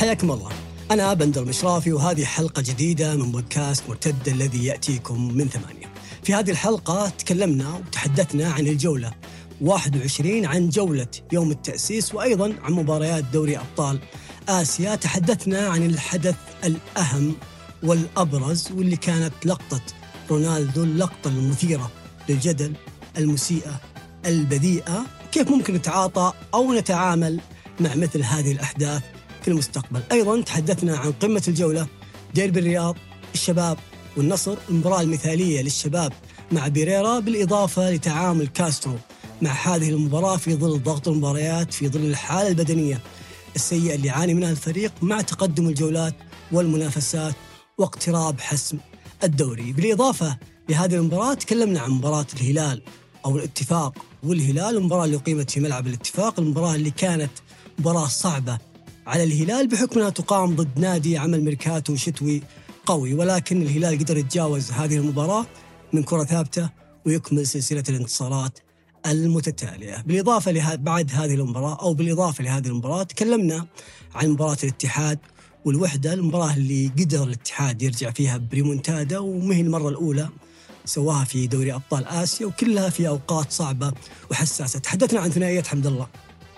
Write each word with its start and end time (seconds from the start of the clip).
حياكم 0.00 0.30
الله. 0.30 0.50
أنا 0.90 1.14
بندر 1.14 1.44
مشرافي 1.44 1.92
وهذه 1.92 2.24
حلقة 2.24 2.62
جديدة 2.62 3.16
من 3.16 3.32
بودكاست 3.32 3.88
مرتد 3.88 4.28
الذي 4.28 4.64
يأتيكم 4.64 5.34
من 5.34 5.48
ثمانية. 5.48 5.86
في 6.22 6.34
هذه 6.34 6.50
الحلقة 6.50 7.08
تكلمنا 7.08 7.74
وتحدثنا 7.74 8.52
عن 8.52 8.66
الجولة 8.66 9.12
21 9.60 10.46
عن 10.46 10.68
جولة 10.68 11.06
يوم 11.32 11.50
التأسيس 11.50 12.14
وأيضا 12.14 12.54
عن 12.62 12.72
مباريات 12.72 13.24
دوري 13.24 13.58
أبطال 13.58 13.98
آسيا. 14.48 14.94
تحدثنا 14.94 15.68
عن 15.68 15.86
الحدث 15.86 16.36
الأهم 16.64 17.34
والأبرز 17.82 18.72
واللي 18.72 18.96
كانت 18.96 19.32
لقطة 19.44 19.82
رونالدو 20.30 20.84
اللقطة 20.84 21.28
المثيرة 21.28 21.90
للجدل 22.28 22.74
المسيئة 23.18 23.80
البذيئة. 24.26 25.06
كيف 25.32 25.48
ممكن 25.50 25.74
نتعاطى 25.74 26.32
أو 26.54 26.72
نتعامل 26.72 27.40
مع 27.80 27.94
مثل 27.94 28.22
هذه 28.22 28.52
الأحداث؟ 28.52 29.02
في 29.42 29.48
المستقبل. 29.48 30.02
أيضا 30.12 30.40
تحدثنا 30.40 30.96
عن 30.96 31.12
قمة 31.12 31.42
الجولة 31.48 31.86
ديربي 32.34 32.60
الرياض 32.60 32.96
الشباب 33.34 33.78
والنصر. 34.16 34.56
المباراة 34.68 35.00
المثالية 35.00 35.62
للشباب 35.62 36.12
مع 36.52 36.68
بيريرا 36.68 37.18
بالإضافة 37.18 37.90
لتعامل 37.90 38.46
كاسترو 38.46 38.96
مع 39.42 39.50
هذه 39.50 39.88
المباراة 39.88 40.36
في 40.36 40.54
ظل 40.54 40.82
ضغط 40.82 41.08
المباريات 41.08 41.74
في 41.74 41.88
ظل 41.88 42.00
الحالة 42.00 42.48
البدنية 42.48 43.00
السيئة 43.56 43.94
اللي 43.94 44.08
يعاني 44.08 44.34
منها 44.34 44.50
الفريق 44.50 44.92
مع 45.02 45.20
تقدم 45.20 45.68
الجولات 45.68 46.14
والمنافسات 46.52 47.34
واقتراب 47.78 48.40
حسم 48.40 48.78
الدوري. 49.24 49.72
بالإضافة 49.72 50.38
لهذه 50.68 50.94
المباراة 50.94 51.34
تكلمنا 51.34 51.80
عن 51.80 51.90
مباراة 51.90 52.26
الهلال 52.34 52.82
أو 53.24 53.36
الاتفاق. 53.36 53.98
والهلال 54.22 54.76
المباراة 54.76 55.04
اللي 55.04 55.16
أقيمت 55.16 55.50
في 55.50 55.60
ملعب 55.60 55.86
الاتفاق 55.86 56.40
المباراة 56.40 56.74
اللي 56.74 56.90
كانت 56.90 57.30
مباراة 57.78 58.06
صعبة 58.06 58.58
على 59.10 59.24
الهلال 59.24 59.68
بحكم 59.68 59.98
أنها 59.98 60.10
تقام 60.10 60.56
ضد 60.56 60.78
نادي 60.78 61.18
عمل 61.18 61.44
ميركاتو 61.44 61.96
شتوي 61.96 62.42
قوي 62.86 63.14
ولكن 63.14 63.62
الهلال 63.62 63.98
قدر 63.98 64.16
يتجاوز 64.16 64.70
هذه 64.70 64.96
المباراة 64.96 65.46
من 65.92 66.02
كرة 66.02 66.24
ثابتة 66.24 66.70
ويكمل 67.06 67.46
سلسلة 67.46 67.84
الانتصارات 67.88 68.58
المتتالية. 69.06 70.04
بالإضافة 70.06 70.50
له 70.50 70.74
بعد 70.74 71.10
هذه 71.12 71.34
المباراة 71.34 71.82
أو 71.82 71.94
بالإضافة 71.94 72.44
لهذه 72.44 72.66
المباراة 72.66 73.02
تكلمنا 73.02 73.66
عن 74.14 74.28
مباراة 74.28 74.56
الاتحاد 74.62 75.18
والوحدة 75.64 76.12
المباراة 76.12 76.56
اللي 76.56 76.90
قدر 76.98 77.24
الاتحاد 77.24 77.82
يرجع 77.82 78.10
فيها 78.10 78.36
بريمونتادا 78.36 79.18
ومهي 79.18 79.60
المرة 79.60 79.88
الأولى 79.88 80.28
سواها 80.84 81.24
في 81.24 81.46
دوري 81.46 81.74
أبطال 81.74 82.06
آسيا 82.06 82.46
وكلها 82.46 82.90
في 82.90 83.08
أوقات 83.08 83.52
صعبة 83.52 83.92
وحساسة. 84.30 84.78
تحدثنا 84.78 85.20
عن 85.20 85.30
ثنائية 85.30 85.62
حمد 85.62 85.86
الله 85.86 86.06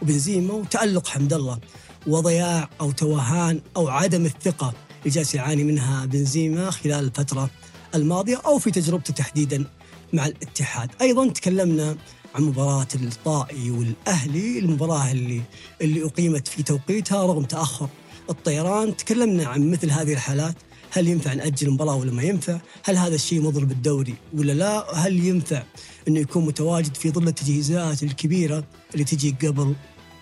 وبنزيما 0.02 0.54
وتألق 0.54 1.08
حمد 1.08 1.32
الله 1.32 1.58
وضياع 2.06 2.68
أو 2.80 2.90
توهان 2.90 3.60
أو 3.76 3.88
عدم 3.88 4.24
الثقة 4.24 4.72
اللي 4.98 5.10
جالس 5.10 5.34
يعاني 5.34 5.64
منها 5.64 6.04
بنزيما 6.04 6.70
خلال 6.70 7.04
الفترة 7.04 7.50
الماضية 7.94 8.36
أو 8.36 8.58
في 8.58 8.70
تجربته 8.70 9.14
تحديدا 9.14 9.64
مع 10.12 10.26
الاتحاد 10.26 10.90
أيضا 11.00 11.28
تكلمنا 11.28 11.96
عن 12.34 12.42
مباراة 12.42 12.86
الطائي 12.94 13.70
والأهلي 13.70 14.58
المباراة 14.58 15.10
اللي 15.12 15.42
اللي 15.80 16.04
أقيمت 16.04 16.48
في 16.48 16.62
توقيتها 16.62 17.26
رغم 17.26 17.44
تأخر 17.44 17.88
الطيران 18.30 18.96
تكلمنا 18.96 19.46
عن 19.46 19.70
مثل 19.70 19.90
هذه 19.90 20.12
الحالات 20.12 20.54
هل 20.90 21.08
ينفع 21.08 21.34
نأجل 21.34 21.66
المباراة 21.66 21.96
ولا 21.96 22.12
ما 22.12 22.22
ينفع؟ 22.22 22.60
هل 22.84 22.96
هذا 22.96 23.14
الشيء 23.14 23.42
مضر 23.42 23.64
بالدوري 23.64 24.14
ولا 24.34 24.52
لا؟ 24.52 24.94
هل 24.94 25.26
ينفع 25.26 25.62
أنه 26.08 26.20
يكون 26.20 26.46
متواجد 26.46 26.94
في 26.94 27.10
ظل 27.10 27.28
التجهيزات 27.28 28.02
الكبيرة 28.02 28.64
اللي 28.94 29.04
تجي 29.04 29.36
قبل 29.42 29.74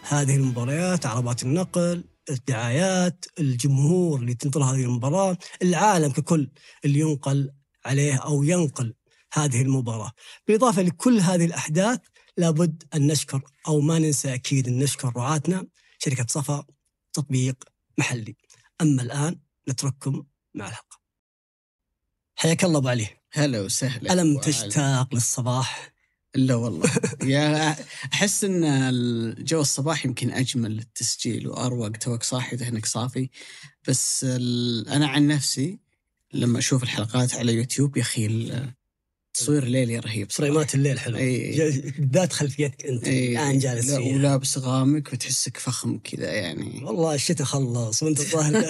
هذه 0.03 0.37
المباريات 0.37 1.07
عربات 1.07 1.43
النقل 1.43 2.05
الدعايات 2.31 3.25
الجمهور 3.39 4.21
اللي 4.21 4.35
تنطر 4.35 4.63
هذه 4.63 4.85
المباراة 4.85 5.39
العالم 5.63 6.13
ككل 6.13 6.51
اللي 6.85 7.01
ينقل 7.01 7.53
عليه 7.85 8.15
أو 8.15 8.43
ينقل 8.43 8.95
هذه 9.33 9.63
المباراة. 9.63 10.13
بالإضافة 10.47 10.83
لكل 10.83 11.21
هذه 11.21 11.45
الأحداث 11.45 12.01
لابد 12.37 12.83
أن 12.95 13.07
نشكر 13.07 13.43
أو 13.69 13.81
ما 13.81 13.99
ننسى 13.99 14.35
أكيد 14.35 14.69
أن 14.69 14.79
نشكر 14.79 15.13
رعاتنا 15.17 15.67
شركة 15.99 16.27
صفا 16.29 16.65
تطبيق 17.13 17.65
محلي. 17.99 18.37
أما 18.81 19.03
الآن 19.03 19.39
نترككم 19.69 20.25
مع 20.55 20.69
الحلقة 20.69 21.01
حياك 22.37 22.65
الله 22.65 22.79
أبو 22.79 22.89
علي. 22.89 23.09
هلا 23.33 23.61
وسهلا. 23.61 24.13
ألم 24.13 24.39
تشتاق 24.39 25.15
للصباح؟ 25.15 25.93
لا 26.35 26.55
والله. 26.55 26.91
يا 27.23 27.77
أحس 28.13 28.45
إن 28.45 28.65
الجو 28.65 29.61
الصباح 29.61 30.07
يمكن 30.07 30.31
أجمل 30.31 30.71
للتسجيل 30.77 31.49
وأروق 31.49 31.89
توك 31.91 32.23
صاحي 32.23 32.57
ذهنك 32.57 32.87
صافي. 32.87 33.31
بس 33.89 34.25
أنا 34.89 35.07
عن 35.07 35.27
نفسي 35.27 35.79
لما 36.33 36.59
أشوف 36.59 36.83
الحلقات 36.83 37.35
على 37.35 37.55
يوتيوب 37.55 37.97
يا 37.97 38.03
أخي 38.03 38.27
تصوير 39.35 39.65
ليلي 39.65 39.99
رهيب 39.99 40.31
صراحة. 40.31 40.51
فريمات 40.51 40.75
الليل 40.75 40.99
حلو. 40.99 41.17
بالذات 41.99 42.33
خلفيتك 42.33 42.87
أنت. 42.87 43.09
الآن 43.09 43.59
جالس 43.59 43.95
فيها. 43.95 44.15
ولابس 44.17 44.59
غامق 44.59 45.03
وتحسك 45.13 45.57
فخم 45.57 45.99
كذا 45.99 46.31
يعني. 46.33 46.85
والله 46.85 47.15
الشتاء 47.15 47.47
خلص 47.47 48.03
وأنت 48.03 48.21
الظاهر. 48.25 48.65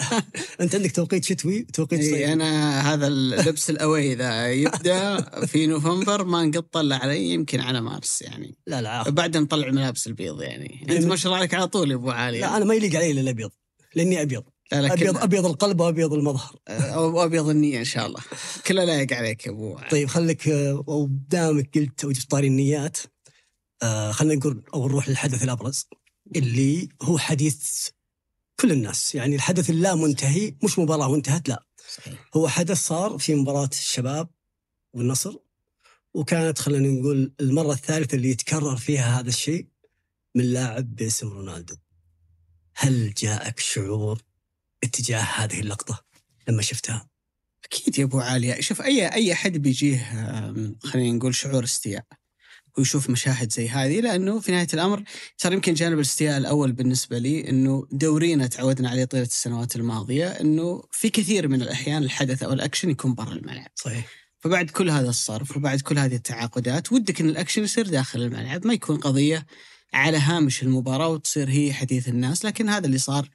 أنت 0.60 0.74
عندك 0.74 0.92
توقيت 0.92 1.24
شتوي؟ 1.24 1.60
وتوقيت 1.68 2.00
صيفي. 2.00 2.32
أنا 2.32 2.80
هذا 2.94 3.06
اللبس 3.06 3.70
الأوي 3.70 4.14
ذا 4.14 4.52
يبدأ 4.52 5.20
في 5.46 5.66
نوفمبر 5.66 6.24
ما 6.24 6.44
نقط 6.44 6.66
طلع 6.72 6.96
علي 6.96 7.30
يمكن 7.30 7.60
على 7.60 7.80
مارس 7.80 8.22
يعني. 8.22 8.54
لا 8.66 8.82
لا 8.82 9.10
بعدين 9.10 9.42
نطلع 9.42 9.66
الملابس 9.66 10.06
البيض 10.06 10.42
يعني. 10.42 10.86
أنت 10.90 11.04
ما 11.04 11.16
شاء 11.16 11.26
الله 11.26 11.38
عليك 11.38 11.54
على 11.54 11.66
طول 11.68 11.90
يا 11.90 11.96
أبو 11.96 12.10
علي. 12.10 12.40
لا 12.40 12.56
أنا 12.56 12.64
ما 12.64 12.74
يليق 12.74 12.96
علي 12.96 13.10
إلا 13.10 13.20
الأبيض 13.20 13.50
لأني 13.94 14.22
أبيض. 14.22 14.44
ابيض 14.72 15.16
أبيض 15.16 15.46
القلب 15.46 15.80
وأبيض 15.80 16.12
المظهر. 16.12 16.56
أو 16.68 17.24
أبيض 17.24 17.48
النية 17.48 17.78
إن 17.78 17.84
شاء 17.84 18.06
الله. 18.06 18.20
كله 18.66 18.84
لايق 18.84 19.12
عليك 19.12 19.46
يا 19.46 19.50
أبو 19.50 19.78
طيب 19.90 20.08
خليك 20.08 20.42
ودامك 20.86 21.78
قلت 21.78 22.04
وجبت 22.04 22.30
طاري 22.30 22.46
النيات 22.46 22.98
آه 23.82 24.12
خلينا 24.12 24.34
نقول 24.34 24.62
أو 24.74 24.88
نروح 24.88 25.08
للحدث 25.08 25.42
الأبرز 25.42 25.86
اللي 26.36 26.88
هو 27.02 27.18
حديث 27.18 27.88
كل 28.60 28.72
الناس. 28.72 29.14
يعني 29.14 29.34
الحدث 29.34 29.70
اللا 29.70 29.94
منتهي 29.94 30.54
مش 30.64 30.78
مباراة 30.78 31.08
وانتهت 31.08 31.48
لا. 31.48 31.66
صحيح. 31.96 32.28
هو 32.36 32.48
حدث 32.48 32.86
صار 32.86 33.18
في 33.18 33.34
مباراة 33.34 33.70
الشباب 33.72 34.28
والنصر 34.94 35.34
وكانت 36.14 36.58
خلينا 36.58 36.88
نقول 36.88 37.32
المرة 37.40 37.72
الثالثة 37.72 38.16
اللي 38.16 38.30
يتكرر 38.30 38.76
فيها 38.76 39.20
هذا 39.20 39.28
الشيء 39.28 39.66
من 40.34 40.44
لاعب 40.44 40.94
باسم 40.96 41.28
رونالدو. 41.28 41.74
هل 42.74 43.14
جاءك 43.14 43.60
شعور 43.60 44.22
اتجاه 44.84 45.20
هذه 45.22 45.60
اللقطة 45.60 46.04
لما 46.48 46.62
شفتها؟ 46.62 47.08
أكيد 47.64 47.98
يا 47.98 48.04
أبو 48.04 48.20
علي 48.20 48.62
شوف 48.62 48.82
أي 48.82 49.06
أي 49.06 49.32
أحد 49.32 49.52
بيجيه 49.52 49.96
خلينا 50.84 51.16
نقول 51.16 51.34
شعور 51.34 51.64
استياء 51.64 52.04
ويشوف 52.78 53.10
مشاهد 53.10 53.52
زي 53.52 53.68
هذه 53.68 54.00
لأنه 54.00 54.40
في 54.40 54.52
نهاية 54.52 54.66
الأمر 54.74 55.02
صار 55.36 55.52
يمكن 55.52 55.74
جانب 55.74 55.96
الاستياء 55.96 56.38
الأول 56.38 56.72
بالنسبة 56.72 57.18
لي 57.18 57.48
إنه 57.48 57.86
دورينا 57.92 58.46
تعودنا 58.46 58.90
عليه 58.90 59.04
طيلة 59.04 59.24
السنوات 59.24 59.76
الماضية 59.76 60.28
إنه 60.28 60.82
في 60.92 61.10
كثير 61.10 61.48
من 61.48 61.62
الأحيان 61.62 62.02
الحدث 62.02 62.42
أو 62.42 62.52
الأكشن 62.52 62.90
يكون 62.90 63.14
برا 63.14 63.32
الملعب. 63.32 63.70
صحيح. 63.74 64.06
فبعد 64.38 64.70
كل 64.70 64.90
هذا 64.90 65.08
الصرف 65.08 65.56
وبعد 65.56 65.80
كل 65.80 65.98
هذه 65.98 66.14
التعاقدات 66.14 66.92
ودك 66.92 67.20
إن 67.20 67.28
الأكشن 67.28 67.62
يصير 67.62 67.88
داخل 67.88 68.22
الملعب 68.22 68.66
ما 68.66 68.74
يكون 68.74 68.96
قضية 68.96 69.46
على 69.92 70.18
هامش 70.18 70.62
المباراة 70.62 71.08
وتصير 71.08 71.50
هي 71.50 71.72
حديث 71.72 72.08
الناس 72.08 72.44
لكن 72.44 72.68
هذا 72.68 72.86
اللي 72.86 72.98
صار 72.98 73.28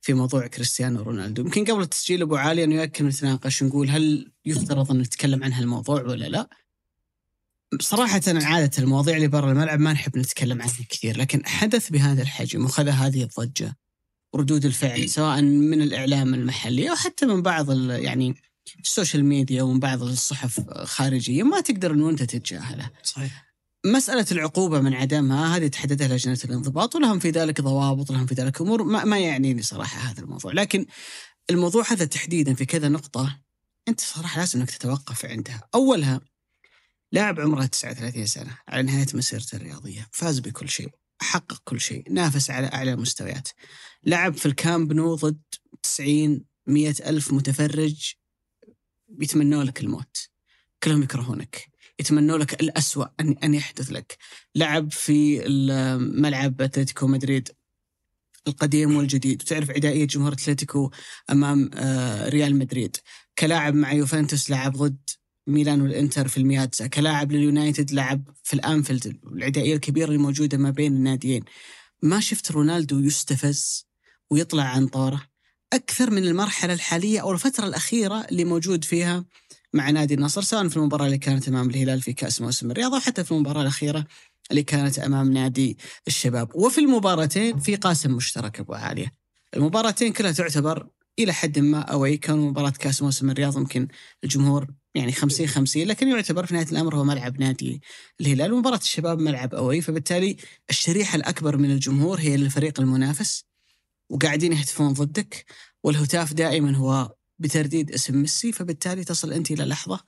في 0.00 0.14
موضوع 0.14 0.46
كريستيانو 0.46 1.02
رونالدو. 1.02 1.42
يمكن 1.42 1.64
قبل 1.64 1.82
التسجيل 1.82 2.22
أبو 2.22 2.36
علي 2.36 2.64
انه 2.64 2.82
يمكن 2.82 3.06
نتناقش 3.06 3.62
نقول 3.62 3.90
هل 3.90 4.32
يفترض 4.44 4.90
أن 4.90 4.98
نتكلم 4.98 5.44
عن 5.44 5.52
هالموضوع 5.52 6.02
ولا 6.02 6.24
لا. 6.24 6.48
صراحة 7.80 8.20
عادة 8.26 8.70
المواضيع 8.78 9.16
اللي 9.16 9.28
برا 9.28 9.52
الملعب 9.52 9.80
ما 9.80 9.92
نحب 9.92 10.18
نتكلم 10.18 10.62
عنها 10.62 10.84
كثير 10.88 11.18
لكن 11.18 11.46
حدث 11.46 11.90
بهذا 11.90 12.22
الحجم 12.22 12.64
وخذ 12.64 12.88
هذه 12.88 13.22
الضجة 13.22 13.76
ردود 14.34 14.64
الفعل 14.64 15.08
سواء 15.08 15.42
من 15.42 15.82
الإعلام 15.82 16.34
المحلي 16.34 16.90
أو 16.90 16.94
حتى 16.94 17.26
من 17.26 17.42
بعض 17.42 17.90
يعني 17.90 18.34
ال 18.84 18.90
social 18.90 19.24
media 19.24 19.62
ومن 19.62 19.80
بعض 19.80 20.02
الصحف 20.02 20.70
خارجية 20.70 21.42
ما 21.42 21.60
تقدر 21.60 21.90
أنه 21.90 22.10
أنت 22.10 22.22
تتجاهله. 22.22 22.90
صحيح. 23.02 23.47
مسألة 23.86 24.26
العقوبة 24.32 24.80
من 24.80 24.94
عدمها 24.94 25.56
هذه 25.56 25.66
تحددها 25.66 26.08
لجنة 26.08 26.38
الانضباط 26.44 26.96
ولهم 26.96 27.18
في 27.18 27.30
ذلك 27.30 27.60
ضوابط 27.60 28.10
لهم 28.10 28.26
في 28.26 28.34
ذلك 28.34 28.60
أمور 28.60 28.82
ما, 28.82 29.04
ما 29.04 29.18
يعنيني 29.18 29.62
صراحة 29.62 29.98
هذا 29.98 30.22
الموضوع. 30.22 30.52
لكن 30.52 30.86
الموضوع 31.50 31.84
هذا 31.92 32.04
تحديدا 32.04 32.54
في 32.54 32.64
كذا 32.64 32.88
نقطة 32.88 33.40
أنت 33.88 34.00
صراحة 34.00 34.40
لازم 34.40 34.60
أنك 34.60 34.70
تتوقف 34.70 35.24
عندها. 35.24 35.68
أولها 35.74 36.20
لاعب 37.12 37.40
عمره 37.40 37.66
39 37.66 38.26
سنة 38.26 38.58
على 38.68 38.82
نهاية 38.82 39.06
مسيرته 39.14 39.56
الرياضية 39.56 40.08
فاز 40.12 40.38
بكل 40.38 40.68
شيء 40.68 40.90
حقق 41.20 41.62
كل 41.64 41.80
شيء 41.80 42.12
نافس 42.12 42.50
على 42.50 42.66
أعلى 42.66 42.92
المستويات 42.92 43.48
لعب 44.04 44.34
في 44.34 44.46
الكامب 44.46 44.92
نو 44.92 45.14
ضد 45.14 45.42
90 45.82 46.44
مئة 46.66 47.10
ألف 47.10 47.32
متفرج 47.32 48.14
بيتمنوا 49.08 49.64
لك 49.64 49.80
الموت. 49.80 50.28
كلهم 50.82 51.02
يكرهونك. 51.02 51.77
يتمنوا 52.00 52.38
لك 52.38 52.60
الأسوأ 52.60 53.06
أن 53.20 53.36
أن 53.44 53.54
يحدث 53.54 53.92
لك. 53.92 54.16
لعب 54.54 54.92
في 54.92 55.40
ملعب 55.98 56.62
أتلتيكو 56.62 57.06
مدريد 57.06 57.48
القديم 58.48 58.96
والجديد 58.96 59.42
وتعرف 59.42 59.70
عدائيه 59.70 60.04
جمهور 60.06 60.32
أتلتيكو 60.32 60.90
أمام 61.30 61.70
آه، 61.74 62.28
ريال 62.28 62.56
مدريد. 62.58 62.96
كلاعب 63.38 63.74
مع 63.74 63.92
يوفنتوس 63.92 64.50
لعب 64.50 64.76
ضد 64.76 65.10
ميلان 65.46 65.80
والإنتر 65.80 66.28
في 66.28 66.36
المياتزا 66.38 66.86
كلاعب 66.86 67.32
لليونايتد 67.32 67.92
لعب 67.92 68.28
في 68.42 68.54
الأنفيلد 68.54 69.20
العدائيه 69.26 69.74
الكبيرة 69.74 70.06
اللي 70.06 70.18
موجوده 70.18 70.58
ما 70.58 70.70
بين 70.70 70.92
الناديين. 70.92 71.44
ما 72.02 72.20
شفت 72.20 72.52
رونالدو 72.52 72.98
يستفز 73.00 73.88
ويطلع 74.30 74.64
عن 74.64 74.86
طوره 74.88 75.22
أكثر 75.72 76.10
من 76.10 76.24
المرحلة 76.24 76.72
الحالية 76.72 77.20
أو 77.20 77.32
الفترة 77.32 77.66
الأخيرة 77.66 78.20
اللي 78.30 78.44
موجود 78.44 78.84
فيها؟ 78.84 79.24
مع 79.74 79.90
نادي 79.90 80.14
النصر 80.14 80.42
سواء 80.42 80.68
في 80.68 80.76
المباراة 80.76 81.06
اللي 81.06 81.18
كانت 81.18 81.48
أمام 81.48 81.70
الهلال 81.70 82.00
في 82.02 82.12
كأس 82.12 82.40
موسم 82.40 82.70
الرياض 82.70 82.94
أو 82.94 83.00
حتى 83.00 83.24
في 83.24 83.32
المباراة 83.32 83.62
الأخيرة 83.62 84.06
اللي 84.50 84.62
كانت 84.62 84.98
أمام 84.98 85.32
نادي 85.32 85.78
الشباب. 86.06 86.54
وفي 86.54 86.80
المباراتين 86.80 87.58
في 87.58 87.76
قاسم 87.76 88.12
مشترك 88.12 88.60
أبو 88.60 88.74
عالية. 88.74 89.12
المباراتين 89.56 90.12
كلها 90.12 90.32
تعتبر 90.32 90.88
إلى 91.18 91.32
حد 91.32 91.58
ما 91.58 91.80
أوي. 91.80 92.16
كان 92.16 92.38
مباراة 92.38 92.70
كأس 92.70 93.02
موسم 93.02 93.30
الرياض 93.30 93.56
يمكن 93.56 93.88
الجمهور 94.24 94.66
يعني 94.94 95.12
50 95.12 95.46
50 95.46 95.82
لكن 95.82 96.08
يعتبر 96.08 96.46
في 96.46 96.54
نهاية 96.54 96.66
الأمر 96.72 96.96
هو 96.96 97.04
ملعب 97.04 97.40
نادي 97.40 97.82
الهلال. 98.20 98.52
ومباراه 98.52 98.76
الشباب 98.76 99.18
ملعب 99.18 99.54
أوي 99.54 99.80
فبالتالي 99.80 100.36
الشريحة 100.70 101.16
الأكبر 101.16 101.56
من 101.56 101.70
الجمهور 101.70 102.20
هي 102.20 102.36
للفريق 102.36 102.80
المنافس 102.80 103.44
وقاعدين 104.10 104.52
يهتفون 104.52 104.92
ضدك. 104.92 105.44
والهتاف 105.84 106.32
دائما 106.32 106.76
هو 106.76 107.17
بترديد 107.38 107.90
اسم 107.90 108.16
ميسي 108.16 108.52
فبالتالي 108.52 109.04
تصل 109.04 109.32
أنت 109.32 109.50
إلى 109.50 109.64
لحظة 109.64 110.00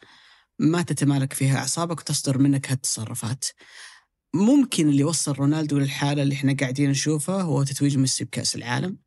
ما 0.58 0.82
تتمالك 0.82 1.32
فيها 1.32 1.58
أعصابك 1.58 2.00
وتصدر 2.00 2.38
منك 2.38 2.70
هالتصرفات. 2.70 3.44
ممكن 4.34 4.88
اللي 4.88 5.04
وصل 5.04 5.32
رونالدو 5.32 5.78
للحالة 5.78 6.22
اللي 6.22 6.34
إحنا 6.34 6.56
قاعدين 6.60 6.90
نشوفها 6.90 7.42
هو 7.42 7.62
تتويج 7.62 7.98
ميسي 7.98 8.24
بكأس 8.24 8.56
العالم. 8.56 8.98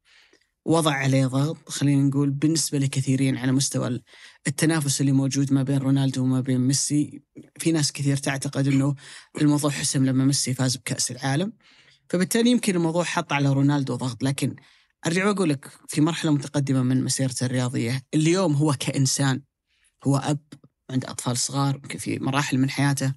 وضع 0.66 0.92
عليه 0.94 1.26
ضغط 1.26 1.70
خلينا 1.70 2.02
نقول 2.04 2.30
بالنسبة 2.30 2.78
لكثيرين 2.78 3.38
على 3.38 3.52
مستوى 3.52 4.02
التنافس 4.48 5.02
اللي 5.02 5.12
موجود 5.12 5.54
ما 5.54 5.64
بين 5.64 5.78
رونالدو 5.78 6.24
وما 6.24 6.42
بين 6.42 6.60
ميسي 6.60 7.22
في 7.60 7.72
ناس 7.72 7.92
كثير 7.92 8.18
تعتقد 8.18 8.68
إنه 8.68 8.96
الموضوع 9.42 9.72
حسم 9.72 10.06
لما 10.06 10.26
ميسي 10.26 10.54
فاز 10.54 10.78
بكأس 10.78 11.12
العالم 11.12 11.54
فبالتالي 12.10 12.52
يمكن 12.52 12.76
الموضوع 12.76 13.04
حط 13.04 13.34
على 13.34 13.54
رونالدو 13.54 13.96
ضغط 13.96 14.24
لكن 14.24 14.56
أرجع 15.06 15.28
واقول 15.28 15.50
لك 15.50 15.72
في 15.88 16.02
مرحلة 16.02 16.32
متقدمة 16.32 16.84
من 16.84 17.04
مسيرته 17.04 17.46
الرياضية 17.46 18.04
اليوم 18.14 18.54
هو 18.54 18.74
كإنسان 18.80 19.42
هو 20.04 20.18
أب 20.18 20.40
عنده 20.90 21.12
أطفال 21.12 21.38
صغار 21.38 21.82
في 21.98 22.20
مراحل 22.20 22.58
من 22.58 22.70
حياته 22.70 23.14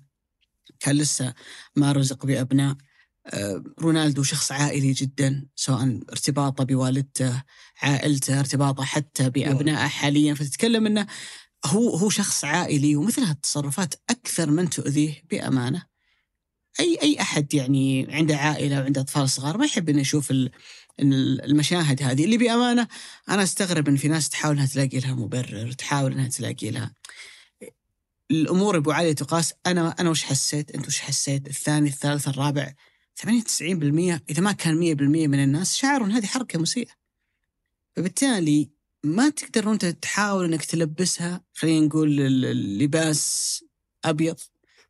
كان 0.80 0.96
لسه 0.96 1.34
ما 1.76 1.92
رزق 1.92 2.26
بأبناء 2.26 2.76
آه، 3.26 3.64
رونالدو 3.80 4.22
شخص 4.22 4.52
عائلي 4.52 4.92
جدا 4.92 5.46
سواء 5.56 6.00
ارتباطه 6.10 6.64
بوالدته 6.64 7.42
عائلته 7.82 8.40
ارتباطه 8.40 8.84
حتى 8.84 9.30
بأبنائه 9.30 9.88
حاليا. 9.88 10.34
فتتكلم 10.34 10.86
إنه 10.86 11.06
هو 11.66 11.96
هو 11.96 12.10
شخص 12.10 12.44
عائلي 12.44 12.96
ومثل 12.96 13.22
هالتصرفات 13.22 13.94
أكثر 14.10 14.50
من 14.50 14.70
تؤذيه 14.70 15.22
بأمانة. 15.30 15.86
أي 16.80 16.98
أي 17.02 17.20
أحد 17.20 17.54
يعني 17.54 18.06
عنده 18.10 18.36
عائلة 18.36 18.80
وعنده 18.80 19.00
أطفال 19.00 19.28
صغار 19.30 19.58
ما 19.58 19.66
يحب 19.66 19.88
إنه 19.88 20.00
يشوف 20.00 20.32
المشاهد 21.00 22.02
هذه 22.02 22.24
اللي 22.24 22.38
بأمانة 22.38 22.88
أنا 23.28 23.42
أستغرب 23.42 23.88
إن 23.88 23.96
في 23.96 24.08
ناس 24.08 24.28
تحاول 24.28 24.54
إنها 24.54 24.66
تلاقي 24.66 24.98
لها 24.98 25.14
مبرر 25.14 25.72
تحاول 25.72 26.12
إنها 26.12 26.28
تلاقي 26.28 26.70
لها. 26.70 26.94
الأمور 28.30 28.76
أبو 28.76 28.90
علي 28.90 29.14
تقاس 29.14 29.54
أنا 29.66 29.94
أنا 30.00 30.10
وش 30.10 30.22
حسيت؟ 30.22 30.70
أنت 30.70 30.86
وش 30.86 30.98
حسيت؟ 31.00 31.46
الثاني 31.46 31.88
الثالث 31.88 32.28
الرابع؟ 32.28 32.74
98% 33.14 34.20
إذا 34.30 34.40
ما 34.40 34.52
كان 34.52 34.96
100% 34.96 35.28
من 35.28 35.42
الناس 35.42 35.76
شعروا 35.76 36.06
إن 36.06 36.12
هذه 36.12 36.26
حركة 36.26 36.58
مسيئة. 36.58 36.90
فبالتالي 37.96 38.70
ما 39.04 39.28
تقدر 39.28 39.72
انت 39.72 39.84
تحاول 39.84 40.44
إنك 40.44 40.64
تلبسها 40.64 41.44
خلينا 41.54 41.86
نقول 41.86 42.20
اللباس 42.20 43.64
أبيض. 44.04 44.36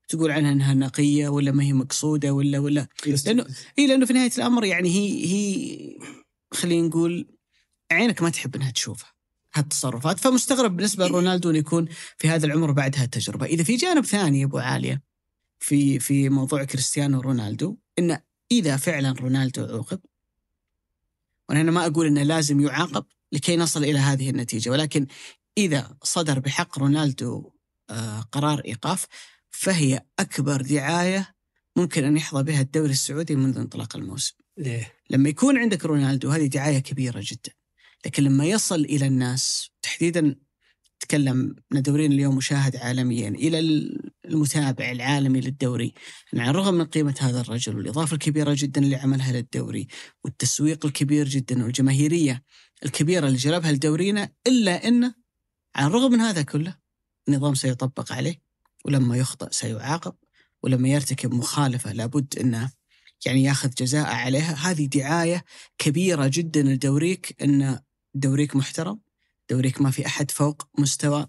تقول 0.08 0.31
عنها 0.31 0.53
إنها 0.53 0.75
نقية 0.75 1.29
ولا 1.29 1.53
ما 1.53 1.62
هي 1.62 1.73
مقصودة 1.73 2.32
ولا 2.32 2.58
ولا. 2.58 2.88
لأنه 3.26 3.47
إي 3.79 3.87
لأنه 3.87 4.06
في 4.06 4.12
نهاية 4.12 4.31
الأمر 4.38 4.64
يعني 4.64 4.88
هي 4.88 5.26
هي 5.26 5.99
خلينا 6.53 6.88
نقول 6.88 7.26
عينك 7.93 8.23
ما 8.23 8.31
تحب 8.31 8.56
إنها 8.56 8.70
تشوفها 8.70 9.12
هالتصرفات. 9.55 10.19
فمستغرب 10.19 10.76
بالنسبة 10.76 11.08
لرونالدو 11.08 11.50
إنه 11.50 11.58
يكون 11.58 11.88
في 12.19 12.29
هذا 12.29 12.47
العمر 12.47 12.73
بعد 12.73 12.97
هالتجربه 12.97 13.47
إذا 13.47 13.64
في 13.64 13.76
جانب 13.76 14.05
ثاني 14.05 14.44
أبو 14.44 14.58
عالية 14.58 15.03
في 15.58 15.99
في 15.99 16.29
موضوع 16.29 16.64
كريستيانو 16.64 17.20
رونالدو 17.20 17.76
إنه 17.99 18.20
إذا 18.53 18.76
فعلا 18.76 19.12
رونالدو 19.12 19.64
عوقب 19.64 20.00
وأنا 21.49 21.70
ما 21.70 21.87
أقول 21.87 22.06
إنه 22.06 22.23
لازم 22.23 22.61
يعاقب 22.61 23.05
لكي 23.32 23.56
نصل 23.56 23.85
إلى 23.85 23.99
هذه 23.99 24.31
النتيجة 24.31 24.70
ولكن 24.70 25.06
إذا 25.58 25.97
صدر 26.03 26.38
بحق 26.38 26.79
رونالدو 26.79 27.50
آه، 27.91 28.20
قرار 28.20 28.62
إيقاف 28.64 29.06
فهي 29.56 30.00
أكبر 30.19 30.62
دعاية 30.62 31.35
ممكن 31.76 32.05
أن 32.05 32.17
يحظى 32.17 32.43
بها 32.43 32.61
الدوري 32.61 32.91
السعودي 32.91 33.37
منذ 33.37 33.58
انطلاق 33.58 33.97
الموسم. 33.97 34.35
ليه؟ 34.58 34.93
لما 35.11 35.29
يكون 35.29 35.58
عندك 35.58 35.85
رونالدو 35.85 36.31
هذه 36.31 36.47
دعاية 36.47 36.79
كبيرة 36.79 37.20
جدا. 37.23 37.53
لكن 38.06 38.23
لما 38.23 38.44
يصل 38.44 38.81
إلى 38.81 39.06
الناس 39.06 39.70
تحديدا 39.82 40.37
تكلم 41.00 41.56
دورينا 41.70 42.14
اليوم 42.14 42.37
مشاهد 42.37 42.76
عالميا 42.76 43.29
إلى 43.29 43.58
المتابع 44.25 44.91
العالمي 44.91 45.41
للدوري. 45.41 45.94
على 46.32 46.38
يعني 46.38 46.50
الرغم 46.50 46.75
من 46.75 46.85
قيمة 46.85 47.14
هذا 47.20 47.41
الرجل 47.41 47.76
والإضافة 47.76 48.14
الكبيرة 48.14 48.55
جدا 48.58 48.81
اللي 48.81 48.97
عملها 48.97 49.32
للدوري 49.32 49.87
والتسويق 50.25 50.87
الكبير 50.87 51.29
جدا 51.29 51.64
والجماهيرية 51.64 52.43
الكبيرة 52.85 53.26
اللي 53.26 53.38
جلبها 53.38 53.73
لدورينا 53.73 54.29
إلا 54.47 54.88
إنه 54.88 55.14
على 55.76 55.87
الرغم 55.87 56.12
من 56.12 56.20
هذا 56.20 56.43
كله 56.43 56.76
النظام 57.29 57.55
سيطبق 57.55 58.12
عليه. 58.12 58.45
ولما 58.86 59.16
يخطئ 59.16 59.48
سيعاقب 59.50 60.14
ولما 60.62 60.88
يرتكب 60.88 61.34
مخالفة 61.34 61.92
لابد 61.92 62.38
أنه 62.38 62.70
يعني 63.26 63.42
ياخذ 63.42 63.70
جزاء 63.70 64.06
عليها. 64.06 64.54
هذه 64.54 64.86
دعاية 64.86 65.44
كبيرة 65.78 66.30
جدا 66.32 66.62
لدوريك 66.62 67.42
أن 67.42 67.78
دوريك 68.14 68.56
محترم 68.56 69.00
دوريك 69.50 69.80
ما 69.80 69.90
في 69.90 70.06
أحد 70.06 70.30
فوق 70.30 70.62
مستوى 70.78 71.26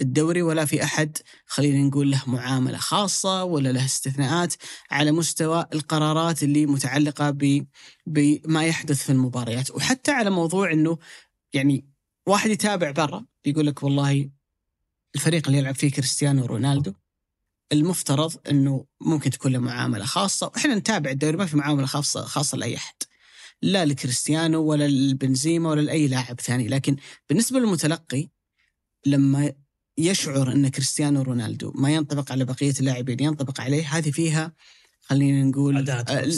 الدوري 0.00 0.42
ولا 0.42 0.64
في 0.64 0.84
أحد 0.84 1.18
خلينا 1.46 1.88
نقول 1.88 2.10
له 2.10 2.22
معاملة 2.26 2.78
خاصة 2.78 3.44
ولا 3.44 3.68
له 3.68 3.84
استثناءات 3.84 4.54
على 4.90 5.12
مستوى 5.12 5.66
القرارات 5.74 6.42
اللي 6.42 6.66
متعلقة 6.66 7.30
بما 8.06 8.64
يحدث 8.64 9.02
في 9.02 9.12
المباريات. 9.12 9.70
وحتى 9.70 10.10
على 10.10 10.30
موضوع 10.30 10.72
أنه 10.72 10.98
يعني 11.52 11.86
واحد 12.26 12.50
يتابع 12.50 12.90
برا 12.90 13.26
يقول 13.46 13.66
لك 13.66 13.82
والله 13.82 14.30
الفريق 15.14 15.46
اللي 15.46 15.58
يلعب 15.58 15.74
فيه 15.74 15.90
كريستيانو 15.90 16.46
رونالدو 16.46 16.92
المفترض 17.72 18.36
إنه 18.50 18.86
ممكن 19.00 19.30
تكون 19.30 19.52
له 19.52 19.58
معاملة 19.58 20.04
خاصة 20.04 20.46
وإحنا 20.46 20.74
نتابع 20.74 21.10
الدوري 21.10 21.36
ما 21.36 21.46
في 21.46 21.56
معاملة 21.56 21.86
خاصة 21.86 22.22
خاصة 22.22 22.58
لأي 22.58 22.76
أحد 22.76 22.94
لا 23.62 23.84
لكريستيانو 23.84 24.62
ولا 24.62 24.88
للبنزيما 24.88 25.70
ولا 25.70 25.80
لأي 25.80 26.08
لاعب 26.08 26.40
ثاني. 26.40 26.68
لكن 26.68 26.96
بالنسبة 27.28 27.58
للمتلقي 27.58 28.28
لما 29.06 29.52
يشعر 29.98 30.52
إن 30.52 30.68
كريستيانو 30.68 31.22
رونالدو 31.22 31.72
ما 31.74 31.90
ينطبق 31.90 32.32
على 32.32 32.44
بقية 32.44 32.74
اللاعبين 32.80 33.20
ينطبق 33.20 33.60
عليه 33.60 33.96
هذه 33.96 34.10
فيها 34.10 34.52
خلينا 35.00 35.42
نقول 35.42 35.84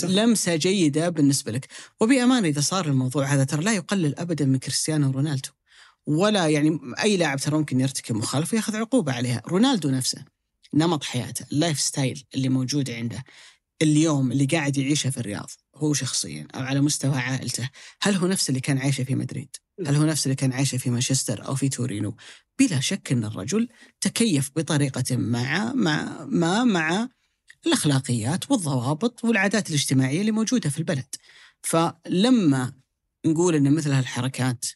لمسة 0.02 0.56
جيدة 0.56 1.08
بالنسبة 1.08 1.52
لك. 1.52 1.68
وبأمانة 2.00 2.48
إذا 2.48 2.60
صار 2.60 2.86
الموضوع 2.86 3.24
هذا 3.24 3.44
ترى 3.44 3.62
لا 3.62 3.72
يقلل 3.72 4.18
ابدا 4.18 4.44
من 4.44 4.58
كريستيانو 4.58 5.10
رونالدو. 5.10 5.50
ولا 6.06 6.48
يعني 6.48 6.80
أي 7.02 7.16
لاعب 7.16 7.38
ترى 7.38 7.58
ممكن 7.58 7.80
يرتكب 7.80 8.16
مخالفة 8.16 8.54
وياخذ 8.54 8.76
عقوبة 8.76 9.12
عليها. 9.12 9.42
رونالدو 9.46 9.90
نفسه 9.90 10.24
نمط 10.74 11.04
حياته 11.04 11.46
ال 11.52 11.80
lifestyle 11.80 12.24
اللي 12.34 12.48
موجود 12.48 12.90
عنده 12.90 13.24
اليوم 13.82 14.32
اللي 14.32 14.44
قاعد 14.44 14.76
يعيشه 14.76 15.10
في 15.10 15.18
الرياض 15.18 15.50
هو 15.76 15.92
شخصيا 15.92 16.48
أو 16.54 16.60
على 16.62 16.80
مستوى 16.80 17.16
عائلته. 17.16 17.70
هل 18.02 18.14
هو 18.14 18.26
نفس 18.26 18.48
اللي 18.48 18.60
كان 18.60 18.78
عايشه 18.78 19.04
في 19.04 19.14
مدريد؟ 19.14 19.56
هل 19.86 19.96
هو 19.96 20.04
نفس 20.04 20.26
اللي 20.26 20.36
كان 20.36 20.52
عايشه 20.52 20.78
في 20.78 20.90
مانشستر 20.90 21.46
أو 21.46 21.54
في 21.54 21.68
تورينو؟ 21.68 22.16
بلا 22.58 22.80
شك 22.80 23.12
إن 23.12 23.24
الرجل 23.24 23.68
تكيف 24.00 24.50
بطريقة 24.56 25.16
مع 25.16 25.72
مع 25.72 26.24
ما 26.24 26.64
مع 26.64 27.08
الأخلاقيات 27.66 28.50
والضوابط 28.50 29.24
والعادات 29.24 29.68
الاجتماعية 29.68 30.20
اللي 30.20 30.32
موجودة 30.32 30.70
في 30.70 30.78
البلد. 30.78 31.14
فلما 31.62 32.72
نقول 33.26 33.54
إن 33.54 33.74
مثل 33.74 33.92
هالحركات 33.92 34.66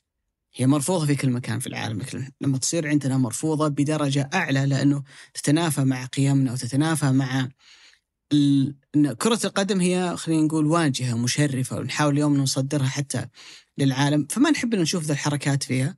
هي 0.56 0.66
مرفوضة 0.66 1.06
في 1.06 1.14
كل 1.14 1.30
مكان 1.30 1.58
في 1.58 1.66
العالم. 1.66 1.98
لكن 1.98 2.30
لما 2.40 2.58
تصير 2.58 2.88
عندنا 2.88 3.18
مرفوضة 3.18 3.68
بدرجة 3.68 4.30
أعلى 4.34 4.66
لأنه 4.66 5.02
تتنافى 5.34 5.84
مع 5.84 6.06
قيمنا 6.06 6.52
وتتنافى 6.52 7.10
مع 7.12 7.48
أن 8.32 9.12
كرة 9.18 9.40
القدم 9.44 9.80
هي 9.80 10.14
خلينا 10.16 10.42
نقول 10.42 10.66
واجهة 10.66 11.14
مشرفة 11.16 11.76
ونحاول 11.76 12.12
اليوم 12.12 12.36
نصدرها 12.36 12.86
حتى 12.86 13.26
للعالم. 13.78 14.26
فما 14.30 14.50
نحب 14.50 14.74
أن 14.74 14.80
نشوف 14.80 15.04
ذا 15.04 15.12
الحركات 15.12 15.62
فيها. 15.62 15.96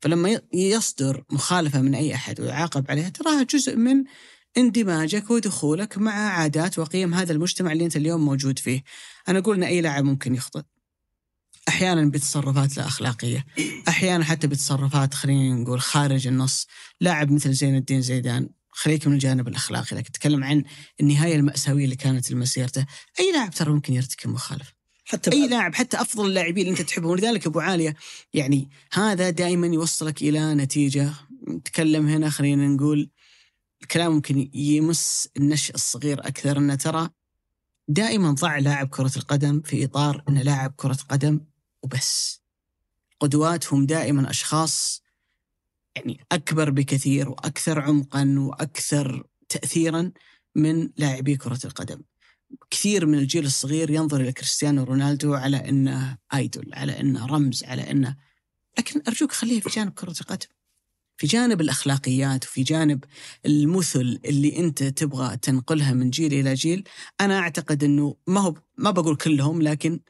فلما 0.00 0.40
يصدر 0.54 1.24
مخالفة 1.30 1.80
من 1.80 1.94
أي 1.94 2.14
أحد 2.14 2.40
ويعاقب 2.40 2.90
عليها 2.90 3.08
تراها 3.08 3.42
جزء 3.42 3.76
من 3.76 4.04
اندماجك 4.58 5.30
ودخولك 5.30 5.98
مع 5.98 6.12
عادات 6.12 6.78
وقيم 6.78 7.14
هذا 7.14 7.32
المجتمع 7.32 7.72
اللي 7.72 7.84
أنت 7.84 7.96
اليوم 7.96 8.24
موجود 8.24 8.58
فيه. 8.58 8.82
أنا 9.28 9.38
أقول 9.38 9.56
أن 9.56 9.62
أي 9.62 9.80
لاعب 9.80 10.04
ممكن 10.04 10.34
يخطئ. 10.34 10.62
أحيانا 11.70 12.10
بتصرفات 12.10 12.76
لا 12.76 12.86
أخلاقية. 12.86 13.46
أحيانا 13.88 14.24
حتى 14.24 14.46
بتصرفات 14.46 15.14
خلينا 15.14 15.54
نقول 15.54 15.80
خارج 15.80 16.26
النص. 16.26 16.66
لاعب 17.00 17.30
مثل 17.30 17.52
زين 17.52 17.76
الدين 17.76 18.02
زيدان 18.02 18.48
خليك 18.70 19.06
من 19.06 19.12
الجانب 19.12 19.48
الأخلاقي 19.48 19.96
لكن 19.96 20.12
تتكلم 20.12 20.44
عن 20.44 20.64
النهاية 21.00 21.36
المأساوية 21.36 21.84
اللي 21.84 21.96
كانت 21.96 22.30
لمسيرته. 22.30 22.86
أي 23.20 23.32
لاعب 23.32 23.50
ترى 23.50 23.72
ممكن 23.72 23.92
يرتكب 23.94 24.30
مخالفة. 24.30 24.72
حتى 25.04 25.32
أي 25.32 25.48
لاعب 25.48 25.74
حتى 25.74 26.00
أفضل 26.00 26.26
اللاعبين 26.26 26.66
اللي 26.66 26.80
أنت 26.80 26.88
تحبهم. 26.88 27.10
ولذلك 27.10 27.46
أبو 27.46 27.60
عالية 27.60 27.94
يعني 28.34 28.70
هذا 28.92 29.30
دائما 29.30 29.66
يوصلك 29.66 30.22
إلى 30.22 30.54
نتيجة. 30.54 31.12
نتكلم 31.48 32.08
هنا 32.08 32.30
خلينا 32.30 32.68
نقول 32.68 33.10
الكلام 33.82 34.12
ممكن 34.12 34.50
يمس 34.54 35.28
النشء 35.36 35.74
الصغير 35.74 36.20
أكثر. 36.26 36.58
أنه 36.58 36.74
ترى 36.74 37.10
دائما 37.88 38.30
ضع 38.30 38.58
لاعب 38.58 38.88
كرة 38.88 39.12
القدم 39.16 39.60
في 39.60 39.84
إطار 39.84 40.24
أنه 40.28 40.42
لاعب 40.42 40.74
كرة 40.76 40.98
قدم 41.08 41.40
وبس 41.82 42.42
قدوات 43.20 43.72
هم 43.72 43.86
دائما 43.86 44.30
أشخاص 44.30 45.02
يعني 45.96 46.20
أكبر 46.32 46.70
بكثير 46.70 47.28
وأكثر 47.28 47.80
عمقا 47.80 48.34
وأكثر 48.38 49.26
تاثيرا 49.48 50.12
من 50.56 50.90
لاعبي 50.96 51.36
كرة 51.36 51.60
القدم. 51.64 52.02
كثير 52.70 53.06
من 53.06 53.18
الجيل 53.18 53.46
الصغير 53.46 53.90
ينظر 53.90 54.20
إلى 54.20 54.32
كريستيانو 54.32 54.84
رونالدو 54.84 55.34
على 55.34 55.68
إنه 55.68 56.18
آيدول، 56.34 56.70
على 56.74 57.00
إنه 57.00 57.26
رمز، 57.26 57.64
على 57.64 57.90
إنه 57.90 58.16
لكن 58.78 59.02
أرجوك 59.08 59.32
خليه 59.32 59.60
في 59.60 59.68
جانب 59.68 59.92
كرة 59.92 60.14
القدم. 60.20 60.48
في 61.16 61.26
جانب 61.26 61.60
الأخلاقيات 61.60 62.44
وفي 62.44 62.62
جانب 62.62 63.04
المثل 63.46 64.20
اللي 64.24 64.56
أنت 64.58 64.82
تبغى 64.82 65.36
تنقلها 65.36 65.92
من 65.92 66.10
جيل 66.10 66.34
إلى 66.34 66.54
جيل، 66.54 66.88
أنا 67.20 67.38
أعتقد 67.38 67.84
إنه 67.84 68.16
ما 68.26 68.40
هو 68.40 68.54
ما 68.76 68.90
بقول 68.90 69.16
كلهم 69.16 69.62
لكن 69.62 70.00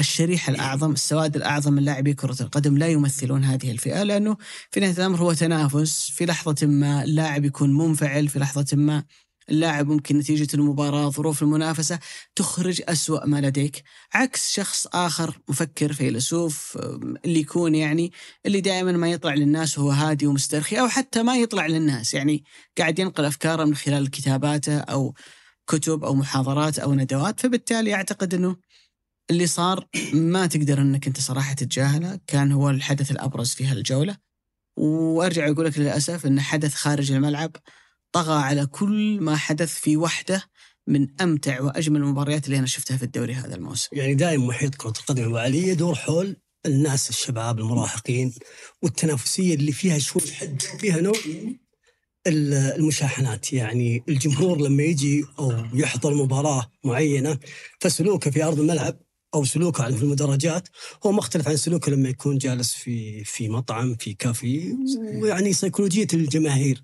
الشريحة 0.00 0.50
الأعظم 0.52 0.92
السواد 0.92 1.36
الأعظم 1.36 1.72
من 1.72 1.82
لاعبي 1.82 2.14
كرة 2.14 2.36
القدم 2.42 2.78
لا 2.78 2.88
يمثلون 2.88 3.44
هذه 3.44 3.70
الفئة 3.70 4.02
لأنه 4.02 4.36
في 4.70 4.80
نهاية 4.80 4.92
الأمر 4.92 5.18
هو 5.18 5.32
تنافس. 5.32 6.10
في 6.10 6.26
لحظة 6.26 6.66
ما 6.66 7.04
اللاعب 7.04 7.44
يكون 7.44 7.76
منفعل 7.76 8.28
في 8.28 8.38
لحظة 8.38 8.66
ما 8.76 9.04
اللاعب 9.50 9.88
ممكن 9.88 10.18
نتيجة 10.18 10.48
المباراة 10.54 11.10
ظروف 11.10 11.42
المنافسة 11.42 11.98
تخرج 12.36 12.82
أسوأ 12.88 13.26
ما 13.26 13.40
لديك. 13.40 13.82
عكس 14.14 14.52
شخص 14.52 14.86
آخر 14.86 15.38
مفكر 15.48 15.92
فيلسوف 15.92 16.78
اللي 17.24 17.40
يكون 17.40 17.74
يعني 17.74 18.12
اللي 18.46 18.60
دائما 18.60 18.92
ما 18.92 19.10
يطلع 19.10 19.34
للناس 19.34 19.78
وهو 19.78 19.90
هادي 19.90 20.26
ومسترخي 20.26 20.80
أو 20.80 20.88
حتى 20.88 21.22
ما 21.22 21.36
يطلع 21.36 21.66
للناس. 21.66 22.14
يعني 22.14 22.44
قاعد 22.78 22.98
ينقل 22.98 23.24
أفكاره 23.24 23.64
من 23.64 23.74
خلال 23.74 24.10
كتاباته 24.10 24.78
أو 24.78 25.14
كتب 25.66 26.04
أو 26.04 26.14
محاضرات 26.14 26.78
أو 26.78 26.94
ندوات 26.94 27.40
فبالتالي 27.40 27.94
أعتقد 27.94 28.34
أنه 28.34 28.56
اللي 29.30 29.46
صار 29.46 29.86
ما 30.12 30.46
تقدر 30.46 30.80
إنك 30.80 31.06
أنت 31.06 31.20
صراحة 31.20 31.54
تتجاهله. 31.54 32.20
كان 32.26 32.52
هو 32.52 32.70
الحدث 32.70 33.10
الأبرز 33.10 33.48
في 33.48 33.64
هالجولة. 33.66 34.16
وأرجع 34.76 35.50
أقول 35.50 35.66
لك 35.66 35.78
للأسف 35.78 36.26
إن 36.26 36.40
حدث 36.40 36.74
خارج 36.74 37.12
الملعب 37.12 37.56
طغى 38.12 38.42
على 38.42 38.66
كل 38.66 39.20
ما 39.20 39.36
حدث 39.36 39.74
في 39.74 39.96
وحده 39.96 40.44
من 40.86 41.20
أمتع 41.20 41.60
وأجمل 41.60 42.00
المباريات 42.00 42.46
اللي 42.46 42.58
أنا 42.58 42.66
شفتها 42.66 42.96
في 42.96 43.02
الدوري 43.02 43.34
هذا 43.34 43.54
الموسم. 43.54 43.88
يعني 43.92 44.14
دائما 44.14 44.46
محيط 44.46 44.74
كرة 44.74 44.92
القدم 45.00 45.22
الواليه 45.22 45.66
يدور 45.66 45.94
حول 45.94 46.36
الناس 46.66 47.10
الشباب 47.10 47.58
المراهقين 47.58 48.34
والتنافسية 48.82 49.54
اللي 49.54 49.72
فيها 49.72 49.98
شوي 49.98 50.22
حد 50.32 50.62
فيها 50.62 51.00
نوع 51.00 51.14
المشاحنات. 52.26 53.52
يعني 53.52 54.04
الجمهور 54.08 54.60
لما 54.60 54.82
يجي 54.82 55.24
أو 55.38 55.52
يحضر 55.74 56.14
مباراة 56.14 56.70
معينة 56.84 57.38
فسلوكه 57.80 58.30
في 58.30 58.44
أرض 58.44 58.60
الملعب 58.60 58.98
أو 59.34 59.44
سلوكه 59.44 59.96
في 59.96 60.02
المدرجات 60.02 60.68
هو 61.06 61.12
مختلف 61.12 61.48
عن 61.48 61.56
سلوكه 61.56 61.92
لما 61.92 62.08
يكون 62.08 62.38
جالس 62.38 62.74
في 62.74 63.24
في 63.24 63.48
مطعم 63.48 63.94
في 63.94 64.14
كافي 64.14 64.76
ويعني 65.22 65.52
سيكولوجية 65.52 66.06
الجماهير. 66.14 66.82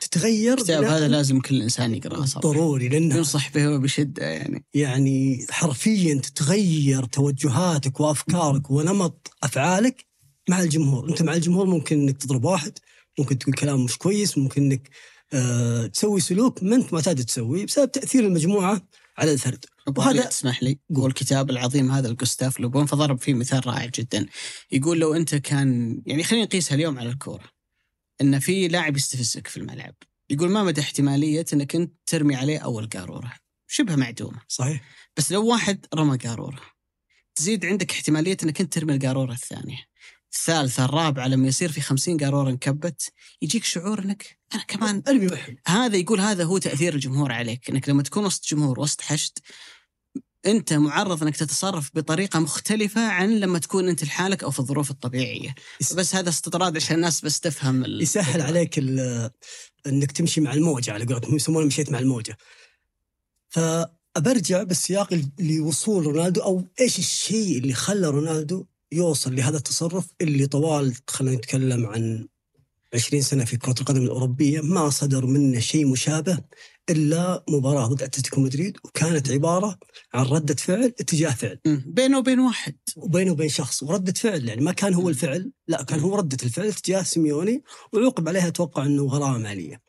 تتغير 0.00 0.56
كتاب 0.56 0.84
هذا 0.84 1.08
لازم 1.08 1.40
كل 1.40 1.62
إنسان 1.62 1.94
يقرأه 1.94 2.24
صراحة. 2.24 2.40
ضروري 2.40 2.88
لأنه 2.88 3.16
ينصح 3.16 3.52
به 3.52 3.76
بشدة 3.76 4.24
يعني. 4.24 4.64
يعني 4.74 5.46
حرفيا 5.50 6.14
تتغير 6.14 7.04
توجهاتك 7.04 8.00
وأفكارك 8.00 8.70
ونمط 8.70 9.30
أفعالك 9.42 10.06
مع 10.48 10.60
الجمهور، 10.60 11.08
أنت 11.08 11.22
مع 11.22 11.34
الجمهور 11.34 11.66
ممكن 11.66 12.00
إنك 12.00 12.16
تضرب 12.16 12.44
واحد، 12.44 12.78
ممكن 13.18 13.38
تقول 13.38 13.54
كلام 13.54 13.84
مش 13.84 13.98
كويس، 13.98 14.38
ممكن 14.38 14.62
إنك 14.62 14.88
آه 15.32 15.86
تسوي 15.86 16.20
سلوك 16.20 16.62
ما 16.62 16.76
أنت 16.76 16.92
معتاد 16.92 17.24
تسويه 17.24 17.66
بسبب 17.66 17.92
تأثير 17.92 18.26
المجموعة 18.26 18.82
على 19.18 19.32
الفرد. 19.32 19.64
وهذا 19.96 20.24
تسمح 20.24 20.62
لي 20.62 20.78
هو 20.96 21.06
الكتاب 21.06 21.50
العظيم 21.50 21.90
هذا 21.90 22.08
الجوستاف 22.08 22.60
لوبون 22.60 22.86
فضرب 22.86 23.18
فيه 23.18 23.34
مثال 23.34 23.66
رائع 23.66 23.86
جدا. 23.86 24.26
يقول 24.72 24.98
لو 24.98 25.14
أنت 25.14 25.34
كان 25.34 26.00
يعني 26.06 26.24
خلينا 26.24 26.44
نقيسها 26.44 26.74
اليوم 26.74 26.98
على 26.98 27.08
الكورة. 27.08 27.44
إن 28.20 28.38
في 28.38 28.68
لاعب 28.68 28.96
يستفزك 28.96 29.46
في 29.46 29.56
الملعب 29.56 29.94
يقول 30.30 30.50
ما 30.50 30.62
مدى 30.62 30.80
احتمالية 30.80 31.44
إنك 31.52 31.76
أنت 31.76 31.92
ترمي 32.06 32.36
عليه 32.36 32.58
أول 32.58 32.88
قارورة؟ 32.88 33.32
شبه 33.68 33.96
معدومة. 33.96 34.40
صحيح. 34.48 34.82
بس 35.16 35.32
لو 35.32 35.46
واحد 35.46 35.86
رمى 35.94 36.16
قارورة 36.16 36.60
تزيد 37.34 37.64
عندك 37.64 37.92
احتمالية 37.92 38.36
إنك 38.42 38.60
أنت 38.60 38.72
ترمي 38.72 38.94
القارورة 38.94 39.32
الثانية. 39.32 39.78
الثالثة 40.36 40.84
الرابعة 40.84 41.28
لما 41.28 41.48
يصير 41.48 41.72
في 41.72 41.80
خمسين 41.80 42.18
قارورة 42.18 42.50
انكبت 42.50 43.12
يجيك 43.42 43.64
شعور 43.64 43.98
إنك 43.98 44.38
أنا 44.54 44.62
كمان 44.62 45.02
ارمي 45.08 45.26
محل 45.26 45.56
هذا 45.66 45.96
يقول 45.96 46.20
هذا 46.20 46.44
هو 46.44 46.58
تأثير 46.58 46.94
الجمهور 46.94 47.32
عليك 47.32 47.70
إنك 47.70 47.88
لما 47.88 48.02
تكون 48.02 48.24
وسط 48.24 48.46
جمهور 48.46 48.80
وسط 48.80 49.00
حشد 49.00 49.38
أنت 50.46 50.72
معرض 50.72 51.22
أنك 51.22 51.36
تتصرف 51.36 51.90
بطريقة 51.94 52.38
مختلفة 52.38 53.00
عن 53.08 53.40
لما 53.40 53.58
تكون 53.58 53.88
أنت 53.88 54.04
لحالك 54.04 54.44
أو 54.44 54.50
في 54.50 54.58
الظروف 54.58 54.90
الطبيعية. 54.90 55.54
بس 55.94 56.14
هذا 56.14 56.28
استطراد 56.28 56.76
عشان 56.76 56.96
الناس 56.96 57.20
بس 57.20 57.40
تفهم 57.40 57.84
يسهل 57.84 58.40
عليك 58.40 58.78
إنك 59.86 60.12
تمشي 60.12 60.40
مع 60.40 60.52
الموجة 60.52 60.92
على 60.92 61.04
قولتهم. 61.04 61.36
يسمونه 61.36 61.66
مشيت 61.66 61.90
مع 61.92 61.98
الموجة. 61.98 62.36
فبرجع 63.48 64.62
بالسياق 64.62 65.20
لوصول 65.38 66.06
رونالدو 66.06 66.40
أو 66.40 66.64
إيش 66.80 66.98
الشيء 66.98 67.58
اللي 67.58 67.74
خلى 67.74 68.06
رونالدو 68.08 68.66
يوصل 68.92 69.36
لهذا 69.36 69.56
التصرف 69.56 70.06
اللي 70.20 70.46
طوال 70.46 70.94
خلينا 71.08 71.36
نتكلم 71.36 71.86
عن 71.86 72.28
20 72.96 73.22
سنة 73.22 73.44
في 73.44 73.56
كرة 73.56 73.74
القدم 73.80 74.02
الأوروبية 74.02 74.60
ما 74.60 74.90
صدر 74.90 75.26
منه 75.26 75.60
شيء 75.60 75.86
مشابه 75.86 76.38
إلا 76.90 77.44
مباراة 77.48 77.86
ضد 77.86 78.02
أتلتيكو 78.02 78.40
مدريد 78.40 78.76
وكانت 78.84 79.30
عبارة 79.30 79.78
عن 80.14 80.24
ردة 80.24 80.54
فعل 80.54 80.84
اتجاه 80.84 81.30
فعل. 81.30 81.58
بينه 81.86 82.18
وبين 82.18 82.40
واحد. 82.40 82.76
وبينه 82.96 83.32
وبين 83.32 83.48
شخص. 83.48 83.82
وردة 83.82 84.12
فعل 84.12 84.48
يعني 84.48 84.60
ما 84.60 84.72
كان 84.72 84.94
هو 84.94 85.08
الفعل 85.08 85.52
لا 85.68 85.82
كان 85.82 86.00
هو 86.00 86.16
ردة 86.16 86.36
الفعل 86.42 86.66
اتجاه 86.66 87.02
سيميوني 87.02 87.62
وعوقب 87.92 88.28
عليها 88.28 88.48
أتوقع 88.48 88.86
إنه 88.86 89.02
غرامة 89.06 89.38
مالية. 89.38 89.82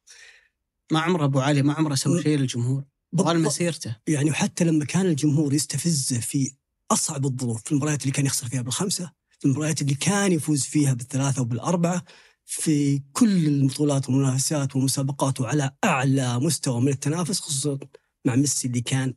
ما 0.91 0.99
عمره 0.99 1.25
أبو 1.25 1.39
علي 1.39 1.61
ما 1.61 1.73
عمره 1.73 1.95
سوى 1.95 2.23
شيء 2.23 2.37
للجمهور. 2.37 2.83
طوال 3.17 3.39
مسيرته. 3.39 3.95
يعني 4.07 4.29
وحتى 4.29 4.63
لما 4.63 4.85
كان 4.85 5.05
الجمهور 5.05 5.53
يستفزه 5.53 6.19
في 6.19 6.51
أصعب 6.91 7.25
الظروف 7.25 7.63
في 7.63 7.71
المباريات 7.71 8.01
اللي 8.01 8.11
كان 8.11 8.25
يخسر 8.25 8.47
فيها 8.47 8.61
بالخمسة 8.61 9.11
في 9.39 9.45
المباريات 9.45 9.81
اللي 9.81 9.95
كان 9.95 10.31
يفوز 10.31 10.63
فيها 10.63 10.93
بالثلاثة 10.93 11.41
وبالاربعه 11.41 12.03
في 12.49 13.01
كل 13.13 13.47
البطولات 13.47 14.09
والمنافسات 14.09 14.75
والمسابقات 14.75 15.41
وعلى 15.41 15.71
أعلى 15.83 16.39
مستوى 16.39 16.81
من 16.81 16.87
التنافس 16.87 17.39
خصوصا 17.39 17.79
مع 18.25 18.35
ميسي 18.35 18.67
اللي 18.67 18.81
كان 18.81 19.13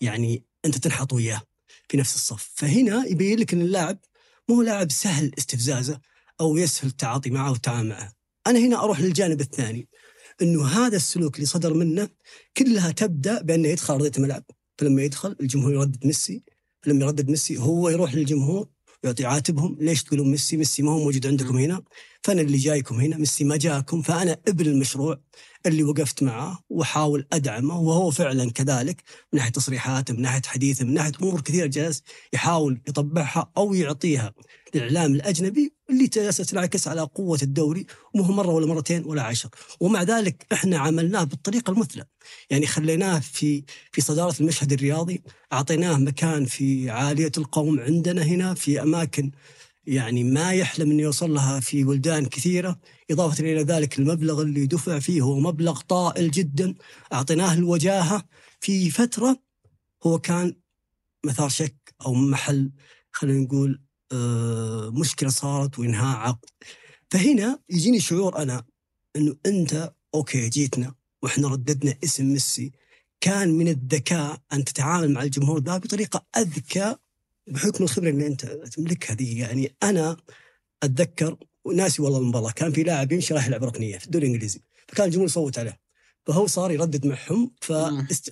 يعني 0.00 0.44
أنت 0.64 0.78
تنحط 0.78 1.12
وياه 1.12 1.42
في 1.88 1.96
نفس 1.96 2.14
الصف. 2.14 2.50
فهنا 2.54 3.06
يبين 3.06 3.38
لك 3.38 3.52
إن 3.52 3.60
اللاعب 3.60 3.98
مو 4.48 4.62
لاعب 4.62 4.90
سهل 4.90 5.32
استفزازه 5.38 6.00
أو 6.40 6.56
يسهل 6.56 6.88
التعاطي 6.88 7.30
معه 7.30 7.50
والتعامل 7.50 7.88
معه. 7.88 8.12
أنا 8.46 8.58
هنا 8.58 8.84
أروح 8.84 9.00
للجانب 9.00 9.40
الثاني 9.40 9.88
إنه 10.42 10.66
هذا 10.66 10.96
السلوك 10.96 11.36
اللي 11.36 11.46
صدر 11.46 11.74
منه 11.74 12.08
كلها 12.56 12.90
تبدأ 12.90 13.42
بأنه 13.42 13.68
يدخل 13.68 13.94
أرضية 13.94 14.12
الملعب. 14.16 14.44
فلما 14.78 15.02
يدخل 15.02 15.36
الجمهور 15.40 15.72
يردد 15.72 16.06
ميسي 16.06 16.42
لما 16.86 17.04
يردد 17.04 17.30
ميسي 17.30 17.58
هو 17.58 17.88
يروح 17.88 18.14
للجمهور 18.14 18.68
يعطي 19.02 19.24
عاتبهم 19.24 19.76
ليش 19.80 20.02
تقولون 20.02 20.30
ميسي؟ 20.30 20.56
ميسي 20.56 20.82
ما 20.82 20.90
هو 20.92 20.98
موجود 20.98 21.26
عندكم 21.26 21.56
هنا. 21.56 21.82
فأنا 22.22 22.40
اللي 22.40 22.58
جايكم 22.58 23.00
هنا 23.00 23.16
ميسي 23.16 23.44
ما 23.44 23.56
جاكم. 23.56 24.02
فأنا 24.02 24.40
ابن 24.48 24.66
المشروع 24.66 25.20
اللي 25.66 25.84
وقفت 25.84 26.22
معه 26.22 26.58
واحاول 26.70 27.26
أدعمه 27.32 27.80
وهو 27.80 28.10
فعلا 28.10 28.50
كذلك 28.50 29.02
من 29.32 29.38
ناحية 29.38 29.50
تصريحاته 29.52 30.14
من 30.14 30.22
ناحية 30.22 30.42
حديثه 30.46 30.84
من 30.84 30.94
ناحية 30.94 31.12
أمور 31.22 31.40
كثيرة 31.40 31.66
جالس 31.66 32.02
يحاول 32.32 32.80
يطبعها 32.88 33.52
أو 33.56 33.74
يعطيها 33.74 34.34
للإعلام 34.74 35.14
الأجنبي. 35.14 35.77
اللي 35.90 36.08
تنعكس 36.08 36.88
على 36.88 37.00
قوة 37.00 37.38
الدوري 37.42 37.86
مو 38.14 38.22
مرة 38.22 38.48
ولا 38.50 38.66
مرتين 38.66 39.04
ولا 39.04 39.22
عشر. 39.22 39.48
ومع 39.80 40.02
ذلك 40.02 40.46
إحنا 40.52 40.78
عملناه 40.78 41.24
بالطريقة 41.24 41.70
المثلى. 41.70 42.04
يعني 42.50 42.66
خليناه 42.66 43.18
في 43.18 43.64
في 43.92 44.00
صدارة 44.00 44.34
المشهد 44.40 44.72
الرياضي 44.72 45.22
أعطيناه 45.52 45.96
مكان 45.98 46.44
في 46.44 46.90
عالية 46.90 47.32
القوم 47.38 47.80
عندنا 47.80 48.22
هنا 48.22 48.54
في 48.54 48.82
أماكن 48.82 49.30
يعني 49.86 50.24
ما 50.24 50.52
يحلم 50.52 50.90
انه 50.90 51.02
يوصل 51.02 51.34
لها 51.34 51.60
في 51.60 51.84
بلدان 51.84 52.26
كثيرة. 52.26 52.78
إضافة 53.10 53.44
إلى 53.44 53.62
ذلك 53.62 53.98
المبلغ 53.98 54.42
اللي 54.42 54.66
دفع 54.66 54.98
فيه 54.98 55.20
هو 55.20 55.40
مبلغ 55.40 55.80
طائل 55.80 56.30
جدا. 56.30 56.74
أعطيناه 57.12 57.54
الوجاهة 57.54 58.24
في 58.60 58.90
فترة 58.90 59.38
هو 60.06 60.18
كان 60.18 60.54
مثار 61.26 61.48
شك 61.48 61.94
أو 62.06 62.14
محل 62.14 62.70
خلينا 63.12 63.40
نقول 63.40 63.87
مشكلة 64.92 65.28
صارت 65.30 65.78
وإنهاء 65.78 66.16
عقد. 66.16 66.50
فهنا 67.10 67.58
يجيني 67.70 68.00
شعور 68.00 68.38
أنا 68.42 68.64
إنه 69.16 69.36
أنت 69.46 69.92
okay 70.14 70.48
جيتنا 70.48 70.94
وإحنا 71.22 71.48
رددنا 71.48 71.94
اسم 72.04 72.24
ميسي. 72.24 72.72
كان 73.20 73.48
من 73.50 73.68
الذكاء 73.68 74.40
أن 74.52 74.64
تتعامل 74.64 75.10
مع 75.12 75.22
الجمهور 75.22 75.60
ذا 75.62 75.78
بطريقة 75.78 76.26
أذكى 76.36 76.96
بحكم 77.46 77.84
الخبرة 77.84 78.10
اللي 78.10 78.26
أنت 78.26 78.46
تملكها 78.46 79.14
ذي 79.14 79.38
يعني 79.38 79.76
أنا 79.82 80.16
أتذكر 80.82 81.36
وناسي 81.64 82.02
والله 82.02 82.18
المباراة 82.18 82.50
كان 82.50 82.72
في 82.72 82.82
لاعب 82.82 83.12
يمشي 83.12 83.34
راح 83.34 83.46
يلعب 83.46 83.64
ركنية 83.64 83.98
في 83.98 84.06
الدوري 84.06 84.26
الإنجليزي 84.26 84.60
فكان 84.88 85.06
الجمهور 85.06 85.26
يصوت 85.26 85.58
عليه. 85.58 85.80
فهو 86.26 86.46
صار 86.46 86.70
يردد 86.70 87.06
معهم 87.06 87.50
ف 87.60 87.70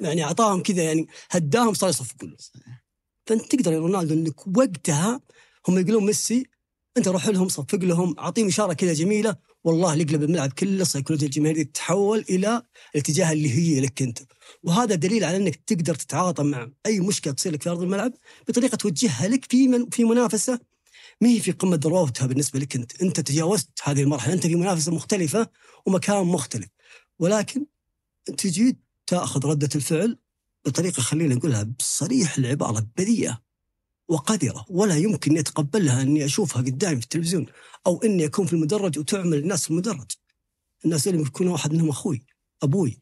يعني 0.00 0.25
أعطاهم 0.25 0.62
كذا 0.62 0.83
يعني 0.83 1.09
هداهم 1.30 1.75
صار 1.75 1.90
يصفقوا 1.90 2.28
له 2.28 2.37
فأنت 3.26 3.54
تقدر 3.54 3.73
يا 3.73 3.78
رونالدو 3.78 4.14
إنك 4.14 4.56
وقتها 4.56 5.21
هم 5.68 5.78
يقولون 5.78 6.06
ميسي 6.06 6.46
أنت 6.96 7.08
روح 7.08 7.28
لهم 7.28 7.49
صفق 7.49 7.75
لهم 7.75 8.18
اعطيهم 8.18 8.46
اشاره 8.46 8.73
كذا 8.73 8.92
جميلة 8.92 9.37
والله 9.64 9.94
يقلب 9.94 10.23
الملعب 10.23 10.52
كله 10.52 10.85
سيكولوجيا 10.85 11.26
الجماهير. 11.26 11.62
تتحول 11.62 12.25
إلى 12.30 12.62
الاتجاه 12.94 13.32
اللي 13.32 13.50
هي 13.50 13.80
لك 13.80 14.02
أنت. 14.02 14.18
وهذا 14.62 14.94
دليل 14.94 15.25
على 15.25 15.37
إنك 15.37 15.56
تقدر 15.56 15.94
تتعاطى 15.94 16.42
مع 16.42 16.70
أي 16.87 17.00
مشكلة 17.00 17.32
تصير 17.32 17.52
لك 17.52 17.62
في 17.62 17.70
أرض 17.70 17.82
الملعب 17.82 18.12
بطريقة 18.49 18.76
توجهها 18.76 19.28
لك 19.28 19.44
في 19.50 19.68
من 19.68 19.88
في 19.90 20.04
منافسة 20.04 20.61
ما 21.20 21.28
هي 21.28 21.40
في 21.40 21.52
قمة 21.52 21.80
ذروتها 21.82 22.26
بالنسبة 22.26 22.58
لك 22.58 22.76
أنت، 22.76 23.02
أنت 23.02 23.20
تجاوزت 23.20 23.68
هذه 23.82 24.02
المرحلة، 24.02 24.32
أنت 24.35 24.46
في 24.46 24.54
منافسة 24.54 24.94
مختلفة 24.94 25.49
ومكان 25.87 26.26
مختلف، 26.26 26.68
ولكن 27.18 27.66
تجي 28.38 28.76
تأخذ 29.06 29.46
ردة 29.46 29.68
الفعل 29.75 30.18
بطريقة 30.66 31.00
خلينا 31.00 31.35
نقولها 31.35 31.62
بصريح 31.62 32.38
العبارة 32.38 32.87
بذيئة. 32.96 33.46
وقذره 34.09 34.65
ولا 34.69 34.97
يمكن 34.97 35.31
اني 35.31 35.41
اتقبلها 35.41 36.03
اني 36.03 36.25
اشوفها 36.25 36.63
قدامي 36.63 36.97
في 36.97 37.03
التلفزيون 37.03 37.47
أو 37.87 38.03
اني 38.03 38.25
اكون 38.25 38.47
في 38.47 38.53
المدرج 38.53 38.99
وتعمل 38.99 39.39
الناس 39.39 39.65
في 39.65 39.71
المدرج. 39.71 40.11
الناس 40.85 41.09
اللي 41.09 41.23
يكون 41.23 41.49
واحد 41.49 41.73
منهم 41.73 41.89
أخوي، 41.89 42.23
أبوي، 42.63 43.01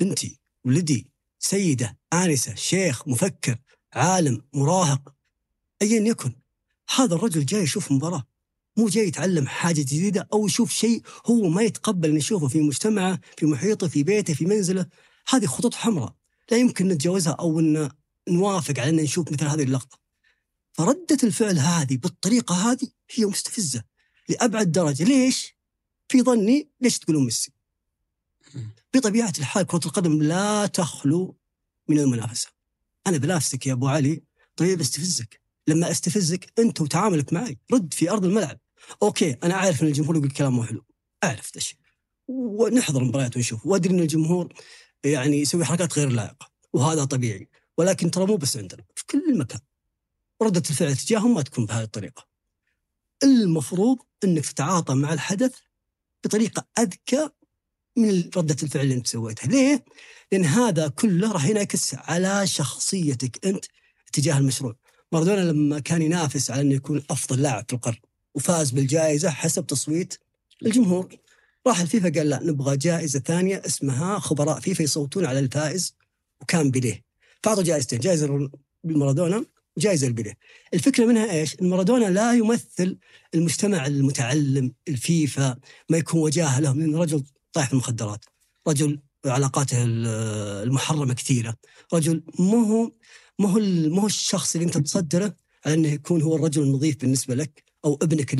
بنتي، 0.00 0.40
ولدي، 0.64 1.10
سيدة، 1.38 1.98
آنسة، 2.12 2.54
شيخ، 2.54 3.08
مفكر، 3.08 3.58
عالم، 3.92 4.42
مراهق، 4.54 5.14
ايا 5.82 6.00
يكن. 6.00 6.32
هذا 6.96 7.14
الرجل 7.14 7.46
جاي 7.46 7.62
يشوف 7.62 7.92
مباراة 7.92 8.24
مو 8.76 8.88
جاي 8.88 9.08
يتعلم 9.08 9.46
حاجة 9.46 9.80
جديدة 9.80 10.28
أو 10.32 10.46
يشوف 10.46 10.72
شيء 10.72 11.02
هو 11.26 11.48
ما 11.48 11.62
يتقبل 11.62 12.08
أن 12.08 12.16
يشوفه 12.16 12.48
في 12.48 12.60
مجتمعه، 12.60 13.20
في 13.36 13.46
محيطه، 13.46 13.88
في 13.88 14.02
بيته، 14.02 14.34
في 14.34 14.46
منزله، 14.46 14.86
هذه 15.28 15.46
خطوط 15.46 15.74
حمراء 15.74 16.14
لا 16.50 16.56
يمكن 16.56 16.88
نتجاوزها 16.88 17.32
أو 17.32 17.60
أن 17.60 17.88
نوافق 18.28 18.78
على 18.78 18.90
أن 18.90 18.96
نشوف 18.96 19.32
مثل 19.32 19.46
هذه 19.46 19.62
اللقطة. 19.62 19.99
فردة 20.72 21.18
الفعل 21.22 21.58
هذه 21.58 21.96
بالطريقة 21.96 22.54
هذه 22.54 22.88
هي 23.10 23.24
مستفزة 23.26 23.82
لأبعد 24.28 24.72
درجة. 24.72 25.04
ليش؟ 25.04 25.56
في 26.08 26.22
ظني 26.22 26.68
ليش 26.80 26.98
تقولون 26.98 27.24
ميسي؟ 27.24 27.52
بطبيعة 28.94 29.32
الحال 29.38 29.66
كرة 29.66 29.80
القدم 29.86 30.22
لا 30.22 30.66
تخلو 30.66 31.36
من 31.88 31.98
المنافسة. 31.98 32.48
أنا 33.06 33.18
بنافسك 33.18 33.66
يا 33.66 33.72
أبو 33.72 33.88
علي. 33.88 34.22
طيب 34.56 34.80
استفزك. 34.80 35.40
لما 35.66 35.90
استفزك 35.90 36.52
أنت 36.58 36.80
وتعاملك 36.80 37.32
معي. 37.32 37.58
رد 37.72 37.94
في 37.94 38.10
أرض 38.10 38.24
الملعب. 38.24 38.58
أوكي 39.02 39.32
أنا 39.32 39.54
أعرف 39.54 39.82
أن 39.82 39.86
الجمهور 39.88 40.16
يقول 40.16 40.30
كلام 40.30 40.52
مو 40.52 40.64
حلو. 40.64 40.84
أعرف 41.24 41.56
الشيء 41.56 41.78
ونحضر 42.28 43.04
مباريات 43.04 43.36
ونشوف. 43.36 43.66
وأدري 43.66 43.94
أن 43.94 44.00
الجمهور 44.00 44.52
يعني 45.04 45.40
يسوي 45.40 45.64
حركات 45.64 45.98
غير 45.98 46.08
لائقة. 46.08 46.50
وهذا 46.72 47.04
طبيعي. 47.04 47.48
ولكن 47.78 48.10
ترى 48.10 48.26
مو 48.26 48.36
بس 48.36 48.56
عندنا 48.56 48.84
في 48.94 49.06
كل 49.06 49.38
مكان. 49.38 49.60
ردة 50.42 50.62
الفعل 50.70 50.96
تجاههم 50.96 51.34
ما 51.34 51.42
تكون 51.42 51.66
بهذه 51.66 51.82
الطريقة. 51.82 52.26
المفروض 53.22 53.98
أنك 54.24 54.46
تتعاطى 54.46 54.94
مع 54.94 55.12
الحدث 55.12 55.54
بطريقة 56.24 56.66
أذكى 56.78 57.28
من 57.96 58.30
ردة 58.36 58.56
الفعل 58.62 58.82
اللي 58.82 58.94
أنت 58.94 59.06
سويتها. 59.06 59.48
ليه؟ 59.48 59.84
لأن 60.32 60.44
هذا 60.44 60.88
كله 60.88 61.32
راح 61.32 61.46
ينعكس 61.46 61.94
على 61.94 62.46
شخصيتك 62.46 63.46
أنت 63.46 63.64
تجاه 64.12 64.38
المشروع. 64.38 64.76
مارادونا 65.12 65.40
لما 65.40 65.78
كان 65.78 66.02
ينافس 66.02 66.50
على 66.50 66.60
أنه 66.60 66.74
يكون 66.74 67.04
أفضل 67.10 67.42
لاعب 67.42 67.64
في 67.68 67.72
القرن 67.72 67.98
وفاز 68.34 68.70
بالجائزة 68.70 69.30
حسب 69.30 69.66
تصويت 69.66 70.18
الجمهور. 70.66 71.16
راح 71.66 71.80
الفيفا 71.80 72.08
قال 72.08 72.28
لا 72.28 72.42
نبغى 72.42 72.76
جائزة 72.76 73.20
ثانية 73.20 73.62
اسمها 73.66 74.18
خبراء 74.18 74.60
فيفا 74.60 74.82
يصوتون 74.82 75.26
على 75.26 75.38
الفائز 75.38 75.94
وكان 76.40 76.70
بليه. 76.70 77.04
فأعطوا 77.42 77.62
جائزتين 77.62 77.98
جائزة 77.98 78.50
مارادونا 78.84 79.44
جائزة 79.78 80.06
البدايه. 80.06 80.38
الفكرة 80.74 81.04
منها 81.04 81.32
إيش؟ 81.32 81.56
إن 81.62 81.68
مارادونا 81.68 82.04
لا 82.04 82.32
يمثل 82.32 82.98
المجتمع 83.34 83.86
المتعلم 83.86 84.72
الفيفا 84.88 85.56
ما 85.90 85.98
يكون 85.98 86.20
وجاهة 86.20 86.60
لهم 86.60 86.80
لأن 86.80 86.96
رجل 86.96 87.24
طايح 87.52 87.66
في 87.66 87.72
المخدرات، 87.72 88.24
رجل 88.68 89.00
علاقاته 89.26 89.76
المحرمة 89.84 91.14
كثيرة، 91.14 91.56
رجل 91.94 92.22
مو 92.38 92.62
هو 92.62 92.92
مو 93.38 93.48
هو 93.48 93.60
مو 93.88 94.00
هو 94.00 94.06
الشخص 94.06 94.54
اللي 94.54 94.66
أنت 94.66 94.78
تصدره 94.78 95.36
على 95.66 95.74
أنه 95.74 95.88
يكون 95.88 96.22
هو 96.22 96.36
الرجل 96.36 96.62
النظيف 96.62 96.96
بالنسبة 96.96 97.34
لك 97.34 97.64
أو 97.84 97.98
ابنك 98.02 98.36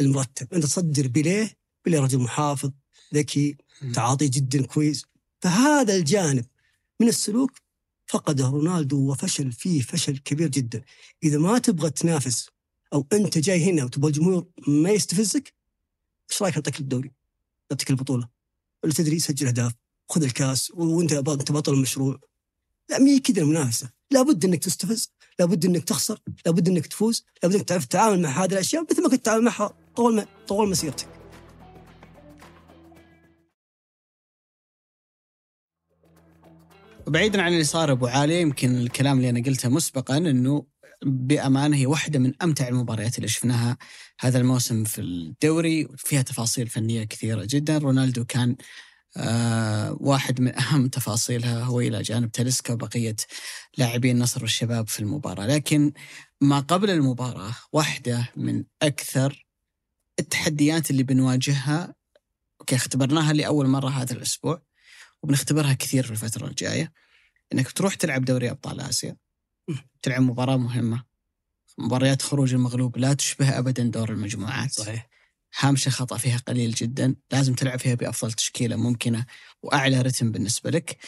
المرتب، 0.00 0.54
أنت 0.54 0.64
تصدر 0.64 1.08
بليه، 1.08 1.56
بليه 1.86 2.00
رجل 2.00 2.18
محافظ، 2.18 2.70
ذكي، 3.14 3.56
تعاطي 3.94 4.28
جدا 4.28 4.66
كويس، 4.66 5.04
فهذا 5.40 5.96
الجانب 5.96 6.44
من 7.00 7.08
السلوك 7.08 7.63
فقده 8.14 8.48
رونالدو 8.48 9.10
وفشل 9.10 9.52
فيه 9.52 9.80
فشل 9.82 10.18
كبير 10.18 10.48
جدا. 10.48 10.82
إذا 11.22 11.38
ما 11.38 11.58
تبغى 11.58 11.90
تنافس 11.90 12.48
أو 12.92 13.06
أنت 13.12 13.38
جاي 13.38 13.64
هنا 13.70 13.84
وتبغى 13.84 14.08
الجمهور 14.08 14.46
ما 14.68 14.90
يستفزك 14.90 15.54
إيش 16.30 16.42
رأيك 16.42 16.54
نعطيك 16.54 16.80
الدوري؟ 16.80 17.12
نعطيك 17.70 17.90
البطولة. 17.90 18.28
ولا 18.84 18.92
تدري 18.92 19.18
سجل 19.18 19.46
أهداف 19.46 19.72
خذ 20.08 20.22
الكاس 20.22 20.70
وأنت 20.70 21.12
أنت 21.12 21.52
بطل 21.52 21.74
المشروع 21.74 22.20
لا 22.90 22.98
مي 22.98 23.18
كذا 23.18 23.42
المنافسة. 23.42 23.90
لابد 24.10 24.44
إنك 24.44 24.64
تستفز 24.64 25.12
لابد 25.38 25.64
إنك 25.64 25.84
تخسر 25.84 26.20
لابد 26.46 26.68
إنك 26.68 26.86
تفوز 26.86 27.24
لابد 27.42 27.54
إنك 27.54 27.68
تعرف 27.68 27.84
تتعامل 27.84 28.22
مع 28.22 28.44
هذه 28.44 28.52
الأشياء 28.52 28.86
مثل 28.90 29.02
ما 29.02 29.08
كنت 29.08 29.20
تتعامل 29.20 29.44
معها 29.44 29.74
طول 29.96 30.14
ما 30.14 30.26
طول 30.48 30.68
مسيرتك. 30.70 31.13
بعيدا 37.08 37.42
عن 37.42 37.52
اللي 37.52 37.64
صار 37.64 37.92
أبو 37.92 38.06
عاليه 38.06 38.40
يمكن 38.40 38.76
الكلام 38.76 39.16
اللي 39.16 39.30
أنا 39.30 39.42
قلته 39.42 39.68
مسبقا 39.68 40.16
إنه 40.16 40.66
بأمانة 41.04 41.76
هي 41.76 41.86
واحدة 41.86 42.18
من 42.18 42.32
أمتع 42.42 42.68
المباريات 42.68 43.16
اللي 43.16 43.28
شفناها 43.28 43.76
هذا 44.20 44.38
الموسم 44.38 44.84
في 44.84 45.00
الدوري 45.00 45.88
فيها 45.96 46.22
تفاصيل 46.22 46.68
فنية 46.68 47.04
كثيرة 47.04 47.46
جدا. 47.50 47.78
رونالدو 47.78 48.24
كان 48.24 48.56
آه 49.16 49.96
واحد 50.00 50.40
من 50.40 50.58
أهم 50.58 50.88
تفاصيلها 50.88 51.62
هو 51.62 51.80
إلى 51.80 52.02
جانب 52.02 52.32
تاليسكا 52.32 52.72
وبقية 52.74 53.16
لاعبين 53.78 54.16
النصر 54.16 54.42
والشباب 54.42 54.88
في 54.88 55.00
المباراة. 55.00 55.46
لكن 55.46 55.92
ما 56.40 56.60
قبل 56.60 56.90
المباراة 56.90 57.54
واحدة 57.72 58.28
من 58.36 58.64
أكثر 58.82 59.46
التحديات 60.20 60.90
اللي 60.90 61.02
بنواجهها 61.02 61.94
أوكي 62.60 62.76
اختبرناها 62.76 63.32
لأول 63.32 63.66
مرة 63.66 63.88
هذا 63.88 64.12
الأسبوع 64.12 64.62
وبنختبرها 65.24 65.72
كثير 65.72 66.04
في 66.04 66.10
الفترة 66.10 66.46
الجاية 66.46 66.92
إنك 67.52 67.72
تروح 67.72 67.94
تلعب 67.94 68.24
دوري 68.24 68.50
أبطال 68.50 68.80
آسيا. 68.80 69.16
تلعب 70.02 70.22
مباراة 70.22 70.56
مهمة. 70.56 71.04
مباريات 71.78 72.22
خروج 72.22 72.54
المغلوب 72.54 72.98
لا 72.98 73.12
تشبه 73.12 73.58
ابدا 73.58 73.82
دور 73.82 74.10
المجموعات. 74.10 74.72
صحيح. 74.72 75.08
هامش 75.58 75.86
الخطا 75.86 76.16
فيها 76.16 76.38
قليل 76.38 76.70
جدا. 76.70 77.14
لازم 77.32 77.54
تلعب 77.54 77.78
فيها 77.78 77.94
بأفضل 77.94 78.32
تشكيلة 78.32 78.76
ممكنة 78.76 79.26
وأعلى 79.62 80.02
رتم 80.02 80.32
بالنسبة 80.32 80.70
لك. 80.70 80.98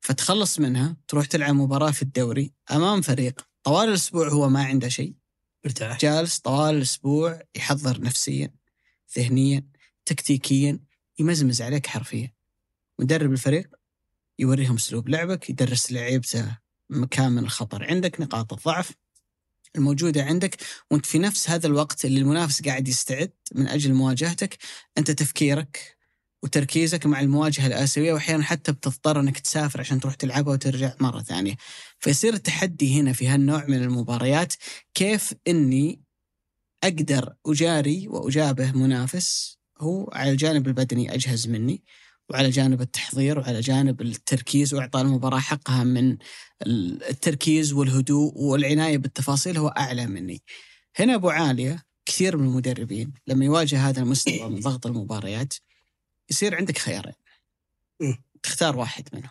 فتخلص 0.00 0.58
منها 0.58 0.96
تروح 1.08 1.26
تلعب 1.26 1.54
مباراة 1.54 1.90
في 1.90 2.02
الدوري 2.02 2.52
أمام 2.70 3.00
فريق 3.00 3.46
طوال 3.62 3.88
الأسبوع 3.88 4.28
هو 4.28 4.48
ما 4.48 4.64
عنده 4.64 4.88
شيء. 4.88 5.14
مرتاح. 5.64 5.98
جالس 5.98 6.38
طوال 6.38 6.74
الأسبوع 6.74 7.42
يحضر 7.54 8.00
نفسيا 8.00 8.54
ذهنيا 9.18 9.66
تكتيكيا 10.04 10.80
يمزمز 11.18 11.62
عليك 11.62 11.86
حرفيا. 11.86 12.34
مدرب 12.98 13.32
الفريق 13.32 13.68
يوريهم 14.38 14.74
أسلوب 14.74 15.08
لعبك 15.08 15.50
يدرس 15.50 15.92
لعيبته 15.92 16.58
مكان 16.90 17.32
من 17.32 17.44
الخطر 17.44 17.84
عندك 17.84 18.20
نقاط 18.20 18.52
الضعف 18.52 18.92
الموجودة 19.76 20.24
عندك 20.24 20.56
وأنت 20.90 21.06
في 21.06 21.18
نفس 21.18 21.50
هذا 21.50 21.66
الوقت 21.66 22.04
اللي 22.04 22.20
المنافس 22.20 22.62
قاعد 22.62 22.88
يستعد 22.88 23.32
من 23.54 23.68
أجل 23.68 23.94
مواجهتك 23.94 24.58
أنت 24.98 25.10
تفكيرك 25.10 25.96
وتركيزك 26.42 27.06
مع 27.06 27.20
المواجهة 27.20 27.66
الآسيوية 27.66 28.12
وأحيانا 28.12 28.42
حتى 28.42 28.72
بتضطر 28.72 29.20
إنك 29.20 29.38
تسافر 29.38 29.80
عشان 29.80 30.00
تروح 30.00 30.14
تلعبها 30.14 30.52
وترجع 30.52 30.94
مرة 31.00 31.22
ثانية. 31.22 31.56
فيصير 31.98 32.34
التحدي 32.34 33.00
هنا 33.00 33.12
في 33.12 33.28
هالنوع 33.28 33.64
من 33.68 33.82
المباريات 33.82 34.54
كيف 34.94 35.34
إني 35.48 36.02
أقدر 36.84 37.34
أجاري 37.46 38.08
وأجابه 38.08 38.72
منافس 38.72 39.58
هو 39.80 40.10
على 40.12 40.30
الجانب 40.30 40.66
البدني 40.66 41.14
أجهز 41.14 41.48
مني 41.48 41.82
وعلى 42.30 42.50
جانب 42.50 42.80
التحضير 42.80 43.38
وعلى 43.38 43.60
جانب 43.60 44.02
التركيز 44.02 44.74
وإعطاء 44.74 45.02
المباراة 45.02 45.38
حقها 45.38 45.84
من 45.84 46.16
التركيز 47.10 47.72
والهدوء 47.72 48.32
والعناية 48.36 48.98
بالتفاصيل 48.98 49.58
هو 49.58 49.68
أعلى 49.68 50.06
مني. 50.06 50.42
هنا 50.96 51.14
أبو 51.14 51.30
عالية 51.30 51.82
كثير 52.06 52.36
من 52.36 52.48
المدربين 52.48 53.12
لما 53.26 53.44
يواجه 53.44 53.88
هذا 53.88 54.02
المستوى 54.02 54.48
من 54.50 54.60
ضغط 54.60 54.86
المباريات 54.86 55.54
يصير 56.30 56.54
عندك 56.56 56.78
خيارين. 56.78 57.14
تختار 58.42 58.76
واحد 58.76 59.08
منهم. 59.12 59.30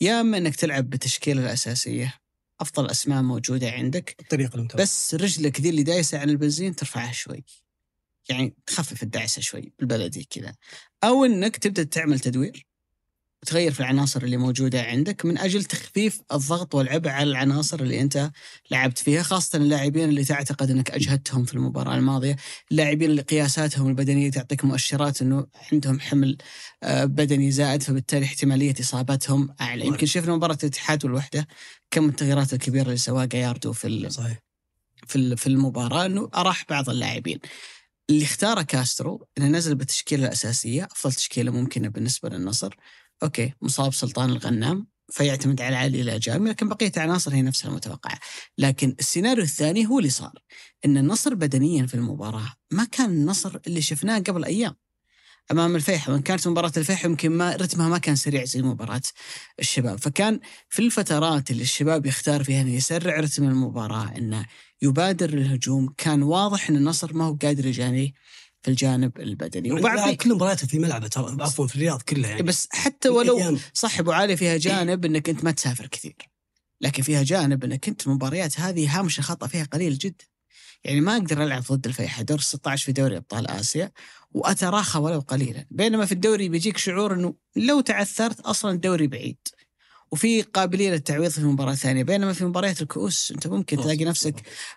يا 0.00 0.20
أما 0.20 0.38
إنك 0.38 0.56
تلعب 0.56 0.90
بالتشكيله 0.90 1.42
الأساسية 1.42 2.14
أفضل 2.60 2.90
أسماء 2.90 3.22
موجودة 3.22 3.70
عندك 3.70 4.16
الطريقة 4.20 4.68
بس 4.76 5.14
رجلك 5.14 5.60
ذي 5.60 5.70
اللي 5.70 5.82
دايسة 5.82 6.18
عن 6.18 6.30
البنزين 6.30 6.76
ترفعها 6.76 7.12
شوي. 7.12 7.44
يعني 8.28 8.56
تخفف 8.66 9.02
الدعسة 9.02 9.42
شوي 9.42 9.72
بالبلدي 9.78 10.24
كذا. 10.30 10.54
أو 11.04 11.24
إنك 11.24 11.56
تبدأ 11.56 11.82
تعمل 11.82 12.20
تدوير 12.20 12.66
وتغير 13.44 13.72
في 13.72 13.80
العناصر 13.80 14.22
اللي 14.22 14.36
موجودة 14.36 14.82
عندك 14.82 15.24
من 15.24 15.38
أجل 15.38 15.64
تخفيف 15.64 16.20
الضغط 16.32 16.74
والعبء 16.74 17.08
على 17.08 17.30
العناصر 17.30 17.80
اللي 17.80 18.00
أنت 18.00 18.30
لعبت 18.70 18.98
فيها 18.98 19.22
خاصة 19.22 19.56
اللاعبين 19.56 20.08
اللي 20.08 20.24
تعتقد 20.24 20.70
إنك 20.70 20.90
أجهدتهم 20.90 21.44
في 21.44 21.54
المباراة 21.54 21.94
الماضية، 21.94 22.36
اللاعبين 22.70 23.10
اللي 23.10 23.22
قياساتهم 23.22 23.88
البدنية 23.88 24.30
تعطيك 24.30 24.64
مؤشرات 24.64 25.22
إنه 25.22 25.46
عندهم 25.72 26.00
حمل 26.00 26.38
آه، 26.82 27.04
بدني 27.04 27.50
زائد 27.50 27.82
فبالتالي 27.82 28.24
احتمالية 28.24 28.74
إصابتهم 28.80 29.54
أعلى، 29.60 29.86
يمكن 29.86 30.06
شفنا 30.06 30.36
مباراة 30.36 30.58
الاتحاد 30.62 31.04
والوحدة 31.04 31.46
كم 31.90 32.08
التغييرات 32.08 32.52
الكبيرة 32.52 32.84
اللي 32.86 32.96
سواها 32.96 33.24
جاياردو 33.24 33.72
في 33.72 34.10
صحيح 34.10 34.38
في 35.06 35.36
في 35.36 35.46
المباراة 35.46 36.06
إنه 36.06 36.30
أراح 36.34 36.64
بعض 36.70 36.90
اللاعبين. 36.90 37.38
اللي 38.10 38.24
اختاره 38.24 38.62
كاسترو 38.62 39.26
إنه 39.38 39.46
نزل 39.48 39.74
بالتشكيله 39.74 40.26
الاساسيه 40.26 40.84
أفضل 40.84 41.12
تشكيلة 41.12 41.50
ممكنة 41.52 41.88
بالنسبة 41.88 42.28
للنصر. 42.28 42.74
okay 43.22 43.52
مصاب 43.62 43.92
سلطان 43.94 44.30
الغنام 44.30 44.86
فيعتمد 45.12 45.60
على 45.60 45.76
علي 45.76 46.00
لاجامي 46.00 46.50
لكن 46.50 46.68
بقية 46.68 46.92
العناصر 46.96 47.34
هي 47.34 47.42
نفسها 47.42 47.68
المتوقعة. 47.70 48.18
لكن 48.58 48.96
السيناريو 49.00 49.44
الثاني 49.44 49.86
هو 49.86 49.98
اللي 49.98 50.10
صار 50.10 50.32
إن 50.84 50.96
النصر 50.96 51.34
بدنيا 51.34 51.86
في 51.86 51.94
المباراة 51.94 52.54
ما 52.72 52.84
كان 52.84 53.10
النصر 53.10 53.58
اللي 53.66 53.80
شفناه 53.82 54.18
قبل 54.18 54.44
أيام. 54.44 54.74
أمام 55.50 55.76
الفيحة 55.76 56.12
وإن 56.12 56.22
كانت 56.22 56.48
مباراة 56.48 56.72
الفيحة 56.76 57.06
يمكن 57.06 57.30
ما 57.30 57.56
رتمها 57.56 57.88
ما 57.88 57.98
كان 57.98 58.16
سريع 58.16 58.44
زي 58.44 58.62
مباراة 58.62 59.02
الشباب. 59.60 59.98
فكان 59.98 60.40
في 60.68 60.82
الفترات 60.82 61.50
اللي 61.50 61.62
الشباب 61.62 62.06
يختار 62.06 62.44
فيها 62.44 62.60
إنه 62.60 62.74
يسرع 62.74 63.20
رتم 63.20 63.44
المباراة 63.44 64.16
إنه 64.18 64.46
يبادر 64.82 65.30
للهجوم. 65.30 65.94
كان 65.96 66.22
واضح 66.22 66.70
إن 66.70 66.76
النصر 66.76 67.14
ما 67.14 67.24
هو 67.24 67.36
قادر 67.42 67.66
يجانيه 67.66 68.12
في 68.62 68.70
الجانب 68.70 69.20
البدني. 69.20 69.72
وبعد 69.72 70.14
كل 70.14 70.34
مبارياته 70.34 70.66
في 70.66 70.78
ملعبه 70.78 71.08
ترى 71.08 71.36
عفوا 71.40 71.66
في 71.66 71.74
الرياض 71.76 72.02
كلها 72.02 72.30
يعني. 72.30 72.42
بس 72.42 72.68
حتى 72.70 73.08
ولو 73.08 73.58
صح 73.74 73.98
ابو 73.98 74.12
علي 74.12 74.36
فيها 74.36 74.56
جانب 74.56 75.04
إنك 75.04 75.28
أنت 75.28 75.44
ما 75.44 75.50
تسافر 75.50 75.86
كثير. 75.86 76.16
لكن 76.80 77.02
فيها 77.02 77.22
جانب 77.22 77.64
إنك 77.64 77.88
أنت 77.88 78.06
المباريات 78.06 78.60
هذه 78.60 78.98
هامش 78.98 79.18
الخطأ 79.18 79.46
فيها 79.46 79.64
قليل 79.64 79.98
جدا. 79.98 80.24
يعني 80.84 81.00
ما 81.00 81.12
أقدر 81.16 81.42
ألعب 81.42 81.62
ضد 81.62 81.86
الفيحة. 81.86 82.22
دور 82.22 82.40
16 82.40 82.84
في 82.84 82.92
دوري 82.92 83.16
أبطال 83.16 83.50
آسيا 83.50 83.92
وأتراخى 84.32 84.98
ولو 84.98 85.20
قليلا. 85.20 85.66
بينما 85.70 86.06
في 86.06 86.12
الدوري 86.12 86.48
بيجيك 86.48 86.78
شعور 86.78 87.14
إنه 87.14 87.34
لو 87.56 87.80
تعثرت 87.80 88.40
أصلا 88.40 88.70
الدوري 88.70 89.06
بعيد. 89.06 89.38
وفي 90.12 90.42
قابلية 90.42 90.90
للتعويض 90.90 91.30
في 91.30 91.40
مباراة 91.40 91.74
ثانية. 91.74 92.02
بينما 92.02 92.32
في 92.32 92.44
مباريات 92.44 92.82
الكؤوس 92.82 93.32
أنت 93.32 93.46
ممكن 93.46 93.76
تلاقي 93.76 94.04
نفسك 94.04 94.34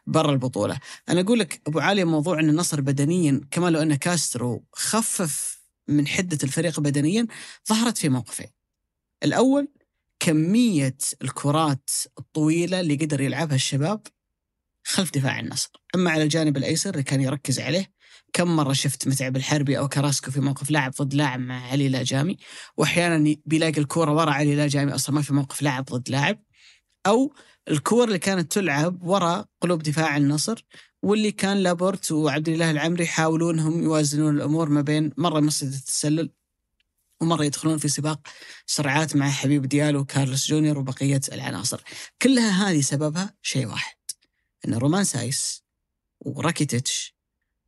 برا 0.08 0.32
البطولة. 0.32 0.80
أنا 1.10 1.22
أقول 1.22 1.40
لك 1.40 1.62
أبو 1.68 1.80
علي 1.80 2.06
موضوع 2.06 2.40
ان 2.40 2.50
النصر 2.50 2.82
بدنيا 2.82 3.42
كما 3.52 3.70
لو 3.70 3.82
أن 3.82 3.96
كاسترو 3.96 4.64
خفف 4.74 5.62
من 5.88 6.08
حدة 6.08 6.38
الفريق 6.44 6.80
بدنيا 6.80 7.28
ظهرت 7.70 7.98
في 7.98 8.10
موقفين. 8.10 8.48
الأول 9.24 9.68
كمية 10.20 10.98
الكرات 11.22 11.90
الطويلة 12.20 12.80
اللي 12.80 12.96
قدر 12.96 13.22
يلعبها 13.22 13.56
الشباب 13.56 14.02
خلف 14.88 15.12
دفاع 15.12 15.40
النصر 15.40 15.70
أما 15.96 16.12
على 16.12 16.24
الجانب 16.24 16.58
الأيسر 16.58 16.90
اللي 16.90 17.04
كان 17.04 17.22
يركز 17.22 17.60
عليه 17.60 17.92
كم 18.34 18.56
مرة 18.56 18.74
شفت 18.74 19.08
متعب 19.08 19.36
الحربي 19.36 19.78
أو 19.78 19.88
كراسكو 19.88 20.32
في 20.32 20.40
موقف 20.40 20.72
لاعب 20.72 20.92
ضد 20.92 21.14
لاعب 21.14 21.40
مع 21.40 21.68
علي 21.68 21.90
لاجامي 21.90 22.38
وأحيانا 22.78 23.36
بيلاقي 23.46 23.82
الكورة 23.82 24.12
ورا 24.12 24.32
علي 24.32 24.56
لاجامي 24.56 24.96
أصلا 24.96 25.16
ما 25.16 25.22
في 25.22 25.34
موقف 25.34 25.62
لاعب 25.62 25.86
ضد 25.86 26.10
لاعب 26.10 26.44
أو 27.08 27.34
الكور 27.70 28.08
اللي 28.08 28.20
كانت 28.20 28.52
تلعب 28.52 29.04
ورا 29.04 29.46
قلوب 29.62 29.84
دفاع 29.84 30.18
النصر 30.18 30.66
واللي 31.04 31.32
كان 31.32 31.58
لابورت 31.58 32.12
وعبد 32.12 32.50
الله 32.50 32.72
العمري 32.72 33.04
يحاولون 33.04 33.60
هم 33.60 33.84
يوازنون 33.84 34.36
الأمور 34.36 34.70
ما 34.70 34.82
بين 34.82 35.12
مرة 35.18 35.40
مصيدة 35.40 35.72
التسلل 35.74 36.32
ومرة 37.22 37.44
يدخلون 37.44 37.78
في 37.78 37.88
سباق 37.88 38.28
سرعات 38.66 39.16
مع 39.16 39.30
حبيب 39.30 39.66
ديالو 39.66 40.00
وكارلوس 40.00 40.48
جونيور 40.48 40.78
وبقية 40.80 41.22
العناصر. 41.32 41.82
كلها 42.22 42.70
هذه 42.70 42.82
سببها 42.82 43.34
شيء 43.42 43.68
واحد 43.68 43.97
ان 44.68 44.74
رومان 44.74 45.04
سايس 45.04 45.64
وراكيتيتش 46.20 47.16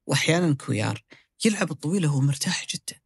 وأحيانا 0.07 0.53
كويلار. 0.53 1.03
يلعب 1.45 1.71
الطويلة 1.71 2.07
وهو 2.09 2.21
مرتاح 2.21 2.65
جدا. 2.65 3.01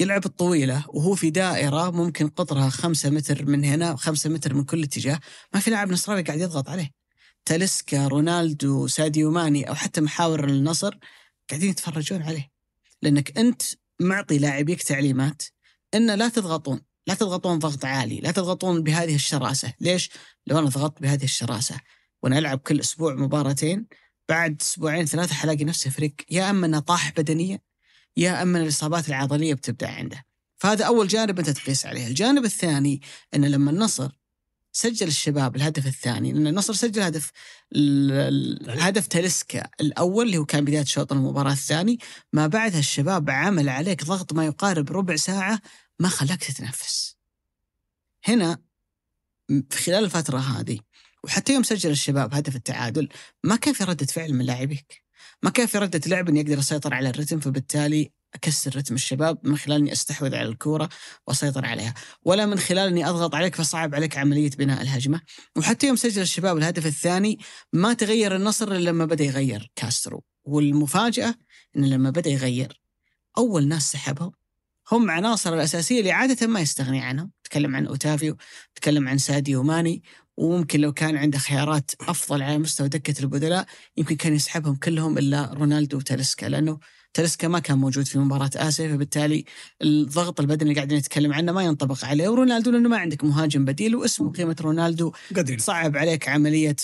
يلعب 0.00 0.24
الطويلة 0.26 0.84
وهو 0.88 1.14
في 1.14 1.30
دائرة 1.30 1.90
ممكن 1.90 2.28
قطرها 2.28 2.70
خمسة 2.70 3.10
متر 3.10 3.44
من 3.44 3.64
هنا 3.64 3.92
وخمسة 3.92 4.30
متر 4.30 4.54
من 4.54 4.64
كل 4.64 4.82
اتجاه. 4.82 5.20
ما 5.54 5.60
في 5.60 5.70
لاعب 5.70 5.92
نصراوي 5.92 6.22
قاعد 6.22 6.40
يضغط 6.40 6.68
عليه. 6.68 6.90
تاليسكا 7.44 8.06
رونالدو 8.06 8.86
ساديو 8.86 9.30
ماني 9.30 9.68
أو 9.68 9.74
حتى 9.74 10.00
محاور 10.00 10.44
النصر 10.44 10.98
قاعدين 11.50 11.70
يتفرجون 11.70 12.22
عليه. 12.22 12.50
لأنك 13.02 13.38
أنت 13.38 13.62
معطي 14.00 14.38
لاعبيك 14.38 14.82
تعليمات 14.82 15.42
إن 15.94 16.10
لا 16.10 16.28
تضغطون. 16.28 16.80
لا 17.06 17.14
تضغطون 17.14 17.58
ضغط 17.58 17.84
عالي. 17.84 18.20
لا 18.20 18.30
تضغطون 18.30 18.82
بهذه 18.82 19.14
الشراسة. 19.14 19.74
ليش؟ 19.80 20.10
لو 20.46 20.58
أنا 20.58 20.68
ضغطت 20.68 21.02
بهذه 21.02 21.24
الشراسة. 21.24 21.80
وأنا 22.22 22.38
العب 22.38 22.58
كل 22.58 22.80
أسبوع 22.80 23.14
مباراتين 23.14 23.86
بعد 24.28 24.60
أسبوعين 24.60 25.06
ثلاثة 25.06 25.34
حلاقي 25.34 25.64
نفسي 25.64 25.90
فريق 25.90 26.14
يا 26.30 26.50
أما 26.50 26.66
إنه 26.66 26.78
طاح 26.78 27.12
بدنيا 27.12 27.58
يا 28.16 28.42
أما 28.42 28.62
الإصابات 28.62 29.08
العضلية 29.08 29.54
بتبدأ 29.54 29.88
عنده. 29.88 30.24
فهذا 30.56 30.84
أول 30.84 31.08
جانب 31.08 31.38
أنت 31.38 31.50
تقيس 31.50 31.86
عليه، 31.86 32.06
الجانب 32.06 32.44
الثاني 32.44 33.00
ان 33.34 33.44
لما 33.44 33.70
النصر 33.70 34.10
سجل 34.72 35.08
الشباب 35.08 35.56
الهدف 35.56 35.86
الثاني 35.86 36.32
لأن 36.32 36.46
النصر 36.46 36.74
سجل 36.74 37.02
هدف 37.02 37.30
الهدف 37.72 39.06
تلسكا 39.06 39.68
الأول 39.80 40.26
اللي 40.26 40.38
هو 40.38 40.44
كان 40.44 40.64
بداية 40.64 40.84
شوط 40.84 41.12
المباراة 41.12 41.52
الثاني 41.52 41.98
ما 42.32 42.46
بعدها 42.46 42.78
الشباب 42.78 43.30
عمل 43.30 43.68
عليك 43.68 44.04
ضغط 44.04 44.32
ما 44.32 44.46
يقارب 44.46 44.92
ربع 44.92 45.16
ساعة 45.16 45.60
ما 45.98 46.08
خلاك 46.08 46.44
تتنفس. 46.44 47.16
هنا 48.24 48.58
في 49.48 49.78
خلال 49.78 50.04
الفترة 50.04 50.38
هذه 50.38 50.78
وحتى 51.24 51.54
يوم 51.54 51.62
سجل 51.62 51.90
الشباب 51.90 52.34
هدف 52.34 52.56
التعادل 52.56 53.08
ما 53.44 53.56
كان 53.56 53.74
في 53.74 53.84
ردة 53.84 54.06
فعل 54.06 54.32
من 54.32 54.44
لاعبيك؟ 54.44 55.04
ما 55.42 55.50
كان 55.50 55.66
في 55.66 55.78
ردة 55.78 56.00
لعب 56.06 56.28
اني 56.28 56.40
أقدر 56.40 56.58
اسيطر 56.58 56.94
على 56.94 57.10
الرتم 57.10 57.40
فبالتالي 57.40 58.12
أكسر 58.34 58.76
رتم 58.76 58.94
الشباب 58.94 59.38
من 59.42 59.56
خلال 59.56 59.76
إني 59.76 59.92
أستحوذ 59.92 60.34
على 60.34 60.48
الكورة 60.48 60.88
وأسيطر 61.26 61.66
عليها، 61.66 61.94
ولا 62.22 62.46
من 62.46 62.58
خلال 62.58 62.88
إني 62.88 63.08
أضغط 63.08 63.34
عليك 63.34 63.54
فصعب 63.54 63.94
عليك 63.94 64.18
عملية 64.18 64.50
بناء 64.50 64.82
الهجمة، 64.82 65.20
وحتى 65.56 65.86
يوم 65.86 65.96
سجل 65.96 66.22
الشباب 66.22 66.58
الهدف 66.58 66.86
الثاني 66.86 67.38
ما 67.72 67.92
تغير 67.92 68.36
النصر 68.36 68.72
إلا 68.72 68.90
لما 68.90 69.04
بدأ 69.04 69.24
يغير 69.24 69.70
كاسترو، 69.76 70.24
والمفاجأة 70.44 71.34
انه 71.76 71.86
لما 71.86 72.10
بدأ 72.10 72.30
يغير 72.30 72.80
أول 73.38 73.68
ناس 73.68 73.92
سحبهم. 73.92 74.32
هم 74.92 75.10
عناصر 75.10 75.54
الأساسية 75.54 76.00
اللي 76.00 76.12
عادة 76.12 76.46
ما 76.46 76.60
يستغني 76.60 77.00
عنهم، 77.00 77.30
تكلم 77.44 77.76
عن 77.76 77.86
أوتافيو، 77.86 78.36
تكلم 78.74 79.08
عن 79.08 79.18
ساديو 79.18 79.62
ماني، 79.62 80.02
وممكن 80.40 80.80
لو 80.80 80.92
كان 80.92 81.16
عنده 81.16 81.38
خيارات 81.38 81.90
أفضل 82.00 82.42
على 82.42 82.58
مستوى 82.58 82.88
دكة 82.88 83.20
البدلاء 83.20 83.66
يمكن 83.96 84.16
كان 84.16 84.34
يسحبهم 84.34 84.74
كلهم 84.74 85.18
إلا 85.18 85.52
رونالدو 85.54 85.96
وتاليسكا 85.96 86.46
لأنه 86.46 86.78
تاليسكا 87.14 87.48
ما 87.48 87.58
كان 87.58 87.78
موجود 87.78 88.06
في 88.06 88.18
مباراة 88.18 88.50
آسيا 88.56 88.88
فبالتالي 88.88 89.44
الضغط 89.82 90.40
البدني 90.40 90.62
اللي 90.62 90.74
قاعدين 90.74 90.98
نتكلم 90.98 91.32
عنه 91.32 91.52
ما 91.52 91.62
ينطبق 91.62 92.04
عليه. 92.04 92.28
ورونالدو 92.28 92.70
لأنه 92.70 92.88
ما 92.88 92.98
عندك 92.98 93.24
مهاجم 93.24 93.64
بديل 93.64 93.96
واسمه 93.96 94.32
قيمة 94.32 94.56
رونالدو 94.60 95.12
قدر 95.36 95.58
صعب 95.58 95.96
عليك 95.96 96.28
عملية 96.28 96.76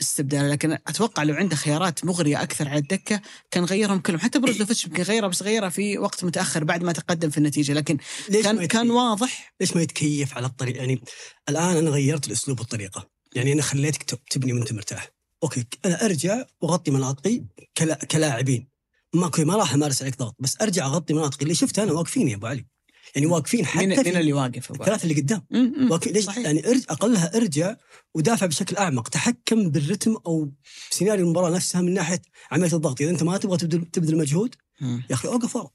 استبدال 0.00 0.50
لكن 0.50 0.72
أتوقع 0.72 1.22
لو 1.22 1.34
عنده 1.34 1.56
خيارات 1.56 2.04
مغرية 2.04 2.42
أكثر 2.42 2.68
على 2.68 2.78
الدكة 2.78 3.20
كان 3.50 3.64
غيرهم 3.64 3.98
كلهم. 3.98 4.20
حتى 4.20 4.38
بروزوفيتش 4.38 4.84
يمكن 4.84 5.02
غيرها 5.02 5.28
بس 5.28 5.42
غيرها 5.42 5.68
في 5.68 5.98
وقت 5.98 6.24
متأخر 6.24 6.64
بعد 6.64 6.84
ما 6.84 6.92
تقدم 6.92 7.30
في 7.30 7.38
النتيجة. 7.38 7.72
لكن 7.72 7.98
ليش 8.28 8.44
كان 8.44 8.64
كان 8.64 8.90
واضح. 8.90 9.54
ليش 9.60 9.76
ما 9.76 9.82
يتكيف 9.82 10.36
على 10.36 10.46
الطريق؟ 10.46 10.76
يعني 10.76 11.00
الآن 11.48 11.76
أنا 11.76 11.90
غيرت 11.90 12.26
الأسلوب 12.26 12.60
والطريقة. 12.60 13.10
يعني 13.34 13.52
أنا 13.52 13.62
خليتك 13.62 14.20
تبني 14.30 14.52
وأنت 14.52 14.72
مرتاح. 14.72 15.10
okay 15.42 15.64
أنا 15.84 16.04
أرجع 16.04 16.44
وأغطي 16.60 16.90
مناطقي 16.90 17.42
كلا 17.76 17.94
كلاعبين. 17.94 18.68
ما 19.14 19.30
ما 19.38 19.56
راح 19.56 19.74
أمارس 19.74 20.02
عليك 20.02 20.18
ضغط 20.18 20.36
بس 20.38 20.56
أرجع 20.60 20.86
أغطي 20.86 21.14
مناطقي 21.14 21.42
اللي 21.42 21.54
شفتها 21.54 21.84
أنا 21.84 21.92
واقفين 21.92 22.28
يا 22.28 22.36
أبو 22.36 22.46
علي. 22.46 22.66
يعني 23.14 23.26
واقفين 23.26 23.66
حتى 23.66 23.86
مين, 23.86 24.02
مين 24.04 24.16
اللي 24.16 24.32
واقف 24.32 24.70
الثلاثة 24.70 25.02
اللي 25.02 25.20
قدام. 25.20 25.42
واقفين 25.90 26.12
ليش؟ 26.12 26.24
صحيح. 26.24 26.44
يعني 26.44 26.68
ارجع 26.68 26.84
أقلها 26.90 27.36
ارجع 27.36 27.76
ودافع 28.14 28.46
بشكل 28.46 28.76
أعمق 28.76 29.08
تحكم 29.08 29.70
بالرتم 29.70 30.16
أو 30.26 30.50
سيناريو 30.90 31.24
المباراة 31.24 31.50
نفسها 31.50 31.80
من 31.80 31.94
ناحية 31.94 32.22
عملية 32.50 32.74
الضغط. 32.76 33.00
إذا 33.00 33.10
أنت 33.10 33.22
ما 33.22 33.38
تبغى 33.38 33.56
تبذل 33.56 33.84
تبذل 33.84 34.16
مجهود 34.18 34.54
يا 34.82 35.14
أخي 35.14 35.28
أوقف 35.28 35.56
ورا. 35.56 35.70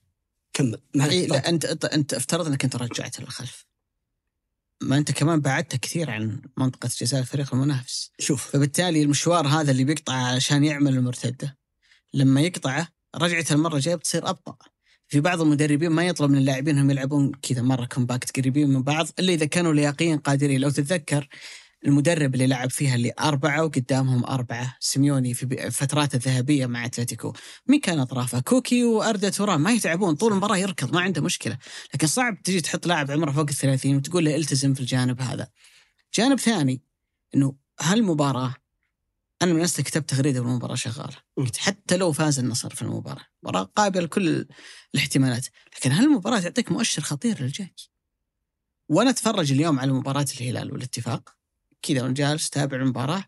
كمل 0.53 0.79
إيه. 0.95 1.27
لا 1.27 1.49
انت 1.49 1.65
أنت- 1.85 2.15
افترض 2.15 2.47
إنك 2.47 2.63
أنت 2.63 2.75
رجعت 2.75 3.19
للخلف. 3.19 3.65
ما 4.81 4.97
أنت 4.97 5.11
كمان 5.11 5.41
بعدت 5.41 5.75
كثير 5.75 6.09
عن 6.11 6.41
منطقة 6.57 6.89
جزاء 7.01 7.21
الفريق 7.21 7.53
المنافس. 7.53 8.11
شوف. 8.19 8.49
فبالتالي 8.51 9.01
المشوار 9.03 9.47
هذا 9.47 9.71
اللي 9.71 9.83
بيقطعه 9.83 10.27
علشان 10.27 10.63
يعمل 10.63 10.93
المرتدة 10.97 11.57
لما 12.13 12.41
يقطعه 12.41 12.87
رجعته 13.15 13.53
المرة 13.53 13.75
الجاية 13.75 13.95
بتصير 13.95 14.29
أبطأ. 14.29 14.57
في 15.07 15.19
بعض 15.19 15.41
المدربين 15.41 15.89
ما 15.89 16.07
يطلب 16.07 16.31
من 16.31 16.37
اللاعبين 16.37 16.77
انهم 16.77 16.91
يلعبون 16.91 17.31
كذا 17.41 17.61
مرة 17.61 17.85
compact 17.85 18.39
قريبين 18.39 18.69
من 18.69 18.83
بعض 18.83 19.07
إلا 19.19 19.33
إذا 19.33 19.45
كانوا 19.45 19.73
لياقيا 19.73 20.15
قادرين. 20.15 20.61
لو 20.61 20.69
تتذكر 20.69 21.27
المدرب 21.85 22.33
اللي 22.33 22.47
لعب 22.47 22.69
فيها 22.69 22.95
اللي 22.95 23.11
أربعة 23.19 23.63
وقدامهم 23.63 24.25
أربعة 24.25 24.77
سيميوني 24.79 25.33
في 25.33 25.71
فتراته 25.71 26.15
الذهبية 26.15 26.65
مع 26.65 26.85
أتلتيكو. 26.85 27.33
مين 27.67 27.79
كان 27.79 27.99
أطرافه؟ 27.99 28.39
كوكي 28.39 28.83
وأردة 28.83 29.29
توران 29.29 29.61
ما 29.61 29.71
يتعبون 29.71 30.15
طول 30.15 30.31
المباراة 30.31 30.57
يركض 30.57 30.93
ما 30.93 31.01
عنده 31.01 31.21
مشكلة. 31.21 31.57
لكن 31.93 32.07
صعب 32.07 32.41
تجي 32.43 32.61
تحط 32.61 32.87
لاعب 32.87 33.11
عمره 33.11 33.31
فوق 33.31 33.45
الثلاثين 33.49 33.95
وتقول 33.95 34.25
له 34.25 34.35
إلتزم 34.35 34.73
في 34.73 34.79
الجانب 34.79 35.21
هذا. 35.21 35.47
جانب 36.13 36.39
ثاني 36.39 36.81
أنه 37.35 37.55
هالمباراة 37.81 38.55
أنا 39.43 39.51
من 39.51 39.57
الناس 39.57 39.73
اللي 39.73 39.83
كتبت 39.83 40.09
تغريدة 40.09 40.41
والمباراة 40.41 40.75
شغالة 40.75 41.17
م. 41.37 41.41
قلت 41.41 41.57
حتى 41.57 41.97
لو 41.97 42.11
فاز 42.11 42.39
النصر 42.39 42.75
في 42.75 42.81
المباراة 42.81 43.25
مباراة 43.43 43.63
قابلة 43.63 44.03
لكل 44.03 44.45
الاحتمالات 44.95 45.47
لكن 45.75 45.91
هالمباراة 45.91 46.39
تعطيك 46.39 46.71
مؤشر 46.71 47.01
خطير 47.01 47.41
للجاي 47.41 47.73
وأنا 48.89 49.09
أتفرج 49.09 49.51
اليوم 49.51 49.79
على 49.79 49.91
مباراة 49.91 50.25
الهلال 50.41 50.73
والاتفاق 50.73 51.35
كذا 51.81 52.01
وأنا 52.01 52.13
جالس 52.13 52.47
أتابع 52.47 52.77
المباراة 52.77 53.23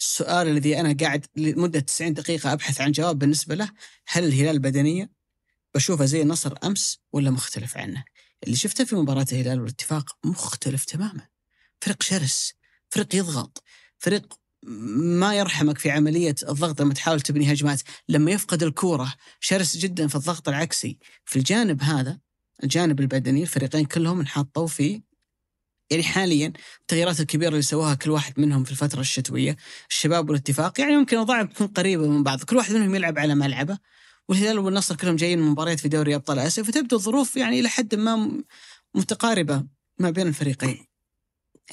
السؤال 0.00 0.48
الذي 0.48 0.80
أنا 0.80 0.96
قاعد 1.00 1.26
لمدة 1.36 1.80
90 1.80 2.14
دقيقة 2.14 2.52
أبحث 2.52 2.80
عن 2.80 2.92
جواب 2.92 3.18
بالنسبة 3.18 3.54
له 3.54 3.70
هل 4.08 4.24
الهلال 4.24 4.58
بدنيا 4.58 5.08
بشوفه 5.74 6.04
زي 6.04 6.22
النصر 6.22 6.54
أمس 6.64 6.98
ولا 7.12 7.30
مختلف 7.30 7.76
عنه؟ 7.76 8.04
اللي 8.44 8.56
شفته 8.56 8.84
في 8.84 8.96
مباراة 8.96 9.26
الهلال 9.32 9.60
والاتفاق 9.60 10.16
مختلف 10.24 10.84
تماما. 10.84 11.28
فريق 11.80 12.02
شرس، 12.02 12.54
فريق 12.88 13.14
يضغط، 13.14 13.62
فريق 13.98 14.34
ما 14.66 15.34
يرحمك 15.34 15.78
في 15.78 15.90
عملية 15.90 16.34
الضغط 16.48 16.80
لما 16.80 16.94
تحاول 16.94 17.20
تبني 17.20 17.52
هجمات، 17.52 17.82
لما 18.08 18.30
يفقد 18.30 18.62
الكورة. 18.62 19.14
شرس 19.40 19.76
جدا 19.76 20.06
في 20.08 20.14
الضغط 20.14 20.48
العكسي. 20.48 20.98
في 21.24 21.36
الجانب 21.38 21.82
هذا 21.82 22.18
الجانب 22.64 23.00
البدني 23.00 23.42
الفريقين 23.42 23.84
كلهم 23.84 24.20
انحطوا 24.20 24.66
في 24.66 25.02
يعني 25.90 26.02
حاليا 26.02 26.52
التغييرات 26.80 27.20
الكبيرة 27.20 27.48
اللي 27.48 27.62
سواها 27.62 27.94
كل 27.94 28.10
واحد 28.10 28.40
منهم 28.40 28.64
في 28.64 28.70
الفترة 28.70 29.00
الشتوية. 29.00 29.56
الشباب 29.90 30.30
والاتفاق 30.30 30.80
يعني 30.80 30.96
ممكن 30.96 31.16
الاوضاع 31.16 31.42
تكون 31.42 31.66
قريبه 31.66 32.08
من 32.08 32.22
بعض. 32.22 32.42
كل 32.42 32.56
واحد 32.56 32.74
منهم 32.74 32.94
يلعب 32.94 33.18
على 33.18 33.34
ملعبه. 33.34 33.78
والهلال 34.28 34.58
والنصر 34.58 34.96
كلهم 34.96 35.16
جايين 35.16 35.38
من 35.38 35.48
مباريات 35.48 35.80
في 35.80 35.88
دوري 35.88 36.14
أبطال 36.14 36.38
آسيا. 36.38 36.62
فتبدو 36.62 36.96
الظروف 36.96 37.36
يعني 37.36 37.60
إلى 37.60 37.68
حد 37.68 37.94
ما 37.94 38.16
م- 38.16 38.44
متقاربة 38.94 39.66
ما 39.98 40.10
بين 40.10 40.26
الفريقين. 40.26 40.86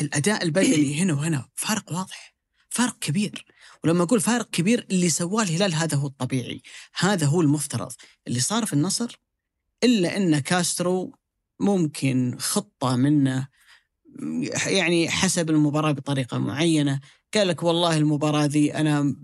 الأداء 0.01 0.43
البدني 0.43 1.01
هنا 1.01 1.13
وهنا 1.13 1.49
فارق 1.56 1.91
واضح. 1.91 2.33
فارق 2.73 2.99
كبير. 2.99 3.45
ولما 3.83 4.03
أقول 4.03 4.21
فارق 4.21 4.49
كبير 4.49 4.86
اللي 4.91 5.09
سواه 5.09 5.43
الهلال 5.43 5.73
هذا 5.73 5.97
هو 5.97 6.07
الطبيعي. 6.07 6.62
هذا 6.99 7.25
هو 7.25 7.41
المفترض. 7.41 7.91
اللي 8.27 8.39
صار 8.39 8.65
في 8.65 8.73
النصر 8.73 9.19
إلا 9.83 10.17
أن 10.17 10.39
كاسترو 10.39 11.15
ممكن 11.59 12.36
خطة 12.39 12.95
منه 12.95 13.47
يعني 14.65 15.09
حسب 15.09 15.49
المباراة 15.49 15.91
بطريقة 15.91 16.38
معينة. 16.38 16.99
قال 17.33 17.47
لك 17.47 17.63
والله 17.63 17.97
المباراة 17.97 18.45
ذي 18.45 18.73
أنا 18.73 19.15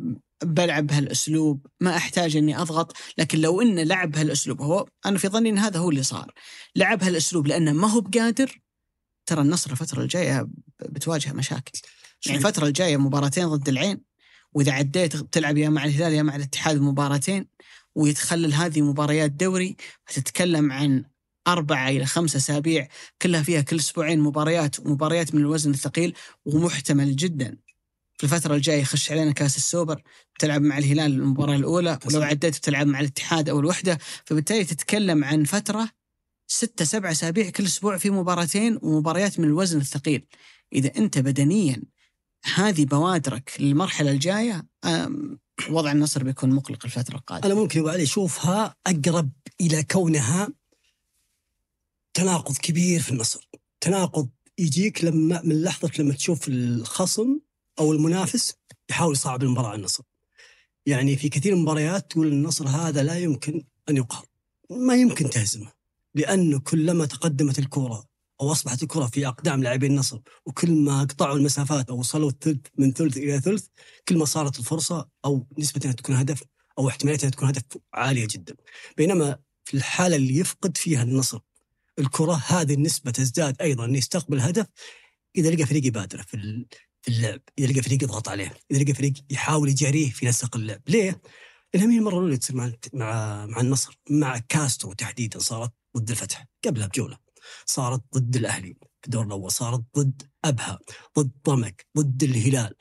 بلعب 0.44 0.88
بهالأسلوب 0.88 1.68
ما 1.80 1.98
أحتاج 1.98 2.38
أني 2.38 2.62
أضغط. 2.62 2.98
لكن 3.18 3.40
لو 3.40 3.62
إنه 3.62 3.84
لعب 3.84 4.12
بهالأسلوب 4.12 4.62
هو 4.62 4.88
أنا 5.06 5.18
في 5.18 5.28
ظني 5.28 5.50
أن 5.50 5.58
هذا 5.58 5.80
هو 5.80 5.90
اللي 5.90 6.04
صار. 6.04 6.34
لعب 6.76 7.04
هالأسلوب 7.04 7.48
لأنه 7.48 7.72
ما 7.72 7.88
هو 7.88 8.02
بقادر. 8.02 8.62
ترى 9.26 9.42
النصر 9.42 9.72
الفترة 9.72 10.02
الجاية 10.02 10.48
بتواجه 10.80 11.34
مشاكل. 11.34 11.82
يعني 12.26 12.38
الفترة 12.38 12.68
الجاية 12.68 12.98
مباراتين 12.98 13.48
ضد 13.48 13.70
العين 13.70 14.02
وإذا 14.54 14.72
عديت 14.72 15.16
بتلعب 15.18 15.58
يا 15.58 15.70
مع 15.70 15.86
الهلال 15.86 16.14
يا 16.14 16.24
مع 16.24 16.36
الاتحاد 16.36 16.82
مباراتين 16.82 17.48
ويتخلل 17.96 18.54
هذه 18.54 18.82
مباريات 18.82 19.32
دوري 19.32 19.76
هتتكلم 20.08 20.72
عن 20.72 21.06
أربعة 21.48 21.90
إلى 21.90 22.06
خمسة 22.06 22.38
أسابيع 22.38 22.88
كلها 23.22 23.44
فيها 23.44 23.62
كل 23.62 23.76
أسبوعين 23.76 24.20
مباريات 24.20 24.80
ومباريات 24.80 25.36
من 25.36 25.42
الوزن 25.42 25.72
الثقيل 25.72 26.14
ومحتمل 26.46 27.16
جدا. 27.16 27.58
في 28.18 28.24
الفترة 28.24 28.56
الجاية 28.56 28.82
يخش 28.82 29.12
علينا 29.12 29.32
كاس 29.32 29.58
السوبر 29.58 30.02
بتلعب 30.36 30.62
مع 30.62 30.78
الهلال 30.78 31.12
المباراة 31.12 31.56
الأولى 31.56 32.00
ولو 32.06 32.22
عديت 32.22 32.58
بتلعب 32.58 32.88
مع 32.88 33.00
الاتحاد 33.00 33.50
أو 33.50 33.60
الوحدة. 33.60 33.98
فبالتالي 34.26 34.64
تتكلم 34.64 35.24
عن 35.24 35.44
فترة 35.44 35.90
ستة 36.48 36.86
سبعة 36.86 37.12
أسابيع 37.12 37.50
كل 37.50 37.64
أسبوع 37.66 37.98
في 37.98 38.10
مباراتين 38.10 38.80
ومباريات 38.82 39.40
من 39.40 39.46
الوزن 39.46 39.80
الثقيل. 39.80 40.26
إذا 40.74 40.92
أنت 40.98 41.18
بدنيا 41.18 41.82
هذه 42.44 42.86
بوادرك 42.86 43.54
للمرحلة 43.60 44.12
الجاية 44.12 44.68
أم، 44.86 45.40
وضع 45.70 45.92
النصر 45.92 46.24
بيكون 46.24 46.50
مقلق 46.50 46.86
الفترة 46.86 47.16
القادمة. 47.16 47.46
أنا 47.46 47.62
ممكن 47.62 47.80
ابو 47.80 47.90
علي 47.90 48.04
اشوفها 48.04 48.76
أقرب 48.88 49.30
إلى 49.62 49.84
كونها 49.84 50.50
تناقض 52.14 52.58
كبير 52.58 53.02
في 53.02 53.12
النصر. 53.12 53.50
تناقض 53.82 54.30
يجيك 54.58 55.04
لما 55.04 55.42
من 55.44 55.64
لحظة 55.64 55.92
لما 56.00 56.14
تشوف 56.14 56.48
الخصم 56.48 57.40
أو 57.80 57.94
المنافس 57.94 58.54
يحاول 58.90 59.14
يصعب 59.14 59.44
المباراة 59.44 59.68
على 59.68 59.80
النصر. 59.80 60.04
يعني 60.86 61.16
في 61.16 61.30
كثير 61.30 61.52
من 61.52 61.58
المباريات 61.58 62.12
تقول 62.12 62.28
النصر 62.28 62.68
هذا 62.68 63.04
لا 63.04 63.20
يمكن 63.20 63.64
أن 63.90 63.98
يقهر. 63.98 64.26
ما 64.70 64.96
يمكن 64.96 65.30
تهزمه 65.30 65.72
لأنه 66.16 66.60
كلما 66.60 67.06
تقدمت 67.06 67.60
الكرة 67.60 68.09
أو 68.42 68.52
اصبحت 68.52 68.84
الكرة 68.84 69.06
في 69.06 69.28
أقدام 69.28 69.64
لاعبين 69.64 69.92
النصر 69.92 70.20
وكل 70.46 70.72
ما 70.72 71.04
قطعوا 71.04 71.38
المسافات 71.38 71.90
أو 71.90 72.00
وصلوا 72.00 72.30
الثلث 72.30 72.60
من 72.78 72.94
ثلث 72.94 73.18
إلى 73.18 73.42
ثلث 73.42 73.68
كل 74.08 74.18
ما 74.18 74.26
صارت 74.26 74.60
الفرصة 74.60 75.10
أو 75.26 75.48
نسبة 75.58 75.82
أنها 75.86 75.96
تكون 75.96 76.16
هدف 76.16 76.44
أو 76.80 76.90
احتمالية 76.90 77.20
أنها 77.20 77.30
تكون 77.30 77.48
هدف 77.48 77.64
عالية 77.94 78.28
جدا. 78.32 78.56
بينما 78.98 79.40
في 79.66 79.78
الحالة 79.78 80.16
اللي 80.16 80.38
يفقد 80.38 80.78
فيها 80.78 81.04
النصر 81.04 81.40
الكرة 82.00 82.44
هذه 82.48 82.74
النسبة 82.74 83.12
تزداد 83.12 83.62
أيضا 83.62 83.86
إنه 83.86 83.98
يستقبل 83.98 84.40
هدف 84.40 84.66
إذا 85.36 85.50
لقى 85.50 85.66
فريق 85.66 85.86
يبادره 85.86 86.22
في 86.22 86.66
في 87.02 87.08
اللعب 87.12 87.42
إذا 87.60 87.72
لقى 87.72 87.82
فريق 87.82 88.04
يضغط 88.04 88.30
عليه 88.30 88.54
إذا 88.72 88.84
لقى 88.84 88.94
فريق 88.94 89.14
يحاول 89.30 89.70
يجاريه 89.70 90.10
في 90.10 90.26
نسق 90.26 90.56
اللعب. 90.56 90.82
ليه؟ 90.88 91.22
لانها 91.74 91.94
هي 91.94 91.98
المرة 91.98 92.18
الأولى 92.18 92.38
تصير 92.38 92.56
مع 92.56 92.72
مع 92.94 93.46
مع 93.46 93.62
النصر 93.62 94.00
مع 94.10 94.38
كاسترو 94.38 94.94
تحديدا 94.94 95.40
صارت 95.40 95.72
ضد 95.98 96.10
الفتح 96.10 96.46
قبلها 96.66 96.88
بجولة. 96.88 97.18
صارت 97.66 98.04
ضد 98.16 98.36
الأهلي 98.36 98.74
في 99.02 99.06
الدور 99.06 99.26
الأول 99.26 99.52
صارت 99.52 99.84
ضد 99.98 100.22
أبها 100.46 100.80
ضد 101.20 101.32
ضمك 101.46 101.88
ضد 101.98 102.24
الهلال. 102.24 102.76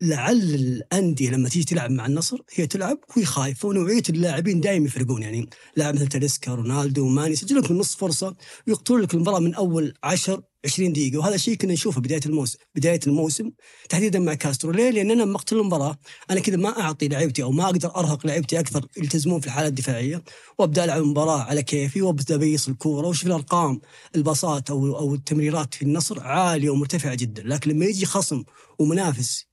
فلعل 0.00 0.36
الأندية 0.36 1.30
لما 1.30 1.48
تيجي 1.48 1.64
تلعب 1.64 1.90
مع 1.90 2.06
النصر 2.06 2.38
هي 2.54 2.66
تلعب 2.66 2.98
وهي 3.16 3.24
خايفة 3.24 3.68
ونوعية 3.68 4.02
اللاعبين 4.08 4.60
دائما 4.60 4.86
يفرقون. 4.86 5.22
يعني 5.22 5.48
لاعب 5.76 5.94
مثل 5.94 6.06
تاليسكا 6.06 6.54
رونالدو 6.54 7.08
ماني 7.08 7.32
يسجل 7.32 7.56
لك 7.56 7.70
من 7.70 7.78
نص 7.78 7.96
فرصة 7.96 8.36
ويقتلون 8.68 9.00
لك 9.00 9.14
المباراة 9.14 9.38
من 9.38 9.54
أول 9.54 9.94
10 10.04 10.42
20 10.64 10.92
دقيقة. 10.92 11.18
وهذا 11.18 11.36
شيء 11.36 11.54
كنا 11.54 11.72
نشوفه 11.72 12.00
بداية 12.00 12.20
الموسم 12.26 12.58
بداية 12.74 13.00
الموسم 13.06 13.50
تحديدا 13.88 14.18
مع 14.18 14.34
كاسترو. 14.34 14.72
ليه؟ 14.72 14.90
لأن 14.90 15.10
أنا 15.10 15.22
لما 15.22 15.36
أقتل 15.36 15.56
المباراة 15.56 15.98
أنا 16.30 16.40
كذا 16.40 16.56
ما 16.56 16.80
أعطي 16.80 17.08
لعيبتي 17.08 17.42
أو 17.42 17.52
ما 17.52 17.64
أقدر 17.64 17.96
أرهق 17.96 18.26
لعيبتي 18.26 18.60
أكثر 18.60 18.86
يلتزمون 18.96 19.40
في 19.40 19.46
الحالة 19.46 19.68
الدفاعية 19.68 20.22
وأبدأ 20.58 20.84
ألعب 20.84 21.02
المباراة 21.02 21.42
على 21.42 21.62
كيفي 21.62 22.02
وأبدأ 22.02 22.34
أبيص 22.34 22.68
الكورة. 22.68 23.06
وشوف 23.06 23.26
الأرقام 23.26 23.80
الباصات 24.16 24.70
أو 24.70 24.98
أو 24.98 25.14
التمريرات 25.14 25.74
في 25.74 25.82
النصر 25.82 26.20
عالية 26.20 26.70
ومرتفعة 26.70 27.14
جدا. 27.14 27.42
لكن 27.42 27.70
لما 27.70 27.84
يجي 27.84 28.06
خصم 28.06 28.44
ومنافس 28.78 29.46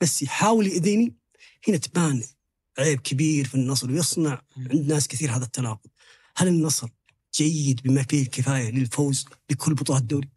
بس 0.00 0.22
يحاول 0.22 0.66
يأذيني. 0.66 1.14
هنا 1.68 1.76
تبان 1.76 2.22
عيب 2.78 3.00
كبير 3.00 3.46
في 3.46 3.54
النصر 3.54 3.90
ويصنع 3.90 4.42
عند 4.56 4.92
ناس 4.92 5.08
كثير 5.08 5.30
هذا 5.36 5.44
التناقض. 5.44 5.90
هل 6.36 6.48
النصر 6.48 6.88
جيد 7.34 7.82
بما 7.82 8.02
فيه 8.02 8.22
الكفاية 8.22 8.70
للفوز 8.70 9.24
بكل 9.50 9.74
بطولات 9.74 10.02
الدوري؟ 10.02 10.28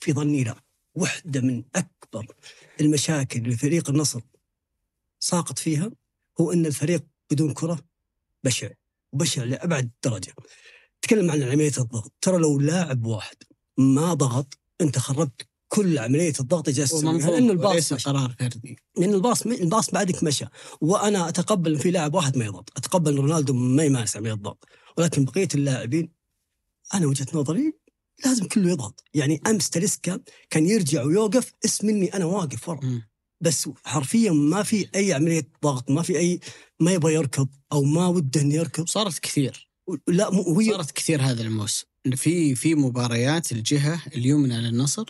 في 0.00 0.12
ظني 0.12 0.44
لا. 0.44 0.56
واحدة 0.94 1.40
من 1.40 1.64
أكبر 1.74 2.26
المشاكل 2.80 3.40
اللي 3.40 3.56
فريق 3.56 3.90
النصر 3.90 4.20
ساقط 5.20 5.58
فيها 5.58 5.90
هو 6.40 6.52
إن 6.52 6.66
الفريق 6.66 7.04
بدون 7.30 7.52
كرة 7.52 7.84
بشع 8.44 8.68
وبشع 9.12 9.44
لأبعد 9.44 9.90
درجة. 10.04 10.34
تكلم 11.02 11.30
عن 11.30 11.42
عملية 11.42 11.72
الضغط، 11.78 12.12
ترى 12.20 12.38
لو 12.38 12.60
لاعب 12.60 13.06
واحد 13.06 13.36
ما 13.78 14.14
ضغط 14.14 14.58
أنت 14.80 14.98
خربت 14.98 15.48
كل 15.72 15.98
عملية 15.98 16.32
الضغط 16.40 16.70
جالس 16.70 16.90
تسويها 16.90 17.30
لأن 17.30 17.50
الباص 17.50 17.92
مشى. 17.92 18.10
قرار 18.10 18.34
فردي. 18.38 18.76
لأن 18.98 19.14
الباص 19.14 19.46
الباص 19.46 19.90
بعدك 19.90 20.24
مشى. 20.24 20.44
وأنا 20.80 21.28
أتقبل 21.28 21.78
في 21.78 21.90
لاعب 21.90 22.14
واحد 22.14 22.36
ما 22.36 22.44
يضغط. 22.44 22.70
أتقبل 22.76 23.16
رونالدو 23.16 23.54
ما 23.54 23.84
يمارس 23.84 24.16
عملية 24.16 24.32
الضغط. 24.32 24.64
ولكن 24.98 25.24
بقية 25.24 25.48
اللاعبين 25.54 26.08
أنا 26.94 27.06
وجهة 27.06 27.26
نظري 27.34 27.72
لازم 28.24 28.46
كله 28.46 28.70
يضغط. 28.70 29.04
يعني 29.14 29.40
أمس 29.46 29.70
تاليسكا 29.70 30.20
كان 30.50 30.66
يرجع 30.66 31.02
ويوقف 31.02 31.52
اسم 31.64 31.86
مني 31.86 32.14
أنا 32.14 32.24
واقف 32.24 32.68
ورا. 32.68 33.02
بس 33.40 33.68
حرفيا 33.84 34.30
ما 34.30 34.62
في 34.62 34.88
أي 34.94 35.12
عملية 35.12 35.48
ضغط 35.62 35.90
ما 35.90 36.02
في 36.02 36.18
أي 36.18 36.40
ما 36.80 36.92
يبغى 36.92 37.14
يركض 37.14 37.48
أو 37.72 37.82
ما 37.82 38.06
وده 38.06 38.40
إنه 38.40 38.54
يركض. 38.54 38.88
صارت 38.88 39.18
كثير. 39.18 39.68
لا 40.08 40.30
مو 40.30 40.60
هي 40.60 40.70
صارت 40.70 40.90
كثير 40.90 41.22
هذا 41.22 41.42
الموسم. 41.42 41.84
في 42.14 42.54
في 42.54 42.74
مباريات 42.74 43.52
الجهة 43.52 44.02
اليمنى 44.16 44.60
للنصر 44.60 45.04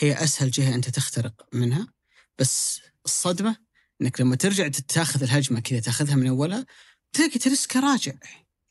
هي 0.00 0.24
أسهل 0.24 0.50
جهة 0.50 0.74
أنت 0.74 0.88
تخترق 0.88 1.48
منها. 1.52 1.88
بس 2.38 2.80
الصدمة 3.04 3.56
إنك 4.02 4.20
لما 4.20 4.36
ترجع 4.36 4.68
تاخذ 4.68 5.22
الهجمة 5.22 5.60
كذا 5.60 5.80
تاخذها 5.80 6.14
من 6.14 6.26
أولها 6.26 6.66
تلاقي 7.12 7.38
ترسكا 7.38 7.80
راجع. 7.80 8.12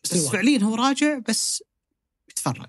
بس. 0.03 0.27
فعليا 0.27 0.59
هو 0.63 0.75
راجع 0.75 1.19
بس 1.29 1.63
يتفرج 2.29 2.67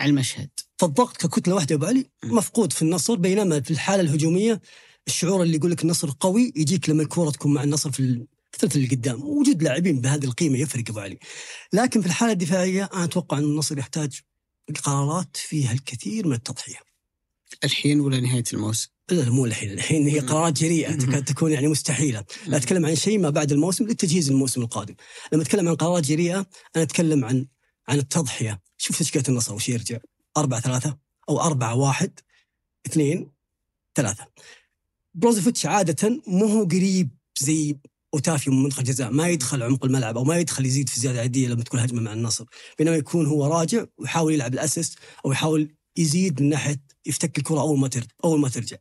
على 0.00 0.10
المشهد. 0.10 0.50
فالضغط 0.78 1.16
ككتلة 1.16 1.54
واحدة 1.54 1.72
يا 1.72 1.76
أبو 1.76 1.86
علي 1.86 2.10
م. 2.22 2.34
مفقود 2.36 2.72
في 2.72 2.82
النصر. 2.82 3.14
بينما 3.14 3.60
في 3.60 3.70
الحالة 3.70 4.02
الهجومية 4.02 4.60
الشعور 5.06 5.42
اللي 5.42 5.56
يقول 5.56 5.70
لك 5.70 5.82
النصر 5.82 6.10
قوي 6.20 6.52
يجيك 6.56 6.88
لما 6.88 7.02
الكره 7.02 7.30
تكون 7.30 7.54
مع 7.54 7.62
النصر 7.62 7.92
في 7.92 8.00
ال- 8.00 8.26
في 8.50 8.54
الثلث 8.54 8.76
اللي 8.76 8.88
قدام. 8.88 9.22
وجود 9.24 9.62
لاعبين 9.62 10.00
بهذه 10.00 10.24
القيمة 10.24 10.58
يفرق 10.58 10.84
أبو 10.88 11.00
علي. 11.00 11.18
لكن 11.72 12.00
في 12.00 12.06
الحالة 12.06 12.32
الدفاعية 12.32 12.88
أنا 12.94 13.04
أتوقع 13.04 13.38
إن 13.38 13.44
النصر 13.44 13.78
يحتاج 13.78 14.20
قرارات 14.84 15.36
فيها 15.36 15.72
الكثير 15.72 16.26
من 16.26 16.32
التضحية. 16.32 16.87
الحين 17.64 18.00
ولا 18.00 18.20
نهاية 18.20 18.44
الموسم؟ 18.52 18.88
لا 19.10 19.30
مو 19.30 19.46
الحين. 19.46 19.70
الحين 19.70 20.08
هي. 20.08 20.18
قرارات 20.18 20.52
جريئة. 20.52 20.92
تكاد 20.92 21.24
تكون 21.24 21.52
يعني 21.52 21.68
مستحيلة. 21.68 22.24
لا 22.46 22.56
أتكلم 22.56 22.86
عن 22.86 22.96
شيء 22.96 23.18
ما 23.18 23.30
بعد 23.30 23.52
الموسم 23.52 23.84
للتجهيز 23.84 24.30
للموسم 24.30 24.62
القادم. 24.62 24.94
لما 25.32 25.42
أتكلم 25.42 25.68
عن 25.68 25.74
قرارات 25.74 26.04
جريئة 26.04 26.46
أنا 26.76 26.84
أتكلم 26.84 27.24
عن 27.24 27.46
عن 27.88 27.98
التضحية. 27.98 28.60
شوف 28.78 28.98
تشكيله 28.98 29.24
النصر 29.28 29.54
وش 29.54 29.68
يرجع؟ 29.68 29.98
أربعة 30.36 30.60
ثلاثة 30.60 30.98
أو 31.28 31.40
أربعة 31.40 31.74
واحد 31.74 32.20
اثنين 32.86 33.30
ثلاثة. 33.94 34.26
بروزوفيتش 35.14 35.66
عادة 35.66 36.22
مو 36.26 36.46
هو 36.46 36.64
قريب 36.64 37.10
زي 37.40 37.76
أوتافيو 38.14 38.52
من 38.52 38.62
منطقه 38.62 38.80
الجزاء 38.80 39.10
ما 39.10 39.28
يدخل 39.28 39.62
عمق 39.62 39.84
الملعب 39.84 40.16
أو 40.16 40.24
ما 40.24 40.38
يدخل 40.38 40.66
يزيد 40.66 40.88
في 40.88 41.00
زياده 41.00 41.20
عاديه 41.20 41.48
لما 41.48 41.62
تكون 41.62 41.80
هجمة 41.80 42.00
مع 42.00 42.12
النصر. 42.12 42.44
بينما 42.78 42.96
يكون 42.96 43.26
هو 43.26 43.46
راجع 43.46 43.84
ويحاول 43.98 44.34
يلعب 44.34 44.54
الأسيست 44.54 44.98
أو 45.24 45.32
يحاول 45.32 45.74
يزيد 45.96 46.42
من 46.42 46.48
ناحية 46.48 46.87
يفتك 47.06 47.38
الكرة 47.38 47.60
أول 47.60 47.78
ما 47.78 47.88
ترجع 47.88 48.06
أول 48.24 48.40
ما 48.40 48.48
ترجع. 48.48 48.76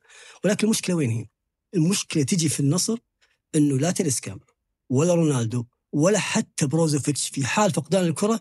ولكن 0.45 0.65
المشكلة 0.65 0.95
وين 0.95 1.09
هي؟ 1.09 1.25
المشكلة 1.75 2.23
تجي 2.23 2.49
في 2.49 2.59
النصر 2.59 2.97
إنه 3.55 3.77
لا 3.77 3.91
تاليسكا 3.91 4.39
ولا 4.89 5.13
رونالدو 5.13 5.65
ولا 5.93 6.19
حتى 6.19 6.67
بروزوفيتش 6.67 7.29
في 7.29 7.45
حال 7.45 7.71
فقدان 7.71 8.05
الكرة 8.05 8.39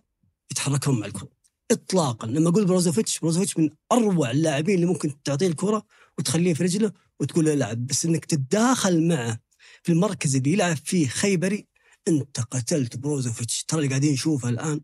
يتحركون 0.51 1.01
مع 1.01 1.07
الكرة. 1.07 1.29
اطلاقا 1.71 2.27
لما 2.27 2.49
أقول 2.49 2.65
بروزوفيتش 2.65 3.19
بروزوفيتش 3.19 3.59
من 3.59 3.71
أروع 3.93 4.31
اللاعبين 4.31 4.75
اللي 4.75 4.87
ممكن 4.87 5.23
تعطيه 5.23 5.47
الكرة 5.47 5.87
وتخليه 6.19 6.55
في 6.55 6.62
رجله 6.62 6.93
وتقول 7.21 7.45
له 7.45 7.53
العب. 7.53 7.87
بس 7.87 8.05
إنك 8.05 8.25
تتداخل 8.25 9.09
معه 9.09 9.41
في 9.83 9.93
المركز 9.93 10.37
اللي 10.37 10.53
يلعب 10.53 10.77
فيه 10.77 11.09
خيبري 11.09 11.67
أنت 12.09 12.41
قتلت 12.41 12.97
بروزوفيتش. 12.97 13.65
ترى 13.65 13.79
اللي 13.79 13.89
قاعدين 13.89 14.12
نشوفه 14.12 14.49
الآن 14.49 14.81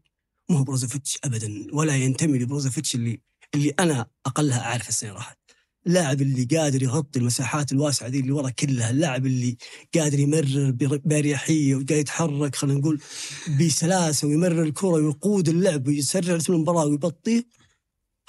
مو 0.50 0.62
بروزوفيتش 0.62 1.18
ابدا 1.24 1.66
ولا 1.72 1.96
ينتمي 1.96 2.38
لبروزوفيتش 2.38 2.94
اللي 2.94 3.20
اللي 3.54 3.70
أنا 3.80 4.06
أقلها 4.26 4.60
أعرف 4.60 4.88
السنة 4.88 5.12
راحت 5.12 5.38
اللاعب 5.86 6.22
اللي 6.22 6.44
قادر 6.44 6.82
يغطي 6.82 7.18
المساحات 7.18 7.72
الواسعة 7.72 8.08
دي 8.08 8.20
اللي 8.20 8.32
ورا 8.32 8.50
كلها 8.50 8.90
اللاعب 8.90 9.26
اللي 9.26 9.56
قادر 9.94 10.18
يمرر 10.18 10.70
باريحية 11.04 11.74
وقاعد 11.74 11.90
يتحرك 12.00 12.56
خلينا 12.56 12.78
نقول 12.78 13.00
بسلاسة 13.60 14.28
ويمرر 14.28 14.62
الكرة 14.62 14.88
ويقود 14.88 15.48
اللعب 15.48 15.86
ويسرع 15.88 16.34
رتم 16.34 16.52
المباراة 16.52 16.86
ويبطيه 16.86 17.46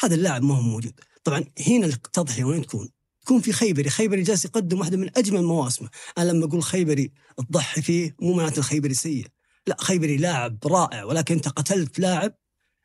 هذا 0.03 0.15
اللاعب 0.15 0.43
ما 0.43 0.55
هو 0.55 0.61
موجود. 0.61 0.99
طبعا 1.23 1.43
هنا 1.67 1.85
التضحية 1.85 2.43
وين 2.43 2.61
تكون؟ 2.65 2.89
تكون 3.21 3.41
في 3.41 3.51
خيبري. 3.53 3.89
خيبري 3.89 4.21
جالس 4.21 4.45
يقدم 4.45 4.79
واحدة 4.79 4.97
من 4.97 5.09
أجمل 5.17 5.43
مواسمه. 5.43 5.89
أنا 6.17 6.31
لما 6.31 6.45
أقول 6.45 6.63
خيبري 6.63 7.11
تضحي 7.37 7.81
فيه 7.81 8.15
مو 8.21 8.33
معناته 8.33 8.59
الخيبري 8.59 8.93
سيء. 8.93 9.27
لا 9.67 9.77
خيبري 9.79 10.17
لاعب 10.17 10.57
رائع 10.65 11.03
ولكن 11.03 11.35
أنت 11.35 11.47
قتلت 11.47 11.99
لاعب 11.99 12.35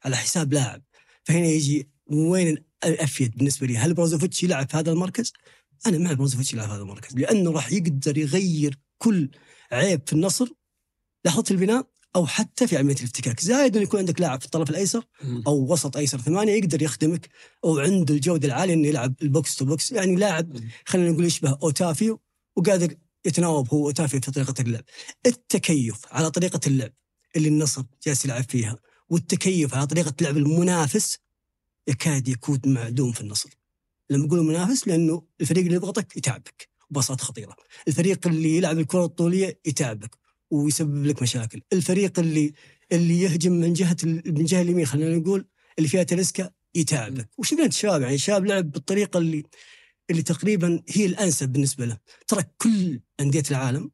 على 0.04 0.16
حساب 0.16 0.52
لاعب. 0.52 0.82
فهنا 1.24 1.46
يجي 1.46 1.88
وين 2.08 2.58
الأفيد 2.84 3.36
بالنسبة 3.36 3.66
لي؟ 3.66 3.78
هل 3.78 3.94
بروزوفيتش 3.94 4.42
يلعب 4.42 4.70
في 4.70 4.76
هذا 4.76 4.92
المركز؟ 4.92 5.32
أنا 5.86 5.98
مع 5.98 6.12
بروزوفيتش 6.12 6.52
يلعب 6.52 6.68
في 6.68 6.74
هذا 6.74 6.82
المركز 6.82 7.16
لأنه 7.16 7.50
راح 7.50 7.72
يقدر 7.72 8.18
يغير 8.18 8.78
كل 8.98 9.30
عيب 9.72 10.02
في 10.06 10.12
النصر 10.12 10.48
لحظة 11.24 11.44
البناء 11.50 11.86
أو 12.16 12.26
حتى 12.26 12.66
في 12.66 12.76
عملية 12.76 12.96
الافتكاك. 12.96 13.40
زائد 13.40 13.76
إنه 13.76 13.84
يكون 13.84 14.00
عندك 14.00 14.20
لاعب 14.20 14.40
في 14.40 14.46
الطرف 14.46 14.70
الأيسر 14.70 15.04
أو 15.46 15.72
وسط 15.72 15.96
أيسر 15.96 16.20
ثمانية 16.20 16.52
يقدر 16.52 16.82
يخدمك 16.82 17.28
أو 17.64 17.78
عنده 17.78 18.14
الجودة 18.14 18.48
العالية 18.48 18.74
إنه 18.74 18.88
يلعب 18.88 19.14
ال 19.22 19.31
box 19.31 19.56
to 19.56 19.64
box. 19.64 19.92
يعني 19.92 20.16
لاعب 20.16 20.56
خلينا 20.84 21.10
نقول 21.10 21.24
يشبه 21.24 21.58
أوتافيو 21.62 22.20
وقادر 22.56 22.94
يتناوب 23.24 23.68
هو 23.74 23.86
اوتافيو 23.86 24.20
في 24.20 24.30
طريقة 24.30 24.54
اللعب. 24.60 24.84
التكيف 25.26 25.96
على 26.10 26.30
طريقة 26.30 26.60
اللعب 26.66 26.92
اللي 27.36 27.48
النصر 27.48 27.82
جالس 28.06 28.24
يلعب 28.24 28.44
فيها 28.50 28.78
والتكيف 29.08 29.74
على 29.74 29.86
طريقة 29.86 30.14
لعب 30.20 30.36
المنافس 30.36 31.18
يكاد 31.88 32.28
يكون 32.28 32.60
معدوم 32.66 33.12
في 33.12 33.20
النصر. 33.20 33.50
لما 34.10 34.26
نقول 34.26 34.42
منافس 34.42 34.88
لأنه 34.88 35.22
الفريق 35.40 35.64
اللي 35.64 35.76
يضغطك 35.76 36.16
يتعبك 36.16 36.68
ببساطه 36.90 37.24
خطيرة. 37.24 37.56
الفريق 37.88 38.26
اللي 38.26 38.56
يلعب 38.56 38.78
الكرة 38.78 39.04
الطولية 39.04 39.60
يتعبك 39.66 40.10
ويسبب 40.50 41.06
لك 41.06 41.22
مشاكل. 41.22 41.62
الفريق 41.72 42.18
اللي 42.18 42.52
اللي 42.92 43.20
يهجم 43.20 43.52
من 43.52 43.72
جهة 43.72 43.96
من 44.04 44.44
جهة 44.44 44.62
اليمين 44.62 44.86
خلينا 44.86 45.16
نقول 45.16 45.46
اللي 45.78 45.88
فيها 45.88 46.02
تلسكا 46.02 46.50
يتعبك 46.74 47.28
وشفنا 47.38 47.66
الشباب 47.66 48.02
يعني 48.02 48.14
الشباب 48.14 48.46
لعب 48.46 48.70
بالطريقة 48.70 49.18
اللي 49.18 49.44
اللي 50.10 50.22
تقريبا 50.22 50.82
هي 50.88 51.06
الأنسب 51.06 51.48
بالنسبة 51.48 51.84
له 51.84 51.98
ترى 52.26 52.42
كل 52.58 53.00
أندية 53.20 53.42
العالم 53.50 53.90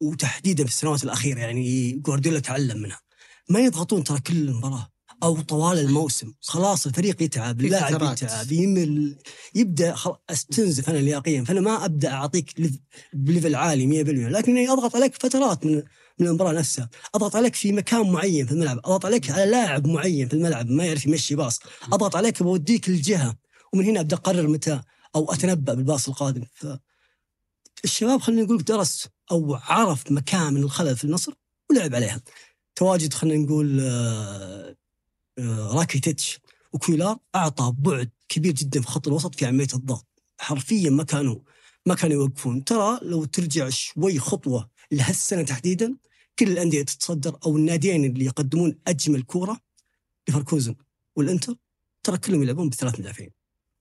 وتحديدا 0.00 0.64
في 0.64 0.70
السنوات 0.70 1.04
الأخيرة 1.04 1.38
يعني 1.38 1.92
جوارديولا 1.92 2.40
تعلم 2.40 2.78
منها 2.82 3.00
ما 3.48 3.60
يضغطون 3.60 4.04
ترى 4.04 4.20
كل 4.20 4.36
المباراه 4.36 4.89
أو 5.22 5.40
طوال 5.40 5.78
الموسم. 5.78 6.32
خلاص 6.40 6.86
الفريق 6.86 7.22
يتعب 7.22 7.60
اللاعب. 7.60 7.92
يتعب 8.28 8.52
يمل 8.52 9.18
يبدأ. 9.54 9.94
أستنزف 10.30 10.90
أنا 10.90 10.98
لياقيا 10.98 11.44
فأنا 11.44 11.60
ما 11.60 11.84
أبدأ 11.84 12.10
أعطيك 12.12 12.60
lev- 12.60 12.80
ب 13.12 13.19
level 13.19 13.54
عالي 13.54 13.86
100% 13.86 14.28
لكني 14.28 14.68
أضغط 14.70 14.96
عليك 14.96 15.14
فترات 15.22 15.66
من 15.66 15.82
من 16.18 16.26
المباراة 16.26 16.52
نفسها. 16.52 16.88
أضغط 17.14 17.36
عليك 17.36 17.54
في 17.54 17.72
مكان 17.72 18.10
معين 18.12 18.46
في 18.46 18.52
الملعب. 18.52 18.78
أضغط 18.78 19.06
عليك 19.06 19.30
على 19.30 19.50
لاعب 19.50 19.86
معين 19.86 20.28
في 20.28 20.34
الملعب 20.34 20.70
ما 20.70 20.84
يعرف 20.84 21.06
يمشي 21.06 21.34
pass. 21.34 21.58
أضغط 21.92 22.16
عليك 22.16 22.42
بوديك 22.42 22.88
الجهة. 22.88 23.36
ومن 23.72 23.84
هنا 23.84 24.00
أبدأ 24.00 24.16
أقرر 24.16 24.48
متى 24.48 24.80
أو 25.16 25.32
أتنبأ 25.32 25.74
بالباص 25.74 26.08
القادم. 26.08 26.42
ف 26.54 26.66
الشباب 27.84 28.20
خلينا 28.20 28.42
نقول 28.42 28.64
درس 28.64 29.08
أو 29.30 29.54
عرف 29.54 30.12
مكان 30.12 30.54
من 30.54 30.62
الخلل 30.62 30.96
في 30.96 31.04
النصر 31.04 31.32
ولعب 31.70 31.94
عليها. 31.94 32.20
تواجد 32.76 33.14
خلينا 33.14 33.44
نقول 33.44 33.78
آه، 33.82 34.76
راكيتيتش. 35.38 36.40
وكويلار 36.72 37.18
أعطى 37.34 37.74
بعد 37.78 38.10
كبير 38.28 38.52
جدا 38.52 38.80
في 38.80 38.86
خط 38.86 39.08
الوسط 39.08 39.34
في 39.34 39.46
عملية 39.46 39.68
الضغط. 39.74 40.06
حرفيا 40.38 40.90
ما 40.90 41.04
كانوا 41.04 41.38
ما 41.86 41.94
كانوا 41.94 42.16
يوقفون. 42.22 42.64
ترى 42.64 42.98
لو 43.02 43.24
ترجع 43.24 43.68
شوي 43.68 44.18
خطوة 44.18 44.70
لهالسنة 44.90 45.42
تحديدا 45.42 45.96
كل 46.38 46.48
الأندية 46.48 46.82
تتصدر 46.82 47.38
أو 47.46 47.56
الناديين 47.56 48.04
اللي 48.04 48.24
يقدمون 48.24 48.78
أجمل 48.86 49.22
كورة 49.22 49.60
ليفركوزن 50.28 50.74
والإنتر 51.16 51.54
ترى 52.02 52.18
كلهم 52.18 52.42
يلعبون 52.42 52.68
بثلاث 52.68 53.00
مدافعين. 53.00 53.30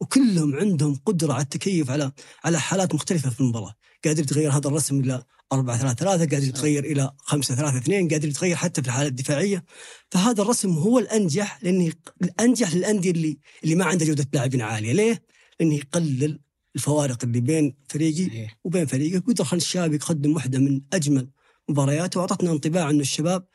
وكلهم 0.02 0.56
عندهم 0.56 0.96
قدرة 1.06 1.34
على 1.34 1.44
التكيف 1.44 1.90
على 1.90 2.12
على 2.44 2.60
حالات 2.60 2.96
مختلفة 2.96 3.30
في 3.30 3.40
المباراة. 3.40 3.76
قادر 4.06 4.24
يتغير 4.24 4.52
هذا 4.52 4.68
الرسم 4.68 5.00
إلى 5.00 5.24
4 5.52 5.78
3 5.78 5.96
3 5.96 6.36
قادر 6.36 6.48
يتغير 6.48 6.84
إلى 6.84 7.12
5 7.18 7.56
3 7.56 7.78
2 7.78 8.08
قادر 8.08 8.28
يتغير 8.28 8.56
حتى 8.56 8.82
في 8.82 8.88
الحالة 8.88 9.08
الدفاعية 9.08 9.66
فهذا 10.12 10.42
الرسم 10.42 10.72
هو 10.72 11.00
الأنجح 11.00 11.64
لأنه 11.64 11.92
الأنجح 12.24 12.74
للأندية 12.74 13.12
اللي 13.12 13.38
اللي 13.64 13.76
ما 13.76 13.86
عندها 13.86 14.08
جودة 14.08 14.28
لاعبين 14.34 14.62
عالية 14.62 14.94
ليه؟ 14.94 15.24
لأنه 15.60 15.76
يقلل 15.76 16.40
الفوارق 16.76 17.24
اللي 17.24 17.42
بين 17.42 17.76
فريقي. 17.90 18.48
وبين 18.64 18.86
فريقك 18.86 19.28
ويقدر 19.28 19.44
خلي 19.44 19.58
الشباب 19.58 19.94
يقدم 19.94 20.36
واحدة 20.36 20.60
من 20.60 20.82
أجمل 20.94 21.30
مبارياته 21.70 22.20
وأعطتنا 22.20 22.52
انطباع 22.52 22.90
إنه 22.90 23.02
الشباب 23.02 23.46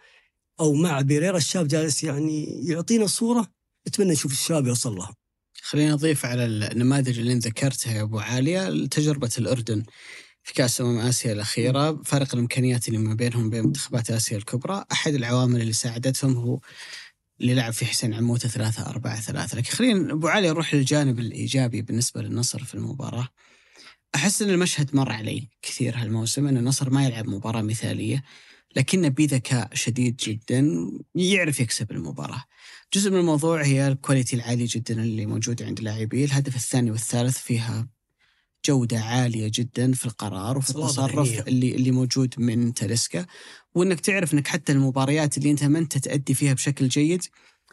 أو 0.60 0.74
مع 0.74 1.00
بيريرا 1.00 1.36
الشاب 1.36 1.68
جالس 1.68 2.04
يعني 2.04 2.44
يعطينا 2.68 3.06
صورة 3.06 3.46
نتمنى 3.88 4.12
نشوف 4.12 4.32
الشباب 4.32 4.66
يوصل 4.66 4.96
لها. 4.96 5.14
خلينا 5.62 5.92
نضيف 5.92 6.26
على 6.26 6.44
النماذج 6.44 7.18
اللي 7.18 7.34
ذكرتها 7.34 7.92
يا 7.94 8.02
أبو 8.02 8.18
عالية 8.18 8.86
تجربة 8.86 9.30
الأردن 9.38 9.82
في 10.44 10.54
كاس 10.54 10.80
أمم 10.80 10.98
آسيا 10.98 11.32
الأخيرة 11.32 12.02
فرق 12.04 12.34
الإمكانيات 12.34 12.88
اللي 12.88 12.98
ما 12.98 13.14
بينهم 13.14 13.46
وبين 13.46 13.64
منتخبات 13.64 14.10
آسيا 14.10 14.36
الكبرى. 14.36 14.84
أحد 14.92 15.14
العوامل 15.14 15.60
اللي 15.60 15.72
ساعدتهم 15.72 16.36
هو 16.36 16.60
اللي 17.40 17.54
لعب 17.54 17.72
في 17.72 17.86
حسين 17.86 18.14
عموتة 18.14 18.48
ثلاثة 18.48 18.86
أربعة 18.86 19.20
ثلاثة. 19.20 19.58
لكن 19.58 19.70
خلينا 19.70 20.12
أبو 20.12 20.28
علي 20.28 20.48
نروح 20.48 20.74
للجانب 20.74 21.18
الإيجابي 21.18 21.82
بالنسبة 21.82 22.22
للنصر 22.22 22.64
في 22.64 22.74
المباراة. 22.74 23.28
أحس 24.14 24.42
أن 24.42 24.50
المشهد 24.50 24.96
مر 24.96 25.12
علي 25.12 25.48
كثير 25.62 25.96
هالموسم 25.96 26.46
أن 26.46 26.56
النصر 26.56 26.90
ما 26.90 27.06
يلعب 27.06 27.28
مباراة 27.28 27.62
مثالية 27.62 28.24
لكنه 28.76 29.08
بذكاء 29.08 29.70
شديد 29.74 30.16
جدا 30.16 30.90
يعرف 31.14 31.60
يكسب 31.60 31.90
المباراة. 31.92 32.44
جزء 32.94 33.10
من 33.10 33.16
الموضوع 33.16 33.62
هي 33.64 33.88
الكواليتي 33.88 34.36
العالي 34.36 34.64
جدا 34.64 35.02
اللي 35.02 35.26
موجودة 35.26 35.66
عند 35.66 35.78
اللاعبين 35.78 36.24
الهدف 36.24 36.56
الثاني 36.56 36.90
والثالث 36.90 37.38
فيها 37.38 37.93
جودة 38.66 39.00
عالية 39.00 39.50
جدا 39.54 39.92
في 39.92 40.06
القرار 40.06 40.58
وفي 40.58 40.70
التصرف. 40.70 41.48
اللي 41.48 41.74
اللي 41.74 41.90
موجود 41.90 42.34
من 42.38 42.74
تاليسكا. 42.74 43.26
وإنك 43.74 44.00
تعرف 44.00 44.34
إنك 44.34 44.48
حتى 44.48 44.72
المباريات 44.72 45.38
اللي 45.38 45.50
أنت 45.50 45.64
ما 45.64 45.78
أنت 45.78 45.98
تأدي 45.98 46.34
فيها 46.34 46.52
بشكل 46.52 46.88
جيد 46.88 47.22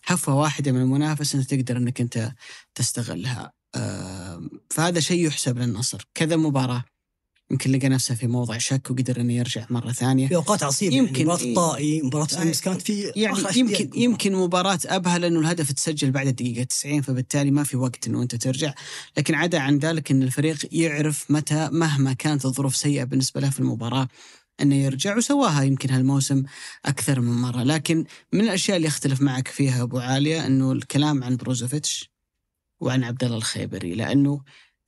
هفه 0.06 0.36
واحدة 0.36 0.72
من 0.72 0.82
المنافس 0.82 1.36
أنت 1.36 1.54
تقدر 1.54 1.78
إنك 1.78 2.02
أنت 2.02 2.32
تستغلها. 2.76 3.52
فهذا 4.70 5.00
شيء 5.00 5.28
يحسب 5.28 5.58
للنصر. 5.58 6.08
كذا 6.14 6.36
مباراة. 6.36 6.84
يمكن 7.52 7.72
لقى 7.72 7.90
نفسه 7.90 8.16
في 8.16 8.28
موضع 8.28 8.58
شك 8.58 8.92
وقدر 8.92 9.22
إنه 9.22 9.34
يرجع 9.34 9.66
مرة 9.70 9.92
ثانية. 9.92 10.28
في 10.28 10.36
أوقات 10.36 10.64
عصيبة 10.64 10.96
يمكن- 10.96 11.10
يمكن 11.22 11.24
مباراة 11.26 11.44
الطائي 11.44 12.02
مباراة 12.02 12.28
يعني- 12.34 12.50
امس 12.50 12.62
كانت 12.62 12.82
في 12.82 13.12
يعني 13.16 13.38
يمكن. 13.56 13.90
يمكن 14.00 14.36
مباراة 14.36 14.80
أبها 14.86 15.18
لأنه 15.18 15.40
الهدف 15.40 15.72
تسجل 15.72 16.12
بعد 16.12 16.28
الدقيقة 16.28 16.64
90 16.64 17.02
فبالتالي 17.02 17.52
ما 17.52 17.64
في 17.64 17.78
وقت 17.78 18.08
أنه 18.08 18.22
أنت 18.22 18.36
ترجع. 18.36 18.74
لكن 19.18 19.36
عدا 19.36 19.60
عن 19.60 19.78
ذلك 19.78 20.12
أن 20.12 20.24
الفريق 20.24 20.58
يعرف 20.72 21.32
متى 21.32 21.70
مهما 21.72 22.14
كانت 22.14 22.46
الظروف 22.46 22.76
سيئة 22.76 23.04
بالنسبة 23.04 23.42
له 23.42 23.50
في 23.50 23.60
المباراة 23.60 24.08
أنه 24.62 24.76
يرجع 24.76 25.18
وسواها 25.18 25.64
يمكن 25.64 25.90
هالموسم 25.90 26.44
أكثر 26.86 27.22
من 27.22 27.34
مرة. 27.42 27.64
لكن 27.64 28.06
من 28.34 28.42
الأشياء 28.42 28.78
اللي 28.78 28.88
أختلف 28.88 29.22
معك 29.22 29.48
فيها 29.48 29.84
أبو 29.84 30.00
عالية 30.00 30.46
أنه 30.46 30.72
الكلام 30.72 31.24
عن 31.24 31.36
بروزوفيتش 31.38 32.12
وعن 32.80 33.04
عبد 33.04 33.24
الله 33.24 33.38
الخيبري 33.38 33.94
لأنه 33.96 34.42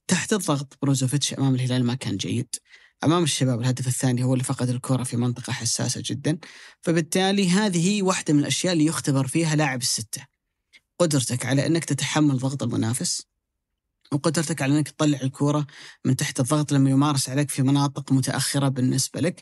تحت 0.07 0.33
الضغط 0.33 0.77
بروزوفيتش 0.81 1.33
أمام 1.33 1.55
الهلال 1.55 1.85
ما 1.85 1.93
كان 1.93 2.17
جيد 2.17 2.55
أمام 3.03 3.23
الشباب 3.23 3.61
الهدف 3.61 3.87
الثاني 3.87 4.23
هو 4.23 4.33
اللي 4.33 4.43
فقد 4.43 4.69
الكرة 4.69 5.03
في 5.03 5.17
منطقة 5.17 5.53
حساسة 5.53 6.01
جدا 6.05 6.37
فبالتالي 6.81 7.49
هذه 7.49 7.89
هي 7.89 8.01
واحدة 8.01 8.33
من 8.33 8.39
الأشياء 8.39 8.73
اللي 8.73 8.85
يختبر 8.85 9.27
فيها 9.27 9.55
لاعب 9.55 9.81
الستة 9.81 10.27
قدرتك 10.99 11.45
على 11.45 11.65
أنك 11.65 11.85
تتحمل 11.85 12.37
ضغط 12.37 12.63
المنافس 12.63 13.23
وقدرتك 14.11 14.61
على 14.61 14.77
أنك 14.77 14.89
تطلع 14.89 15.19
الكرة 15.23 15.67
من 16.05 16.15
تحت 16.15 16.39
الضغط 16.39 16.71
لما 16.71 16.89
يمارس 16.89 17.29
عليك 17.29 17.49
في 17.49 17.61
مناطق 17.61 18.11
متأخرة 18.11 18.67
بالنسبة 18.67 19.19
لك؟ 19.19 19.41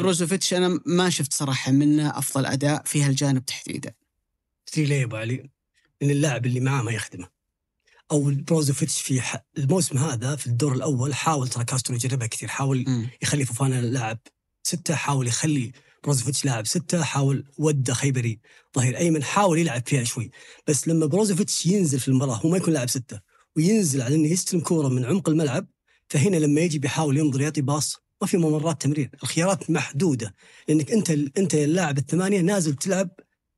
بروزوفيتش 0.00 0.54
أنا 0.54 0.80
ما 0.86 1.10
شفت 1.10 1.32
صراحة 1.32 1.72
منه 1.72 2.18
أفضل 2.18 2.46
أداء 2.46 2.82
في 2.84 3.02
هالجانب 3.02 3.44
تحديدا 3.44 3.92
تدري 4.66 4.86
ليه 4.86 4.96
يا 4.96 5.04
ابو 5.04 5.16
علي؟ 5.16 5.50
لأن 6.00 6.10
اللاعب 6.10 6.46
اللي 6.46 6.60
معاه 6.60 6.82
ما 6.82 6.92
يخدمه. 6.92 7.37
أو 8.10 8.32
بروزوفيتش 8.48 9.00
في 9.00 9.20
ح... 9.20 9.44
الموسم 9.58 9.98
هذا 9.98 10.36
في 10.36 10.46
الدور 10.46 10.72
الأول 10.74 11.14
حاول 11.14 11.48
ترى 11.48 11.64
كاسترو 11.64 11.96
يجربها 11.96 12.26
كثير 12.26 12.48
حاول 12.48 12.84
مم. 12.88 13.08
يخلي 13.22 13.44
فوفانا 13.44 13.80
لاعب 13.80 14.18
ستة 14.62 14.94
حاول 14.94 15.26
يخلي 15.26 15.72
بروزوفيتش 16.04 16.44
لاعب 16.44 16.66
ستة 16.66 17.02
حاول 17.02 17.44
ودى 17.58 17.94
خيبري 17.94 18.40
ظهير 18.76 18.96
أيمن 18.96 19.22
حاول 19.22 19.58
يلعب 19.58 19.82
فيها 19.86 20.04
شوي 20.04 20.30
بس 20.66 20.88
لما 20.88 21.06
بروزوفيتش 21.06 21.66
ينزل 21.66 22.00
في 22.00 22.08
المباراة 22.08 22.34
هو 22.36 22.48
ما 22.48 22.56
يكون 22.56 22.74
لاعب 22.74 22.88
ستة 22.88 23.20
وينزل 23.56 24.02
على 24.02 24.14
انه 24.14 24.28
يستلم 24.28 24.60
كورة 24.60 24.88
من 24.88 25.04
عمق 25.04 25.28
الملعب 25.28 25.66
فهنا 26.08 26.36
لما 26.36 26.60
يجي 26.60 26.78
بيحاول 26.78 27.18
ينظر 27.18 27.40
يعطي 27.40 27.60
باص 27.60 27.96
ما 28.20 28.26
في 28.26 28.36
ممرات 28.36 28.82
تمرير 28.82 29.10
الخيارات 29.22 29.70
محدودة 29.70 30.34
لأنك 30.68 30.92
أنت 30.92 31.10
أنت 31.10 31.54
اللاعب 31.54 31.98
الثمانية 31.98 32.40
نازل 32.40 32.74
تلعب 32.74 33.10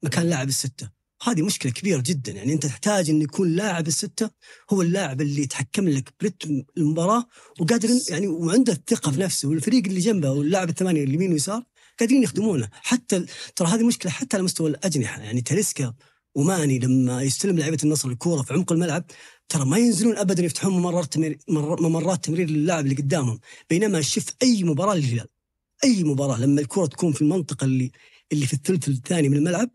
مكان 0.03 0.27
لاعب 0.27 0.49
الستة 0.49 0.91
هذه 1.23 1.43
مشكلة 1.43 1.73
كبيرة 1.73 2.03
جدا. 2.07 2.33
يعني 2.33 2.53
أنت 2.53 2.67
تحتاج 2.67 3.11
إن 3.11 3.23
يكون 3.23 3.57
لاعب 3.57 3.87
الستة 3.87 4.31
هو 4.71 4.83
اللاعب 4.83 5.21
اللي 5.21 5.43
يتحكم 5.43 5.89
لك 5.89 6.15
برتم 6.21 6.63
المباراة 6.77 7.25
وقادر 7.61 7.89
يعني 8.11 8.27
وعنده 8.27 8.73
الثقة 8.73 9.13
في 9.13 9.21
نفسه 9.21 9.49
والفريق 9.49 9.87
اللي 9.87 10.01
جنبه 10.01 10.31
واللاعب 10.31 10.69
الثمانية 10.69 11.05
اليمين 11.05 11.33
ويسار 11.33 11.63
قادرين 12.01 12.23
يخدمونه. 12.23 12.69
حتى 12.73 13.27
ترى 13.57 13.69
هذه 13.69 13.83
مشكلة 13.83 14.13
حتى 14.13 14.37
على 14.37 14.45
مستوى 14.45 14.71
الأجنحة. 14.71 15.23
يعني 15.23 15.41
تاليسكا 15.41 15.95
وماني 16.35 16.79
لما 16.79 17.23
يستلم 17.23 17.59
لعيبة 17.59 17.79
النصر 17.85 18.09
الكورة 18.09 18.43
في 18.43 18.55
عمق 18.55 18.73
الملعب 18.73 19.05
ترى 19.49 19.65
ما 19.65 19.79
ينزلون 19.79 20.17
ابدا 20.17 20.45
يفتحون 20.45 20.73
ممرات 20.73 21.13
تمرير 21.13 21.39
ممرات 21.49 22.25
تمرير 22.25 22.51
للاعب 22.51 22.85
اللي 22.85 22.97
قدامهم. 22.97 23.41
بينما 23.71 24.01
شوف 24.01 24.25
أي 24.43 24.65
مباراة 24.65 24.95
للهلال. 24.95 25.27
أي 25.85 26.05
مباراة 26.05 26.41
لما 26.41 26.61
الكره 26.61 26.87
تكون 26.87 27.13
في 27.13 27.23
المنطقة 27.23 27.65
اللي 27.65 27.93
اللي 28.33 28.47
في 28.47 28.53
الثلث 28.53 28.89
الثاني 28.89 29.29
من 29.29 29.37
الملعب 29.37 29.71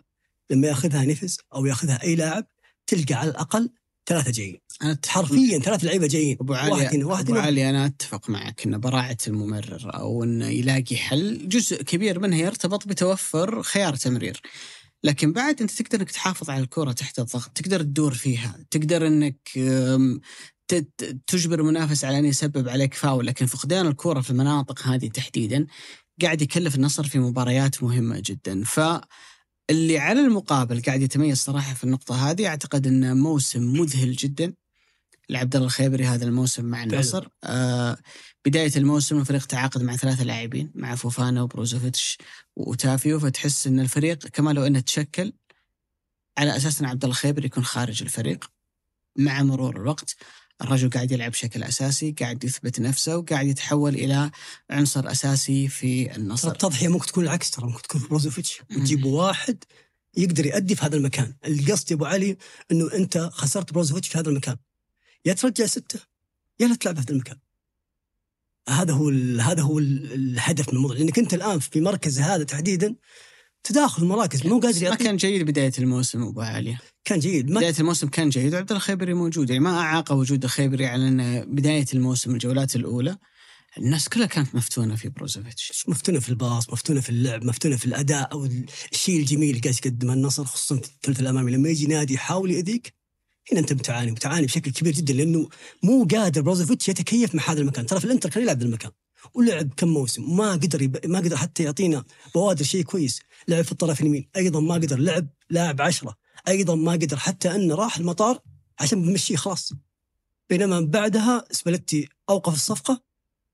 لما 0.51 0.67
ياخذها 0.67 1.05
نفس 1.05 1.37
أو 1.55 1.65
ياخذها 1.65 2.03
أي 2.03 2.15
لاعب 2.15 2.47
تلقى 2.87 3.13
على 3.15 3.29
الأقل 3.29 3.69
ثلاثة 4.09 4.31
جايين. 4.31 4.59
أنا 4.81 4.97
حرفيا 5.07 5.59
ثلاث 5.59 5.83
لعيبة 5.83 6.07
جايين. 6.07 6.37
أبو 6.41 6.53
واحد 6.53 6.71
علي 6.71 6.85
هنا 6.85 7.05
واحد 7.05 7.29
أبو 7.29 7.39
علي 7.39 7.69
أنا 7.69 7.85
أتفق 7.85 8.29
معك 8.29 8.65
ان 8.65 8.79
براعة 8.79 9.17
الممرر 9.27 9.95
أو 9.95 10.23
إنه 10.23 10.47
يلاقي 10.47 10.95
حل. 10.95 11.47
جزء 11.49 11.83
كبير 11.83 12.19
منها 12.19 12.37
يرتبط 12.37 12.87
بتوفر 12.87 13.63
خيار 13.63 13.95
تمرير. 13.95 14.41
لكن 15.03 15.33
بعد 15.33 15.61
أنت 15.61 15.71
تقدر 15.71 15.99
إنك 15.99 16.11
تحافظ 16.11 16.49
على 16.49 16.63
الكرة 16.63 16.91
تحت 16.91 17.19
الضغط 17.19 17.51
تقدر 17.57 17.81
تدور 17.81 18.13
فيها 18.13 18.57
تقدر 18.71 19.07
إنك 19.07 19.49
تجبر 21.27 21.59
المنافس 21.59 22.05
على 22.05 22.19
أن 22.19 22.25
يسبب 22.25 22.69
عليك 22.69 22.93
فاول. 22.93 23.27
لكن 23.27 23.45
فقدان 23.45 23.87
الكرة 23.87 24.21
في 24.21 24.29
المناطق 24.29 24.87
هذه 24.87 25.07
تحديدا 25.07 25.67
قاعد 26.21 26.41
يكلف 26.41 26.75
النصر 26.75 27.03
في 27.03 27.19
مباريات 27.19 27.83
مهمة 27.83 28.21
جدا. 28.25 28.63
ف 28.63 28.79
اللي 29.69 29.99
على 29.99 30.19
المقابل 30.19 30.81
قاعد 30.81 31.01
يتميز 31.01 31.37
صراحة 31.37 31.73
في 31.73 31.83
النقطة 31.83 32.31
هذه 32.31 32.47
أعتقد 32.47 32.87
انه 32.87 33.13
موسم 33.13 33.63
مذهل 33.63 34.15
جدا. 34.15 34.53
لعبد 35.29 35.55
الله 35.55 35.67
الخيبري 35.67 36.05
هذا 36.05 36.25
الموسم 36.25 36.65
مع 36.65 36.83
النصر. 36.83 37.27
آه 37.43 37.97
بداية 38.45 38.71
الموسم 38.75 39.19
الفريق 39.19 39.45
تعاقد 39.45 39.81
مع 39.81 39.95
ثلاثة 39.95 40.23
لاعبين 40.23 40.71
مع 40.75 40.95
فوفانا 40.95 41.41
وبروزوفيتش 41.41 42.17
وأوتافيو. 42.55 43.19
فتحس 43.19 43.67
إن 43.67 43.79
الفريق 43.79 44.27
كما 44.27 44.51
لو 44.51 44.63
إنه 44.65 44.79
تشكل 44.79 45.33
على 46.37 46.55
أساس 46.57 46.81
إن 46.81 46.85
عبد 46.87 47.03
الله 47.03 47.15
الخيبري 47.15 47.45
يكون 47.45 47.63
خارج 47.65 48.03
الفريق 48.03 48.51
مع 49.17 49.43
مرور 49.43 49.81
الوقت. 49.81 50.15
الرجل 50.61 50.89
قاعد 50.89 51.11
يلعب 51.11 51.31
بشكل 51.31 51.63
أساسي 51.63 52.11
قاعد 52.11 52.43
يثبت 52.43 52.79
نفسه 52.79 53.17
وقاعد 53.17 53.47
يتحول 53.47 53.95
إلى 53.95 54.31
عنصر 54.69 55.11
أساسي 55.11 55.67
في 55.67 56.15
النصر. 56.15 56.51
التضحيه 56.51 56.87
ممكن 56.87 57.05
تكون 57.05 57.23
العكس 57.23 57.51
ترى 57.51 57.65
ممكن 57.65 57.81
تكون 57.81 58.01
في 58.01 58.07
بروزوفيتش. 58.07 58.61
وتجيب 58.71 59.05
واحد 59.05 59.63
يقدر 60.17 60.45
يأدي 60.45 60.75
في 60.75 60.85
هذا 60.85 60.95
المكان. 60.97 61.33
القصد 61.47 61.91
يا 61.91 61.95
أبو 61.95 62.05
علي 62.05 62.37
إنه 62.71 62.93
أنت 62.93 63.17
خسرت 63.17 63.73
بروزوفيتش 63.73 64.07
في 64.07 64.17
هذا 64.17 64.29
المكان. 64.29 64.57
يا 65.25 65.33
ترجع 65.33 65.65
سته 65.65 65.99
يا 66.59 66.67
لا 66.67 66.75
تلعب 66.75 66.95
في 66.95 67.01
هذا 67.01 67.11
المكان. 67.11 67.37
هذا 68.69 68.93
هو 68.93 69.09
هذا 69.39 69.61
هو 69.61 69.79
ال- 69.79 70.13
الهدف 70.13 70.69
من 70.69 70.75
الموضوع. 70.75 70.97
لأنك 70.97 71.19
أنت 71.19 71.33
الآن 71.33 71.59
في 71.59 71.81
مركز 71.81 72.19
هذا 72.19 72.43
تحديدا 72.43 72.95
تداخل 73.65 74.03
المراكز 74.03 74.47
مو 74.47 74.59
قادر 74.59 74.89
ما 74.89 74.95
كان 74.95 75.17
جيد 75.17 75.45
بداية 75.45 75.71
الموسم 75.79 76.23
أبو 76.23 76.41
علي. 76.41 76.77
كان 77.05 77.19
جيد 77.19 77.49
ما 77.49 77.59
بداية 77.59 77.75
الموسم 77.79 78.07
كان 78.07 78.29
جيد 78.29 78.53
وعبد 78.53 78.71
الخيبري 78.71 79.13
موجود. 79.13 79.49
يعني 79.49 79.63
ما 79.63 79.79
اعاق 79.79 80.11
وجود 80.11 80.43
الخيبري 80.43 80.85
على 80.85 81.07
أن 81.07 81.45
بداية 81.55 81.85
الموسم 81.93 82.33
الجولات 82.33 82.75
الأولى 82.75 83.17
الناس 83.77 84.09
كلها 84.09 84.25
كانت 84.25 84.55
مفتونة 84.55 84.95
في 84.95 85.09
بروزوفيتش. 85.09 85.85
مفتونة 85.87 86.19
في 86.19 86.29
الباص 86.29 86.69
مفتونة 86.69 87.01
في 87.01 87.09
اللعب 87.09 87.45
مفتونة 87.45 87.75
في 87.75 87.85
الأداء 87.85 88.31
أو 88.31 88.47
الشيء 88.91 89.19
الجميل 89.19 89.49
اللي 89.49 89.61
قاعد 89.61 89.75
يقدمه 89.85 90.13
النصر 90.13 90.45
خصوصا 90.45 90.75
في 90.75 90.89
الثلث 90.95 91.19
الأمامي. 91.19 91.51
لما 91.51 91.69
يجي 91.69 91.87
نادي 91.87 92.13
يحاول 92.13 92.51
يأذيك 92.51 92.93
هنا 93.51 93.59
أنت 93.59 93.73
بتعاني 93.73 94.11
بتعاني 94.11 94.45
بشكل 94.45 94.71
كبير 94.71 94.93
جدا 94.93 95.13
لأنه 95.13 95.49
مو 95.83 96.07
قادر 96.11 96.41
بروزوفيتش 96.41 96.89
يتكيف 96.89 97.35
مع 97.35 97.43
هذا 97.49 97.61
المكان. 97.61 97.85
ترى 97.85 97.99
في 97.99 98.05
الإنتر 98.05 98.29
كان 98.29 98.43
يلعب 98.43 98.59
ذا 98.59 98.65
المكان. 98.65 98.91
ولعب 99.33 99.73
كم 99.77 99.87
موسم 99.87 100.31
وما 100.31 100.51
قدر 100.51 100.81
يب... 100.81 101.05
ما 101.05 101.19
قدر 101.19 101.37
حتى 101.37 101.63
يعطينا 101.63 102.03
بوادر 102.35 102.63
شيء 102.63 102.83
كويس 102.83 103.21
لعب 103.47 103.63
في 103.63 103.71
الطرف 103.71 104.01
اليمين 104.01 104.29
أيضا 104.35 104.59
ما 104.59 104.73
قدر 104.73 104.99
لعب 104.99 105.27
لاعب 105.49 105.81
عشرة 105.81 106.15
أيضا 106.47 106.75
ما 106.75 106.91
قدر 106.91 107.17
حتى 107.17 107.55
أنه 107.55 107.75
راح 107.75 107.97
المطار 107.97 108.39
عشان 108.79 109.01
بمشيه 109.01 109.35
خلاص. 109.35 109.73
بينما 110.49 110.79
بعدها 110.79 111.45
سباليتي 111.51 112.09
أوقف 112.29 112.53
الصفقة 112.53 113.01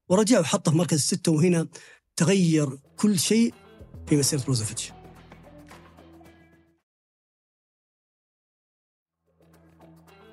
ورجع 0.09 0.39
وحطه 0.39 0.71
في 0.71 0.77
مركز 0.77 0.97
الستة 0.97 1.31
وهنا 1.31 1.67
تغير 2.15 2.77
كل 2.97 3.19
شيء 3.19 3.53
في 4.07 4.15
مسيرة 4.15 4.43
بروزوفيتش 4.43 4.91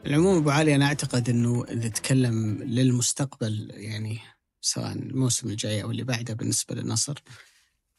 العموم 0.07 0.37
أبو 0.37 0.51
علي 0.51 0.75
أنا 0.75 0.85
أعتقد 0.85 1.29
إنه 1.29 1.65
اذا 1.65 1.89
نتكلم 1.89 2.63
للمستقبل 2.63 3.71
يعني 3.75 4.19
سواء 4.61 4.93
الموسم 4.93 5.51
الجاي 5.51 5.83
أو 5.83 5.91
اللي 5.91 6.05
بعده 6.05 6.35
بالنسبة 6.35 6.75
للنصر. 6.75 7.15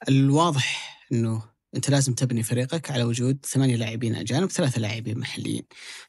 الواضح 0.10 0.99
إنه 1.12 1.43
أنت 1.76 1.89
لازم 1.89 2.14
تبني 2.14 2.43
فريقك 2.43 2.91
على 2.91 3.03
وجود 3.03 3.45
ثمانية 3.45 3.76
لاعبين 3.76 4.16
أجانب 4.16 4.51
ثلاثة 4.51 4.82
لاعبين 4.82 5.20
محليين. 5.20 5.64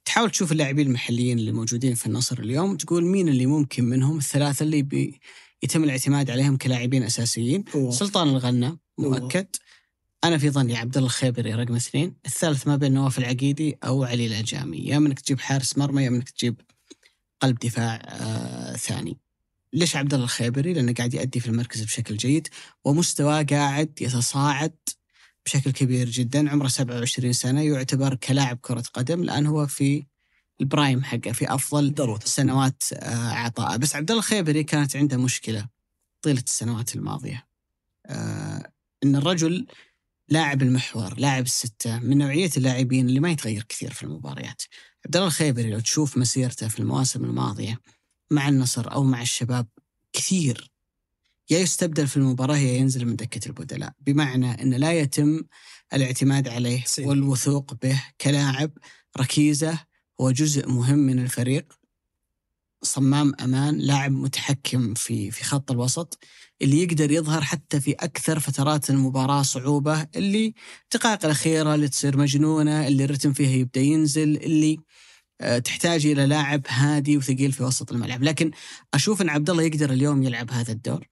تحاول 0.04 0.30
تشوف 0.30 0.52
اللاعبين 0.52 0.86
المحليين 0.86 1.38
اللي 1.38 1.52
موجودين 1.52 1.94
في 1.94 2.06
النصر 2.06 2.38
اليوم 2.38 2.76
تقول 2.76 3.04
مين 3.04 3.28
اللي 3.28 3.46
ممكن 3.46 3.84
منهم؟ 3.84 4.18
الثلاثة 4.18 4.62
اللي 4.62 4.82
بي 4.82 5.20
يتم 5.62 5.84
الاعتماد 5.84 6.30
عليهم 6.30 6.56
كلاعبين 6.56 7.02
أساسيين. 7.02 7.64
هو 7.76 7.90
سلطان 7.90 8.28
الغنى 8.28 8.78
مؤكد. 8.98 9.46
أنا 10.24 10.38
في 10.38 10.50
ظني 10.50 10.76
عبد 10.76 10.96
الله 10.96 11.06
الخيبري 11.06 11.54
رقم 11.54 11.74
اثنين. 11.74 12.16
الثالث 12.26 12.66
ما 12.66 12.76
بين 12.76 12.92
نواف 12.92 13.18
العقيدي 13.18 13.78
أو 13.84 14.04
علي 14.04 14.26
العجامي 14.26 14.78
يا 14.78 14.98
منك 14.98 15.20
تجيب 15.20 15.40
حارس 15.40 15.78
مرمى 15.78 16.04
يا 16.04 16.10
منك 16.10 16.30
تجيب 16.30 16.60
قلب 17.40 17.58
دفاع 17.58 18.02
آه 18.04 18.76
ثاني. 18.76 19.18
ليش 19.72 19.96
عبد 19.96 20.14
الله 20.14 20.24
الخيبري؟ 20.24 20.72
لأنه 20.72 20.92
قاعد 20.92 21.14
يؤدي 21.14 21.40
في 21.40 21.46
المركز 21.46 21.82
بشكل 21.82 22.16
جيد 22.16 22.48
ومستواه 22.84 23.42
قاعد 23.42 24.00
يتصاعد 24.00 24.74
بشكل 25.46 25.70
كبير 25.70 26.10
جدا. 26.10 26.50
عمره 26.50 26.68
27 26.68 27.32
سنة 27.32 27.62
يعتبر 27.62 28.14
كلاعب 28.14 28.58
كرة 28.60 28.84
قدم 28.94 29.22
الآن 29.22 29.46
هو 29.46 29.66
في 29.66 30.04
البرايم 30.60 31.04
حقه 31.04 31.32
في 31.32 31.54
أفضل 31.54 31.92
ذروة 31.92 32.20
سنوات 32.24 32.82
آه، 32.92 33.28
عطاء 33.30 33.76
بس 33.76 33.96
عبد 33.96 34.10
الله 34.10 34.22
الخيبري 34.22 34.64
كانت 34.64 34.96
عنده 34.96 35.16
مشكلة 35.16 35.68
طيلة 36.22 36.42
السنوات 36.46 36.96
الماضية 36.96 37.46
آه، 38.06 38.72
إن 39.04 39.16
الرجل 39.16 39.66
لاعب 40.28 40.62
المحور 40.62 41.14
لاعب 41.18 41.44
الستة 41.44 41.98
من 41.98 42.18
نوعية 42.18 42.50
اللاعبين 42.56 43.08
اللي 43.08 43.20
ما 43.20 43.30
يتغير 43.30 43.62
كثير 43.62 43.92
في 43.92 44.02
المباريات. 44.02 44.62
عبد 45.06 45.16
الله 45.16 45.28
الخيبري 45.28 45.70
لو 45.70 45.80
تشوف 45.80 46.16
مسيرته 46.16 46.68
في 46.68 46.80
المواسم 46.80 47.24
الماضية 47.24 47.80
مع 48.30 48.48
النصر 48.48 48.92
أو 48.92 49.02
مع 49.02 49.22
الشباب 49.22 49.66
كثير. 50.12 50.70
يا 51.50 51.58
يستبدل 51.58 52.06
في 52.06 52.16
المباراة 52.16 52.56
يا 52.56 52.72
ينزل 52.72 53.06
من 53.06 53.16
دكة 53.16 53.48
البدلاء. 53.48 53.92
بمعنى 54.00 54.62
أن 54.62 54.74
لا 54.74 54.92
يتم 54.92 55.42
الاعتماد 55.92 56.48
عليه 56.48 56.84
سي. 56.86 57.04
والوثوق 57.04 57.74
به 57.82 58.02
كلاعب 58.20 58.70
ركيزة 59.18 59.78
هو 60.20 60.30
جزء 60.30 60.68
مهم 60.68 60.98
من 60.98 61.18
الفريق. 61.18 61.72
صمام 62.82 63.32
أمان 63.40 63.78
لاعب 63.78 64.12
متحكم 64.12 64.94
في 64.94 65.30
في 65.30 65.44
خط 65.44 65.70
الوسط 65.70 66.18
اللي 66.62 66.82
يقدر 66.82 67.10
يظهر 67.10 67.42
حتى 67.42 67.80
في 67.80 67.92
أكثر 67.92 68.40
فترات 68.40 68.90
المباراة 68.90 69.42
صعوبة 69.42 70.06
اللي 70.16 70.54
الدقائق 70.84 71.24
الأخيرة 71.24 71.74
اللي 71.74 71.88
تصير 71.88 72.16
مجنونة 72.16 72.86
اللي 72.86 73.04
الرتم 73.04 73.32
فيها 73.32 73.50
يبدأ 73.50 73.80
ينزل 73.80 74.36
اللي 74.36 74.78
تحتاج 75.64 76.06
إلى 76.06 76.26
لاعب 76.26 76.62
هادي 76.68 77.16
وثقيل 77.16 77.52
في 77.52 77.62
وسط 77.62 77.92
الملعب 77.92 78.22
لكن 78.22 78.50
أشوف 78.94 79.22
أن 79.22 79.28
عبد 79.28 79.50
الله 79.50 79.62
يقدر 79.62 79.90
اليوم 79.90 80.22
يلعب 80.22 80.50
هذا 80.50 80.72
الدور 80.72 81.06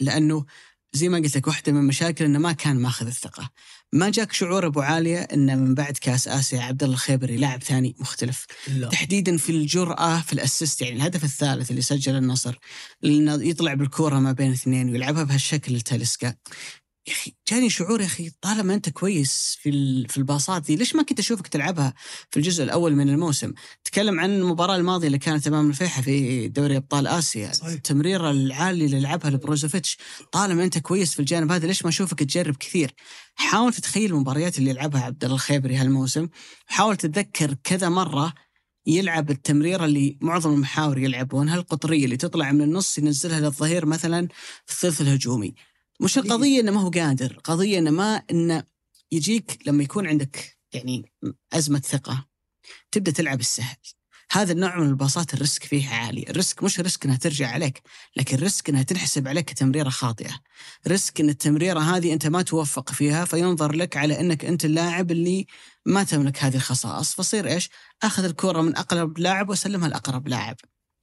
لأنه 0.00 0.44
زي 0.92 1.08
ما 1.08 1.18
قلت 1.18 1.36
لك 1.36 1.46
واحدة 1.46 1.72
من 1.72 1.80
المشاكل 1.80 2.24
إنه 2.24 2.38
ما 2.38 2.52
كان 2.52 2.76
ماخذ 2.76 3.06
الثقة. 3.06 3.50
ما 3.92 4.10
جاك 4.10 4.32
شعور 4.32 4.66
أبو 4.66 4.80
عالية 4.80 5.18
إنه 5.18 5.54
من 5.54 5.74
بعد 5.74 5.92
كأس 5.92 6.28
آسيا 6.28 6.60
عبد 6.60 6.82
الله 6.82 6.94
الخيبري 6.94 7.36
لاعب 7.36 7.62
ثاني 7.62 7.96
مختلف. 7.98 8.46
لا 8.68 8.88
تحديدا 8.88 9.36
في 9.36 9.50
الجرأة 9.50 10.20
في 10.20 10.32
الأسيست 10.32 10.82
يعني 10.82 10.96
الهدف 10.96 11.24
الثالث 11.24 11.70
اللي 11.70 11.82
سجل 11.82 12.16
النصر 12.16 12.58
انه 13.04 13.44
يطلع 13.44 13.74
بالكورة 13.74 14.18
ما 14.18 14.32
بين 14.32 14.52
اثنين 14.52 14.90
ويلعبها 14.90 15.22
بهالشكل 15.22 15.74
لتاليسكا 15.74 16.34
يا 17.08 17.12
أخي 17.12 17.34
جاني 17.50 17.70
شعور 17.70 18.00
يا 18.00 18.06
أخي 18.06 18.30
طالما 18.40 18.74
أنت 18.74 18.88
كويس 18.88 19.58
في 19.62 19.70
في 20.08 20.16
الباصات 20.16 20.62
دي 20.62 20.76
ليش 20.76 20.94
ما 20.94 21.02
كنت 21.02 21.18
أشوفك 21.18 21.46
تلعبها 21.46 21.94
في 22.30 22.36
الجزء 22.36 22.64
الأول 22.64 22.96
من 22.96 23.08
الموسم؟ 23.08 23.52
تكلم 23.84 24.20
عن 24.20 24.30
المباراة 24.30 24.76
الماضية 24.76 25.06
اللي 25.06 25.18
كانت 25.18 25.46
أمام 25.46 25.70
الفيحة 25.70 26.02
في 26.02 26.48
دوري 26.48 26.76
أبطال 26.76 27.06
آسيا 27.06 27.52
صحيح. 27.52 27.72
التمريرة 27.72 28.30
العالية 28.30 28.86
اللي 28.86 29.00
لعبها 29.00 29.30
لبروزوفيتش 29.30 29.98
طالما 30.32 30.64
أنت 30.64 30.78
كويس 30.78 31.14
في 31.14 31.20
الجانب 31.20 31.52
هذا 31.52 31.66
ليش 31.66 31.82
ما 31.82 31.88
أشوفك 31.88 32.18
تجرب 32.18 32.56
كثير؟ 32.56 32.94
حاول 33.34 33.72
تتخيل 33.72 34.12
المباريات 34.12 34.58
اللي 34.58 34.70
يلعبها 34.70 35.02
عبد 35.02 35.24
الله 35.24 35.36
الخيبري 35.36 35.76
هالموسم 35.76 36.28
حاول 36.66 36.96
تتذكر 36.96 37.54
كذا 37.64 37.88
مرة 37.88 38.34
يلعب 38.86 39.30
التمريرة 39.30 39.84
اللي 39.84 40.18
معظم 40.20 40.52
المحاور 40.52 40.98
يلعبونها 40.98 41.56
القطرية 41.56 42.04
اللي 42.04 42.16
تطلع 42.16 42.52
من 42.52 42.62
النص 42.62 42.98
ينزلها 42.98 43.40
للظهير 43.40 43.86
مثلا 43.86 44.28
في 44.66 44.72
الثلث 44.72 45.00
الهجومي 45.00 45.54
مش 46.00 46.18
القضية 46.18 46.60
إنه 46.60 46.72
ما 46.72 46.80
هو 46.80 46.90
قادر 46.90 47.40
قضية 47.44 47.78
إنه 47.78 47.90
ما 47.90 48.22
إنه 48.30 48.64
يجيك 49.12 49.58
لما 49.66 49.82
يكون 49.82 50.06
عندك 50.06 50.58
يعني 50.72 51.12
أزمة 51.52 51.78
ثقة 51.78 52.26
تبدأ 52.92 53.12
تلعب 53.12 53.40
السهل. 53.40 53.76
هذا 54.32 54.52
النوع 54.52 54.78
من 54.78 54.88
الباصات 54.88 55.34
ال 55.34 55.40
risk 55.40 55.64
فيها 55.64 55.94
عالي. 55.94 56.24
ال 56.30 56.36
risk 56.36 56.62
مش 56.62 56.80
risk 56.80 57.04
إنها 57.04 57.16
ترجع 57.16 57.48
عليك 57.48 57.82
لكن 58.16 58.36
risk 58.36 58.68
إنها 58.68 58.82
تنحسب 58.82 59.28
عليك 59.28 59.44
كتمريرة 59.44 59.88
خاطئة. 59.88 60.40
risk 60.86 61.20
إن 61.20 61.28
التمريرة 61.28 61.80
هذه 61.80 62.12
أنت 62.12 62.26
ما 62.26 62.42
توفق 62.42 62.92
فيها 62.92 63.24
فينظر 63.24 63.72
لك 63.72 63.96
على 63.96 64.20
إنك 64.20 64.44
أنت 64.44 64.64
اللاعب 64.64 65.10
اللي 65.10 65.46
ما 65.86 66.04
تملك 66.04 66.44
هذه 66.44 66.56
الخصائص. 66.56 67.14
فصير 67.14 67.46
إيش؟ 67.46 67.70
آخذ 68.02 68.24
الكرة 68.24 68.62
من 68.62 68.76
أقرب 68.76 69.18
لاعب 69.18 69.48
وأسلمها 69.48 69.88
لأقرب 69.88 70.28
لاعب. 70.28 70.56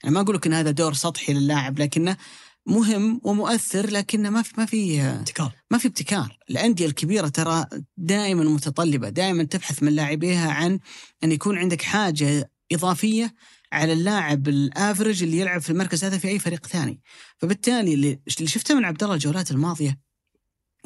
أنا 0.04 0.12
ما 0.12 0.22
أقول 0.22 0.36
لك 0.36 0.48
إن 0.48 0.54
هذا 0.54 0.72
دور 0.72 0.93
سطحي 0.93 1.34
للاعب 1.34 1.80
لكنه 1.80 2.18
مهم 2.66 3.22
ومؤثر 3.24 3.89
لكنه 3.89 4.30
ما 4.30 4.41
في 4.41 4.53
ما 4.57 4.66
في 4.66 5.01
ابتكار. 5.01 5.51
ما 5.72 5.78
في 5.78 5.88
ابتكار. 5.88 6.38
الأندية 6.49 6.86
الكبيرة 6.86 7.28
ترى 7.28 7.66
دائما 7.97 8.43
متطلبة 8.43 9.09
دائما 9.09 9.43
تبحث 9.43 9.84
من 9.84 9.95
لاعبيها 9.95 10.51
عن 10.51 10.80
أن 11.24 11.32
يكون 11.32 11.57
عندك 11.57 11.82
حاجة 11.82 12.51
إضافية 12.72 13.34
على 13.72 13.93
اللاعب 13.93 14.47
الافرج 14.47 15.24
اللي 15.24 15.38
يلعب 15.39 15.61
في 15.61 15.70
المركز 15.70 16.03
هذا 16.03 16.18
في 16.18 16.28
أي 16.28 16.39
فريق 16.39 16.68
ثاني. 16.68 17.01
فبالتالي 17.38 17.93
اللي 17.93 18.20
اللي 18.38 18.49
شفته 18.49 18.76
من 18.76 18.86
عبد 18.86 19.03
الله 19.03 19.16
الجولات 19.16 19.51
الماضية 19.51 19.99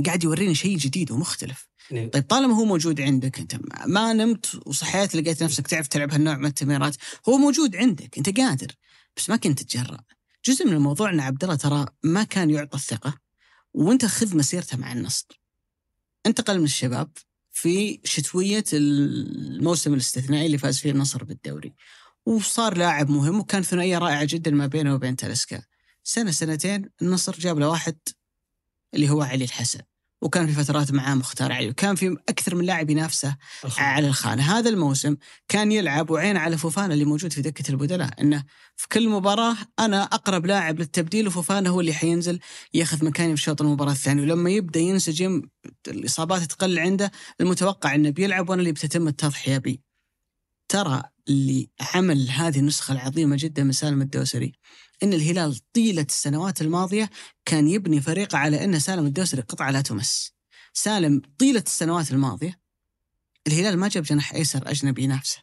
قاعد 0.05 0.23
يوريني 0.23 0.55
شيء 0.55 0.77
جديد 0.77 1.11
ومختلف. 1.11 1.69
نعم. 1.91 2.09
طيب 2.09 2.23
طالما 2.23 2.55
هو 2.55 2.65
موجود 2.65 3.01
عندك 3.01 3.39
أنت 3.39 3.59
ما 3.85 4.13
نمت 4.13 4.61
وصحيت 4.65 5.15
لقيت 5.15 5.43
نفسك 5.43 5.67
تعرف 5.67 5.87
تلعب 5.87 6.11
هالنوع 6.11 6.37
من 6.37 6.45
التمريرات 6.45 6.95
هو 7.29 7.37
موجود 7.37 7.75
عندك 7.75 8.17
أنت 8.17 8.39
قادر 8.39 8.67
بس 9.17 9.29
ما 9.29 9.35
كنت 9.35 9.63
تتجرأ 9.63 9.99
جزء 10.45 10.65
من 10.65 10.73
الموضوع 10.73 11.09
إن 11.09 11.19
عبد 11.19 11.43
الله 11.43 11.55
ترى 11.55 11.85
ما 12.03 12.23
كان 12.23 12.49
يعطى 12.49 12.77
الثقة 12.77 13.19
وأنت 13.73 14.05
خذ 14.05 14.37
مسيرته 14.37 14.77
مع 14.77 14.91
النصر. 14.91 15.41
انتقل 16.25 16.59
من 16.59 16.63
الشباب 16.63 17.11
في 17.51 17.99
شتوية 18.03 18.63
الموسم 18.73 19.93
الاستثنائي 19.93 20.45
اللي 20.45 20.57
فاز 20.57 20.79
فيه 20.79 20.91
النصر 20.91 21.23
بالدوري. 21.23 21.73
وصار 22.25 22.77
لاعب 22.77 23.09
مهم 23.09 23.39
وكان 23.39 23.63
ثنائية 23.63 23.97
رائعة 23.97 24.25
جدا 24.25 24.51
ما 24.51 24.67
بينه 24.67 24.93
وبين 24.93 25.15
تالسكا 25.15 25.61
سنة 26.03 26.31
سنتين 26.31 26.89
النصر 27.01 27.39
جاب 27.39 27.59
له 27.59 27.69
واحد 27.69 27.97
اللي 28.93 29.09
هو 29.09 29.21
علي 29.21 29.43
الحسن. 29.43 29.81
وكان 30.21 30.47
في 30.47 30.53
فترات 30.53 30.91
معاه 30.91 31.15
مختار 31.15 31.51
علي 31.51 31.69
وكان 31.69 31.95
في 31.95 32.17
أكثر 32.29 32.55
من 32.55 32.65
لاعب 32.65 32.89
ينافسه 32.89 33.37
على 33.77 34.07
الخانة. 34.07 34.57
هذا 34.57 34.69
الموسم 34.69 35.15
كان 35.47 35.71
يلعب 35.71 36.09
وعين 36.09 36.37
على 36.37 36.57
فوفانا 36.57 36.93
اللي 36.93 37.05
موجود 37.05 37.33
في 37.33 37.41
دكة 37.41 37.71
البدلاء 37.71 38.21
إنه 38.21 38.43
في 38.75 38.87
كل 38.87 39.09
مباراة 39.09 39.55
أنا 39.79 40.03
أقرب 40.03 40.45
لاعب 40.45 40.79
للتبديل 40.79 41.27
وفوفانا 41.27 41.69
هو 41.69 41.79
اللي 41.81 41.93
حينزل 41.93 42.39
ياخذ 42.73 43.05
مكاني 43.05 43.35
في 43.35 43.41
شوط 43.41 43.61
المباراة 43.61 43.91
الثاني. 43.91 44.21
ولما 44.21 44.49
يبدأ 44.49 44.79
ينسجم 44.79 45.41
الإصابات 45.87 46.41
تقل 46.43 46.79
عنده 46.79 47.11
المتوقع 47.41 47.95
إنه 47.95 48.09
بيلعب 48.09 48.49
وأنا 48.49 48.61
اللي 48.61 48.71
بتتم 48.71 49.07
التضحية 49.07 49.57
بي. 49.57 49.81
ترى 50.69 51.03
اللي 51.29 51.69
عمل 51.95 52.29
هذه 52.29 52.59
النسخة 52.59 52.91
العظيمة 52.91 53.35
جدا 53.39 53.63
من 53.63 53.71
سالم 53.71 54.01
الدوسري. 54.01 54.53
إن 55.03 55.13
الهلال 55.13 55.59
طيلة 55.73 56.05
السنوات 56.09 56.61
الماضية 56.61 57.09
كان 57.45 57.67
يبني 57.67 58.01
فريقه 58.01 58.37
على 58.37 58.63
إن 58.63 58.79
سالم 58.79 59.05
الدوسري 59.05 59.41
قطعه 59.41 59.71
لا 59.71 59.81
تمس. 59.81 60.33
سالم 60.73 61.21
طيلة 61.39 61.63
السنوات 61.67 62.11
الماضية 62.11 62.59
الهلال 63.47 63.77
ما 63.77 63.87
جاب 63.87 64.03
جناح 64.03 64.33
أيسر 64.33 64.71
أجنبي 64.71 65.03
ينافسه 65.03 65.37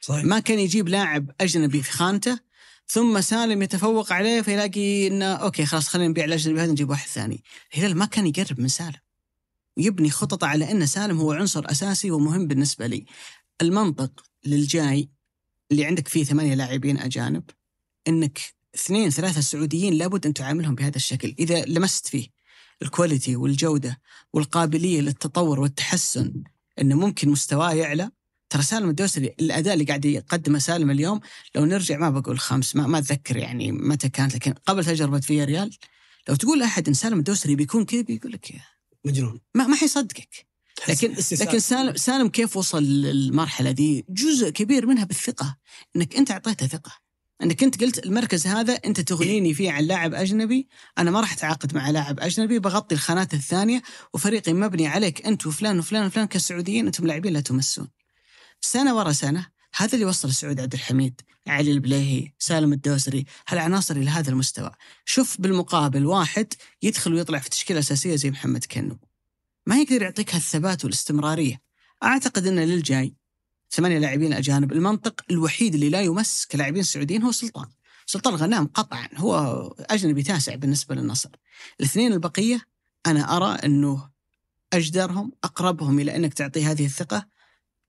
صحيح. 0.00 0.24
ما 0.24 0.40
كان 0.40 0.58
يجيب 0.58 0.88
لاعب 0.88 1.30
أجنبي 1.40 1.82
في 1.82 1.92
خانته 1.92 2.38
ثم 2.86 3.20
سالم 3.20 3.62
يتفوق 3.62 4.12
عليه 4.12 4.42
فيلاقي 4.42 5.06
انه 5.06 5.32
أوكي 5.32 5.66
خلاص 5.66 5.88
خلينا 5.88 6.08
نبيع 6.08 6.24
الأجنبي 6.24 6.60
هذا 6.60 6.70
نجيب 6.72 6.90
واحد 6.90 7.08
ثاني. 7.08 7.44
الهلال 7.74 7.96
ما 7.96 8.06
كان 8.06 8.26
يقرب 8.26 8.60
من 8.60 8.68
سالم. 8.68 9.00
ويبني 9.76 10.10
خططه 10.10 10.46
على 10.46 10.70
إن 10.70 10.86
سالم 10.86 11.18
هو 11.18 11.32
عنصر 11.32 11.70
أساسي 11.70 12.10
ومهم 12.10 12.46
بالنسبة 12.46 12.86
لي. 12.86 13.06
المنطق 13.62 14.24
للجاي 14.46 15.10
اللي 15.70 15.84
عندك 15.84 16.08
فيه 16.08 16.24
ثمانية 16.24 16.54
لاعبين 16.54 16.98
أجانب 16.98 17.50
إنك 18.08 18.40
اثنين 18.74 19.10
ثلاثة 19.10 19.40
سعوديين 19.40 19.94
لابد 19.94 20.26
أن 20.26 20.34
تعاملهم 20.34 20.74
بهذا 20.74 20.96
الشكل. 20.96 21.34
إذا 21.38 21.64
لمست 21.64 22.06
فيه 22.08 22.28
الكواليتي 22.82 23.36
والجودة 23.36 24.00
والقابلية 24.32 25.00
للتطور 25.00 25.60
والتحسن 25.60 26.42
انه 26.80 26.94
ممكن 26.96 27.28
مستواه 27.28 27.72
يعلى 27.72 28.10
ترى 28.50 28.62
سالم 28.62 28.88
الدوسري 28.90 29.34
الأداء 29.40 29.74
اللي 29.74 29.84
قاعد 29.84 30.04
يقدمه 30.04 30.58
سالم 30.58 30.90
اليوم 30.90 31.20
لو 31.54 31.64
نرجع 31.64 31.98
ما 31.98 32.10
بقول 32.10 32.38
خمس 32.38 32.76
ما, 32.76 32.86
ما 32.86 32.98
أتذكر 32.98 33.36
يعني 33.36 33.72
متى 33.72 34.08
كانت 34.08 34.34
لكن 34.34 34.52
قبل 34.66 34.84
تجربة 34.84 35.20
فيا 35.20 35.44
ريال 35.44 35.70
لو 36.28 36.34
تقول 36.34 36.62
احد 36.62 36.88
إن 36.88 36.94
سالم 36.94 37.18
الدوسري 37.18 37.56
بيكون 37.56 37.84
كذا 37.84 38.00
بيقول 38.00 38.32
لك 38.32 38.50
يا- 38.50 38.60
مجنون. 39.04 39.40
ما 39.54 39.66
ما 39.66 39.76
حيصدقك. 39.76 40.46
لكن 40.88 41.14
لكن 41.40 41.58
سالم 41.58 41.96
سالم 41.96 42.28
كيف 42.28 42.56
وصل 42.56 42.82
للمرحلة 42.82 43.70
دي؟ 43.70 44.04
جزء 44.08 44.50
كبير 44.50 44.86
منها 44.86 45.04
بالثقة 45.04 45.56
إنك 45.96 46.16
أنت 46.16 46.30
أعطيته 46.30 46.66
ثقة. 46.66 46.92
إنك 47.42 47.62
أنت 47.62 47.80
قلت 47.80 48.06
المركز 48.06 48.46
هذا 48.46 48.72
أنت 48.72 49.00
تغنيني 49.00 49.54
فيه 49.54 49.70
عن 49.70 49.84
لاعب 49.84 50.14
أجنبي 50.14 50.68
أنا 50.98 51.10
ما 51.10 51.20
راح 51.20 51.32
أتعاقد 51.32 51.74
مع 51.74 51.90
لاعب 51.90 52.20
أجنبي 52.20 52.58
بغطي 52.58 52.94
الخانات 52.94 53.34
الثانية 53.34 53.82
وفريقي 54.14 54.52
مبني 54.52 54.86
عليك 54.86 55.26
أنت 55.26 55.46
وفلان 55.46 55.78
وفلان 55.78 56.06
وفلان 56.06 56.26
كسعوديين 56.26 56.86
أنتم 56.86 57.06
لاعبين 57.06 57.32
لا 57.32 57.40
تمسون. 57.40 57.88
سنة 58.60 58.96
ورا 58.96 59.12
سنة 59.12 59.46
هذا 59.76 59.94
اللي 59.94 60.04
وصل 60.04 60.32
سعود 60.32 60.60
عبد 60.60 60.72
الحميد 60.72 61.20
علي 61.46 61.72
البليهي 61.72 62.32
سالم 62.38 62.72
الدوسري 62.72 63.24
هالعناصر 63.48 63.96
إلى 63.96 64.10
هذا 64.10 64.30
المستوى. 64.30 64.70
شوف 65.04 65.40
بالمقابل 65.40 66.06
واحد 66.06 66.54
يدخل 66.82 67.14
ويطلع 67.14 67.38
في 67.38 67.50
تشكيلة 67.50 67.80
أساسية 67.80 68.16
زي 68.16 68.30
محمد 68.30 68.64
كنو. 68.64 68.98
ما 69.66 69.76
يقدر 69.76 70.02
يعطيك 70.02 70.34
هالثبات 70.34 70.84
والاستمرارية. 70.84 71.60
أعتقد 72.04 72.46
ان 72.46 72.58
للجاي 72.58 73.14
ثمانية 73.74 73.98
لاعبين 73.98 74.32
أجانب. 74.32 74.72
المنطق 74.72 75.20
الوحيد 75.30 75.74
اللي 75.74 75.88
لا 75.88 76.00
يمس 76.00 76.46
كلاعبين 76.46 76.82
سعوديين 76.82 77.22
هو 77.22 77.32
سلطان. 77.32 77.66
سلطان 78.06 78.34
غنام 78.34 78.66
قطعا 78.66 79.08
هو 79.16 79.34
أجنبي 79.80 80.22
تاسع 80.22 80.54
بالنسبة 80.54 80.94
للنصر. 80.94 81.28
الاثنين 81.80 82.12
البقية 82.12 82.60
أنا 83.06 83.36
أرى 83.36 83.58
أنه 83.64 84.10
أجدرهم 84.72 85.32
أقربهم 85.44 86.00
إلى 86.00 86.16
أنك 86.16 86.34
تعطيه 86.34 86.70
هذه 86.70 86.84
الثقة 86.84 87.26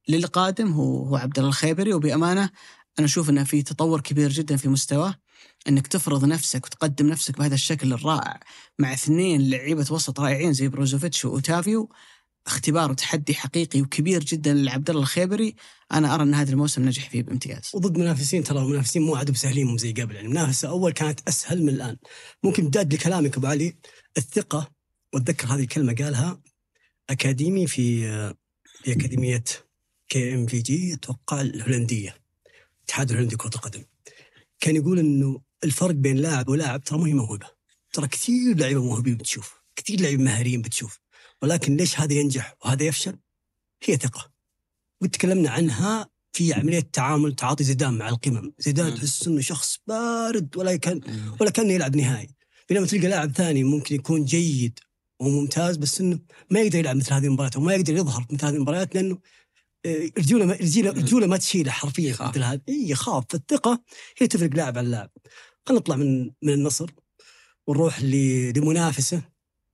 للقادم 0.09 0.71
هو 0.71 1.03
هو 1.03 1.15
عبد 1.15 1.38
الله 1.38 1.49
الخيبري. 1.49 1.93
وبأمانة 1.93 2.49
أنا 2.99 3.05
أشوف 3.05 3.29
أنه 3.29 3.43
في 3.43 3.61
تطور 3.61 4.01
كبير 4.01 4.29
جدا 4.29 4.57
في 4.57 4.69
مستواه. 4.69 5.15
أنك 5.67 5.88
تفرض 5.88 6.25
نفسك 6.25 6.65
وتقدم 6.65 7.07
نفسك 7.07 7.38
بهذا 7.38 7.53
الشكل 7.53 7.93
الرائع 7.93 8.39
مع 8.79 8.93
اثنين 8.93 9.49
لعيبة 9.49 9.86
وسط 9.91 10.19
رائعين 10.19 10.53
زي 10.53 10.67
بروزوفيتش 10.67 11.25
وأوتافيو. 11.25 11.89
اختبار 12.47 12.91
وتحدي 12.91 13.33
حقيقي 13.33 13.81
وكبير 13.81 14.23
جدا 14.23 14.53
لعبد 14.53 14.89
الله 14.89 15.01
الخيبري 15.01 15.55
أنا 15.91 16.15
أرى 16.15 16.23
أن 16.23 16.33
هذا 16.33 16.51
الموسم 16.51 16.85
نجح 16.85 17.09
فيه 17.09 17.23
بامتياز. 17.23 17.71
وضد 17.73 17.97
منافسين 17.97 18.43
ترى 18.43 18.59
المنافسين 18.59 19.01
مو 19.01 19.15
عاد 19.15 19.31
بسهلين 19.31 19.67
مو 19.67 19.77
زي 19.77 19.91
قبل. 19.91 20.15
يعني 20.15 20.27
المنافسه 20.27 20.69
أول 20.69 20.91
كانت 20.91 21.19
أسهل 21.27 21.63
من 21.63 21.69
الآن. 21.69 21.97
ممكن 22.43 22.67
بداد 22.67 22.93
لكلامك 22.93 23.37
أبو 23.37 23.47
علي 23.47 23.75
الثقة 24.17 24.71
وأتذكر 25.13 25.47
هذه 25.47 25.59
الكلمة 25.59 25.95
قالها 25.95 26.41
أكاديمي 27.09 27.67
في 27.67 28.01
في 28.83 28.91
أكاديمية 28.91 29.43
كي 30.09 30.35
إم 30.35 30.47
في 30.47 30.61
جي 30.61 30.93
أتوقع 30.93 31.41
الهولندية 31.41 32.15
الاتحاد 32.77 33.09
الهولندي 33.09 33.35
كره 33.35 33.55
القدم. 33.55 33.83
كان 34.59 34.75
يقول 34.75 34.99
إنه 34.99 35.41
الفرق 35.63 35.95
بين 35.95 36.17
لاعب 36.17 36.49
ولاعب 36.49 36.83
ترى 36.83 36.99
مو 36.99 37.05
هي 37.05 37.13
موهبه 37.13 37.47
ترى 37.93 38.07
كثير 38.07 38.57
لعيبة 38.57 38.83
موهوبين 38.83 39.17
بتشوف 39.17 39.53
كثير 39.75 40.01
لعيبة 40.01 40.23
مهاريين 40.23 40.61
بتشوف. 40.61 41.04
ولكن 41.45 41.77
ليش 41.77 41.99
هذا 41.99 42.13
ينجح 42.13 42.55
وهذا 42.65 42.83
يفشل؟ 42.83 43.17
هي 43.83 43.95
ثقة. 43.95 44.31
قد 45.01 45.09
تكلمنا 45.09 45.49
عنها 45.49 46.09
في 46.33 46.53
عملية 46.53 46.89
تعامل 46.93 47.35
تعاطي 47.35 47.63
زيدان 47.63 47.93
مع 47.93 48.09
القمم، 48.09 48.53
زيدان 48.59 48.95
تحس 48.95 49.27
إنه 49.27 49.41
شخص 49.41 49.77
بارد 49.87 50.57
ولا 50.57 50.75
كان 50.75 51.01
ولا 51.41 51.49
كان 51.49 51.71
يلعب 51.71 51.95
نهائي، 51.95 52.29
بينما 52.69 52.85
تلقى 52.87 53.07
لاعب 53.07 53.31
ثاني 53.31 53.63
ممكن 53.63 53.95
يكون 53.95 54.25
جيد 54.25 54.79
وممتاز 55.19 55.77
بس 55.77 56.01
إنه 56.01 56.19
ما 56.49 56.59
يقدر 56.59 56.79
يلعب 56.79 56.95
مثل 56.95 57.13
هذه 57.13 57.25
المباريات 57.25 57.57
وما 57.57 57.73
يقدر 57.73 57.95
يظهر 57.95 58.25
مثل 58.31 58.45
هذه 58.45 58.55
المباريات 58.55 58.95
لأنه 58.95 59.17
آه، 59.85 60.09
رجوله 60.17 60.53
رجوله 60.53 60.89
رجوله 60.89 61.27
ما 61.27 61.37
تشيله 61.37 61.71
حرفيا 61.71 62.15
مثل 62.19 62.43
هذا 62.43 62.61
إي 62.69 62.89
يخاف. 62.89 63.23
فالثقه 63.29 63.83
هي 64.17 64.27
تفرق 64.27 64.49
لاعب 64.55 64.77
عن 64.77 64.85
لاعب. 64.85 65.09
خلينا 65.65 65.81
نطلع 65.81 65.95
من 65.95 66.31
من 66.41 66.53
النصر 66.53 66.91
ونروح 67.67 68.01
لمنافسة 68.01 69.21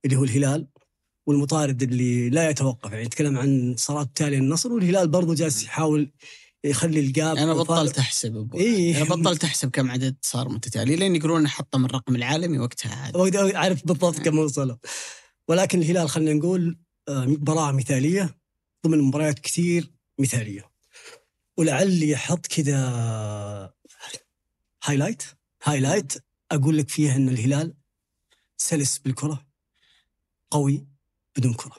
اللي 0.04 0.16
هو 0.16 0.24
الهلال. 0.24 0.66
والمطارد 1.26 1.82
اللي 1.82 2.30
لا 2.30 2.50
يتوقف 2.50 2.92
يعني 2.92 3.04
نتكلم 3.04 3.38
عن 3.38 3.48
انتصارات 3.48 4.10
تالية 4.14 4.38
النصر 4.38 4.72
والهلال 4.72 5.08
برضو 5.08 5.34
جالس 5.34 5.62
يحاول 5.62 6.12
يخلي 6.64 7.00
الجاب 7.00 7.36
أنا 7.36 7.54
بطلت 7.54 7.98
أحسب 7.98 8.36
أبو. 8.36 8.58
إيه؟ 8.58 8.96
أنا 8.96 9.04
بطلت 9.04 9.44
أحسب 9.44 9.70
كم 9.70 9.90
عدد 9.90 10.16
صار 10.22 10.48
متتالي 10.48 10.96
لين 10.96 11.16
يقولون 11.16 11.48
حطم 11.48 11.84
الرقم 11.84 12.16
العالمي 12.16 12.58
وقتها 12.58 12.94
عاد 12.94 13.36
عارف 13.36 13.86
بالضبط 13.86 14.18
كم 14.18 14.38
وصلوا 14.38 14.76
ولكن 15.48 15.78
الهلال 15.78 16.08
خلينا 16.08 16.32
نقول 16.32 16.78
آه، 17.08 17.24
مباراة 17.24 17.72
مثالية 17.72 18.38
ضمن 18.86 18.98
مباريات 18.98 19.38
كثير 19.38 19.92
مثالية. 20.18 20.70
ولعلي 21.56 22.14
أحط 22.14 22.46
كذا 22.46 23.72
highlight 24.84 25.22
highlight 25.64 26.12
أقول 26.52 26.78
لك 26.78 26.88
فيها 26.88 27.16
إن 27.16 27.28
الهلال 27.28 27.74
سلس 28.56 28.98
بالكرة 28.98 29.46
قوي. 30.50 30.86
بدون 31.36 31.54
كره. 31.54 31.76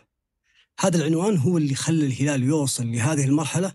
هذا 0.79 0.97
العنوان 0.97 1.37
هو 1.37 1.57
اللي 1.57 1.75
خلى 1.75 2.05
الهلال 2.05 2.43
يوصل 2.43 2.91
لهذه 2.91 3.25
المرحلة 3.25 3.73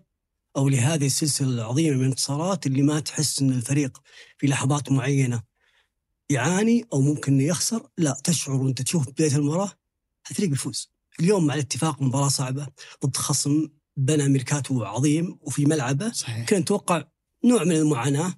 أو 0.57 0.69
لهذه 0.69 1.07
السلسلة 1.07 1.49
العظيمة 1.49 1.97
من 1.97 2.03
الانتصارات 2.03 2.67
اللي 2.67 2.83
ما 2.83 3.01
تحس 3.01 3.43
إن 3.43 3.51
الفريق 3.51 3.99
في 4.39 4.47
لحظات 4.47 4.93
معينة 4.93 5.43
يعاني 6.31 6.85
أو 6.93 7.01
ممكن 7.01 7.41
يخسر. 7.41 7.89
لا 7.99 8.21
تشعر 8.25 8.55
وأنت 8.55 8.83
تشوف 8.83 9.09
بداية 9.09 9.37
المباراة 9.37 9.73
الفريق 10.31 10.51
بيفوز. 10.51 10.93
اليوم 11.21 11.47
مع 11.47 11.55
الاتفاق 11.55 12.03
مباراة 12.03 12.29
صعبة 12.29 12.67
ضد 13.07 13.17
خصم 13.17 13.69
بنى 13.97 14.29
ميركاتو 14.29 14.85
عظيم 14.85 15.39
وفي 15.41 15.67
ملعبه. 15.67 16.13
صحيح. 16.13 16.49
كنا 16.49 16.59
نتوقع 16.59 17.05
نوع 17.45 17.65
من 17.65 17.77
المعاناة 17.77 18.35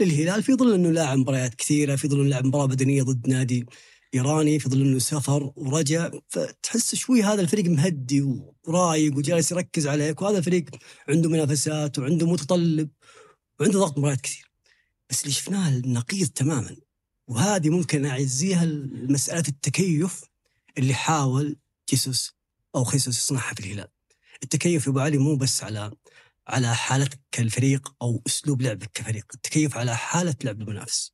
للهلال 0.00 0.42
في 0.42 0.54
ظل 0.54 0.74
إنه 0.74 0.90
لاعب 0.90 1.18
مباريات 1.18 1.54
كثيرة 1.54 1.96
في 1.96 2.08
ظل 2.08 2.20
إنه 2.20 2.28
لاعب 2.28 2.44
مباراة 2.44 2.66
بدنية 2.66 3.02
ضد 3.02 3.28
نادي 3.28 3.66
إيراني 4.14 4.58
في 4.58 4.68
ظل 4.68 4.80
إنه 4.80 4.98
سافر 4.98 5.52
ورجع 5.56 6.10
فتحس 6.28 6.94
شوي 6.94 7.22
هذا 7.22 7.40
الفريق 7.40 7.64
مهدي 7.64 8.22
ورايق 8.66 9.16
وجالس 9.16 9.52
يركز 9.52 9.86
عليك 9.86 10.22
وهذا 10.22 10.38
الفريق 10.38 10.64
عنده 11.08 11.30
منافسات 11.30 11.98
وعنده 11.98 12.26
متطلب 12.26 12.90
وعنده 13.60 13.78
ضغط 13.78 13.98
مباريات 13.98 14.20
كثير 14.20 14.50
بس 15.10 15.22
اللي 15.22 15.32
شفناه 15.34 15.68
النقيض 15.68 16.28
تماما 16.28 16.76
وهذه 17.28 17.70
ممكن 17.70 18.06
أعزيها 18.06 18.64
مساله 18.92 19.44
التكيف 19.48 20.24
اللي 20.78 20.94
حاول 20.94 21.56
جيسوس 21.90 22.34
أو 22.74 22.84
خيسوس 22.84 23.18
يصنعها 23.18 23.54
في 23.54 23.60
الهلال. 23.60 23.88
التكيف 24.42 24.86
يا 24.86 24.90
أبو 24.90 25.00
علي 25.00 25.18
مو 25.18 25.36
بس 25.36 25.64
على 25.64 25.92
على 26.48 26.74
حالتك 26.74 27.20
كالفريق 27.32 27.94
أو 28.02 28.22
أسلوب 28.26 28.62
لعبك 28.62 28.90
كفريق، 28.94 29.26
التكيف 29.34 29.76
على 29.76 29.96
حالة 29.96 30.34
لعب 30.44 30.60
المنافس. 30.60 31.12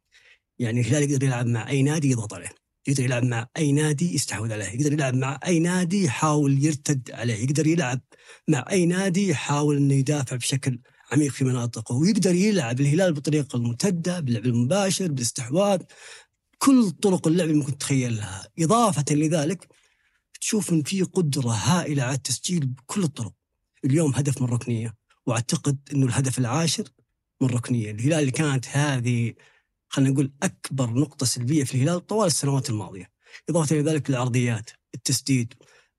يعني 0.58 0.80
الهلال 0.80 1.10
يقدر 1.10 1.26
يلعب 1.26 1.46
مع 1.46 1.68
أي 1.68 1.82
نادي 1.82 2.10
يضغط 2.10 2.34
عليه، 2.34 2.48
يقدر 2.88 3.04
يلعب 3.04 3.24
مع 3.24 3.48
أي 3.56 3.72
نادي 3.72 4.14
يستحوذ 4.14 4.52
عليه، 4.52 4.64
يقدر 4.64 4.92
يلعب 4.92 5.14
مع 5.14 5.40
أي 5.46 5.58
نادي 5.58 6.04
يحاول 6.04 6.64
يرتد 6.64 7.10
عليه، 7.10 7.44
يقدر 7.44 7.66
يلعب 7.66 8.00
مع 8.48 8.64
أي 8.70 8.86
نادي 8.86 9.28
يحاول 9.28 9.76
إنه 9.76 9.94
يدافع 9.94 10.36
بشكل 10.36 10.78
عميق 11.12 11.32
في 11.32 11.44
مناطقه، 11.44 11.94
ويقدر 11.94 12.34
يلعب 12.34 12.80
الهلال 12.80 13.12
بالطريقة 13.12 13.56
الممتده، 13.56 14.20
باللعب 14.20 14.46
المباشر، 14.46 15.06
بالاستحواذ، 15.06 15.80
كل 16.58 16.90
طرق 16.90 17.28
اللعب 17.28 17.48
ممكن 17.48 17.78
تتخيلها، 17.78 18.48
إضافة 18.58 19.04
لذلك 19.10 19.68
تشوف 20.40 20.72
إن 20.72 20.82
في 20.82 21.02
قدرة 21.02 21.50
هائلة 21.50 22.02
على 22.02 22.14
التسجيل 22.14 22.66
بكل 22.66 23.02
الطرق. 23.02 23.32
اليوم 23.84 24.14
هدف 24.14 24.42
من 24.42 24.48
ركنية، 24.48 24.94
وأعتقد 25.26 25.78
إنه 25.92 26.06
الهدف 26.06 26.38
العاشر 26.38 26.84
من 27.40 27.48
ركنية، 27.48 27.90
الهلال 27.90 28.18
اللي 28.18 28.30
كانت 28.30 28.68
هذه 28.68 29.34
خلينا 29.88 30.10
نقول 30.10 30.32
أكبر 30.42 30.90
نقطة 30.90 31.26
سلبية 31.26 31.64
في 31.64 31.74
الهلال 31.74 32.06
طوال 32.06 32.26
السنوات 32.26 32.70
الماضية. 32.70 33.10
إضافة 33.48 33.80
إلى 33.80 33.90
ذلك 33.90 34.10
العرضيات 34.10 34.70
التسديد 34.94 35.54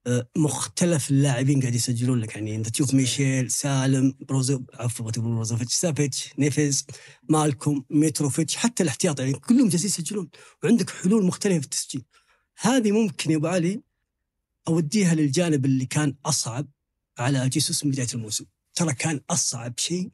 آه، 0.07 0.27
مختلف 0.37 1.11
اللاعبين 1.11 1.61
قاعد 1.61 1.75
يسجلون 1.75 2.19
لك. 2.19 2.35
يعني 2.35 2.55
أنت 2.55 2.69
تشوف 2.69 2.93
ميشيل 2.93 3.51
سالم 3.51 4.13
بروزو 4.21 4.61
عفوا 4.73 5.11
بروزوفيتش 5.11 5.73
سافيتش 5.73 6.33
نيفز 6.37 6.85
مالكوم 7.29 7.85
ميتروفيتش 7.89 8.55
حتى 8.55 8.83
الاحتياط. 8.83 9.19
يعني 9.19 9.33
كلهم 9.33 9.69
جالسين 9.69 9.89
يسجلون 9.89 10.29
وعندك 10.63 10.89
حلول 10.89 11.25
مختلفة 11.25 11.59
في 11.59 11.65
التسجيل. 11.65 12.05
هذه 12.57 12.91
ممكن 12.91 13.31
يا 13.31 13.37
أبو 13.37 13.47
علي 13.47 13.81
أوديها 14.67 15.15
للجانب 15.15 15.65
اللي 15.65 15.85
كان 15.85 16.15
أصعب 16.25 16.67
على 17.19 17.49
جيسوس 17.49 17.85
من 17.85 17.91
بداية 17.91 18.07
الموسم. 18.13 18.45
ترى 18.75 18.93
كان 18.93 19.21
أصعب 19.29 19.73
شيء 19.77 20.09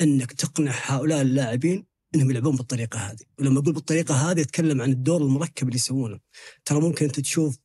إنك 0.00 0.32
تقنع 0.32 0.72
هؤلاء 0.86 1.22
اللاعبين 1.22 1.86
إنهم 2.16 2.30
يلعبون 2.30 2.56
بالطريقة 2.56 2.98
هذه. 2.98 3.24
ولما 3.38 3.60
أقول 3.60 3.74
بالطريقة 3.74 4.14
هذه 4.14 4.40
أتكلم 4.40 4.82
عن 4.82 4.90
الدور 4.90 5.22
المركب 5.22 5.66
اللي 5.66 5.76
يسوونه. 5.76 6.18
ترى 6.64 6.80
ممكن 6.80 7.04
أنت 7.04 7.20
تشوف 7.20 7.58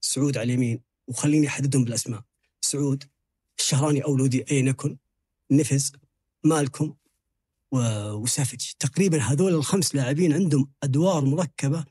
سعود 0.00 0.38
على 0.38 0.44
اليمين 0.52 0.80
وخليني 1.08 1.46
أحددهم 1.46 1.84
بالأسماء. 1.84 2.22
سعود 2.60 3.04
الشهراني 3.58 4.04
أو 4.04 4.16
لودي 4.16 4.44
اين 4.50 4.68
يكن 4.68 4.96
نفز 5.50 5.92
مالكم 6.44 6.94
وسافج 7.72 8.72
تقريبا 8.78 9.22
هذول 9.22 9.54
الخمس 9.54 9.94
لاعبين 9.94 10.32
عندهم 10.32 10.70
أدوار 10.82 11.24
مركبة 11.24 11.84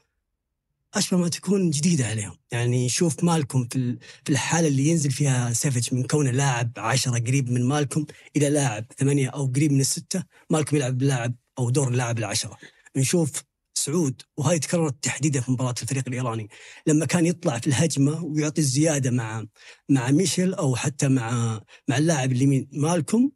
أشبه 0.94 1.18
ما 1.18 1.28
تكون 1.28 1.70
جديدة 1.70 2.06
عليهم. 2.08 2.38
يعني 2.52 2.90
شوف 2.90 3.24
مالكم 3.24 3.68
في 3.72 3.98
في 4.26 4.32
الحالة 4.32 4.68
اللي 4.68 4.88
ينزل 4.88 5.12
فيها 5.12 5.54
سافج 5.54 5.94
من 5.94 6.04
كونه 6.04 6.32
لاعب 6.32 6.72
عشرة 6.78 7.20
قريب 7.20 7.52
من 7.52 7.66
مالكم 7.66 8.06
إلى 8.36 8.50
لاعب 8.50 8.86
ثمانية 8.98 9.30
أو 9.30 9.46
قريب 9.46 9.72
من 9.72 9.80
الستة. 9.80 10.24
مالكم 10.50 10.76
يلعب 10.76 11.02
لاعب 11.02 11.36
أو 11.60 11.70
دور 11.70 11.88
اللاعب 11.88 12.20
العشرة. 12.20 12.58
نشوف 12.96 13.44
سعود 13.74 14.22
وهذه 14.38 14.58
تكررت 14.58 15.04
تحديدا 15.04 15.42
في 15.42 15.52
مباراة 15.52 15.76
الفريق 15.82 16.04
الإيراني. 16.08 16.50
لما 16.88 17.06
كان 17.06 17.26
يطلع 17.26 17.60
في 17.60 17.68
الهجمة 17.68 18.24
ويعطي 18.24 18.62
الزيادة 18.62 19.12
مع 19.12 19.46
مع 19.90 20.12
ميشيل 20.12 20.54
أو 20.54 20.76
حتى 20.76 21.08
مع 21.08 21.62
مع 21.88 21.98
اللاعب 21.98 22.32
اليمين 22.32 22.68
مالكم 22.74 23.30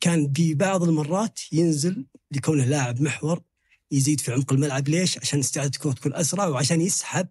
كان 0.00 0.26
ببعض 0.26 0.82
المرات 0.82 1.40
ينزل 1.52 2.06
لكونه 2.32 2.64
لاعب 2.64 3.00
محور 3.00 3.40
يزيد 3.90 4.20
في 4.20 4.32
عمق 4.32 4.52
الملعب. 4.52 4.88
ليش؟ 4.88 5.18
عشان 5.18 5.38
استعادة 5.38 5.70
الكرة 5.74 5.92
تكون 5.92 6.14
أسرع 6.14 6.46
وعشان 6.46 6.80
يسحب 6.80 7.28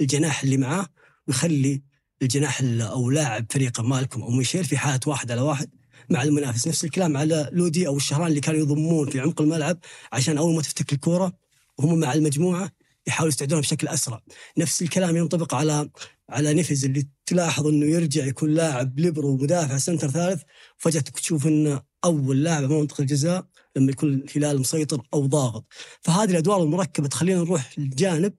الجناح 0.00 0.42
اللي 0.42 0.56
معاه 0.56 0.86
ويخلي 1.28 1.82
الجناح 2.22 2.62
أو 2.80 3.10
لاعب 3.10 3.46
فريقه 3.50 3.82
مالكم 3.82 4.22
أو 4.22 4.30
ميشيل 4.30 4.64
في 4.64 4.78
حالة 4.78 5.00
واحد 5.06 5.30
على 5.30 5.40
واحد. 5.40 5.70
مع 6.10 6.22
المنافس. 6.22 6.68
نفس 6.68 6.84
الكلام 6.84 7.16
على 7.16 7.48
لودي 7.52 7.86
أو 7.86 7.96
الشهران 7.96 8.26
اللي 8.26 8.40
كانوا 8.40 8.60
يضمون 8.60 9.10
في 9.10 9.20
عمق 9.20 9.40
الملعب 9.42 9.78
عشان 10.12 10.38
أول 10.38 10.54
ما 10.54 10.62
تفتك 10.62 10.92
الكورة 10.92 11.32
وهم 11.78 12.00
مع 12.00 12.12
المجموعة 12.14 12.70
يحاولوا 13.06 13.28
يستعدونها 13.28 13.62
بشكل 13.62 13.88
أسرع. 13.88 14.20
نفس 14.58 14.82
الكلام 14.82 15.16
ينطبق 15.16 15.54
على 15.54 15.90
على 16.30 16.54
نيفيز 16.54 16.84
اللي 16.84 17.08
تلاحظ 17.26 17.66
إنه 17.66 17.86
يرجع 17.86 18.26
يكون 18.26 18.50
لاعب 18.50 18.98
ليبرو 18.98 19.28
ومدافع 19.28 19.78
سنتر 19.78 20.10
ثالث. 20.10 20.42
فجأة 20.76 21.00
تشوف 21.00 21.46
انه 21.46 21.82
أول 22.04 22.44
لاعب 22.44 22.72
منطقة 22.72 23.02
الجزاء 23.02 23.46
لما 23.76 23.90
يكون 23.90 24.14
الهلال 24.14 24.60
مسيطر 24.60 25.02
أو 25.14 25.26
ضاغط. 25.26 25.64
فهذه 26.00 26.30
الأدوار 26.30 26.62
المركبة. 26.62 27.08
تخلينا 27.08 27.40
نروح 27.40 27.78
للجانب 27.78 28.34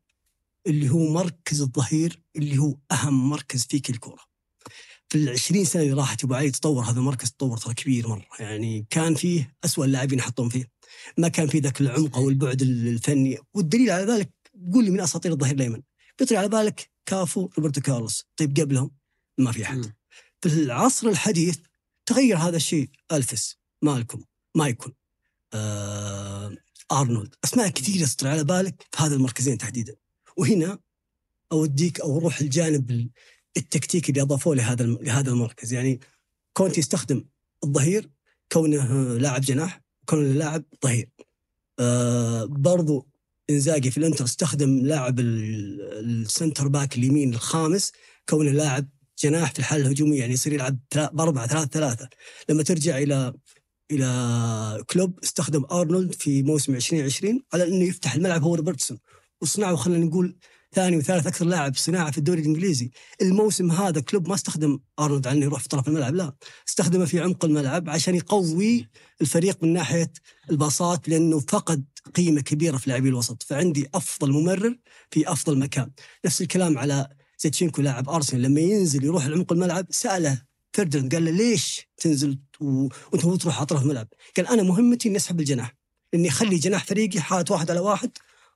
اللي 0.68 0.90
هو 0.90 1.14
مركز 1.14 1.62
الظهير 1.62 2.22
اللي 2.36 2.58
هو 2.58 2.76
أهم 2.92 3.30
مركز 3.30 3.66
في 3.66 3.80
كل 3.80 3.98
في 5.10 5.18
العشرين 5.18 5.66
سنة 5.66 5.84
اللي 5.84 5.94
راحت 5.94 6.24
أبو 6.24 6.34
علي 6.34 6.52
تطور 6.52 6.84
هذا 6.84 7.00
المركز 7.00 7.32
تطور 7.32 7.58
ترى 7.58 7.74
كبير 7.74 8.08
مرة. 8.08 8.26
يعني 8.40 8.86
كان 8.90 9.16
فيه 9.16 9.56
أسوأ 9.66 9.86
اللاعبين 9.86 10.20
يحطون 10.20 10.50
فيه. 10.50 10.72
ما 11.18 11.28
كان 11.28 11.48
فيه 11.48 11.62
ذاك 11.62 11.82
العمق 11.82 12.18
أو 12.18 12.30
البعد 12.30 12.62
الفني. 12.62 13.38
والدليل 13.54 13.90
على 13.90 14.12
ذلك 14.12 14.34
قول 14.74 14.86
لي 14.86 14.92
من 14.92 15.00
أساطير 15.00 15.32
الظهير 15.32 15.56
الأيمن. 15.56 15.82
بيطري 16.20 16.38
على 16.38 16.50
بالك 16.50 16.90
كافو 17.06 17.50
روبرتو 17.58 17.82
كارلوس. 17.82 18.26
طيب 18.38 18.60
قبلهم؟ 18.60 18.92
ما 19.38 19.52
في 19.52 19.64
أحد. 19.64 19.94
في 20.42 20.50
العصر 20.50 21.08
الحديث 21.08 21.58
تغير 22.06 22.38
هذا 22.38 22.58
الشيء. 22.58 22.90
الفس 23.12 23.58
مالكم 23.82 24.24
مايكون 24.56 24.94
آه 25.54 26.58
أرنولد. 26.92 27.36
أسماء 27.44 27.70
كثيرة 27.70 28.06
تطري 28.06 28.30
على 28.30 28.44
بالك 28.44 28.88
في 28.92 29.04
هذا 29.04 29.16
المركزين 29.16 29.58
تحديدا. 29.58 29.96
وهنا 30.38 30.80
أوديك 31.52 32.00
أو 32.00 32.18
أروح 32.18 32.40
الجانب 32.40 33.10
التكتيكي 33.58 34.12
اللي 34.12 34.22
أضافوه 34.22 34.56
لهذا 34.56 34.86
لهذا 34.86 35.32
المركز. 35.32 35.74
يعني 35.74 36.00
كونتي 36.54 36.80
يستخدم 36.80 37.26
الظهير 37.64 38.10
كونه 38.52 39.18
لاعب 39.18 39.42
جناح 39.42 39.82
كونه 40.06 40.32
لاعب 40.34 40.64
ظهير. 40.84 41.10
آه 41.80 42.46
برضو 42.46 43.08
إنزاجي 43.50 43.92
في 43.92 43.98
الإنتر 43.98 44.26
استخدم 44.26 44.80
لاعب 44.86 45.20
ال 45.20 45.41
center 45.41 46.68
back 46.68 46.96
اليمين 46.98 47.34
الخامس 47.34 47.92
كونه 48.30 48.52
لاعب 48.52 48.90
جناح 49.24 49.52
في 49.54 49.60
الحالة 49.60 49.86
الهجومية 49.86 50.20
يعني 50.20 50.34
يصير 50.34 50.54
يلعب 50.54 50.80
بأربعة 50.96 51.48
ثلاثة 51.48 51.68
ثلاثة. 51.68 52.10
لما 52.50 52.64
ترجع 52.64 52.98
إلى 52.98 53.34
إلى 53.92 54.84
كلوب 54.90 55.20
استخدم 55.24 55.66
أرنولد 55.72 56.14
في 56.14 56.44
موسم 56.44 56.76
2020 56.76 57.44
على 57.54 57.68
إنه 57.68 57.84
يفتح 57.86 58.14
الملعب 58.14 58.44
هو 58.44 58.56
روبرتسون. 58.56 59.00
وصنعه 59.42 59.76
خلينا 59.76 60.06
نقول 60.06 60.36
ثاني 60.76 60.98
وثالث 60.98 61.28
أكثر 61.28 61.46
لاعب 61.46 61.76
صناعة 61.76 62.12
في 62.12 62.18
الدوري 62.18 62.42
الإنجليزي. 62.42 62.92
الموسم 63.22 63.72
هذا 63.72 64.02
كلوب 64.02 64.28
ما 64.28 64.36
استخدم 64.36 64.80
أرنولد 65.00 65.28
على 65.28 65.42
يروح 65.42 65.60
في 65.60 65.68
طرف 65.68 65.88
الملعب 65.88 66.16
لا. 66.16 66.34
استخدمه 66.70 67.06
في 67.06 67.20
عمق 67.20 67.46
الملعب 67.46 67.90
عشان 67.90 68.16
يقوي 68.16 68.90
الفريق 69.22 69.64
من 69.64 69.74
ناحية 69.74 70.12
الباصات 70.52 71.10
لأنه 71.10 71.40
فقد 71.40 71.86
قيمة 72.16 72.42
كبيرة 72.42 72.78
في 72.78 72.90
لاعبي 72.90 73.10
الوسط. 73.10 73.44
فعندي 73.44 73.90
أفضل 73.94 74.32
ممرر 74.32 74.78
في 75.12 75.32
أفضل 75.32 75.60
مكان. 75.60 75.92
نفس 76.26 76.42
الكلام 76.42 76.78
على 76.78 77.10
زيتشينكو 77.40 77.82
لاعب 77.82 78.10
أرسنال. 78.10 78.42
لما 78.42 78.62
ينزل 78.62 79.04
يروح 79.04 79.28
لعمق 79.28 79.54
الملعب 79.54 79.86
سأله 79.90 80.42
فردن 80.74 81.10
قال 81.10 81.26
له 81.26 81.32
ليش 81.32 81.88
تنزل 81.98 82.40
وأنت 82.60 83.26
هو 83.26 83.36
تروح 83.36 83.58
على 83.58 83.66
طرف 83.66 83.82
الملعب؟ 83.84 84.08
قال 84.38 84.48
أنا 84.48 84.64
مهمتي 84.64 85.10
إني 85.10 85.18
أسحب 85.18 85.40
الجناح 85.40 85.76
اني 86.14 86.30
أخلي 86.30 86.56
جناح 86.56 86.86
فريقي 86.86 87.22
حالة 87.22 87.46
واحد 87.50 87.72
على 87.72 87.80
واحد 87.80 88.12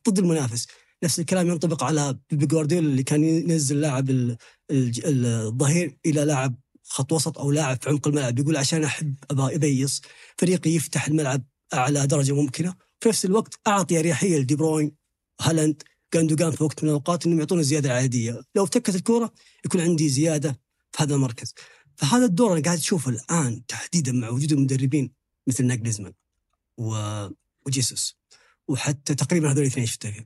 ضد 0.09 0.19
المنافس. 0.19 0.67
نفس 1.03 1.19
الكلام 1.19 1.47
ينطبق 1.47 1.83
على 1.83 2.19
بيبي 2.29 2.45
جوارديولا 2.45 2.87
اللي 2.87 3.03
كان 3.03 3.23
ينزل 3.23 3.81
لاعب 3.81 4.35
الظهير 4.71 5.97
إلى 6.05 6.25
لاعب 6.25 6.55
خط 6.83 7.11
وسط 7.11 7.39
أو 7.39 7.51
لاعب 7.51 7.81
في 7.81 7.89
عمق 7.89 8.07
الملعب 8.07 8.39
يقول 8.39 8.57
عشان 8.57 8.83
أحب 8.83 9.15
ابيص 9.31 10.01
فريقي 10.37 10.69
يفتح 10.69 11.07
الملعب 11.07 11.43
أعلى 11.73 12.07
درجة 12.07 12.35
ممكنة. 12.35 12.75
في 12.99 13.09
نفس 13.09 13.25
الوقت 13.25 13.59
أعطي 13.67 13.99
أريحية 13.99 14.37
لدي 14.37 14.55
بروين 14.55 14.91
هالاند 15.41 15.83
جاندوجان 16.13 16.51
في 16.51 16.63
وقت 16.63 16.83
من 16.83 16.89
الأوقات 16.89 17.25
إنهم 17.25 17.39
يعطون 17.39 17.59
الزياده 17.59 17.89
العاديه 17.89 18.41
لو 18.55 18.63
افتكت 18.63 18.95
الكورة 18.95 19.33
يكون 19.65 19.81
عندي 19.81 20.09
زيادة 20.09 20.59
في 20.91 21.03
هذا 21.03 21.15
المركز. 21.15 21.53
فهذا 21.95 22.25
الدور 22.25 22.53
أنا 22.53 22.61
قاعد 22.61 22.77
أشوفه 22.77 23.11
الآن 23.11 23.65
تحديدا 23.65 24.11
مع 24.11 24.29
وجود 24.29 24.51
المدربين 24.51 25.11
مثل 25.47 25.65
ناجلزمان 25.65 26.13
و... 26.77 26.95
وجيسوس. 27.65 28.17
وحتى 28.67 29.15
تقريبا 29.15 29.51
هذول 29.51 29.61
الاثنين 29.61 29.85
شفتهم. 29.85 30.25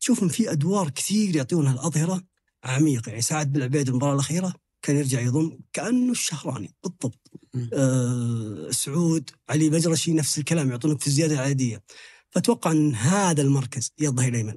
تشوفهم 0.00 0.28
في 0.28 0.52
أدوار 0.52 0.90
كثير 0.90 1.36
يعطونها 1.36 1.72
الأظهرة. 1.72 2.22
عميقه 2.64 3.10
يعني 3.10 3.22
سعد 3.22 3.52
بالعبيد 3.52 3.88
المباراة 3.88 4.14
الأخيرة 4.14 4.54
كان 4.82 4.96
يرجع 4.96 5.20
يضم 5.20 5.58
كأنه 5.72 6.12
الشهراني. 6.12 6.74
بالضبط. 6.82 7.30
آه 7.72 8.70
سعود 8.70 9.30
علي 9.48 9.70
بجرشي 9.70 10.12
نفس 10.12 10.38
الكلام 10.38 10.70
يعطونك 10.70 11.00
في 11.00 11.06
الزيادة 11.06 11.34
العادية. 11.34 11.82
فأتوقع 12.30 12.72
أن 12.72 12.94
هذا 12.94 13.42
المركز 13.42 13.92
يا 13.98 14.08
الظهير 14.08 14.28
الايمن 14.28 14.54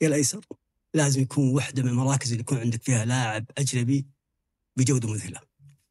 يا 0.00 0.08
الأيسر. 0.08 0.46
لازم 0.94 1.22
يكون 1.22 1.54
وحدة 1.54 1.82
من 1.82 1.88
المراكز 1.88 2.30
اللي 2.30 2.40
يكون 2.40 2.58
عندك 2.58 2.82
فيها 2.82 3.04
لاعب 3.04 3.44
أجنبي 3.58 4.06
بجودة 4.76 5.08
مذهلة. 5.08 5.40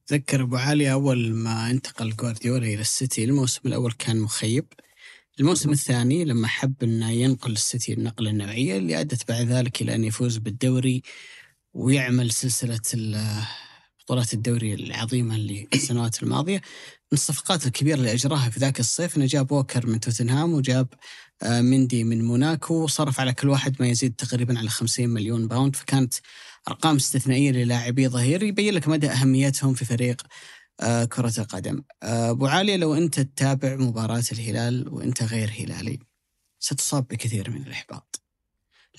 تذكر 0.07 0.41
أبو 0.41 0.55
علي 0.55 0.91
أول 0.91 1.33
ما 1.33 1.71
انتقل 1.71 2.15
جوارديولا 2.15 2.65
إلى 2.65 2.81
السيتي 2.81 3.23
الموسم 3.23 3.61
الأول 3.65 3.91
كان 3.91 4.19
مخيب. 4.19 4.65
الموسم 5.39 5.71
الثاني 5.71 6.25
لما 6.25 6.47
حب 6.47 6.83
إنه 6.83 7.09
ينقل 7.09 7.51
السيتي 7.51 7.93
النقلة 7.93 8.29
النوعية 8.29 8.77
اللي 8.77 8.99
أدت 8.99 9.27
بعد 9.27 9.45
ذلك 9.45 9.81
إلى 9.81 9.95
أن 9.95 10.03
يفوز 10.03 10.37
بالدوري 10.37 11.01
ويعمل 11.73 12.31
سلسلة 12.31 12.79
بطولات 13.99 14.33
الدوري 14.33 14.73
العظيمة 14.73 15.35
اللي 15.35 15.67
السنوات 15.73 16.23
الماضية. 16.23 16.55
من 16.57 17.13
الصفقات 17.13 17.65
الكبيرة 17.65 17.95
اللي 17.95 18.13
أجراها 18.13 18.49
في 18.49 18.59
ذاك 18.59 18.79
الصيف 18.79 19.17
إنه 19.17 19.25
جاب 19.25 19.51
ووكر 19.51 19.87
من 19.87 19.99
توتنهام 19.99 20.53
وجاب 20.53 20.87
آه، 21.43 21.61
مندي 21.61 22.03
من 22.03 22.25
موناكو 22.25 22.73
وصرف 22.73 23.19
على 23.19 23.33
كل 23.33 23.49
واحد 23.49 23.75
ما 23.79 23.87
يزيد 23.87 24.15
تقريبا 24.15 24.59
على 24.59 24.69
50 24.69 25.09
مليون 25.09 25.47
باوند. 25.47 25.75
فكانت 25.75 26.13
أرقام 26.67 26.95
استثنائية 26.95 27.51
للاعبي 27.51 28.07
ظهير 28.07 28.43
يبين 28.43 28.73
لك 28.73 28.87
مدى 28.87 29.09
أهميتهم 29.09 29.73
في 29.73 29.85
فريق 29.85 30.21
كرة 31.09 31.33
القدم. 31.37 31.83
آه، 32.03 32.29
أبو 32.29 32.47
علي 32.47 32.75
لو 32.75 32.95
أنت 32.95 33.19
تتابع 33.19 33.75
مباراة 33.75 34.23
الهلال 34.31 34.93
وأنت 34.93 35.23
غير 35.23 35.49
هلالي 35.49 35.99
ستصاب 36.59 37.07
بكثير 37.07 37.49
من 37.49 37.61
الإحباط. 37.67 38.21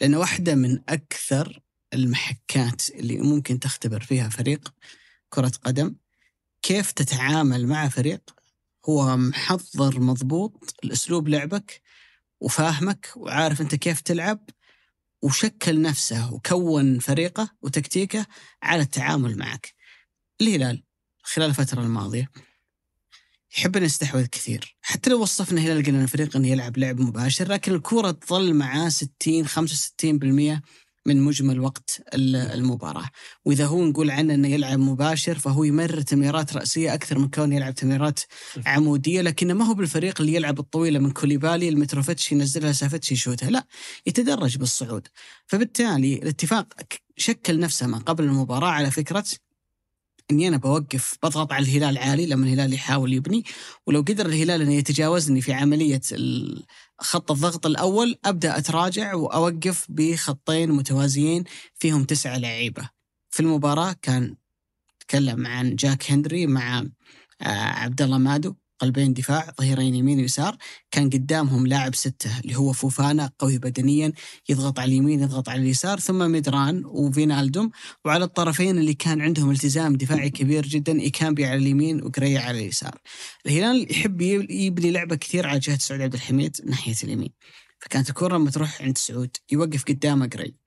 لأن 0.01 0.14
واحدة 0.14 0.55
من 0.55 0.81
أكثر 0.89 1.61
المحكات 1.95 2.91
اللي 2.91 3.16
ممكن 3.16 3.59
تختبر 3.59 4.01
فيها 4.01 4.29
فريق 4.29 4.75
كرة 5.29 5.53
قدم 5.64 5.95
كيف 6.62 6.93
تتعامل 6.93 7.66
مع 7.66 7.89
فريق 7.89 8.35
هو 8.89 9.16
محضر 9.16 10.01
مضبوط 10.01 10.75
الأسلوب 10.85 11.29
لعبك 11.29 11.83
وفاهمك 12.41 13.12
وعارف 13.16 13.61
أنت 13.61 13.75
كيف 13.75 14.01
تلعب 14.01 14.51
وشكل 15.22 15.83
نفسه 15.83 16.35
وكون 16.35 16.99
فريقه 16.99 17.51
وتكتيكه 17.62 18.27
على 18.62 18.83
التعامل 18.83 19.39
معك. 19.39 19.75
الهلال 20.41 20.83
خلال 21.25 21.49
الفترة 21.51 21.81
الماضية 21.81 22.31
يحب 23.59 23.77
أن 23.77 23.85
يستحوذ 23.85 24.27
كثير. 24.27 24.77
حتى 24.83 25.11
لو 25.11 25.22
وصفنا 25.22 25.61
هلال 25.61 25.85
قلنا 25.85 26.03
الفريق 26.03 26.37
أنه 26.37 26.49
يلعب 26.49 26.79
لعب 26.79 27.01
مباشر 27.01 27.49
لكن 27.49 27.75
الكرة 27.75 28.11
تظل 28.11 28.55
معاه 28.55 28.89
60 28.89 29.47
65% 29.47 30.62
من 31.07 31.22
مجمل 31.22 31.61
وقت 31.61 32.03
المباراة. 32.14 33.11
وإذا 33.45 33.66
هو 33.66 33.85
نقول 33.85 34.11
عنه 34.11 34.35
أنه 34.35 34.49
يلعب 34.49 34.79
مباشر 34.79 35.39
فهو 35.39 35.64
يمرر 35.64 36.01
تمريرات 36.01 36.57
رأسية 36.57 36.95
أكثر 36.95 37.18
من 37.18 37.29
كونه 37.29 37.57
يلعب 37.57 37.75
تمريرات 37.75 38.20
عمودية 38.66 39.20
لكنه 39.20 39.55
ما 39.55 39.64
هو 39.64 39.75
بالفريق 39.75 40.20
اللي 40.20 40.35
يلعب 40.35 40.59
الطويلة 40.59 40.99
من 40.99 41.11
كوليبالي 41.11 41.68
المتروفيتش 41.68 42.33
ينزلها 42.33 42.72
سافتش 42.72 43.12
يشوتها. 43.12 43.51
لا 43.51 43.66
يتدرج 44.07 44.59
بالصعود. 44.59 45.09
فبالتالي 45.47 46.14
الاتفاق 46.14 46.66
شكل 47.16 47.61
نفسه 47.61 47.87
من 47.87 47.99
قبل 47.99 48.25
المباراة 48.25 48.70
على 48.70 48.91
فكرة 48.91 49.25
إني 50.31 50.49
أنا 50.49 50.57
بوقف 50.57 51.18
بضغط 51.22 51.53
على 51.53 51.64
الهلال 51.64 51.99
عالي 51.99 52.27
لما 52.27 52.47
الهلال 52.47 52.72
يحاول 52.72 53.12
يبني 53.12 53.45
ولو 53.87 54.01
قدر 54.01 54.27
الهلال 54.27 54.62
إنه 54.62 54.75
يتجاوزني 54.75 55.41
في 55.41 55.53
عملية 55.53 56.01
خط 56.99 57.31
الضغط 57.31 57.66
الأول 57.66 58.16
أبدأ 58.25 58.59
أتراجع 58.59 59.14
وأوقف 59.14 59.87
بخطين 59.89 60.70
متوازيين 60.70 61.45
فيهم 61.75 62.05
تسعة 62.05 62.39
لعيبة. 62.39 62.91
في 63.31 63.41
المباراة 63.41 63.97
كان 64.03 64.37
تكلم 65.01 65.47
عن 65.47 65.77
جاك 65.77 66.11
هنري 66.11 66.47
مع 66.47 66.85
آه، 67.43 67.47
عبد 67.49 68.03
الله 68.03 68.18
مادو 68.18 68.55
قلبين 68.79 69.12
دفاع 69.12 69.53
ظهيرين 69.61 69.95
يمين 69.95 70.20
ويسار. 70.20 70.57
كان 70.91 71.11
قدامهم 71.11 71.66
لاعب 71.66 71.95
ستة 71.95 72.39
اللي 72.41 72.57
هو 72.57 72.72
فوفانا 72.72 73.31
قوي 73.39 73.59
بدنيا 73.59 74.12
يضغط 74.49 74.79
على 74.79 74.93
اليمين 74.93 75.20
يضغط 75.20 75.49
على 75.49 75.62
اليسار 75.62 76.01
ثم 76.01 76.31
ميدران 76.31 76.85
وفينالدوم. 76.85 77.70
وعلى 78.05 78.25
الطرفين 78.25 78.79
اللي 78.79 78.95
كان 78.95 79.20
عندهم 79.20 79.51
التزام 79.51 79.97
دفاعي 79.97 80.31
كبير 80.31 80.66
جدا 80.66 81.01
إيكامبي 81.01 81.47
على 81.47 81.57
اليمين 81.57 82.03
وقريع 82.03 82.43
على 82.43 82.59
اليسار. 82.59 82.99
الهلال 83.47 83.93
يحب 83.93 84.20
يبني 84.51 84.91
لعبة 84.91 85.16
كثير 85.16 85.47
على 85.47 85.59
جهة 85.59 85.79
سعود 85.79 86.01
عبد 86.01 86.14
الحميد 86.14 86.57
ناحية 86.64 86.95
اليمين. 87.05 87.31
فكانت 87.79 88.09
الكرة 88.09 88.37
لما 88.37 88.51
تروح 88.51 88.83
عند 88.83 88.99
سعود 88.99 89.37
يوقف 89.53 89.85
قدامه 89.85 90.27
قري 90.27 90.64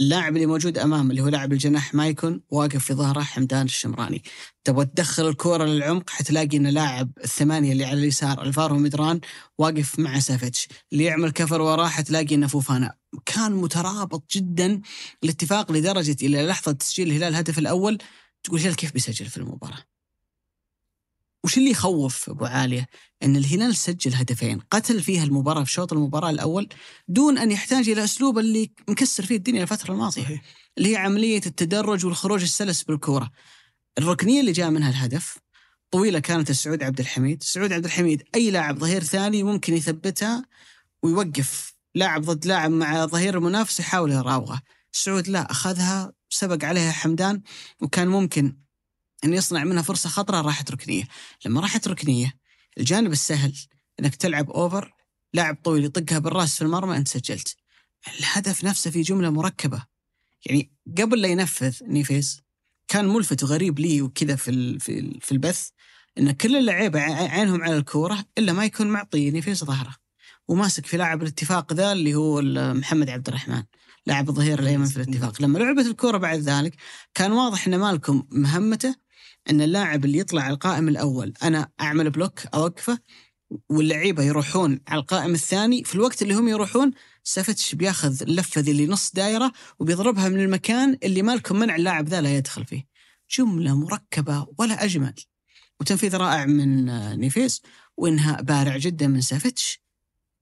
اللاعب 0.00 0.36
اللي 0.36 0.46
موجود 0.46 0.78
أمامه 0.78 1.10
اللي 1.10 1.22
هو 1.22 1.28
لاعب 1.28 1.52
الجناح 1.52 1.94
مايكون 1.94 2.40
واقف 2.50 2.84
في 2.84 2.94
ظهره 2.94 3.20
حمدان 3.20 3.66
الشمراني. 3.66 4.22
تبغى 4.64 4.84
تدخل 4.84 5.28
الكورة 5.28 5.64
للعمق 5.64 6.10
حتلاقي 6.10 6.56
إن 6.56 6.66
لاعب 6.66 7.10
الثمانية 7.24 7.72
اللي 7.72 7.84
على 7.84 7.98
اليسار 7.98 8.42
ألفارو 8.42 8.78
مدران 8.78 9.20
واقف 9.58 9.98
مع 9.98 10.18
سافيتش. 10.18 10.68
اللي 10.92 11.04
يعمل 11.04 11.30
كفر 11.30 11.60
وراه 11.60 11.88
حتلاقي 11.88 12.34
انه 12.34 12.46
فوفانا. 12.46 12.94
كان 13.26 13.52
مترابط 13.52 14.24
جدا 14.32 14.80
الاتفاق 15.24 15.72
لدرجة 15.72 16.16
إلى 16.22 16.46
لحظة 16.46 16.72
تسجيل 16.72 17.08
الهلال 17.08 17.28
الهدف 17.28 17.58
الأول. 17.58 17.98
تقول 18.42 18.58
الهلال 18.60 18.76
كيف 18.76 18.92
بيسجل 18.92 19.26
في 19.26 19.36
المباراة؟ 19.36 19.84
وش 21.44 21.58
اللي 21.58 21.70
يخوف 21.70 22.30
أبو 22.30 22.44
عالية؟ 22.44 22.88
إن 23.24 23.36
الهلال 23.36 23.76
سجل 23.76 24.14
هدفين، 24.14 24.60
قتل 24.70 25.02
فيها 25.02 25.24
المباراة 25.24 25.64
في 25.64 25.72
شوط 25.72 25.92
المباراة 25.92 26.30
الأول 26.30 26.68
دون 27.08 27.38
أن 27.38 27.50
يحتاج 27.50 27.88
إلى 27.88 28.04
أسلوب 28.04 28.38
اللي 28.38 28.70
مكسر 28.88 29.26
فيه 29.26 29.36
الدنيا 29.36 29.62
الفترة 29.62 29.92
الماضية. 29.92 30.22
صحيح. 30.22 30.42
اللي 30.78 30.92
هي 30.92 30.96
عملية 30.96 31.42
التدرج 31.46 32.06
والخروج 32.06 32.42
السلس 32.42 32.82
بالكورة. 32.82 33.30
الركنية 33.98 34.40
اللي 34.40 34.52
جاء 34.52 34.70
منها 34.70 34.90
الهدف 34.90 35.38
طويلة 35.90 36.18
كانت 36.18 36.50
السعود 36.50 36.82
عبد 36.82 37.00
الحميد، 37.00 37.42
سعود 37.42 37.72
عبد 37.72 37.84
الحميد 37.84 38.22
أي 38.34 38.50
لاعب 38.50 38.78
ظهير 38.78 39.04
ثاني 39.04 39.42
ممكن 39.42 39.74
يثبتها 39.74 40.44
ويوقف 41.02 41.74
لاعب 41.94 42.22
ضد 42.22 42.46
لاعب 42.46 42.70
مع 42.70 43.06
ظهير 43.06 43.38
المنافس 43.38 43.80
يحاول 43.80 44.12
يراوغه، 44.12 44.62
سعود 44.92 45.28
لا 45.28 45.50
أخذها 45.50 46.12
سبق 46.30 46.64
عليها 46.64 46.92
حمدان 46.92 47.42
وكان 47.80 48.08
ممكن 48.08 48.56
إن 49.24 49.34
يصنع 49.34 49.64
منها 49.64 49.82
فرصة 49.82 50.08
خطرة 50.08 50.40
راحت 50.40 50.70
ركنية، 50.70 51.08
لما 51.46 51.60
راحت 51.60 51.88
ركنية 51.88 52.43
الجانب 52.78 53.12
السهل 53.12 53.54
إنك 54.00 54.14
تلعب 54.14 54.50
over 54.50 54.94
لاعب 55.34 55.58
طويل 55.64 55.84
يطقها 55.84 56.18
بالراس 56.18 56.56
في 56.56 56.62
المرمى 56.62 56.96
أنت 56.96 57.08
سجلت. 57.08 57.56
الهدف 58.18 58.64
نفسه 58.64 58.90
في 58.90 59.02
جملة 59.02 59.30
مركبة. 59.30 59.84
يعني 60.46 60.72
قبل 60.98 61.20
لا 61.20 61.28
ينفذ 61.28 61.76
نيفيز 61.82 62.40
كان 62.88 63.08
ملفت 63.08 63.42
وغريب 63.42 63.78
لي 63.78 64.02
وكذا 64.02 64.36
في 64.36 64.78
في 65.20 65.32
البث 65.32 65.68
إن 66.18 66.32
كل 66.32 66.56
اللعيبة 66.56 67.00
عينهم 67.00 67.62
على 67.62 67.76
الكورة 67.76 68.24
إلا 68.38 68.52
ما 68.52 68.64
يكون 68.64 68.86
معطي 68.86 69.30
نيفيز 69.30 69.64
ظهره. 69.64 69.94
وماسك 70.48 70.86
في 70.86 70.96
لاعب 70.96 71.22
الاتفاق 71.22 71.72
ذا 71.72 71.92
اللي 71.92 72.14
هو 72.14 72.42
محمد 72.74 73.10
عبد 73.10 73.28
الرحمن 73.28 73.62
لاعب 74.06 74.28
الظهير 74.28 74.58
الأيمن 74.58 74.84
في 74.84 74.96
الاتفاق. 74.96 75.42
لما 75.42 75.58
لعبت 75.58 75.86
الكورة 75.86 76.18
بعد 76.18 76.38
ذلك 76.38 76.76
كان 77.14 77.32
واضح 77.32 77.66
إن 77.66 77.76
مالكم 77.76 78.26
مهمته 78.30 79.03
إن 79.50 79.60
اللاعب 79.60 80.04
اللي 80.04 80.18
يطلع 80.18 80.42
على 80.42 80.54
القائم 80.54 80.88
الأول 80.88 81.32
أنا 81.42 81.68
أعمل 81.80 82.10
block 82.10 82.46
أوقفه 82.46 82.98
واللعيبة 83.68 84.22
يروحون 84.22 84.80
على 84.88 85.00
القائم 85.00 85.34
الثاني 85.34 85.84
في 85.84 85.94
الوقت 85.94 86.22
اللي 86.22 86.34
هم 86.34 86.48
يروحون 86.48 86.90
سافتش 87.22 87.74
بياخذ 87.74 88.22
اللفه 88.22 88.60
ذي 88.60 88.70
اللي 88.70 88.86
نص 88.86 89.12
دايرة 89.12 89.52
وبيضربها 89.78 90.28
من 90.28 90.40
المكان 90.40 90.98
اللي 91.02 91.22
مالكم 91.22 91.58
منع 91.58 91.76
اللاعب 91.76 92.08
ذا 92.08 92.20
لا 92.20 92.36
يدخل 92.36 92.64
فيه. 92.64 92.86
جملة 93.38 93.76
مركبة 93.76 94.46
ولا 94.58 94.84
أجمل. 94.84 95.14
وتنفيذ 95.80 96.16
رائع 96.16 96.46
من 96.46 96.84
نيفيز 97.20 97.62
وإنهاء 97.96 98.42
بارع 98.42 98.76
جدا 98.76 99.06
من 99.06 99.20
سافتش. 99.20 99.80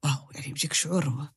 واو 0.05 0.30
يعني 0.34 0.48
يجيك 0.48 0.72
شعور 0.72 1.32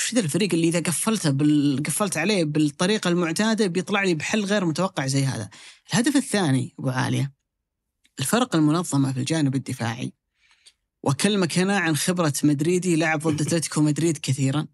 وش 0.00 0.14
ذا 0.14 0.20
الفريق 0.20 0.54
اللي 0.54 0.68
إذا 0.68 0.80
قفلته 0.80 1.30
بال... 1.30 1.82
قفلت 1.86 2.16
عليه 2.16 2.44
بالطريقة 2.44 3.08
المعتادة 3.08 3.66
بيطلع 3.66 4.02
لي 4.02 4.14
بحل 4.14 4.44
غير 4.44 4.64
متوقع 4.64 5.06
زي 5.06 5.24
هذا. 5.24 5.50
الهدف 5.92 6.16
الثاني 6.16 6.74
أبو 6.78 6.88
علي 6.88 7.32
الفرق 8.20 8.56
المنظمة 8.56 9.12
في 9.12 9.18
الجانب 9.18 9.54
الدفاعي. 9.54 10.12
واكلمك 11.02 11.58
هنا 11.58 11.78
عن 11.78 11.96
خبرة 11.96 12.32
مدريدي 12.44 12.96
لعب 12.96 13.20
ضد 13.20 13.40
أتلتيكو 13.40 13.80
مدريد 13.80 14.18
كثيرا. 14.18 14.66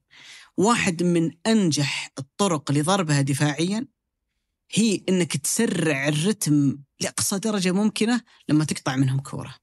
واحد 0.57 1.03
من 1.03 1.31
أنجح 1.47 2.11
الطرق 2.19 2.73
لضربها 2.73 3.21
دفاعيا 3.21 3.87
هي 4.73 5.03
إنك 5.09 5.37
تسرع 5.37 6.09
الرتم 6.09 6.79
لأقصى 7.01 7.39
درجة 7.39 7.73
ممكنة 7.73 8.21
لما 8.49 8.65
تقطع 8.65 8.97
منهم 8.97 9.21
كورة. 9.21 9.55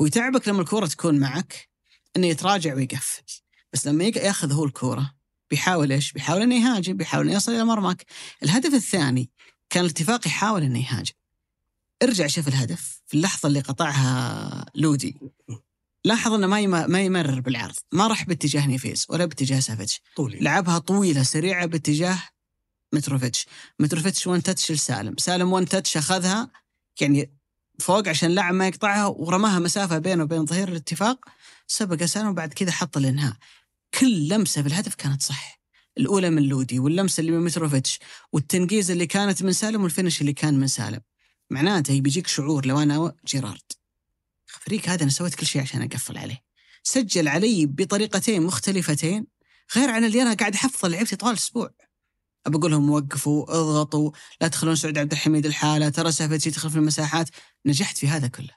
ويتعبك 0.00 0.48
لما 0.48 0.60
الكورة 0.60 0.86
تكون 0.86 1.18
معك 1.18 1.68
إنه 2.16 2.26
يتراجع 2.26 2.74
ويقفل. 2.74 3.22
بس 3.72 3.86
لما 3.86 4.04
ياخذ 4.04 4.52
هو 4.52 4.64
الكورة 4.64 5.14
بيحاول 5.50 5.92
إيش؟ 5.92 6.12
بيحاول 6.12 6.42
إنه 6.42 6.54
يهاجم، 6.54 6.96
بيحاول 6.96 7.26
إنه 7.26 7.36
يصل 7.36 7.52
إلى 7.52 7.64
مرماك. 7.64 8.06
الهدف 8.42 8.74
الثاني 8.74 9.30
كان 9.70 9.84
الاتفاق 9.84 10.26
يحاول 10.26 10.62
إنه 10.62 10.78
يهاجم. 10.78 11.12
ارجع 12.02 12.26
شوف 12.26 12.48
الهدف 12.48 13.02
في 13.06 13.14
اللحظة 13.14 13.46
اللي 13.46 13.60
قطعها 13.60 14.66
لودي 14.74 15.16
لاحظ 16.04 16.32
إنه 16.32 16.46
ما 16.46 16.86
ما 16.86 17.00
يمرر 17.00 17.40
بالعرض، 17.40 17.74
ما 17.92 18.06
راح 18.06 18.24
باتجاه 18.24 18.66
نيفيز 18.66 19.06
ولا 19.08 19.24
باتجاه 19.24 19.60
سافيتش. 19.60 20.00
طولي 20.16 20.38
لعبها 20.38 20.78
طويلة 20.78 21.22
سريعة 21.22 21.66
باتجاه 21.66 22.18
متروفيتش، 22.92 23.46
متروفيتش 23.78 24.26
one 24.26 24.42
touch 24.42 24.72
لسالم، 24.72 25.14
سالم 25.18 25.52
one 25.52 25.66
touch 25.66 25.96
أخذها 25.96 26.50
يعني 27.00 27.30
فوق 27.78 28.08
عشان 28.08 28.30
اللاعب 28.30 28.54
ما 28.54 28.68
يقطعها 28.68 29.06
ورماها 29.06 29.58
مسافة 29.58 29.98
بينه 29.98 30.22
وبين 30.22 30.46
ظهير 30.46 30.68
الاتفاق 30.68 31.24
سبق 31.68 32.04
سالم 32.04 32.28
وبعد 32.28 32.52
كذا 32.52 32.70
حط 32.70 32.96
الإنهاء. 32.96 33.36
كل 34.00 34.28
لمسة 34.28 34.62
في 34.62 34.68
الهدف 34.68 34.94
كانت 34.94 35.22
صح. 35.22 35.60
الأولى 35.98 36.30
من 36.30 36.42
لودي 36.42 36.78
واللمسة 36.78 37.20
اللي 37.20 37.32
من 37.32 37.44
متروفيتش 37.44 37.98
والتنقيز 38.32 38.90
اللي 38.90 39.06
كانت 39.06 39.42
من 39.42 39.52
سالم 39.52 39.82
وال 39.82 39.92
finish 39.92 40.20
اللي 40.20 40.32
كان 40.32 40.60
من 40.60 40.66
سالم. 40.66 41.00
معناته 41.50 42.00
بيجيك 42.00 42.26
شعور 42.26 42.66
لو 42.66 42.82
أنا 42.82 43.14
جيرارد 43.26 43.72
فريق 44.46 44.88
هذا 44.88 45.02
أنا 45.02 45.10
سويت 45.10 45.34
كل 45.34 45.46
شيء 45.46 45.62
عشان 45.62 45.82
أقفل 45.82 46.18
عليه 46.18 46.42
سجل 46.82 47.28
علي 47.28 47.66
بطريقتين 47.66 48.42
مختلفتين 48.42 49.26
غير 49.76 49.90
عن 49.90 50.04
اللي 50.04 50.22
أنا 50.22 50.34
قاعد 50.34 50.54
أحفظ 50.54 50.86
لعبتي 50.86 51.16
طوال 51.16 51.32
الأسبوع 51.32 51.70
بقول 52.46 52.70
لهم 52.70 52.90
وقفوا 52.90 53.44
اضغطوا 53.44 54.10
لا 54.40 54.48
تخلون 54.48 54.76
سعود 54.76 54.98
عبد 54.98 55.12
الحميد 55.12 55.46
الحالة 55.46 55.88
ترى 55.88 56.12
سافيتش 56.12 56.46
يدخل 56.46 56.70
في 56.70 56.76
المساحات 56.76 57.28
نجحت 57.66 57.98
في 57.98 58.08
هذا 58.08 58.28
كله 58.28 58.54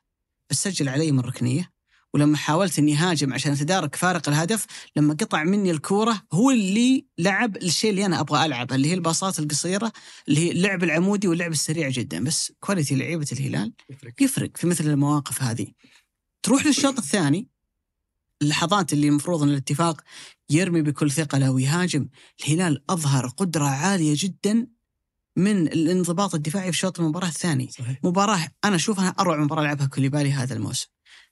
بس 0.50 0.64
سجل 0.64 0.90
علي 0.90 1.12
من 1.12 1.20
ركنية 1.20 1.72
ولما 2.14 2.38
حاولت 2.38 2.80
إني 2.80 2.96
هاجم 2.96 3.34
عشان 3.34 3.52
أتدارك 3.52 3.96
فارق 3.96 4.30
الهدف 4.30 4.66
لما 4.96 5.14
قطع 5.14 5.44
مني 5.44 5.72
الكورة 5.72 6.22
هو 6.34 6.52
اللي 6.52 7.06
لعب 7.18 7.58
الشيء 7.58 7.90
اللي 7.90 8.06
أنا 8.06 8.20
أبغى 8.20 8.46
ألعبه 8.46 8.76
اللي 8.76 8.90
هي 8.90 8.94
الباصات 8.94 9.40
القصيرة 9.40 9.92
اللي 10.28 10.40
هي 10.40 10.52
اللعب 10.52 10.84
العمودي 10.84 11.28
واللعب 11.28 11.52
السريع 11.52 11.90
جدا. 11.90 12.24
بس 12.24 12.52
quality 12.60 12.96
لعيبة 12.96 13.28
الهلال 13.32 13.74
يفرق, 13.90 14.14
يفرق 14.22 14.58
في 14.58 14.68
مثل 14.68 14.88
المواقف 14.88 15.44
هذه. 15.44 15.68
تروح 16.44 16.66
للشوط 16.66 16.98
الثاني 16.98 17.48
اللحظات 18.42 18.94
اللي 18.94 19.08
المفروض 19.08 19.44
إن 19.44 19.50
الاتفاق 19.50 20.02
يرمي 20.50 20.82
بكل 20.82 21.12
ثقله 21.12 21.52
ويهاجم 21.52 22.08
الهلال 22.40 22.84
أظهر 22.90 23.28
قدرة 23.28 23.66
عالية 23.66 24.14
جدا 24.18 24.68
من 25.36 25.68
الانضباط 25.68 26.36
الدفاعي 26.36 26.72
في 26.72 26.78
شوط 26.78 27.00
المباراة 27.00 27.28
الثاني. 27.28 27.70
صحيح. 27.72 28.00
مباراة 28.04 28.48
أنا 28.66 28.76
أشوفها 28.76 29.16
أروع 29.20 29.38
مباراة 29.38 29.64
لعبها 29.64 29.86
كوليبالي 29.86 30.32
هذا 30.32 30.56
الموسم. 30.56 30.88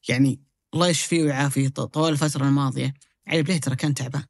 يعني 0.09 0.48
الله 0.73 0.87
يشفيه 0.87 1.23
ويعافيه. 1.23 1.67
طوال 1.67 2.13
الفترة 2.13 2.45
الماضية 2.45 2.93
علي 3.27 3.43
بليه 3.43 3.57
ترى 3.57 3.75
كان 3.75 3.93
تعبان. 3.93 4.23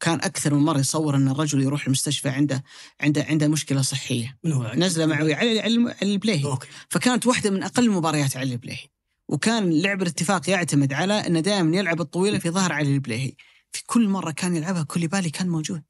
كان 0.00 0.14
أكثر 0.14 0.54
من 0.54 0.64
مرة 0.64 0.78
يصور 0.78 1.16
أن 1.16 1.28
الرجل 1.28 1.62
يروح 1.62 1.86
المستشفى 1.86 2.28
عنده 2.28 2.64
عنده 3.00 3.26
عنده 3.28 3.48
مشكلة 3.48 3.82
صحية. 3.82 4.38
هو 4.46 4.72
نزله 4.74 5.06
معويه 5.06 5.36
علي 5.36 5.60
علي 5.60 5.94
البليهي 6.02 6.58
فكانت 6.88 7.26
واحدة 7.26 7.50
من 7.50 7.62
أقل 7.62 7.90
مباريات 7.90 8.36
علي 8.36 8.52
البليهي 8.52 8.88
وكان 9.28 9.82
لعب 9.82 10.02
الاتفاق 10.02 10.50
يعتمد 10.50 10.92
على 10.92 11.14
انه 11.14 11.40
دائما 11.40 11.76
يلعب 11.76 12.00
الطويلة 12.00 12.38
في 12.38 12.50
ظهر 12.50 12.72
علي 12.72 12.94
البليهي 12.94 13.32
في 13.72 13.82
كل 13.86 14.08
مرة 14.08 14.30
كان 14.30 14.56
يلعبها 14.56 14.82
كوليبالي 14.82 15.30
كان 15.30 15.48
موجود. 15.48 15.82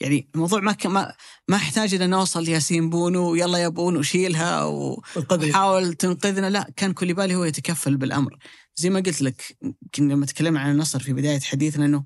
يعني 0.00 0.28
الموضوع 0.34 0.60
ما 0.60 0.76
ما 0.84 1.14
ما 1.48 1.56
أحتاج 1.56 1.94
إلى 1.94 2.06
نوصل 2.06 2.48
ياسين 2.48 2.90
بونو 2.90 3.34
يلا 3.34 3.58
يا 3.58 3.68
بونو 3.68 4.02
شيلها 4.02 4.64
وحاول 4.64 5.94
تنقذنا. 5.94 6.50
لا 6.50 6.70
كان 6.76 6.92
كوليبالي 6.92 7.34
هو 7.34 7.44
يتكفل 7.44 7.96
بالأمر. 7.96 8.38
زي 8.78 8.90
ما 8.90 9.00
قلت 9.00 9.22
لك 9.22 9.56
يمكن 9.62 10.08
لما 10.08 10.26
تكلمنا 10.26 10.60
عن 10.60 10.70
النصر 10.70 11.00
في 11.00 11.12
بداية 11.12 11.40
حديثنا 11.40 11.84
إنه 11.84 12.04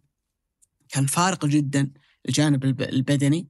كان 0.88 1.06
فارق 1.06 1.46
جدا 1.46 1.90
الجانب 2.28 2.64
البدني 2.64 3.48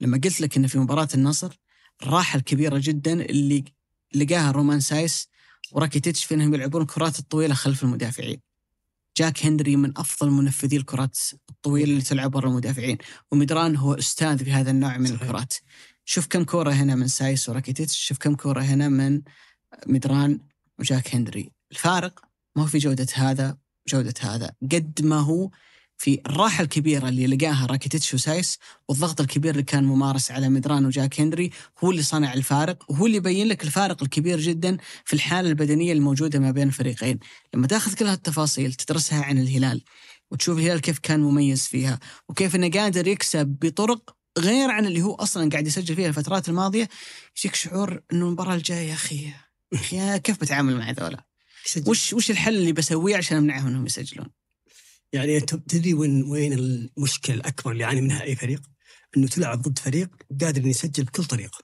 لما 0.00 0.20
قلت 0.24 0.40
لك 0.40 0.56
إنه 0.56 0.68
في 0.68 0.78
مباراة 0.78 1.08
النصر 1.14 1.60
الراحة 2.02 2.36
الكبيرة 2.38 2.80
جدا 2.82 3.12
اللي 3.12 3.64
لقاها 4.14 4.50
رومان 4.50 4.80
سايس 4.80 5.28
وراكيتيتش 5.72 6.24
في 6.24 6.34
إنهم 6.34 6.54
يلعبون 6.54 6.82
الكرات 6.82 7.18
الطويلة 7.18 7.54
خلف 7.54 7.84
المدافعين. 7.84 8.40
جاك 9.16 9.46
هنري 9.46 9.76
من 9.76 9.98
أفضل 9.98 10.30
منفذي 10.30 10.76
الكرات 10.76 11.18
الطويلة 11.50 11.90
اللي 11.90 12.02
تلعب 12.02 12.30
برا 12.30 12.48
المدافعين 12.48 12.98
ومدران 13.32 13.76
هو 13.76 13.94
أستاذ 13.94 14.44
في 14.44 14.52
هذا 14.52 14.70
النوع 14.70 14.98
من 14.98 15.06
صحيح. 15.06 15.22
الكرات. 15.22 15.54
شوف 16.04 16.26
كم 16.26 16.44
كورة 16.44 16.70
هنا 16.70 16.94
من 16.94 17.08
سايس 17.08 17.48
وراكيتيتش، 17.48 17.98
شوف 18.06 18.18
كم 18.18 18.34
كورة 18.34 18.60
هنا 18.60 18.88
من 18.88 19.22
مدران 19.86 20.40
وجاك 20.78 21.14
هنري. 21.14 21.52
الفارق 21.72 22.31
ما 22.56 22.62
هو 22.62 22.66
في 22.66 22.78
جودة 22.78 23.06
هذا 23.14 23.56
جودة 23.88 24.14
هذا. 24.20 24.52
قد 24.72 25.00
ما 25.02 25.20
هو 25.20 25.50
في 25.96 26.20
الراحة 26.26 26.62
الكبيرة 26.64 27.08
اللي 27.08 27.26
لقاها 27.26 27.66
راكيتيتش 27.66 28.14
وسايس 28.14 28.58
والضغط 28.88 29.20
الكبير 29.20 29.50
اللي 29.50 29.62
كان 29.62 29.84
ممارس 29.84 30.30
على 30.30 30.48
مدران 30.48 30.86
وجاك 30.86 31.20
هنري 31.20 31.50
هو 31.84 31.90
اللي 31.90 32.02
صنع 32.02 32.34
الفارق 32.34 32.90
وهو 32.90 33.06
اللي 33.06 33.16
يبين 33.16 33.48
لك 33.48 33.64
الفارق 33.64 34.02
الكبير 34.02 34.40
جدا 34.40 34.76
في 35.04 35.12
الحالة 35.12 35.48
البدنية 35.48 35.92
الموجودة 35.92 36.38
ما 36.38 36.50
بين 36.50 36.68
الفريقين. 36.68 37.18
لما 37.54 37.66
تأخذ 37.66 37.94
كل 37.94 38.06
هالتفاصيل 38.06 38.74
تدرسها 38.74 39.22
عن 39.24 39.38
الهلال 39.38 39.82
وتشوف 40.30 40.58
الهلال 40.58 40.80
كيف 40.80 40.98
كان 40.98 41.20
مميز 41.20 41.66
فيها 41.66 42.00
وكيف 42.28 42.56
إنه 42.56 42.70
قادر 42.70 43.06
يكسب 43.08 43.46
بطرق 43.46 44.16
غير 44.38 44.70
عن 44.70 44.86
اللي 44.86 45.02
هو 45.02 45.14
أصلا 45.14 45.50
قاعد 45.50 45.66
يسجل 45.66 45.96
فيها 45.96 46.08
الفترات 46.08 46.48
الماضية 46.48 46.88
يجيك 47.38 47.54
شعور 47.54 48.02
إنه 48.12 48.26
المباراة 48.26 48.54
الجاية 48.54 48.88
يا 48.88 48.94
أخي. 48.94 49.32
يا 49.92 50.16
كيف 50.16 50.40
بتعامل 50.40 50.78
مع 50.78 50.90
ذولا؟ 50.90 51.31
وش 51.86 52.12
وش 52.12 52.30
الحل 52.30 52.54
اللي 52.56 52.72
بسويه 52.72 53.16
عشان 53.16 53.36
امنعهم 53.36 53.66
إنهم 53.66 53.86
يسجلون؟ 53.86 54.26
يعني 55.12 55.40
تدري 55.40 55.94
وين 55.94 56.22
وين 56.24 56.52
المشكلة 56.52 57.36
الأكبر 57.36 57.72
اللي 57.72 57.82
يعاني 57.82 58.00
منها 58.00 58.22
أي 58.22 58.36
فريق؟ 58.36 58.62
إنه 59.16 59.26
تلعب 59.26 59.62
ضد 59.62 59.78
فريق 59.78 60.08
قادر 60.40 60.60
إنه 60.60 60.68
يسجل 60.68 61.04
بكل 61.04 61.24
طريقة. 61.24 61.58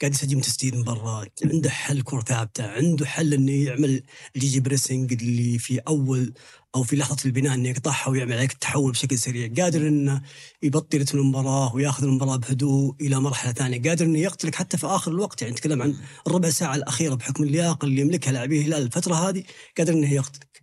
قاعد 0.00 0.14
يسجل 0.14 0.40
تسديد 0.40 0.76
من 0.76 0.82
برا 0.82 1.24
عنده 1.44 1.70
حل 1.70 2.02
كرة 2.02 2.20
ثابتة 2.20 2.66
عنده 2.66 3.06
حل 3.06 3.34
إنه 3.34 3.52
يعمل 3.52 4.02
ال 4.36 4.60
high 4.60 4.77
pressing 4.77 5.12
اللي 5.12 5.58
في 5.58 5.78
أول 5.78 6.34
أو 6.74 6.82
في 6.82 6.96
لحظة 6.96 7.16
البناء 7.26 7.54
إنه 7.54 7.68
يقطعها 7.68 8.08
ويعمل 8.08 8.32
عليك 8.32 8.52
التحول 8.52 8.92
بشكل 8.92 9.18
سريع. 9.18 9.52
قادر 9.62 9.88
إنه 9.88 10.22
يبطل 10.62 11.00
رتم 11.00 11.18
المباراة 11.18 11.74
وياخذ 11.74 12.04
المباراة 12.04 12.36
بهدوء 12.36 12.94
إلى 13.00 13.20
مرحلة 13.20 13.52
ثانية. 13.52 13.82
قادر 13.82 14.04
إنه 14.04 14.18
يقتلك 14.18 14.54
حتى 14.54 14.76
في 14.78 14.86
آخر 14.86 15.10
الوقت 15.10 15.42
يعني 15.42 15.52
نتكلم 15.54 15.82
عن 15.82 15.96
الربع 16.26 16.50
ساعة 16.50 16.74
الأخيرة 16.74 17.14
بحكم 17.14 17.42
اللياقة 17.44 17.86
اللي 17.86 18.00
يملكها 18.00 18.32
لاعبي 18.32 18.60
الهلال 18.60 18.82
الفترة 18.82 19.14
هذه 19.14 19.42
قادر 19.78 19.92
إنه 19.92 20.12
يقتلك. 20.12 20.60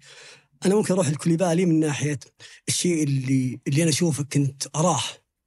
أنا 0.65 0.75
ممكن 0.75 0.93
أروح 0.93 1.09
لكوليبالي 1.09 1.65
من 1.65 1.79
ناحية 1.79 2.19
الشيء 2.67 3.03
اللي 3.03 3.59
اللي 3.67 3.83
أنا 3.83 3.89
أشوفه 3.89 4.23
كنت 4.23 4.63
أراه 4.75 5.03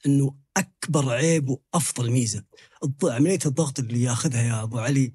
إنه 0.06 0.45
أكبر 0.56 1.10
عيب 1.12 1.48
وأفضل 1.48 2.10
ميزة. 2.10 2.44
عملية 3.04 3.38
الضغط 3.46 3.78
اللي 3.78 4.02
ياخذها 4.02 4.42
يا 4.42 4.62
أبو 4.62 4.78
علي 4.78 5.12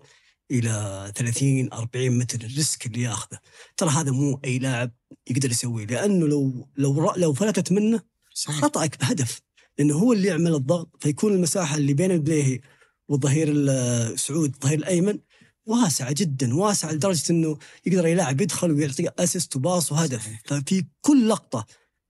إلى 0.52 1.12
30 1.16 1.74
40 1.74 2.18
متر 2.18 2.40
الريسك 2.46 2.86
اللي 2.86 3.02
ياخذه. 3.02 3.40
ترى 3.78 3.90
هذا 3.90 4.12
مو 4.12 4.40
أي 4.46 4.60
لاعب 4.60 4.92
يقدر 5.30 5.52
يسويه 5.52 5.86
لأنه 5.86 6.28
لو 6.28 6.70
لو 6.78 7.14
لو 7.18 7.34
فلتت 7.34 7.72
منه 7.72 8.02
خطأك 8.48 9.00
بهدف. 9.00 9.42
لأنه 9.78 9.96
هو 9.96 10.14
اللي 10.14 10.28
يعمل 10.28 10.56
الضغط 10.56 10.90
فيكون 11.00 11.34
المساحة 11.34 11.78
اللي 11.78 11.94
بين 11.94 12.12
البليهي 12.12 12.62
والظهير 13.08 13.48
السعود 13.52 14.54
الظهير 14.54 14.78
الأيمن 14.80 15.20
واسعة 15.66 16.12
جدا 16.12 16.56
واسعة 16.56 16.92
لدرجة 16.92 17.32
إنه 17.32 17.58
يقدر 17.86 18.08
يلاعب 18.08 18.42
يدخل 18.42 18.72
ويعطي 18.72 19.10
assist 19.20 19.56
و 19.56 19.63
pass 19.63 19.92
وهدف. 19.92 20.30
ففي 20.46 20.86
كل 21.02 21.30
لقطة 21.30 21.66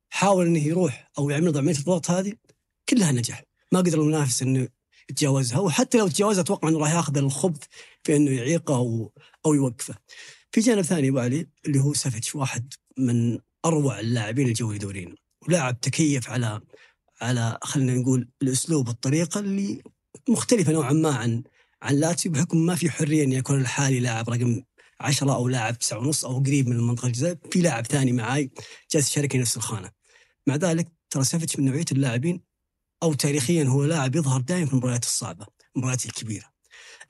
حاول 0.09 0.45
إنه 0.47 0.59
يروح 0.59 1.11
أو 1.17 1.29
يعمل 1.29 1.57
عملية 1.57 1.77
الضغط 1.77 2.11
هذه 2.11 2.33
كلها 2.91 3.11
نجح 3.11 3.43
ما 3.71 3.79
قدر 3.79 4.01
المنافس 4.01 4.41
إنه 4.41 4.67
يتجاوزها 5.09 5.59
وحتى 5.59 5.97
لو 5.97 6.07
تجاوزها 6.07 6.41
أتوقع 6.41 6.69
إنه 6.69 6.79
راح 6.79 6.91
ياخذ 6.93 7.17
الخبث 7.17 7.63
في 8.03 8.15
إنه 8.15 8.31
يعيقه 8.31 8.75
أو 8.75 9.13
أو 9.45 9.53
يوقفه. 9.53 9.95
في 10.51 10.61
جانب 10.61 10.81
ثاني 10.81 11.09
أبو 11.09 11.19
علي 11.19 11.47
اللي 11.65 11.79
هو 11.79 11.93
سافيتش 11.93 12.35
واحد 12.35 12.73
من 12.97 13.39
أروع 13.65 13.99
اللاعبين 13.99 14.47
اللي 14.47 14.65
جو 14.65 14.77
دورينا 14.77 15.15
ولاعب 15.47 15.81
تكيف 15.81 16.29
على 16.29 16.61
على 17.21 17.57
خلينا 17.63 17.93
نقول 17.95 18.29
الأسلوب 18.41 18.87
والطريقة 18.87 19.39
اللي 19.39 19.81
مختلفة 20.29 20.71
نوعا 20.71 20.93
ما 20.93 21.15
عن 21.15 21.43
عن 21.81 21.95
لاتسيو 21.95 22.31
بحكم 22.31 22.65
ما 22.65 22.75
في 22.75 22.89
حرية 22.89 23.23
ان 23.23 23.31
يكون 23.31 23.61
لحالي 23.61 23.99
لاعب 23.99 24.29
رقم 24.29 24.61
10 24.99 25.35
أو 25.35 25.47
لاعب 25.47 25.77
9 25.79 25.99
ونص 25.99 26.25
أو 26.25 26.39
قريب 26.39 26.67
من 26.67 26.75
منطقة 26.75 27.07
الجزاء 27.07 27.37
في 27.51 27.61
لاعب 27.61 27.85
ثاني 27.85 28.11
معاي 28.11 28.51
جالس 28.91 29.11
يشاركني 29.11 29.41
نفس 29.41 29.57
الخانة. 29.57 29.91
مع 30.47 30.55
ذلك 30.55 30.87
ترى 31.09 31.23
سافيتش 31.23 31.59
من 31.59 31.65
نوعية 31.65 31.85
اللاعبين 31.91 32.50
أو 33.03 33.13
تاريخيا 33.13 33.63
هو 33.63 33.85
لاعب 33.85 34.15
يظهر 34.15 34.41
دائما 34.41 34.65
في 34.65 34.73
المباريات 34.73 35.03
الصعبة 35.03 35.47
المباريات 35.75 36.05
الكبيرة. 36.05 36.45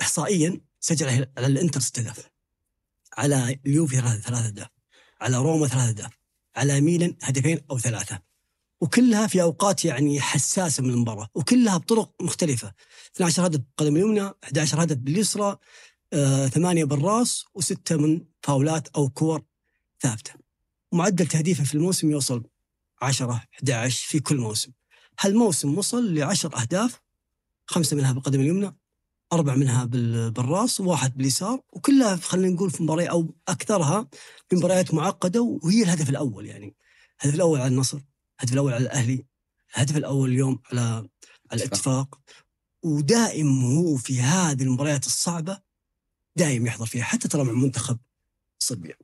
احصائيا 0.02 0.62
سجل 0.80 1.28
على 1.38 1.48
الإنتر 1.48 1.80
ست 1.80 2.00
اهداف 2.00 2.30
على 3.18 3.60
اليوفي 3.66 3.96
ثلاث 4.02 4.46
اهداف 4.46 4.68
على 5.22 5.38
روما 5.38 5.68
ثلاث 5.68 5.88
اهداف 5.88 6.12
على 6.56 6.82
ميلان 6.82 7.16
هدفين 7.22 7.60
أو 7.72 7.80
ثلاثة. 7.80 8.22
وكلها 8.82 9.28
في 9.28 9.42
أوقات 9.42 9.86
يعني 9.86 10.22
حساسة 10.22 10.84
من 10.84 10.90
المباراة 10.90 11.30
وكلها 11.36 11.78
بطرق 11.78 12.14
مختلفة. 12.22 12.74
12 13.16 13.46
هدف 13.46 13.60
بالقدم 13.60 13.96
اليمنى 13.96 14.32
11 14.44 14.84
هدف 14.84 14.98
باليسرى 14.98 15.58
آه، 16.14 16.48
ثمانية 16.48 16.84
بالراس 16.84 17.46
وستة 17.54 17.98
من 17.98 18.26
فاولات 18.44 18.88
أو 18.88 19.10
كور 19.10 19.44
ثابتة. 20.02 20.34
معدل 20.92 21.28
تهديفه 21.28 21.64
في 21.64 21.76
الموسم 21.76 22.12
يوصل 22.12 22.44
10 23.02 23.44
11 23.56 24.08
في 24.08 24.20
كل 24.20 24.38
موسم. 24.38 24.72
هالموسم 25.20 25.78
وصل 25.78 26.14
ل 26.14 26.24
10 26.24 26.62
أهداف؟ 26.62 27.02
خمسة 27.66 27.98
منها 27.98 28.12
بالقدم 28.12 28.42
اليمنى 28.42 28.76
أربع 29.34 29.56
منها 29.56 29.86
بالراس 30.30 30.82
وواحد 30.82 31.18
باليسار 31.18 31.62
وكلها 31.74 32.16
خلينا 32.16 32.54
نقول 32.54 32.72
في 32.72 32.84
مباريات 32.84 33.10
أو 33.10 33.36
أكثرها 33.48 34.08
في 34.50 34.56
مباريات 34.56 34.94
معقدة 34.94 35.42
وهي 35.42 35.84
الهدف 35.84 36.10
الأول 36.10 36.46
يعني. 36.46 36.76
الهدف 37.22 37.36
الأول 37.36 37.60
على 37.60 37.68
النصر 37.68 38.00
الهدف 38.40 38.54
الأول 38.54 38.74
على 38.74 38.84
الأهلي 38.84 39.26
الهدف 39.76 39.98
الأول 39.98 40.30
اليوم 40.30 40.60
على 40.72 41.08
الاتفاق. 41.54 42.20
ودائم 42.84 43.66
هو 43.66 43.98
في 43.98 44.22
هذه 44.22 44.64
المباريات 44.64 45.06
الصعبة 45.06 45.62
دائم 46.36 46.68
يحضر 46.68 46.86
فيها 46.86 47.04
حتى 47.04 47.28
ترى 47.28 47.44
مع 47.44 47.54
منتخب 47.54 48.00
صربيا. 48.60 48.96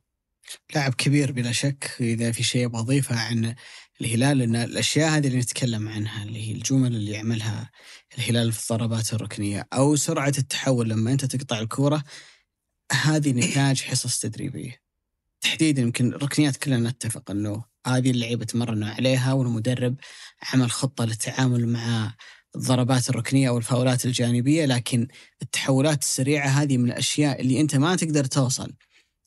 لاعب 0.74 0.94
كبير 0.94 1.32
بلا 1.32 1.52
شك 1.52 1.96
إذا 2.00 2.32
في 2.32 2.42
شيء 2.42 2.66
أبغى 2.66 2.80
اضيفه 2.80 3.16
عن 3.16 3.54
الهلال 4.00 4.42
إن 4.42 4.56
الأشياء 4.56 5.10
هذه 5.10 5.26
اللي 5.26 5.38
نتكلم 5.38 5.88
عنها 5.88 6.22
اللي 6.22 6.48
هي 6.48 6.52
الجمل 6.52 6.96
اللي 6.96 7.10
يعملها 7.10 7.70
الهلال 8.18 8.52
في 8.52 8.72
الضربات 8.72 9.12
الركنية 9.12 9.68
أو 9.72 9.96
سرعة 9.96 10.32
التحول 10.38 10.88
لما 10.88 11.12
أنت 11.12 11.24
تقطع 11.24 11.58
الكورة 11.60 12.04
هذه 12.92 13.30
نتاج 13.30 13.82
حصص 13.82 14.18
تدريبية. 14.18 14.82
تحديدا 15.40 15.82
يمكن 15.82 16.14
الركنيات 16.14 16.56
كلنا 16.56 16.90
نتفق 16.90 17.30
إنه 17.30 17.64
هذه 17.86 18.10
اللعيبة 18.10 18.44
تمرنوا 18.44 18.88
عليها 18.88 19.32
والمدرب 19.32 19.96
عمل 20.52 20.70
خطة 20.70 21.04
للتعامل 21.04 21.68
مع 21.68 22.14
الضربات 22.56 23.10
الركنية 23.10 23.48
أو 23.48 23.58
الفاولات 23.58 24.06
الجانبية 24.06 24.66
لكن 24.66 25.08
التحولات 25.42 26.02
السريعة 26.02 26.48
هذه 26.48 26.76
من 26.76 26.90
الأشياء 26.90 27.40
اللي 27.40 27.60
أنت 27.60 27.76
ما 27.76 27.96
تقدر 27.96 28.24
توصل 28.24 28.72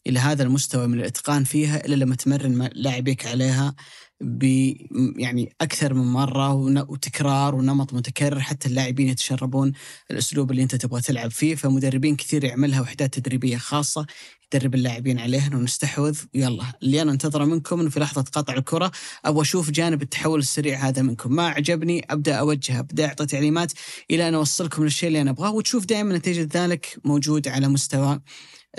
إلى 0.07 0.19
هذا 0.19 0.43
المستوى 0.43 0.87
من 0.87 0.99
الإتقان 0.99 1.43
فيها 1.43 1.85
إلا 1.85 1.95
لما 1.95 2.15
تمرن 2.15 2.69
لاعبيك 2.73 3.25
عليها 3.25 3.75
ب 4.21 4.73
يعني 5.17 5.55
أكثر 5.61 5.93
من 5.93 6.03
مرة 6.03 6.53
وتكرار 6.89 7.55
ونمط 7.55 7.93
متكرر 7.93 8.39
حتى 8.39 8.69
اللاعبين 8.69 9.07
يتشربون 9.07 9.71
الأسلوب 10.11 10.51
اللي 10.51 10.63
أنت 10.63 10.75
تبغى 10.75 11.01
تلعب 11.01 11.31
فيه 11.31 11.55
فمدربين 11.55 12.15
كثير 12.15 12.43
يعملها 12.43 12.81
وحدات 12.81 13.13
تدريبية 13.13 13.57
خاصة 13.57 14.05
يدرب 14.53 14.75
اللاعبين 14.75 15.19
عليها 15.19 15.47
انه 15.47 15.57
نستحوذ 15.57 16.19
يلا 16.33 16.63
اللي 16.83 17.01
أنا 17.01 17.11
أنتظره 17.11 17.45
منكم 17.45 17.79
إنه 17.79 17.89
في 17.89 17.99
لحظة 17.99 18.21
قطع 18.21 18.53
الكرة 18.53 18.91
أبغى 19.25 19.41
أشوف 19.41 19.71
جانب 19.71 20.01
التحول 20.01 20.39
السريع 20.39 20.87
هذا 20.87 21.01
منكم. 21.01 21.35
ما 21.35 21.47
عجبني 21.47 22.05
أبدأ 22.09 22.35
أوجه 22.35 22.79
أبدأ 22.79 23.05
أعطي 23.05 23.25
تعليمات 23.25 23.71
إلى 24.11 24.29
أن 24.29 24.33
أوصلكم 24.33 24.83
للشيء 24.83 25.07
اللي 25.07 25.21
أنا 25.21 25.31
أبغاه 25.31 25.51
وتشوف 25.53 25.85
دائما 25.85 26.17
نتيجة 26.17 26.47
ذلك 26.53 26.97
موجود 27.05 27.47
على 27.47 27.67
مستوى 27.67 28.19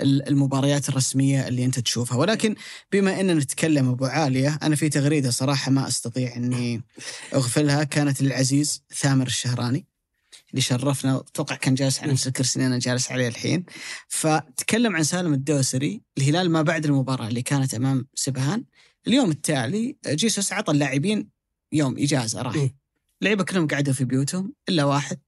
المباريات 0.01 0.89
الرسمية 0.89 1.47
اللي 1.47 1.65
أنت 1.65 1.79
تشوفها. 1.79 2.17
ولكن 2.17 2.55
بما 2.91 3.19
اننا 3.19 3.33
نتكلم 3.33 3.89
أبو 3.89 4.05
عالية 4.05 4.59
أنا 4.63 4.75
في 4.75 4.89
تغريدة 4.89 5.31
صراحة 5.31 5.71
ما 5.71 5.87
أستطيع 5.87 6.35
أني 6.35 6.83
أغفلها. 7.33 7.83
كانت 7.83 8.21
للعزيز 8.21 8.83
ثامر 8.93 9.27
الشهراني 9.27 9.85
اللي 10.51 10.61
شرفنا. 10.61 11.17
أتوقع 11.17 11.55
كان 11.55 11.75
جالس 11.75 11.99
على 11.99 12.11
نفس 12.11 12.27
الكرسي 12.27 12.59
اللي 12.59 12.67
أنا 12.67 12.79
جالس 12.79 13.11
عليه 13.11 13.27
الحين. 13.27 13.65
فتكلم 14.07 14.95
عن 14.95 15.03
سالم 15.03 15.33
الدوسري 15.33 16.01
الهلال 16.17 16.51
ما 16.51 16.61
بعد 16.61 16.85
المباراة 16.85 17.27
اللي 17.27 17.41
كانت 17.41 17.73
أمام 17.73 18.07
سبهان. 18.15 18.63
اليوم 19.07 19.31
التالي 19.31 19.97
جيسوس 20.07 20.53
عطى 20.53 20.71
اللاعبين 20.71 21.29
يوم 21.71 21.95
إجازة 21.97 22.41
راح. 22.41 22.55
اللعيبه 23.21 23.43
كلهم 23.43 23.67
قعدوا 23.67 23.93
في 23.93 24.05
بيوتهم 24.05 24.53
إلا 24.69 24.83
واحد. 24.83 25.19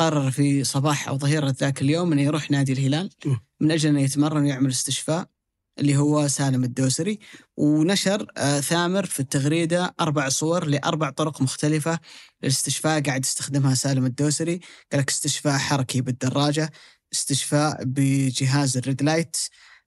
قرر 0.00 0.30
في 0.30 0.64
صباح 0.64 1.08
أو 1.08 1.18
ظهيره 1.18 1.54
ذاك 1.60 1.82
اليوم 1.82 2.12
إنه 2.12 2.22
يروح 2.22 2.50
نادي 2.50 2.72
الهلال 2.72 3.10
من 3.60 3.70
أجل 3.70 3.88
إنه 3.88 4.00
يتمرن 4.00 4.42
ويعمل 4.42 4.70
استشفاء 4.70 5.28
اللي 5.78 5.96
هو 5.96 6.28
سالم 6.28 6.64
الدوسري. 6.64 7.18
ونشر 7.56 8.26
آه 8.36 8.60
ثامر 8.60 9.06
في 9.06 9.20
التغريدة 9.20 9.94
أربع 10.00 10.28
صور 10.28 10.64
لأربع 10.64 11.10
طرق 11.10 11.42
مختلفة 11.42 11.98
للاستشفاء 12.42 13.02
قاعد 13.02 13.24
يستخدمها 13.24 13.74
سالم 13.74 14.06
الدوسري. 14.06 14.60
قال 14.92 15.00
لك 15.00 15.10
استشفاء 15.10 15.58
حركي 15.58 16.00
بالدراجة 16.00 16.72
استشفاء 17.12 17.84
بجهاز 17.84 18.76
ال 18.76 18.82
red 18.82 19.02
light 19.02 19.36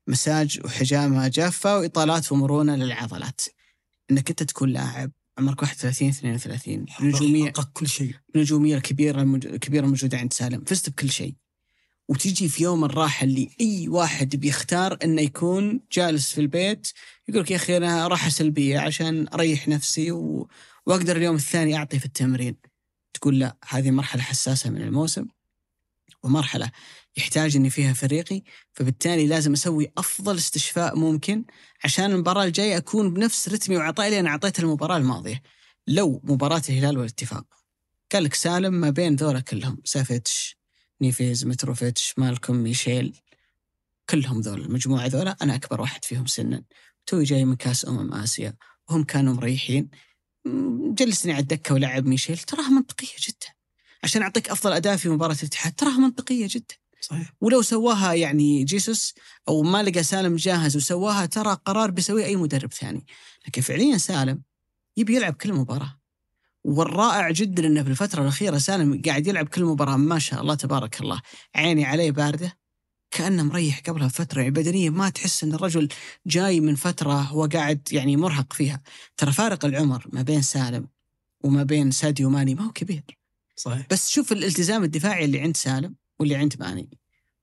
مساج 0.07 0.59
وحجامة 0.65 1.27
جافة 1.27 1.77
وإطالات 1.77 2.31
ومرونة 2.31 2.75
للعضلات. 2.75 3.41
إنك 4.11 4.29
أنت 4.29 4.43
تكون 4.43 4.69
لاعب 4.69 5.11
عمرك 5.37 5.61
31 5.61 6.09
32 6.09 6.85
نجوميه 7.01 7.51
كل 7.73 7.87
شيء. 7.87 8.15
نجومية 8.35 8.77
الكبيره 8.77 9.21
الكبيره 9.21 9.83
الموجوده 9.85 10.17
عند 10.17 10.33
سالم. 10.33 10.63
فزت 10.63 10.89
بكل 10.89 11.09
شيء. 11.09 11.35
وتجي 12.09 12.49
في 12.49 12.63
يوم 12.63 12.83
الراحة 12.85 13.23
اللي 13.23 13.49
أي 13.61 13.87
واحد 13.87 14.35
بيختار 14.35 14.97
إنه 15.03 15.21
يكون 15.21 15.79
جالس 15.91 16.31
في 16.31 16.41
البيت 16.41 16.87
يقول 17.27 17.41
لك 17.41 17.51
يا 17.51 17.55
أخي 17.55 17.77
أنا 17.77 18.07
راحة 18.07 18.29
سلبية 18.29 18.79
عشان 18.79 19.27
أريح 19.33 19.67
نفسي 19.67 20.11
و... 20.11 20.49
وأقدر 20.85 21.17
اليوم 21.17 21.35
الثاني 21.35 21.77
أعطي 21.77 21.99
في 21.99 22.05
التمرين. 22.05 22.55
تقول 23.13 23.39
لا 23.39 23.57
هذه 23.69 23.91
مرحلة 23.91 24.21
حساسة 24.21 24.69
من 24.69 24.81
الموسم. 24.81 25.25
ومرحلة 26.23 26.71
يحتاج 27.17 27.55
إني 27.55 27.69
فيها 27.69 27.93
فريقي 27.93 28.41
فبالتالي 28.73 29.27
لازم 29.27 29.53
أسوي 29.53 29.91
أفضل 29.97 30.35
استشفاء 30.35 30.95
ممكن 30.95 31.45
عشان 31.83 32.11
المباراة 32.11 32.43
الجاية 32.43 32.77
أكون 32.77 33.13
بنفس 33.13 33.49
رتمي 33.49 33.77
وعطائي 33.77 34.07
اللي 34.07 34.19
أنا 34.19 34.29
اعطيته 34.29 34.61
المباراة 34.61 34.97
الماضية. 34.97 35.41
لو 35.87 36.21
مباراة 36.23 36.61
الهلال 36.69 36.97
والاتفاق 36.97 37.45
قال 38.11 38.23
لك 38.23 38.33
سالم 38.33 38.73
ما 38.73 38.89
بين 38.89 39.15
ذولا 39.15 39.39
كلهم 39.39 39.81
سافيتش 39.85 40.57
نيفيز 41.01 41.45
متروفيتش 41.45 42.13
مالكم 42.17 42.55
ميشيل 42.55 43.19
كلهم 44.09 44.41
ذول 44.41 44.61
المجموعة 44.61 45.07
ذولا 45.07 45.37
أنا 45.41 45.55
أكبر 45.55 45.81
واحد 45.81 46.05
فيهم 46.05 46.25
سنا. 46.25 46.63
توي 47.05 47.23
جاي 47.23 47.45
من 47.45 47.55
كأس 47.55 47.87
أمم 47.87 48.13
آسيا 48.13 48.53
وهم 48.89 49.03
كانوا 49.03 49.33
مريحين. 49.33 49.89
جلسني 50.93 51.33
على 51.33 51.41
الدكة 51.41 51.73
ولعب 51.75 52.05
ميشيل 52.05 52.37
تراها 52.37 52.69
منطقية 52.69 53.15
جدا. 53.27 53.47
عشان 54.03 54.21
أعطيك 54.21 54.49
أفضل 54.49 54.73
أداء 54.73 54.97
في 54.97 55.09
مباراة 55.09 55.35
الاتحاد 55.35 55.73
تراها 55.73 55.97
منطقية 55.97 56.47
جدا. 56.49 56.75
صحيح. 57.03 57.33
ولو 57.41 57.61
سواها 57.61 58.13
يعني 58.13 58.63
جيسوس 58.63 59.13
أو 59.47 59.61
ما 59.63 59.83
لقى 59.83 60.03
سالم 60.03 60.35
جاهز 60.35 60.75
وسواها 60.75 61.25
ترى 61.25 61.57
قرار 61.65 61.91
بيسويه 61.91 62.25
أي 62.25 62.35
مدرب 62.35 62.73
ثاني. 62.73 63.05
لكن 63.47 63.61
فعليا 63.61 63.97
سالم 63.97 64.41
يبي 64.97 65.15
يلعب 65.15 65.33
كل 65.33 65.53
مباراة. 65.53 65.99
والرائع 66.63 67.31
جدا 67.31 67.67
إنه 67.67 67.83
في 67.83 67.89
الفترة 67.89 68.21
الأخيرة 68.21 68.57
سالم 68.57 69.01
قاعد 69.05 69.27
يلعب 69.27 69.47
كل 69.47 69.63
مباراة 69.63 69.97
ما 69.97 70.19
شاء 70.19 70.41
الله 70.41 70.55
تبارك 70.55 71.01
الله. 71.01 71.21
عيني 71.55 71.85
عليه 71.85 72.11
باردة 72.11 72.57
كأنه 73.11 73.43
مريح 73.43 73.79
قبلها 73.79 74.07
فتره 74.07 74.41
يعني 74.41 74.51
بدنيه 74.51 74.89
ما 74.89 75.09
تحس 75.09 75.43
إن 75.43 75.53
الرجل 75.53 75.89
جاي 76.27 76.59
من 76.59 76.75
فترة 76.75 77.13
هو 77.13 77.45
قاعد 77.45 77.87
يعني 77.91 78.17
مرهق 78.17 78.53
فيها. 78.53 78.81
ترى 79.17 79.31
فارق 79.31 79.65
العمر 79.65 80.07
ما 80.13 80.21
بين 80.21 80.41
سالم 80.41 80.87
وما 81.43 81.63
بين 81.63 81.91
ساديو 81.91 82.29
ماني 82.29 82.55
ما 82.55 82.65
هو 82.65 82.71
كبير. 82.71 83.03
صحيح. 83.55 83.87
بس 83.91 84.09
شوف 84.09 84.31
الالتزام 84.31 84.83
الدفاعي 84.83 85.25
اللي 85.25 85.39
عند 85.39 85.57
سالم. 85.57 85.95
واللي 86.19 86.35
عند 86.35 86.53
ماني 86.59 86.89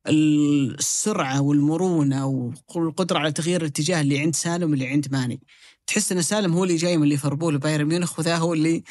السرعة 0.09 1.41
والمرونة 1.41 2.27
والقدرة 2.75 3.19
على 3.19 3.33
تغيير 3.33 3.61
الاتجاه 3.61 4.01
اللي 4.01 4.19
عند 4.19 4.37
سالم 4.37 4.71
واللي 4.71 4.87
عند 4.89 5.13
ماني. 5.13 5.41
تحس 5.87 6.13
إن 6.13 6.23
سالم 6.23 6.53
هو 6.53 6.65
اللي 6.65 6.77
جاي 6.77 6.97
من 6.97 7.09
ليفربول 7.09 7.55
وبايرن 7.57 7.85
ميونخ 7.85 8.19
وذا 8.19 8.37
هو 8.37 8.55
اللي 8.55 8.83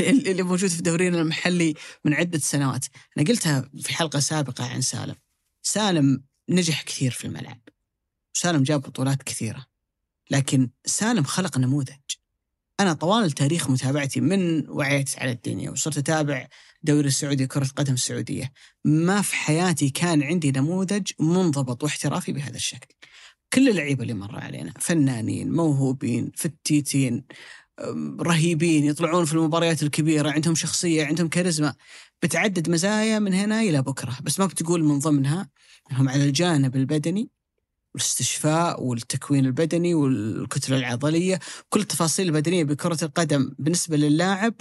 اللي 0.00 0.42
موجود 0.42 0.70
في 0.70 0.82
دورينا 0.82 1.20
المحلي 1.20 1.74
من 2.04 2.14
عدة 2.14 2.38
سنوات. 2.38 2.86
أنا 3.18 3.26
قلتها 3.26 3.70
في 3.80 3.94
حلقة 3.94 4.18
سابقة 4.18 4.64
عن 4.64 4.80
سالم. 4.80 5.14
سالم 5.62 6.24
نجح 6.48 6.82
كثير 6.82 7.10
في 7.10 7.24
الملعب. 7.24 7.60
سالم 8.32 8.62
جاب 8.62 8.80
بطولات 8.80 9.22
كثيرة. 9.22 9.66
لكن 10.30 10.70
سالم 10.84 11.24
خلق 11.24 11.58
نموذج. 11.58 11.96
أنا 12.80 12.92
طوال 12.92 13.30
تاريخ 13.30 13.70
متابعتي 13.70 14.20
من 14.20 14.68
وعيت 14.70 15.18
على 15.18 15.30
الدنيا 15.30 15.70
وصرت 15.70 15.98
أتابع 15.98 16.48
دوري 16.82 17.08
السعودي 17.08 17.46
كرة 17.46 17.68
قدم 17.76 17.94
السعودية. 17.94 18.52
ما 18.84 19.22
في 19.22 19.34
حياتي 19.34 19.90
كان 19.90 20.22
عندي 20.22 20.50
نموذج 20.50 21.12
منضبط 21.20 21.82
واحترافي 21.82 22.32
بهذا 22.32 22.56
الشكل. 22.56 22.94
كل 23.52 23.68
اللعيبة 23.68 24.02
اللي 24.02 24.14
مر 24.14 24.38
علينا 24.38 24.72
فنانين 24.80 25.52
موهوبين 25.52 26.32
فتيتين 26.36 27.24
رهيبين 28.20 28.84
يطلعون 28.84 29.24
في 29.24 29.32
المباريات 29.32 29.82
الكبيرة 29.82 30.30
عندهم 30.30 30.54
شخصية 30.54 31.04
عندهم 31.04 31.28
كاريزما. 31.28 31.74
بتعدد 32.22 32.70
مزايا 32.70 33.18
من 33.18 33.34
هنا 33.34 33.60
إلى 33.60 33.82
بكرة. 33.82 34.18
بس 34.22 34.40
ما 34.40 34.46
بتقول 34.46 34.84
من 34.84 34.98
ضمنها 34.98 35.48
أنهم 35.90 36.08
على 36.08 36.24
الجانب 36.24 36.76
البدني 36.76 37.30
والاستشفاء 37.94 38.82
والتكوين 38.82 39.46
البدني 39.46 39.94
والكتلة 39.94 40.76
العضلية. 40.76 41.38
كل 41.68 41.80
التفاصيل 41.80 42.26
البدنية 42.26 42.64
بكرة 42.64 43.04
القدم 43.04 43.54
بالنسبة 43.58 43.96
للاعب 43.96 44.54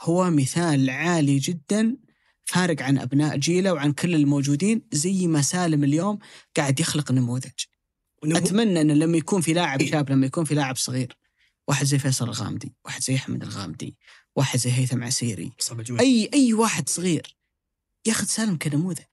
هو 0.00 0.30
مثال 0.30 0.90
عالي 0.90 1.38
جدا 1.38 1.96
فارق 2.44 2.82
عن 2.82 2.98
أبناء 2.98 3.36
جيله 3.36 3.72
وعن 3.72 3.92
كل 3.92 4.14
الموجودين 4.14 4.82
زي 4.92 5.26
ما 5.26 5.42
سالم 5.42 5.84
اليوم 5.84 6.18
قاعد 6.56 6.80
يخلق 6.80 7.12
نموذج. 7.12 7.50
أتمنى 8.24 8.80
أن 8.80 8.90
لما 8.90 9.16
يكون 9.16 9.40
في 9.40 9.52
لاعب 9.52 9.84
شاب 9.84 10.10
لما 10.10 10.26
يكون 10.26 10.44
في 10.44 10.54
لاعب 10.54 10.76
صغير 10.76 11.16
واحد 11.68 11.86
زي 11.86 11.98
فيصل 11.98 12.24
الغامدي 12.24 12.74
واحد 12.84 13.02
زي 13.02 13.14
أحمد 13.16 13.42
الغامدي 13.42 13.96
واحد 14.36 14.58
زي 14.58 14.72
هيثم 14.72 15.04
عسيري 15.04 15.52
أي 16.00 16.30
أي 16.34 16.52
واحد 16.52 16.88
صغير 16.88 17.36
ياخذ 18.06 18.26
سالم 18.26 18.58
كنموذج. 18.58 19.04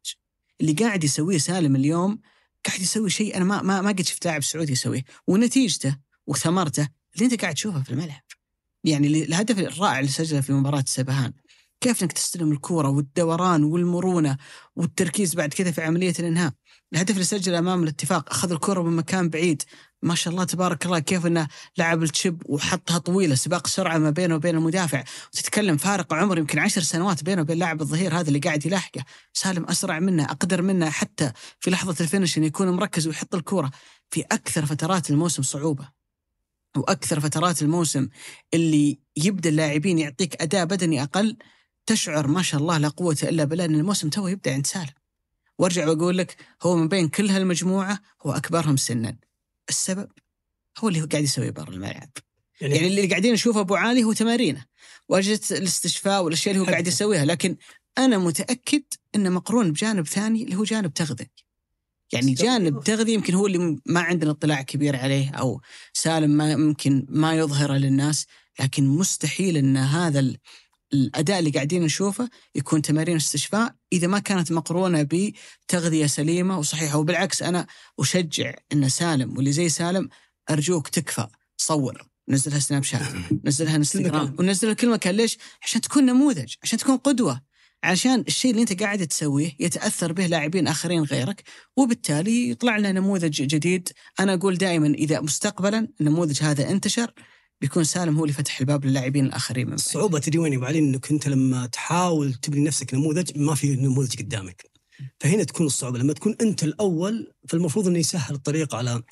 اللي 0.61 0.73
قاعد 0.73 1.03
يسويه 1.03 1.37
سالم 1.37 1.75
اليوم 1.75 2.21
قاعد 2.65 2.81
يسوي 2.81 3.09
شيء 3.09 3.37
أنا 3.37 3.45
ما 3.45 3.61
ما 3.61 3.81
ما 3.81 3.89
قد 3.89 4.01
شفت 4.01 4.25
لاعب 4.25 4.43
سعودي 4.43 4.71
يسويه 4.71 5.03
ونتيجته 5.27 5.97
وثمرته 6.27 6.89
اللي 7.15 7.25
أنت 7.25 7.41
قاعد 7.41 7.53
تشوفه 7.53 7.83
في 7.83 7.89
الملعب. 7.89 8.21
يعني 8.83 9.07
الهدف 9.07 9.59
الرائع 9.59 9.99
اللي 9.99 10.11
سجله 10.11 10.41
في 10.41 10.53
مباراة 10.53 10.83
سبهان. 10.87 11.33
كيف 11.81 12.03
إنك 12.03 12.11
تستلم 12.11 12.51
الكورة 12.51 12.89
والدوران 12.89 13.63
والمرونة 13.63 14.37
والتركيز 14.75 15.35
بعد 15.35 15.53
كذا 15.53 15.71
في 15.71 15.81
عملية 15.81 16.13
الإنهاء؟ 16.19 16.51
الهدف 16.93 17.13
اللي 17.13 17.23
سجله 17.23 17.59
أمام 17.59 17.83
الاتفاق 17.83 18.29
أخذ 18.29 18.51
الكره 18.51 18.81
من 18.81 18.95
مكان 18.95 19.29
بعيد. 19.29 19.63
ما 20.01 20.15
شاء 20.15 20.33
الله 20.33 20.43
تبارك 20.43 20.85
الله 20.85 20.99
كيف 20.99 21.25
إنه 21.25 21.47
لعب 21.77 22.03
التشيب 22.03 22.41
وحطها 22.45 22.97
طويلة 22.97 23.35
سباق 23.35 23.67
سرعة 23.67 23.97
ما 23.97 24.09
بينه 24.09 24.35
وبين 24.35 24.55
المدافع. 24.55 25.03
وتتكلم 25.33 25.77
فارق 25.77 26.13
عمر 26.13 26.37
يمكن 26.37 26.59
عشر 26.59 26.81
سنوات 26.81 27.23
بينه 27.23 27.41
وبين 27.41 27.57
لاعب 27.57 27.81
الظهير 27.81 28.19
هذا 28.19 28.27
اللي 28.27 28.39
قاعد 28.39 28.65
يلاحقه. 28.65 29.03
سالم 29.33 29.65
أسرع 29.65 29.99
منه 29.99 30.23
أقدر 30.23 30.61
منه 30.61 30.89
حتى 30.89 31.31
في 31.59 31.71
لحظة 31.71 31.95
ال 32.01 32.06
finish 32.06 32.37
انه 32.37 32.45
يكون 32.45 32.69
مركز 32.69 33.07
ويحط 33.07 33.35
الكورة 33.35 33.71
في 34.09 34.21
أكثر 34.21 34.65
فترات 34.65 35.09
الموسم 35.09 35.43
صعوبة. 35.43 36.02
وأكثر 36.77 37.19
فترات 37.19 37.61
الموسم 37.61 38.09
اللي 38.53 38.99
يبدأ 39.17 39.49
اللاعبين 39.49 39.99
يعطيك 39.99 40.41
أداء 40.41 40.65
بدني 40.65 41.03
أقل 41.03 41.37
تشعر 41.85 42.27
ما 42.27 42.41
شاء 42.41 42.61
الله 42.61 42.77
لا 42.77 42.87
قوة 42.87 43.17
إلا 43.23 43.43
بالله 43.43 43.65
إن 43.65 43.75
الموسم 43.75 44.09
تو 44.09 44.27
يبدأ 44.27 44.53
عند 44.53 44.67
سالم. 44.67 44.93
وأرجع 45.57 45.87
وأقول 45.87 46.17
لك 46.17 46.35
هو 46.63 46.75
من 46.75 46.87
بين 46.87 47.09
كل 47.09 47.29
هالمجموعة 47.29 47.99
هو 48.25 48.31
أكبرهم 48.31 48.77
سنا. 48.77 49.17
السبب 49.69 50.09
هو 50.79 50.87
اللي 50.87 51.01
هو 51.01 51.05
قاعد 51.05 51.23
يسويه 51.23 51.49
برا 51.49 51.69
الملعب. 51.69 52.09
يعني, 52.61 52.75
يعني 52.75 52.87
اللي 52.87 53.07
قاعدين 53.07 53.33
نشوفه 53.33 53.59
أبو 53.59 53.75
علي 53.75 54.03
هو 54.03 54.13
تمارينه 54.13 54.65
واجهزه 55.09 55.57
الاستشفاء 55.57 56.23
والأشياء 56.23 56.55
اللي 56.55 56.67
هو 56.67 56.71
قاعد 56.71 56.87
يسويها 56.87 57.25
لكن 57.25 57.57
أنا 57.97 58.17
متأكد 58.17 58.83
إنه 59.15 59.29
مقرون 59.29 59.71
بجانب 59.71 60.07
ثاني 60.07 60.43
اللي 60.43 60.55
هو 60.55 60.63
جانب 60.63 60.93
تغذية. 60.93 61.33
يعني 62.13 62.33
جانب 62.33 62.83
تغذية 62.83 63.13
يمكن 63.13 63.33
هو 63.33 63.47
اللي 63.47 63.77
ما 63.85 63.99
عندنا 63.99 64.31
اطلاع 64.31 64.61
كبير 64.61 64.95
عليه 64.95 65.29
أو 65.29 65.61
سالم 65.93 66.29
ما 66.29 66.51
يمكن 66.51 67.05
ما 67.09 67.35
يظهره 67.35 67.73
للناس 67.73 68.25
لكن 68.59 68.87
مستحيل 68.87 69.57
إن 69.57 69.77
هذا 69.77 70.33
الأداء 70.93 71.39
اللي 71.39 71.49
قاعدين 71.49 71.83
نشوفه 71.83 72.29
يكون 72.55 72.81
تمارين 72.81 73.15
استشفاء 73.15 73.75
إذا 73.93 74.07
ما 74.07 74.19
كانت 74.19 74.51
مقرونة 74.51 75.07
بتغذية 75.11 76.05
سليمة 76.05 76.59
وصحيحة. 76.59 76.97
وبالعكس 76.97 77.43
أنا 77.43 77.67
أشجع 77.99 78.53
إن 78.73 78.89
سالم 78.89 79.37
واللي 79.37 79.51
زي 79.51 79.69
سالم 79.69 80.09
أرجوك 80.49 80.87
تكفى 80.87 81.27
صور 81.57 82.07
نزلها 82.29 82.59
سناب 82.59 82.83
شات 82.83 83.01
نزلها 83.45 83.75
انستغرام 83.75 84.35
ونزلها 84.39 84.73
كل 84.73 84.89
مكان 84.89 85.15
ليش؟ 85.15 85.37
عشان 85.63 85.81
تكون 85.81 86.05
نموذج 86.05 86.53
عشان 86.63 86.79
تكون 86.79 86.97
قدوة. 86.97 87.41
عشان 87.83 88.23
الشيء 88.27 88.51
اللي 88.51 88.61
انت 88.61 88.83
قاعد 88.83 89.07
تسويه 89.07 89.55
يتأثر 89.59 90.13
به 90.13 90.25
لاعبين 90.25 90.67
آخرين 90.67 91.03
غيرك 91.03 91.43
وبالتالي 91.77 92.49
يطلع 92.49 92.77
لنا 92.77 92.91
نموذج 92.91 93.43
جديد. 93.43 93.89
أنا 94.19 94.33
أقول 94.33 94.57
دائما 94.57 94.87
إذا 94.87 95.21
مستقبلا 95.21 95.87
النموذج 96.01 96.43
هذا 96.43 96.69
انتشر 96.69 97.13
بيكون 97.61 97.83
سالم 97.83 98.17
هو 98.17 98.23
اللي 98.23 98.33
فتح 98.33 98.59
الباب 98.59 98.85
للاعبين 98.85 99.25
الآخرين 99.25 99.67
من 99.67 99.73
الصعوبه 99.73 100.19
تدري 100.19 100.39
وين 100.39 100.63
علي؟ 100.63 100.79
إنك 100.79 101.11
أنت 101.11 101.27
لما 101.27 101.65
تحاول 101.65 102.33
تبني 102.33 102.63
نفسك 102.63 102.93
نموذج 102.93 103.37
ما 103.37 103.55
في 103.55 103.75
نموذج 103.75 104.19
قدامك. 104.19 104.71
فهنا 105.19 105.43
تكون 105.43 105.65
الصعوبة 105.65 105.99
لما 105.99 106.13
تكون 106.13 106.35
أنت 106.41 106.63
الأول 106.63 107.33
فالمفروض 107.49 107.87
إنه 107.87 107.99
يسهل 107.99 108.35
الطريق 108.35 108.75
على 108.75 109.03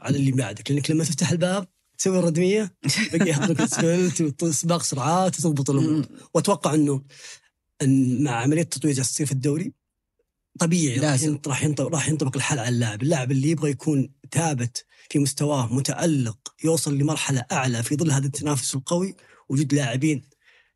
على 0.00 0.16
اللي 0.16 0.32
بعدك. 0.32 0.70
لأنك 0.70 0.90
لما 0.90 1.04
تفتح 1.04 1.30
الباب 1.30 1.66
تسوي 1.98 2.18
الردمية 2.18 2.74
بقي 3.12 3.30
يحط 3.30 3.50
لك 3.50 4.42
وسباق 4.42 4.82
سرعات 4.82 5.38
وتضبط 5.38 5.70
الأمور. 5.70 6.06
وأتوقع 6.34 6.74
إنه 6.74 7.02
إن 7.82 8.22
مع 8.22 8.30
عملية 8.30 8.62
التطوير 8.62 8.94
جالس 8.94 9.12
تصير 9.12 9.26
في 9.26 9.32
الدوري 9.32 9.72
طبيعي 10.58 10.98
لازم. 10.98 11.38
راح 11.46 11.62
ينطبق 11.62 11.94
راح 11.94 12.08
ينطبق 12.08 12.36
الحل 12.36 12.58
على 12.58 12.68
اللاعب، 12.68 13.02
اللاعب 13.02 13.30
اللي 13.30 13.50
يبغى 13.50 13.70
يكون 13.70 14.10
ثابت 14.32 14.86
في 15.10 15.18
مستواه 15.18 15.74
متألق 15.74 16.54
يوصل 16.64 16.98
لمرحلة 16.98 17.44
أعلى 17.52 17.82
في 17.82 17.96
ظل 17.96 18.10
هذا 18.10 18.26
التنافس 18.26 18.74
القوي 18.74 19.16
وجود 19.48 19.74
لاعبين 19.74 20.24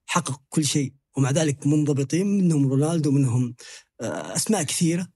حقق 0.07 0.41
كل 0.49 0.65
شيء 0.65 0.93
ومع 1.17 1.31
ذلك 1.31 1.67
منضبطين 1.67 2.27
منهم 2.27 2.67
رونالدو 2.67 3.11
منهم 3.11 3.55
آه، 4.01 4.37
أسماء 4.37 4.63
كثيرة. 4.63 5.09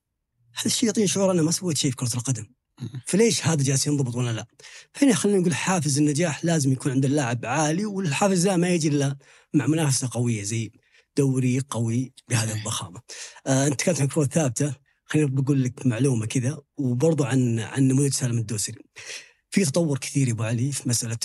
هذا 0.55 0.67
الشيء 0.67 0.87
يعطيني 0.87 1.07
شعور 1.07 1.31
أنا 1.31 1.43
ما 1.43 1.51
سويت 1.51 1.77
شيء 1.77 1.91
في 1.91 1.97
كرة 1.97 2.15
القدم. 2.15 2.47
فليش 3.07 3.47
هذا 3.47 3.63
جالس 3.63 3.87
ينضبط 3.87 4.15
ولا 4.15 4.33
لا؟ 4.33 4.47
فهنا 4.95 5.15
خلينا 5.15 5.39
نقول 5.39 5.55
حافز 5.55 5.99
النجاح 5.99 6.45
لازم 6.45 6.73
يكون 6.73 6.93
عند 6.93 7.05
اللاعب 7.05 7.47
عالي 7.47 7.85
والحافز 7.85 8.47
ذا 8.47 8.57
ما 8.57 8.69
يجي 8.69 8.89
إلا 8.89 9.17
مع 9.55 9.67
منافسة 9.67 10.09
قوية 10.13 10.43
زي 10.43 10.73
دوري 11.17 11.61
قوي 11.71 12.13
بهذه 12.29 12.59
الضخامة. 12.59 13.01
آه 13.47 13.67
أنت 13.67 13.81
تكلمت 13.81 14.01
عن 14.01 14.09
كره 14.09 14.25
ثابته 14.25 14.75
خليني 15.05 15.31
بقول 15.31 15.65
لك 15.65 15.87
معلومة 15.87 16.27
كذا 16.27 16.59
وبرضو 16.77 17.25
عن 17.25 17.59
عن 17.59 17.89
نموذج 17.89 18.13
سالم 18.13 18.39
الدوسري. 18.39 18.85
في 19.51 19.65
تطور 19.65 19.99
كثير 19.99 20.29
يا 20.29 20.33
أبو 20.33 20.43
علي 20.43 20.73
في 20.73 20.89
مسألة 20.89 21.19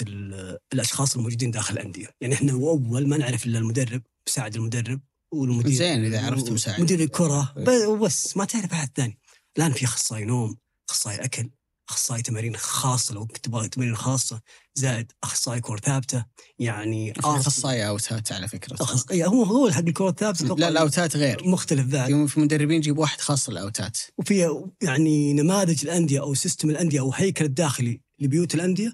الأشخاص 0.73 1.15
الموجودين 1.15 1.51
داخل 1.51 1.73
الأندية، 1.73 2.07
يعني 2.21 2.33
إحنا 2.33 2.51
أول 2.51 3.07
ما 3.07 3.17
نعرف 3.17 3.45
إلا 3.45 3.59
المدرب 3.59 4.01
مساعد 4.27 4.55
المدرب 4.55 5.01
والمدير 5.31 5.73
زين 5.73 6.05
إذا 6.05 6.25
عرفت 6.25 6.51
مساعد 6.51 6.81
مدير 6.81 6.99
الكرة 6.99 7.53
بس 8.01 8.37
ما 8.37 8.45
تعرف 8.45 8.71
أحد 8.73 8.89
ثاني. 8.95 9.19
الآن 9.57 9.71
في 9.71 9.85
أخصائي 9.85 10.25
نوم، 10.25 10.57
أخصائي 10.89 11.25
أكل، 11.25 11.49
أخصائي 11.91 12.21
تمارين 12.21 12.55
خاصة 12.55 13.13
لو 13.13 13.25
تبغى 13.25 13.69
تمارين 13.69 13.95
خاصة 13.95 14.41
زائد 14.75 15.11
أخصائي 15.23 15.61
كور 15.61 15.79
ثابتة 15.79 16.25
يعني 16.59 17.13
أخصائي 17.19 17.87
اوتات 17.87 18.31
على 18.31 18.47
فكرة. 18.47 18.75
أخص... 18.83 19.11
هو 19.11 19.43
هو 19.43 19.71
حق 19.71 19.79
الكور 19.79 20.09
الثابتة 20.09 20.55
لا 20.55 20.67
الاوتات 20.67 21.17
غير. 21.17 21.47
مختلف 21.47 21.87
ذا 21.87 22.27
في 22.27 22.39
مدربين 22.39 22.77
يجيب 22.77 22.97
واحد 22.97 23.21
خاص 23.21 23.49
للاوتات 23.49 23.97
وفي 24.17 24.65
يعني 24.81 25.33
نماذج 25.33 25.83
الأندية 25.83 26.21
أو 26.21 26.33
system 26.33 26.69
الأندية 26.69 26.99
أو 26.99 27.13
هيكل 27.13 27.45
الداخلي 27.45 28.01
لبيوت 28.19 28.55
الأندية 28.55 28.93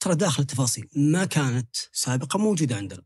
ترى 0.00 0.14
داخل 0.14 0.42
التفاصيل 0.42 0.88
ما 0.96 1.24
كانت 1.24 1.76
سابقا 1.92 2.38
موجودة 2.38 2.76
عندنا. 2.76 3.02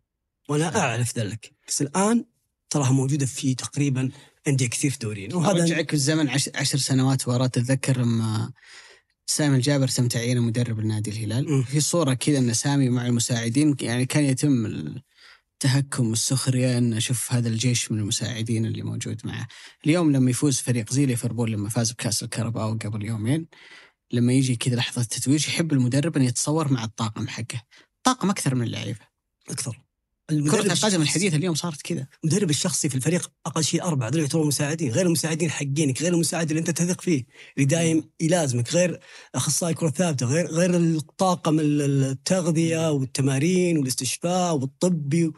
وأنا 0.48 0.78
أعرف 0.78 1.18
ذلك. 1.18 1.52
بس 1.68 1.82
الآن 1.82 2.24
تراها 2.70 2.92
موجودة 2.92 3.26
في 3.26 3.54
تقريبا 3.54 4.09
أندية 4.48 4.66
كثير 4.66 4.90
في 4.90 4.98
دورينا. 4.98 5.36
وهذا 5.36 5.64
رجعك 5.64 5.90
بالزمن 5.90 6.28
عشر, 6.28 6.50
عشر 6.54 6.78
سنوات 6.78 7.28
وراء 7.28 7.46
تتذكر 7.46 7.98
لما 7.98 8.52
سامي 9.27 9.57
الجابر 9.57 9.89
تم 9.89 10.09
تعيينه 10.09 10.40
مدرب 10.40 10.78
النادي 10.78 11.11
الهلال 11.11 11.53
م. 11.53 11.62
في 11.62 11.81
صورة 11.81 12.15
كذا 12.15 12.39
إن 12.39 12.55
سامي 12.55 12.89
مع 12.89 13.07
المساعدين 13.07 13.77
يعني 13.81 14.07
كان 14.07 14.24
يتم 14.24 14.66
التهكم 15.65 16.09
والسخريه 16.11 16.78
إن 16.78 16.93
أشوف 16.93 17.32
هذا 17.32 17.49
الجيش 17.49 17.93
من 17.93 17.99
المساعدين 17.99 18.66
اللي 18.66 18.82
موجود 18.82 19.20
معه. 19.24 19.49
اليوم 19.86 20.12
لما 20.12 20.31
يفوز 20.31 20.59
فريق 20.59 20.93
زي 20.93 21.07
ليفربول 21.07 21.53
لما 21.53 21.69
فاز 21.69 21.93
بكأس 21.93 22.23
الكهرباء 22.23 22.77
قبل 22.77 23.05
يومين 23.05 23.47
لما 24.12 24.32
يجي 24.32 24.57
كذا 24.57 24.77
لحظة 24.77 25.03
تتويج 25.03 25.49
يحب 25.49 25.73
المدرب 25.73 26.16
إن 26.16 26.23
يتصور 26.23 26.73
مع 26.73 26.85
الطاقم 26.85 27.28
حقه. 27.28 27.62
طاقم 28.03 28.31
أكثر 28.31 28.55
من 28.55 28.62
اللعيبة. 28.66 29.01
أكثر 29.51 29.81
كرة 30.31 30.73
القدم 30.73 31.03
الحديثة 31.03 31.36
اليوم 31.36 31.55
صارت 31.55 31.82
كذا. 31.82 32.07
المدرب 32.24 32.51
الشخصي 32.51 32.89
في 32.89 32.94
الفريق 32.94 33.32
أقل 33.47 33.65
شيء 33.65 33.82
أربعة. 33.82 34.09
ذول 34.09 34.20
يعتبرون 34.20 34.47
مساعدين 34.47 34.93
غير 34.93 35.07
المساعدين 35.07 35.51
حقينك 35.51 36.03
غير 36.03 36.15
المساعد 36.15 36.51
اللي 36.51 36.61
أنت 36.61 36.70
تثق 36.70 37.01
فيه. 37.01 37.24
اللي 37.57 37.66
دايم 37.66 38.11
يلازمك 38.20 38.73
غير 38.73 39.01
أخصائي 39.35 39.74
كرة 39.74 39.90
ثابتة 39.90 40.27
غير 40.27 40.47
غير 40.47 40.77
الطاقم 40.77 41.61
التغذية 41.61 42.90
والتمارين 42.90 43.78
والاستشفاء 43.78 44.55
والطبي 44.55 45.32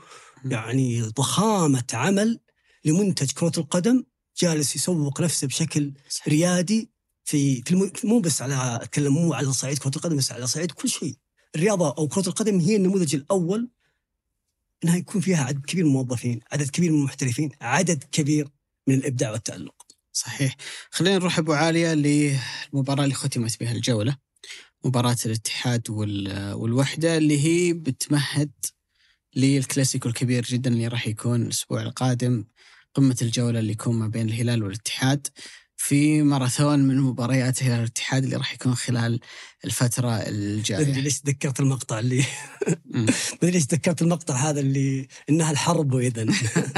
يعني 0.44 1.02
ضخامة 1.02 1.84
عمل 1.92 2.40
لمنتج 2.84 3.30
كرة 3.30 3.52
القدم 3.58 4.04
جالس 4.42 4.76
يسوق 4.76 5.20
نفسه 5.20 5.46
بشكل 5.46 5.92
ريادي 6.28 6.90
في 7.24 7.62
في 7.62 7.70
الم... 7.70 7.92
مو 8.04 8.20
بس 8.20 8.42
على 8.42 8.78
أتكلم 8.82 9.12
مو 9.14 9.34
على 9.34 9.52
صعيد 9.52 9.78
كرة 9.78 9.96
القدم 9.96 10.16
بس 10.16 10.32
على 10.32 10.46
صعيد 10.46 10.70
كل 10.70 10.88
شيء. 10.88 11.16
الرياضة 11.54 11.94
أو 11.98 12.08
كرة 12.08 12.28
القدم 12.28 12.60
هي 12.60 12.76
النموذج 12.76 13.14
الأول 13.14 13.70
إنها 14.84 14.96
يكون 14.96 15.20
فيها 15.20 15.44
عدد 15.44 15.64
كبير 15.66 15.84
من 15.84 15.90
الموظفين، 15.90 16.40
عدد 16.52 16.70
كبير 16.70 16.92
من 16.92 16.98
المحترفين، 16.98 17.50
عدد 17.60 18.04
كبير 18.12 18.48
من 18.88 18.94
الإبداع 18.94 19.30
والتألق. 19.30 19.74
صحيح. 20.12 20.56
خلينا 20.90 21.18
نروح 21.18 21.38
أبو 21.38 21.52
عالية 21.52 21.94
للمباراة 21.94 23.04
اللي 23.04 23.14
ختمت 23.14 23.60
بها 23.60 23.72
الجولة. 23.72 24.16
مباراة 24.84 25.16
الاتحاد 25.26 25.90
والوحدة 25.90 27.16
اللي 27.16 27.44
هي 27.44 27.72
بتمهد 27.72 28.50
للكلاسيكو 29.36 30.08
الكبير 30.08 30.44
جدا 30.44 30.70
اللي 30.70 30.88
راح 30.88 31.06
يكون 31.06 31.42
الأسبوع 31.42 31.82
القادم 31.82 32.44
قمة 32.94 33.16
الجولة 33.22 33.58
اللي 33.58 33.72
يكون 33.72 33.96
ما 33.96 34.08
بين 34.08 34.28
الهلال 34.28 34.62
والاتحاد. 34.62 35.26
في 35.84 36.22
ماراثون 36.22 36.78
من 36.78 37.00
مباريات 37.00 37.62
هلال 37.62 37.78
الاتحاد 37.78 38.24
اللي 38.24 38.36
راح 38.36 38.54
يكون 38.54 38.74
خلال 38.74 39.20
الفترة 39.64 40.16
الجاية. 40.16 40.86
مدري 40.86 41.00
ليش 41.00 41.20
تذكرت 41.20 41.60
المقطع 41.60 41.98
اللي 41.98 42.24
مدري 43.42 43.50
ليش 43.50 43.66
تذكرت 43.66 44.02
المقطع 44.02 44.34
هذا 44.34 44.60
اللي 44.60 45.08
إنها 45.30 45.50
الحرب 45.50 45.92
واذا 45.92 46.26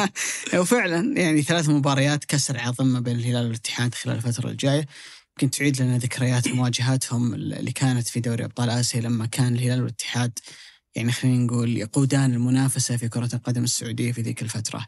وفعلا 0.61 1.21
يعني 1.21 1.43
ثلاث 1.43 1.69
مباريات 1.69 2.25
كسر 2.25 2.59
عظم 2.59 2.87
ما 2.87 3.01
بين 3.01 3.17
الهلال 3.17 3.47
والاتحاد 3.47 3.95
خلال 3.95 4.17
الفترة 4.17 4.51
الجاية. 4.51 4.87
يمكن 5.43 5.51
تعيد 5.51 5.83
لنا 5.83 5.99
ذكريات 5.99 6.49
مواجهاتهم 6.49 7.35
اللي 7.35 7.73
كانت 7.73 8.09
في 8.09 8.21
دوري 8.21 8.45
أبطال 8.45 8.71
آسيا 8.71 9.01
لما 9.01 9.27
كان 9.27 9.55
الهلال 9.55 9.83
والاتحاد 9.83 10.39
يعني 10.95 11.13
خلينا 11.13 11.45
نقول 11.45 11.77
يقودان 11.77 12.35
المنافسة 12.35 12.97
في 12.97 13.09
كرة 13.09 13.31
القدم 13.35 13.65
السعودية 13.65 14.13
في 14.13 14.23
ذيك 14.23 14.43
الفترة. 14.43 14.87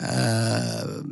آه 0.00 1.04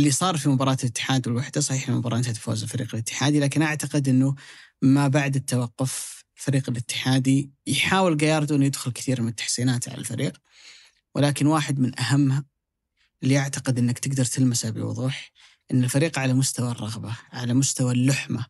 اللي 0.00 0.10
صار 0.10 0.36
في 0.36 0.48
مباراة 0.48 0.76
الاتحاد 0.82 1.28
والوحدة 1.28 1.60
صحيح 1.60 1.88
المباراة 1.88 2.18
انتهت 2.18 2.34
بفوز 2.34 2.62
الفريق 2.62 2.94
الاتحادي 2.94 3.40
لكن 3.40 3.62
أعتقد 3.62 4.08
أنه 4.08 4.34
ما 4.82 5.08
بعد 5.08 5.36
التوقف 5.36 6.24
الفريق 6.36 6.70
الاتحادي 6.70 7.50
يحاول 7.66 8.16
جاياردو 8.16 8.56
أنه 8.56 8.64
يدخل 8.64 8.92
كثير 8.92 9.22
من 9.22 9.28
التحسينات 9.28 9.88
على 9.88 9.98
الفريق 9.98 10.32
ولكن 11.14 11.46
واحد 11.46 11.78
من 11.78 12.00
أهمها 12.00 12.44
اللي 13.22 13.38
أعتقد 13.38 13.78
أنك 13.78 13.98
تقدر 13.98 14.24
تلمسه 14.24 14.70
بوضوح 14.70 15.32
أن 15.72 15.84
الفريق 15.84 16.18
على 16.18 16.32
مستوى 16.32 16.70
الرغبة 16.70 17.16
على 17.32 17.54
مستوى 17.54 17.92
اللحمة 17.92 18.46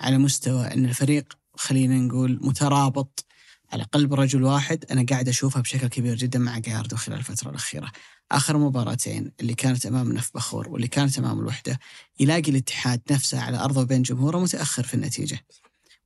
على 0.00 0.18
مستوى 0.18 0.66
أن 0.66 0.84
الفريق 0.84 1.38
خلينا 1.56 1.96
نقول 1.96 2.38
مترابط 2.42 3.26
على 3.72 3.82
قلب 3.82 4.14
رجل 4.14 4.42
واحد 4.42 4.84
أنا 4.90 5.06
قاعد 5.10 5.28
أشوفها 5.28 5.62
بشكل 5.62 5.86
كبير 5.86 6.14
جدا 6.16 6.38
مع 6.38 6.58
جاياردو 6.58 6.96
خلال 6.96 7.18
الفترة 7.18 7.50
الأخيرة. 7.50 7.92
آخر 8.36 8.58
مباراتين 8.58 9.32
اللي 9.40 9.54
كانت 9.54 9.86
أمام 9.86 10.12
نف 10.12 10.30
بخور 10.34 10.68
واللي 10.68 10.88
كانت 10.88 11.18
أمام 11.18 11.40
الوحدة 11.40 11.78
يلاقي 12.20 12.50
الاتحاد 12.50 13.00
نفسه 13.10 13.40
على 13.40 13.58
أرضه 13.58 13.82
بين 13.82 14.02
جمهوره 14.02 14.38
متأخر 14.38 14.82
في 14.82 14.94
النتيجة 14.94 15.38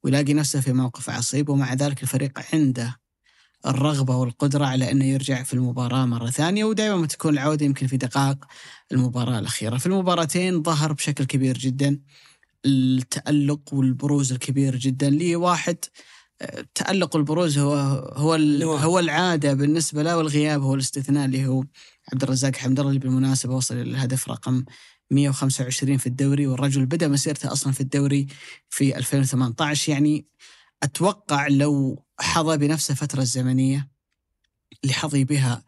ويلاقي 0.02 0.34
نفسه 0.34 0.60
في 0.60 0.72
موقف 0.72 1.10
عصيب 1.10 1.48
ومع 1.48 1.74
ذلك 1.74 2.02
الفريق 2.02 2.38
عنده 2.52 3.00
الرغبة 3.66 4.16
والقدرة 4.16 4.64
على 4.66 4.90
إنه 4.90 5.04
يرجع 5.04 5.42
في 5.42 5.54
المباراة 5.54 6.04
مرة 6.04 6.30
ثانية 6.30 6.64
ودائما 6.64 6.96
ما 6.96 7.06
تكون 7.06 7.32
العودة 7.32 7.66
يمكن 7.66 7.86
في 7.86 7.96
دقائق 7.96 8.44
المباراة 8.92 9.38
الأخيرة. 9.38 9.78
في 9.78 9.86
المباراتين 9.86 10.62
ظهر 10.62 10.92
بشكل 10.92 11.24
كبير 11.24 11.58
جدا 11.58 12.00
التألق 12.66 13.74
والبروز 13.74 14.32
الكبير 14.32 14.76
جدا 14.76 15.10
لواحد 15.10 15.76
تألق 16.74 17.16
البروز 17.16 17.58
هو 17.58 17.74
هو 18.16 18.34
هو 18.76 18.98
العادة 18.98 19.54
بالنسبة 19.54 20.02
له 20.02 20.16
والغياب 20.16 20.62
هو 20.62 20.74
الاستثناء 20.74 21.24
اللي 21.24 21.46
هو 21.46 21.64
عبد 22.12 22.22
الرزاق 22.22 22.56
حمد 22.56 22.78
الله 22.78 22.90
اللي 22.90 23.00
بالمناسبة 23.00 23.54
وصل 23.54 23.74
إلى 23.74 23.90
الهدف 23.90 24.28
رقم 24.28 24.64
125 25.10 25.96
في 25.96 26.06
الدوري 26.06 26.46
والرجل 26.46 26.86
بدأ 26.86 27.08
مسيرته 27.08 27.52
أصلا 27.52 27.72
في 27.72 27.80
الدوري 27.80 28.26
في 28.68 28.96
2018 28.96 29.92
يعني 29.92 30.26
أتوقع 30.82 31.48
لو 31.48 32.04
حظى 32.20 32.56
بنفس 32.56 32.90
الفترة 32.90 33.20
الزمنيه 33.20 33.90
اللي 34.84 34.94
حظي 34.94 35.24
بها 35.24 35.64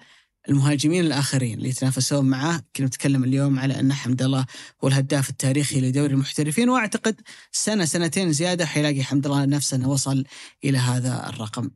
المهاجمين 0.48 1.06
الآخرين 1.06 1.58
اللي 1.58 1.68
يتنافسون 1.68 2.24
معه 2.24 2.62
كنا 2.76 2.86
نتكلم 2.86 3.24
اليوم 3.24 3.58
على 3.58 3.80
أن 3.80 3.92
حمد 3.92 4.22
الله 4.22 4.46
هو 4.84 4.88
الهداف 4.88 5.30
التاريخي 5.30 5.80
لدوري 5.80 6.12
المحترفين 6.12 6.68
وأعتقد 6.68 7.20
سنة 7.52 7.84
سنتين 7.84 8.32
زيادة 8.32 8.66
حيلاقي 8.66 9.02
حمد 9.04 9.26
الله 9.26 9.44
نفسه 9.44 9.76
أنه 9.76 9.88
وصل 9.88 10.24
إلى 10.64 10.78
هذا 10.78 11.28
الرقم. 11.28 11.70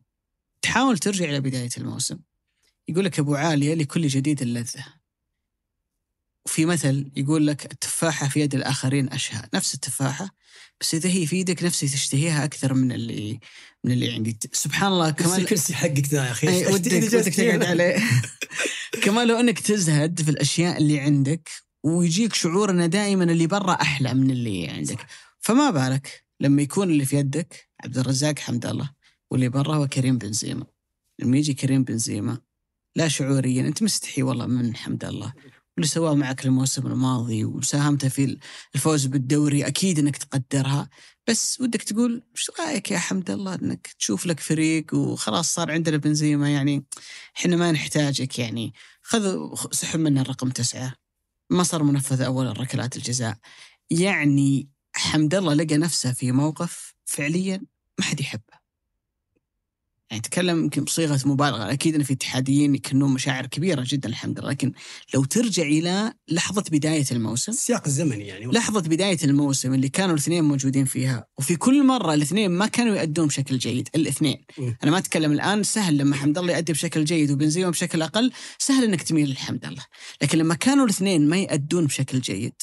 تحاول 0.63 0.99
ترجع 0.99 1.25
إلى 1.25 1.41
بداية 1.41 1.71
الموسم. 1.79 2.19
يقول 2.89 3.05
لك 3.05 3.19
أبو 3.19 3.35
عالية 3.35 3.75
لكل 3.75 4.07
جديد 4.07 4.43
اللذة. 4.43 4.85
وفي 6.47 6.65
مثل 6.67 7.11
يقول 7.17 7.47
لك 7.47 7.73
التفاحة 7.73 8.29
في 8.29 8.41
يد 8.41 8.55
الآخرين 8.55 9.13
أشهى، 9.13 9.49
نفس 9.55 9.75
التفاحة 9.75 10.35
بس 10.81 10.95
إذا 10.95 11.11
هي 11.11 11.27
في 11.27 11.41
يدك 11.41 11.63
نفسي 11.63 11.87
تشتهيها 11.87 12.45
أكثر 12.45 12.75
من 12.75 12.93
اللي 12.93 13.41
من 13.85 13.93
اللي 13.93 14.13
عندي. 14.13 14.39
سبحان 14.53 14.93
الله 14.93 15.11
كمان 15.11 15.41
الكرسي 15.41 15.75
حقك 15.75 16.09
ذا 16.09 16.27
يا 16.27 16.31
أخي. 16.31 16.67
ودك 16.67 16.93
ودك 17.15 17.35
تقعد 17.35 17.65
عليه. 17.65 17.99
كمان 19.03 19.29
لو 19.29 19.41
إنك 19.41 19.61
تزهد 19.61 20.23
في 20.23 20.31
الأشياء 20.31 20.79
اللي 20.79 21.01
عندك 21.01 21.51
ويجيك 21.83 22.35
شعور 22.35 22.71
ان 22.71 22.91
دائما 22.91 23.25
اللي 23.25 23.47
برا 23.47 23.73
أحلى 23.73 24.15
من 24.15 24.31
اللي 24.31 24.69
عندك. 24.69 25.07
فما 25.41 25.71
بالك 25.71 26.25
لما 26.41 26.63
يكون 26.63 26.91
اللي 26.91 27.05
في 27.05 27.17
يدك 27.17 27.69
عبد 27.85 27.99
الرزاق 27.99 28.39
حمد 28.39 28.67
الله 28.67 28.91
واللي 29.31 29.49
برا 29.49 29.77
هو 29.77 29.89
كريم 29.89 30.19
بنزيما. 30.19 30.67
لما 31.19 31.37
يجي 31.37 31.55
كريم 31.55 31.85
بنزيما 31.85 32.41
لا 32.97 33.09
شعوريا. 33.09 33.63
أنت 33.63 33.83
مستحي 33.83 34.23
والله 34.23 34.47
من 34.47 34.77
حمد 34.77 35.05
الله. 35.05 35.33
واللي 35.77 35.89
سواه 35.89 36.15
معك 36.15 36.47
الموسم 36.47 36.87
الماضي 36.87 37.45
وساهمت 37.45 38.07
في 38.07 38.39
الفوز 38.75 39.07
بالدوري 39.07 39.67
أكيد 39.67 39.99
إنك 39.99 40.17
تقدرها. 40.17 40.89
بس 41.29 41.61
ودك 41.61 41.83
تقول 41.83 42.23
إيش 42.37 42.51
رأيك 42.61 42.91
يا 42.91 42.99
حمد 42.99 43.31
الله 43.31 43.55
إنك 43.55 43.87
تشوف 43.99 44.27
لك 44.27 44.41
فريق 44.41 44.95
وخلاص 44.95 45.55
صار 45.55 45.71
عندنا 45.71 45.97
بنزيما؟ 45.97 46.51
يعني 46.51 46.85
إحنا 47.37 47.57
ما 47.57 47.73
نحتاجك 47.73 48.39
يعني. 48.39 48.75
خذ 49.03 49.55
سحب 49.73 50.01
منا 50.01 50.21
الرقم 50.21 50.51
تسعة. 50.51 50.95
ما 51.51 51.63
صار 51.63 51.83
منفذ 51.83 52.23
أول 52.23 52.47
الركلات 52.47 52.97
الجزاء. 52.97 53.39
يعني 53.91 54.69
حمد 54.93 55.35
الله 55.35 55.55
لقى 55.55 55.77
نفسه 55.77 56.13
في 56.13 56.33
موقف 56.33 56.95
فعليا 57.05 57.63
ما 57.99 58.05
حد 58.05 58.21
يحبه. 58.21 58.54
يعني 60.11 60.23
تكلم 60.23 60.59
يمكن 60.59 60.85
بصيغة 60.85 61.21
مبالغة. 61.25 61.73
أكيد 61.73 61.95
إن 61.95 62.03
في 62.03 62.13
اتحاديين 62.13 62.75
يكنون 62.75 63.15
مشاعر 63.15 63.47
كبيرة 63.47 63.85
جدا 63.87 64.09
الحمد 64.09 64.41
لله. 64.41 64.51
لكن 64.51 64.73
لو 65.15 65.25
ترجع 65.25 65.63
إلى 65.63 66.13
لحظة 66.29 66.65
بداية 66.73 67.05
الموسم. 67.13 67.53
السياق 67.53 67.83
الزمني 67.87 68.27
يعني. 68.27 68.47
لحظة 68.47 68.81
بداية 68.81 69.19
الموسم 69.25 69.75
اللي 69.75 69.89
كانوا 69.89 70.15
الاثنين 70.15 70.45
موجودين 70.45 70.85
فيها. 70.85 71.27
وفي 71.39 71.57
كل 71.57 71.87
مرة 71.87 72.15
الاثنين 72.15 72.51
ما 72.51 72.67
كانوا 72.67 72.97
يؤدون 72.97 73.27
بشكل 73.27 73.59
جيد 73.59 73.89
الاثنين. 73.95 74.45
م. 74.59 74.73
أنا 74.83 74.91
ما 74.91 74.99
أتكلم 74.99 75.33
الآن 75.33 75.63
سهل 75.63 75.99
لما 75.99 76.17
حمد 76.17 76.39
الله 76.39 76.53
يؤدي 76.53 76.73
بشكل 76.73 77.05
جيد 77.05 77.31
وبنزيما 77.31 77.71
بشكل 77.71 78.03
أقل 78.03 78.33
سهل 78.59 78.85
إنك 78.85 79.03
تميل 79.03 79.31
لحمد 79.31 79.65
الله 79.65 79.85
لكن 80.23 80.39
لما 80.39 80.55
كانوا 80.55 80.85
الاثنين 80.85 81.29
ما 81.29 81.37
يؤدون 81.37 81.87
بشكل 81.87 82.21
جيد 82.21 82.55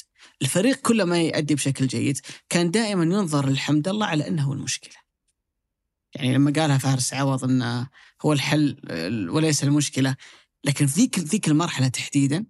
الفريق 0.42 0.76
كله 0.76 1.06
ما 1.06 1.22
يؤدي 1.22 1.56
بشكل 1.56 1.88
جيد 1.88 2.18
كان 2.50 2.72
دائما 2.72 3.04
ينظر 3.04 3.50
لحمد 3.50 3.88
الله 3.88 4.06
على 4.06 4.28
إنه 4.28 4.54
المشكلة. 4.54 5.01
يعني 6.16 6.34
لما 6.34 6.54
قالها 6.56 6.78
فارس 6.78 7.14
عوض 7.14 7.44
إنه 7.44 7.88
هو 8.22 8.34
الحل 8.34 8.78
وليس 9.30 9.64
المشكلة. 9.64 10.16
لكن 10.64 10.88
في 10.88 11.02
ذيك 11.02 11.20
ذيك 11.20 11.48
المرحله 11.48 11.88
تحديدا 11.88 12.46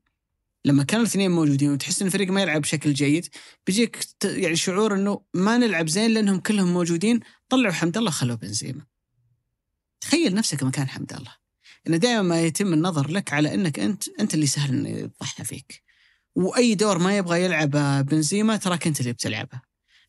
لما 0.66 0.84
كانوا 0.84 1.06
الاثنين 1.06 1.32
موجودين 1.32 1.72
وتحس 1.72 2.02
إن 2.02 2.08
الفريق 2.08 2.30
ما 2.30 2.42
يلعب 2.42 2.62
بشكل 2.62 2.94
جيد 2.94 3.28
بيجيك 3.68 4.06
يعني 4.24 4.56
شعور 4.56 4.96
إنه 4.96 5.22
ما 5.34 5.58
نلعب 5.58 5.88
زين 5.88 6.12
لأنهم 6.12 6.40
كلهم 6.40 6.74
موجودين 6.74 7.20
طلعوا 7.50 7.74
حمد 7.74 7.98
الله 7.98 8.12
خلوا 8.12 8.36
بنزيما. 8.36 8.86
تخيل 10.02 10.36
نفسك 10.36 10.64
مكان 10.64 10.90
حمد 10.90 11.14
الله. 11.14 11.36
إنه 11.88 11.98
دائما 11.98 12.22
ما 12.22 12.42
يتم 12.42 12.74
النظر 12.74 13.12
لك 13.12 13.34
على 13.34 13.54
إنك 13.54 13.80
أنت 13.80 14.04
أنت 14.20 14.34
اللي 14.34 14.46
سهل 14.46 14.70
إنه 14.70 14.90
يضحى 14.90 15.44
فيك. 15.44 15.84
وأي 16.36 16.76
دور 16.76 16.98
ما 16.98 17.18
يبغى 17.18 17.44
يلعبه 17.44 18.02
بنزيما 18.02 18.58
تراك 18.58 18.88
أنت 18.88 19.00
اللي 19.00 19.14
بتلعبه. 19.14 19.62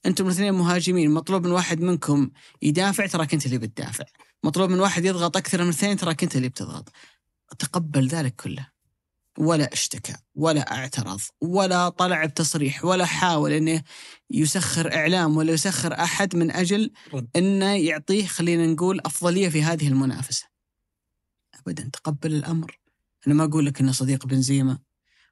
أنتم 0.07 0.27
الاثنين 0.27 0.55
مهاجمين 0.55 1.11
مطلوب 1.11 1.47
من 1.47 1.53
واحد 1.53 1.81
منكم 1.81 2.31
يدافع 2.63 3.07
تراك 3.07 3.35
انت 3.35 3.47
اللي 3.47 3.59
بتدافع. 3.59 4.05
مطلوب 4.45 4.71
من 4.71 4.81
واحد 4.81 5.05
يضغط 5.05 5.37
أكثر 5.37 5.63
من 5.63 5.69
اثنين 5.69 5.97
تراك 5.97 6.23
انت 6.23 6.37
اللي 6.37 6.49
بتضغط. 6.49 6.93
تقبل 7.59 8.09
ذلك 8.09 8.35
كله. 8.37 8.73
ولا 9.39 9.73
اشتكى 9.73 10.15
ولا 10.35 10.73
اعترض 10.73 11.21
ولا 11.41 11.89
طلع 11.89 12.25
بتصريح 12.25 12.85
ولا 12.85 13.07
حاول 13.07 13.53
إنه 13.53 13.83
يسخر 14.31 14.95
إعلام 14.95 15.37
ولا 15.37 15.53
يسخر 15.53 15.93
أحد 15.95 16.37
من 16.37 16.51
أجل 16.51 16.93
إنه 17.37 17.75
يعطيه 17.77 18.27
خلينا 18.27 18.67
نقول 18.67 19.01
أفضلية 19.07 19.49
في 19.49 19.63
هذه 19.63 19.89
المنافسة. 19.89 20.47
ابدا 21.55 21.91
تقبل 21.93 22.35
الأمر. 22.35 22.79
أنا 23.27 23.35
ما 23.35 23.45
أقول 23.45 23.67
لك 23.67 23.81
إنه 23.81 23.93
صديق 23.93 24.27
بنزيما 24.27 24.79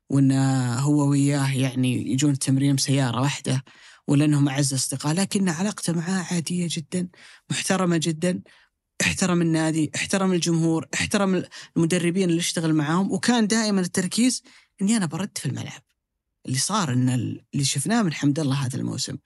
وإنه 0.08 0.74
هو 0.78 1.08
وياه 1.08 1.52
يعني 1.52 2.12
يجون 2.12 2.30
التمرين 2.32 2.76
بسيارة 2.76 3.20
واحدة. 3.20 3.64
ولا 4.10 4.24
انهم 4.24 4.48
أعز 4.48 4.74
أصدقاء. 4.74 5.14
لكن 5.14 5.48
علاقته 5.48 5.92
معاه 5.92 6.26
عادية 6.30 6.68
جدا 6.70 7.08
محترمة 7.50 7.96
جدا. 8.02 8.42
احترم 9.00 9.42
النادي 9.42 9.90
احترم 9.96 10.32
الجمهور 10.32 10.86
احترم 10.94 11.44
المدربين 11.76 12.30
اللي 12.30 12.40
اشتغل 12.40 12.74
معاهم. 12.74 13.12
وكان 13.12 13.46
دائما 13.46 13.80
التركيز 13.80 14.42
إني 14.82 14.96
أنا 14.96 15.06
برد 15.06 15.38
في 15.38 15.46
الملعب. 15.46 15.82
اللي 16.46 16.58
صار 16.58 16.92
إن 16.92 17.08
اللي 17.08 17.64
شفناه 17.64 18.02
من 18.02 18.12
حمد 18.12 18.38
الله 18.40 18.66
هذا 18.66 18.76
الموسم. 18.78 19.16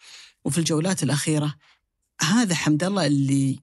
وفي 0.44 0.58
الجولات 0.58 1.02
الأخيرة 1.02 1.54
هذا 2.20 2.54
حمد 2.54 2.84
الله 2.84 3.06
اللي 3.06 3.60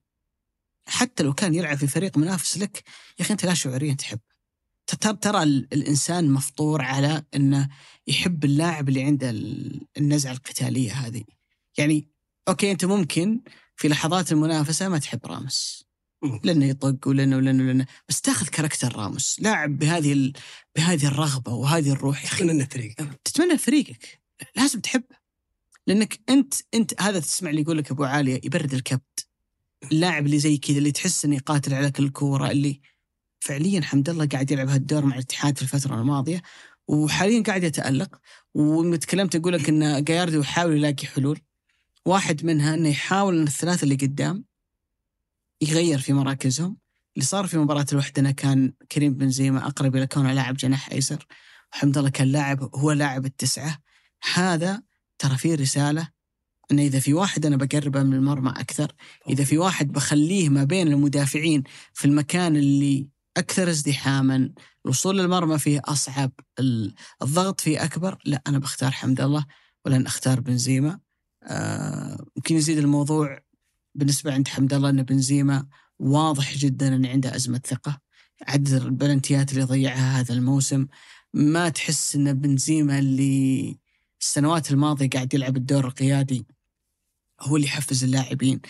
حتى 0.88 1.24
لو 1.24 1.34
كان 1.34 1.56
يلعب 1.56 1.78
في 1.78 1.88
فريق 1.88 2.18
منافس 2.18 2.58
لك 2.58 2.84
يا 3.20 3.26
أخي 3.26 3.34
أنت 3.34 3.46
لا 3.46 3.54
شعوريا 3.54 3.94
تحبه 3.94 4.31
ترى 4.96 5.44
الإنسان 5.44 6.32
مفطور 6.32 6.82
على 6.82 7.24
إنه 7.36 7.70
يحب 8.08 8.46
اللاعب 8.46 8.90
اللي 8.90 9.04
عنده 9.04 9.30
النزعة 9.98 10.32
القتالية 10.32 10.92
هذه. 10.92 11.24
يعني 11.78 12.08
okay 12.48 12.72
أنت 12.72 12.86
ممكن 12.86 13.42
في 13.76 13.88
لحظات 13.88 14.32
المنافسة 14.32 14.90
ما 14.90 14.98
تحب 14.98 15.20
راموس 15.26 15.86
لأنه 16.44 16.66
يطق 16.66 17.08
ولأنه 17.08 17.38
ولأنه 17.38 17.64
ولأنه. 17.64 17.86
بس 18.10 18.22
تاخذ 18.22 18.48
character 18.48 18.96
راموس. 18.96 19.40
لاعب 19.40 19.80
بهذه 19.80 20.14
ال... 20.14 20.34
بهذه 20.76 21.08
الرغبة 21.08 21.54
وهذه 21.54 21.92
الروح. 21.92 22.36
تتمنى 22.36 22.66
فريقك. 22.66 23.22
تتمنى 23.24 23.58
فريقك. 23.58 24.22
لازم 24.56 24.80
تحبه 24.80 25.22
لأنك 25.88 26.20
أنت 26.30 26.54
أنت 26.74 27.02
هذا 27.02 27.20
تسمع 27.20 27.50
اللي 27.50 27.62
يقول 27.62 27.78
لك 27.78 27.92
أبو 27.92 28.04
عالية 28.04 28.42
يبرد 28.44 28.74
الكبت 28.74 29.28
اللاعب 29.92 30.26
اللي 30.26 30.40
زي 30.40 30.58
كذا 30.58 30.78
اللي 30.78 30.92
تحس 30.92 31.26
إنه 31.26 31.36
يقاتل 31.36 31.74
على 31.74 31.92
كل 31.92 32.10
كورة 32.10 32.52
اللي 32.52 32.82
فعليا 33.42 33.82
حمد 33.82 34.10
الله 34.10 34.26
قاعد 34.26 34.52
يلعب 34.52 34.70
هالدور 34.70 35.06
مع 35.06 35.16
الاتحاد 35.16 35.58
في 35.58 35.62
الفترة 35.62 35.96
الماضية 35.96 36.42
وحاليا 36.88 37.44
قاعد 37.44 37.64
يتألق 37.64 38.20
وتكلمت 38.54 39.36
أقول 39.36 39.54
لك 39.54 39.70
إن 39.70 40.04
جاياردو 40.04 40.40
يحاول 40.40 40.78
يلاقي 40.78 41.08
حلول. 41.08 41.40
واحد 42.06 42.46
منها 42.46 42.74
إنه 42.74 42.90
يحاول 42.90 43.38
إن 43.38 43.48
الثلاثة 43.48 43.84
اللي 43.84 43.96
قدام 43.96 44.46
يغير 45.62 46.00
في 46.00 46.14
مراكزهم. 46.14 46.78
اللي 47.16 47.26
صار 47.26 47.48
في 47.48 47.58
مباراة 47.58 47.86
الوحدة 47.92 48.32
كان 48.32 48.74
كريم 48.92 49.14
بنزيما 49.14 49.68
أقرب 49.68 49.96
إلى 49.96 50.08
كونه 50.08 50.34
لاعب 50.34 50.56
جناح 50.56 50.92
أيسر. 50.92 51.28
وحمد 51.74 51.98
الله 51.98 52.10
كان 52.10 52.28
لاعب 52.28 52.76
هو 52.76 52.92
لاعب 52.92 53.26
التسعة. 53.26 53.80
هذا 54.34 54.84
ترى 55.20 55.38
فيه 55.38 55.56
رسالة 55.56 56.08
أن 56.72 56.80
إذا 56.80 57.00
في 57.00 57.14
واحد 57.14 57.46
أنا 57.46 57.56
بقربه 57.56 58.04
من 58.04 58.14
المرمى 58.14 58.50
أكثر 58.50 58.92
إذا 59.30 59.44
في 59.44 59.58
واحد 59.58 59.92
بخليه 59.92 60.50
ما 60.50 60.64
بين 60.64 60.88
المدافعين 60.88 61.64
في 61.94 62.06
المكان 62.06 62.56
اللي 62.56 63.08
أكثر 63.38 63.70
ازدحاما 63.70 64.50
الوصول 64.86 65.18
للمرمى 65.18 65.58
فيه 65.58 65.82
أصعب 65.86 66.32
الضغط 67.22 67.62
فيه 67.62 67.84
أكبر. 67.84 68.18
لا 68.26 68.42
أنا 68.48 68.60
بختار 68.60 68.92
حمد 68.92 69.22
الله 69.22 69.46
ولن 69.86 70.06
أختار 70.06 70.40
بنزيما. 70.40 71.00
آه، 71.44 72.26
يمكن 72.38 72.56
يزيد 72.56 72.78
الموضوع 72.78 73.40
بالنسبة 73.96 74.34
عند 74.34 74.48
حمد 74.48 74.74
الله 74.74 74.90
أن 74.90 75.04
بنزيما 75.04 75.68
واضح 76.00 76.58
جدا 76.58 76.96
أن 76.96 77.06
عنده 77.06 77.36
أزمة 77.36 77.62
ثقة. 77.66 78.02
عدد 78.48 78.74
البلنتيات 78.74 79.54
اللي 79.54 79.64
ضيعها 79.64 80.20
هذا 80.20 80.34
الموسم. 80.34 80.88
ما 81.34 81.70
تحس 81.70 82.16
أن 82.16 82.34
بنزيما 82.34 83.00
اللي 83.00 83.78
السنوات 84.22 84.72
الماضية 84.72 85.10
قاعد 85.10 85.34
يلعب 85.34 85.58
الدور 85.58 85.86
القيادي 85.88 86.46
هو 87.42 87.56
اللي 87.56 87.68
يحفز 87.68 88.04
اللاعبين. 88.04 88.62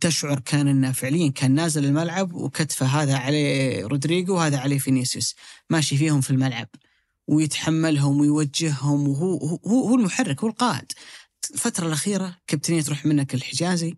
تشعر 0.00 0.40
كان 0.40 0.68
انه 0.68 0.92
فعليا 0.92 1.30
كان 1.30 1.54
نازل 1.54 1.84
الملعب 1.84 2.32
وكتفه 2.32 2.86
هذا 2.86 3.16
عليه 3.16 3.86
رودريجو 3.86 4.34
وهذا 4.34 4.58
عليه 4.58 4.78
فينيسيوس 4.78 5.34
ماشي 5.70 5.96
فيهم 5.96 6.20
في 6.20 6.30
الملعب 6.30 6.68
ويتحملهم 7.28 8.20
ويوجههم 8.20 9.08
وهو 9.08 9.58
هو 9.66 9.88
هو 9.88 9.94
المحرك 9.94 10.40
هو 10.40 10.48
القائد. 10.48 10.92
الفترة 11.54 11.86
الأخيرة 11.86 12.36
كابتنية 12.46 12.82
تروح 12.82 13.06
منك 13.06 13.34
الحجازي 13.34 13.96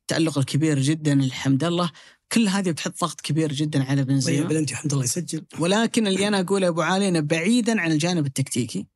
التألق 0.00 0.38
الكبير 0.38 0.78
جدا 0.78 1.14
لحمد 1.14 1.64
الله. 1.64 1.90
كل 2.32 2.48
هذه 2.48 2.70
بتحط 2.70 3.00
ضغط 3.00 3.20
كبير 3.20 3.52
جدا 3.52 3.84
على 3.84 4.04
بنزيما. 4.04 4.48
بلنتي 4.48 4.76
حمد 4.76 4.92
الله 4.92 5.04
يسجل. 5.04 5.44
ولكن 5.58 6.06
اللي 6.06 6.28
أنا 6.28 6.40
أقوله 6.40 6.68
أبو 6.68 6.82
علي 6.82 7.08
إنه 7.08 7.20
بعيدا 7.20 7.80
عن 7.80 7.92
الجانب 7.92 8.26
التكتيكي. 8.26 8.86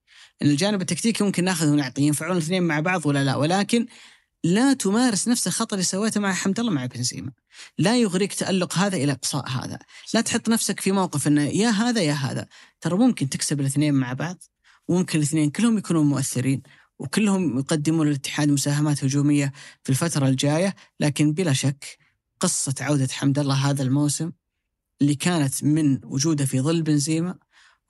إن 0.43 0.47
الجانب 0.51 0.81
التكتيكي 0.81 1.25
ممكن 1.25 1.45
ناخذ 1.45 1.69
ونعطي 1.69 2.03
ينفعون 2.03 2.33
الاثنين 2.33 2.63
مع 2.63 2.81
بعض 2.81 3.07
ولا 3.07 3.25
لا؟ 3.25 3.37
ولكن 3.37 3.87
لا 4.45 4.73
تمارس 4.73 5.29
نفس 5.29 5.47
الخطأ 5.47 5.77
اللي 5.77 5.85
سويته 5.85 6.21
مع 6.21 6.33
حمد 6.33 6.61
الله 6.61 6.73
مع 6.73 6.87
بنزيما 6.87 7.33
لا 7.79 7.97
يغريك 7.97 8.35
تألق 8.35 8.79
هذا 8.79 8.97
إلى 8.97 9.13
إقصاء 9.13 9.49
هذا. 9.49 9.79
لا 10.15 10.21
تحط 10.21 10.49
نفسك 10.49 10.81
في 10.81 10.93
موقف 10.93 11.27
أنه 11.27 11.43
يا 11.43 11.69
هذا 11.69 12.01
يا 12.01 12.13
هذا. 12.13 12.47
ترى 12.81 12.99
ممكن 12.99 13.29
تكسب 13.29 13.61
الاثنين 13.61 13.95
مع 13.95 14.13
بعض 14.13 14.43
وممكن 14.89 15.19
الاثنين 15.19 15.51
كلهم 15.51 15.79
يكونوا 15.79 16.05
مؤثرين 16.05 16.63
وكلهم 16.99 17.59
يقدمون 17.59 18.07
للاتحاد 18.07 18.51
مساهمات 18.51 19.05
هجومية 19.05 19.53
في 19.83 19.91
الفترة 19.91 20.29
الجاية 20.29 20.75
لكن 21.01 21.33
بلا 21.33 21.53
شك 21.53 21.99
قصة 22.41 22.75
عودة 22.81 23.09
حمد 23.13 23.39
الله 23.39 23.55
هذا 23.55 23.83
الموسم 23.83 24.33
اللي 25.03 25.15
كانت 25.15 25.65
من 25.65 26.01
وجوده 26.05 26.45
في 26.45 26.61
ظل 26.61 26.83
بنزيما 26.83 27.39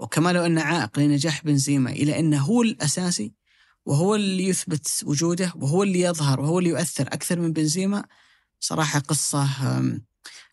وكما 0.01 0.33
لو 0.33 0.47
انه 0.47 0.63
عائق 0.63 0.99
لنجاح 0.99 1.45
بنزيما 1.45 1.91
إلى 1.91 2.19
أنه 2.19 2.39
هو 2.39 2.63
الأساسي 2.63 3.40
وهو 3.87 4.15
اللي 4.15 4.45
يثبت 4.45 5.03
وجوده 5.05 5.53
وهو 5.57 5.83
اللي 5.83 6.01
يظهر 6.01 6.41
وهو 6.41 6.59
اللي 6.59 6.71
يؤثر 6.71 7.07
أكثر 7.07 7.41
من 7.41 7.53
بنزيما 7.53 8.05
صراحة 8.61 8.99
قصة 8.99 9.49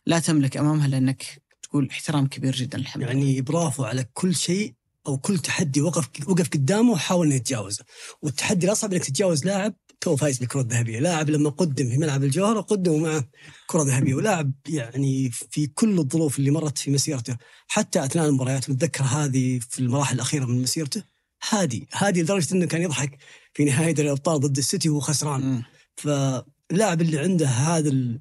لا 0.06 0.18
تملك 0.18 0.56
أمامها 0.56 0.88
لأنك 0.88 1.42
تقول 1.62 1.88
احترام 1.90 2.26
كبير 2.26 2.56
جدا 2.56 2.78
لحمد 2.78 3.02
يعني 3.02 3.40
برافو 3.40 3.84
على 3.84 4.06
كل 4.14 4.34
شيء 4.34 4.74
أو 5.06 5.18
كل 5.18 5.38
تحدي 5.38 5.80
وقف 5.80 6.08
وقف 6.28 6.48
قدامه 6.48 6.92
وحاول 6.92 7.26
إنه 7.26 7.34
يتجاوزه. 7.34 7.84
والتحدي 8.22 8.66
الأصعب 8.66 8.92
إنك 8.92 9.04
تتجاوز 9.04 9.44
لاعب 9.44 9.74
تو 10.00 10.16
فايز 10.16 10.38
بالكرة 10.38 10.60
الذهبية. 10.60 11.00
لاعب 11.00 11.30
لما 11.30 11.50
قدم 11.50 11.90
في 11.90 11.98
ملعب 11.98 12.24
الجوهرة 12.24 12.60
قدموا 12.60 12.98
معه 12.98 13.24
كرة 13.66 13.82
ذهبية. 13.82 14.14
ولاعب 14.14 14.52
يعني 14.68 15.30
في 15.30 15.66
كل 15.66 15.98
الظروف 15.98 16.38
اللي 16.38 16.50
مرت 16.50 16.78
في 16.78 16.90
مسيرته 16.90 17.36
حتى 17.68 18.04
أثناء 18.04 18.28
المباريات 18.28 18.70
متذكر 18.70 19.04
هذه 19.04 19.60
في 19.70 19.78
المراحل 19.78 20.14
الأخيرة 20.14 20.44
من 20.44 20.62
مسيرته؟ 20.62 21.02
هادي 21.48 21.88
هادي 21.92 22.22
لدرجة 22.22 22.54
إنه 22.54 22.66
كان 22.66 22.82
يضحك 22.82 23.18
في 23.54 23.64
نهاية 23.64 23.94
الأبطال 23.98 24.40
ضد 24.40 24.58
السيتي 24.58 24.88
وهو 24.88 25.00
خسران. 25.00 25.62
فاللاعب 25.96 27.00
اللي 27.00 27.18
عنده 27.18 27.46
هذا 27.46 28.18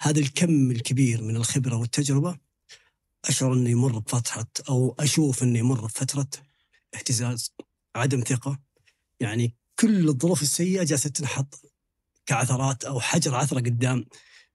هذا 0.00 0.20
الكم 0.20 0.70
الكبير 0.70 1.22
من 1.22 1.36
الخبرة 1.36 1.76
والتجربة 1.76 2.38
أشعر 3.24 3.52
إنه 3.52 3.70
يمر 3.70 3.98
بفترة 3.98 4.46
أو 4.68 4.94
أشوف 4.98 5.42
إنه 5.42 5.58
يمر 5.58 5.80
بفترة 5.80 6.26
اهتزاز 6.94 7.52
عدم 7.96 8.20
ثقة. 8.20 8.58
يعني 9.20 9.54
كل 9.78 10.08
الظروف 10.08 10.42
السيئة 10.42 10.82
جالسة 10.84 11.10
تنحط 11.10 11.62
كعثرات 12.26 12.84
أو 12.84 13.00
حجر 13.00 13.34
عثرة 13.34 13.60
قدام 13.60 14.04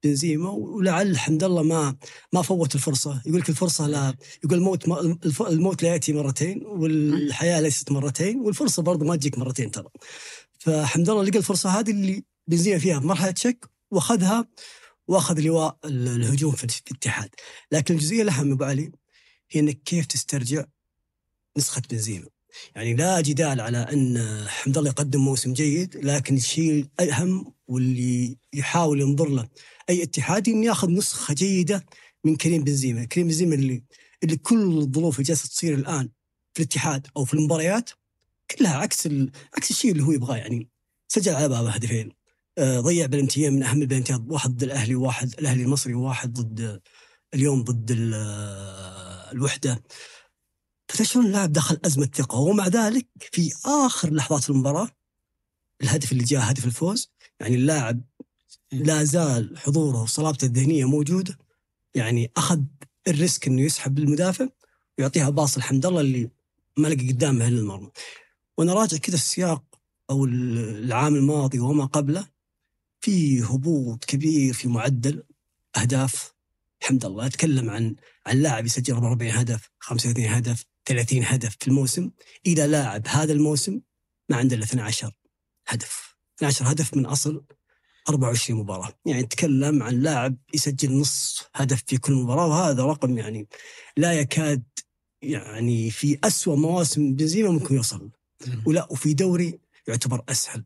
بنزيما 0.06 0.50
ولعل 0.50 1.08
الحمد 1.08 1.44
لله 1.44 1.64
ما 1.64 1.96
ما 2.34 2.42
فوت 2.42 2.76
الفرصة. 2.76 3.22
يقول 3.26 3.40
لك 3.40 3.50
الفرصة 3.50 3.88
لا 3.88 4.16
يقول 4.44 4.58
الموت 4.58 4.88
ما 4.90 5.18
الموت 5.40 5.84
لا 5.84 5.90
يأتي 5.90 6.14
مرتين 6.14 6.66
والحياة 6.66 7.62
ليست 7.62 7.92
مرتين 7.92 8.40
والفرصة 8.40 8.84
برضه 8.84 9.06
ما 9.06 9.16
تجيك 9.16 9.38
مرتين 9.38 9.72
ترى. 9.72 9.90
فالحمد 10.60 11.10
لله 11.10 11.24
لقى 11.24 11.38
الفرصة 11.38 11.70
هذه 11.70 11.92
اللي 11.92 12.24
بنزيما 12.48 12.80
فيها 12.80 13.00
بمرحله 13.00 13.34
شك 13.38 13.70
واخذها 13.92 14.48
واخذ 15.08 15.40
لواء 15.40 15.78
الهجوم 15.86 16.52
في 16.52 16.64
الاتحاد. 16.64 17.30
لكن 17.72 17.94
الجزئية 17.94 18.22
الأهم 18.22 18.52
أبو 18.52 18.64
علي 18.64 18.92
هي 19.52 19.60
إنك 19.60 19.80
كيف 19.86 20.06
تسترجع 20.06 20.66
نسخة 21.58 21.82
بنزيما. 21.90 22.28
يعني 22.76 22.94
لا 22.94 23.22
جدال 23.22 23.62
على 23.62 23.78
أن 23.78 24.44
حمد 24.48 24.78
الله 24.78 24.90
يقدم 24.90 25.20
موسم 25.20 25.54
جيد 25.54 25.96
لكن 25.96 26.36
الشيء 26.36 26.86
الأهم 27.00 27.54
واللي 27.68 28.38
يحاول 28.54 29.02
ينظر 29.02 29.30
له 29.30 29.48
أي 29.90 30.04
اتحادي 30.04 30.52
انه 30.52 30.66
ياخذ 30.66 30.90
نسخة 30.90 31.34
جيدة 31.34 31.86
من 32.24 32.36
كريم 32.36 32.64
بنزيما، 32.64 33.06
كريم 33.06 33.28
بنزيما 33.28 33.56
اللي 33.56 33.84
اللي 34.24 34.38
كل 34.38 34.78
الظروف 34.78 35.16
اللي 35.16 35.24
جالسة 35.28 35.48
تصير 35.48 35.74
الآن 35.74 36.10
في 36.54 36.64
الاتحاد 36.64 37.08
أو 37.18 37.26
في 37.26 37.34
المباريات 37.34 37.90
كلها 38.52 38.78
عكس 38.78 39.06
ال... 39.06 39.32
عكس 39.58 39.72
الشيء 39.72 39.92
اللي 39.92 40.04
هو 40.04 40.12
يبغاه. 40.12 40.38
يعني 40.38 40.70
سجل 41.08 41.34
على 41.34 41.50
بابه 41.50 41.70
هدفين. 41.70 42.12
آه، 42.58 42.80
ضيع 42.80 43.06
بلنتيين 43.06 43.54
من 43.54 43.64
أهم 43.64 43.82
البلنتيات 43.82 44.22
واحد 44.28 44.50
ضد 44.50 44.64
الأهلي 44.64 44.96
وواحد 44.96 45.34
الأهلي 45.40 45.64
المصري 45.64 45.94
وواحد 45.94 46.34
ضد 46.34 46.82
اليوم 47.34 47.64
ضد 47.64 47.92
الوحدة. 49.32 49.84
فتشعرون 50.90 51.28
اللاعب 51.28 51.54
دخل 51.54 51.80
أزمة 51.86 52.10
ثقة؟ 52.14 52.40
ومع 52.40 52.68
ذلك 52.68 53.08
في 53.32 53.54
آخر 53.66 54.14
لحظات 54.14 54.50
المباراة 54.50 54.90
الهدف 55.82 56.12
اللي 56.12 56.24
جاء 56.24 56.52
هدف 56.52 56.66
الفوز 56.66 57.12
يعني 57.40 57.56
اللاعب 57.56 58.02
لا 58.84 59.04
زال 59.04 59.58
حضوره 59.58 60.02
وصلابته 60.02 60.46
الذهنية 60.46 60.86
موجودة. 60.86 61.38
يعني 61.96 62.32
أخذ 62.38 62.62
الريسك 63.08 63.48
إنه 63.48 63.62
يسحب 63.62 64.00
المدافع 64.00 64.48
ويعطيها 64.98 65.30
باص 65.30 65.58
الحمد 65.58 65.86
الله 65.86 66.02
اللي 66.02 66.30
ما 66.78 66.88
لقى 66.88 67.08
قدامه 67.08 67.48
إلا 67.48 67.60
المرمى. 67.60 67.90
وأنا 68.58 68.74
راجع 68.74 68.98
كذا 68.98 69.16
السياق 69.16 69.64
أو 70.10 70.26
العام 70.26 71.16
الماضي 71.16 71.60
وما 71.60 71.86
قبله 71.86 72.28
في 73.02 73.44
هبوط 73.44 74.06
كبير 74.06 74.54
في 74.54 74.68
معدل 74.68 75.24
أهداف 75.78 76.34
الحمد 76.82 77.06
لله. 77.06 77.26
أتكلم 77.26 77.70
عن 77.70 77.96
عن 78.28 78.38
لاعب 78.38 78.66
يسجل 78.66 78.94
44 78.94 79.32
هدف 79.32 79.70
35 79.80 80.26
هدف 80.26 80.66
30 80.86 81.24
هدف 81.24 81.56
في 81.60 81.68
الموسم. 81.68 82.12
إلى 82.48 82.68
لاعب 82.68 83.08
هذا 83.08 83.34
الموسم 83.34 83.82
ما 84.30 84.38
عنده 84.38 84.56
إلا 84.56 84.66
12 84.66 85.12
هدف. 85.68 86.16
12 86.38 86.72
هدف 86.72 86.94
من 86.98 87.06
أصل 87.06 87.46
24 88.10 88.60
مباراة. 88.60 88.94
يعني 89.06 89.22
نتكلم 89.22 89.84
عن 89.84 90.02
لاعب 90.02 90.36
يسجل 90.54 90.98
نص 90.98 91.44
هدف 91.56 91.84
في 91.88 91.98
كل 91.98 92.14
مباراة 92.14 92.48
وهذا 92.48 92.84
رقم 92.84 93.18
يعني 93.18 93.48
لا 93.98 94.14
يكاد 94.14 94.64
يعني 95.22 95.92
في 95.92 96.20
أسوأ 96.24 96.56
مواسم 96.56 97.14
بنزيما 97.14 97.50
ممكن 97.50 97.76
يوصل. 97.76 98.10
ولا 98.66 98.88
وفي 98.92 99.14
دوري 99.14 99.60
يعتبر 99.88 100.24
أسهل. 100.30 100.64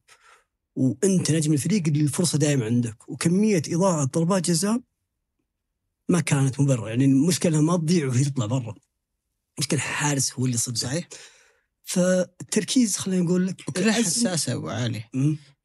وأنت 0.75 1.31
نجم 1.31 1.53
الفريق 1.53 1.83
اللي 1.87 2.03
الفرصة 2.03 2.37
دائما 2.37 2.65
عندك. 2.65 3.09
وكمية 3.09 3.61
إضاعة 3.67 4.03
ضربات 4.05 4.47
جزاء 4.47 4.81
ما 6.09 6.19
كانت 6.19 6.59
مبرر 6.59 6.89
يعني 6.89 7.05
المشكلة 7.05 7.61
ما 7.61 7.77
تضيع 7.77 8.07
وهي 8.07 8.23
تطلع 8.23 8.45
برا. 8.45 8.75
مشكلة 9.59 9.79
الحارس 9.79 10.33
هو 10.33 10.45
اللي 10.45 10.57
صد 10.57 10.77
صحيح. 10.77 11.07
فالتركيز 11.83 12.97
خلينا 12.97 13.21
نقول 13.21 13.47
لك 13.47 13.61
كلها 13.61 13.91
حساسة 13.91 14.53
أبو 14.53 14.69
علي. 14.69 15.03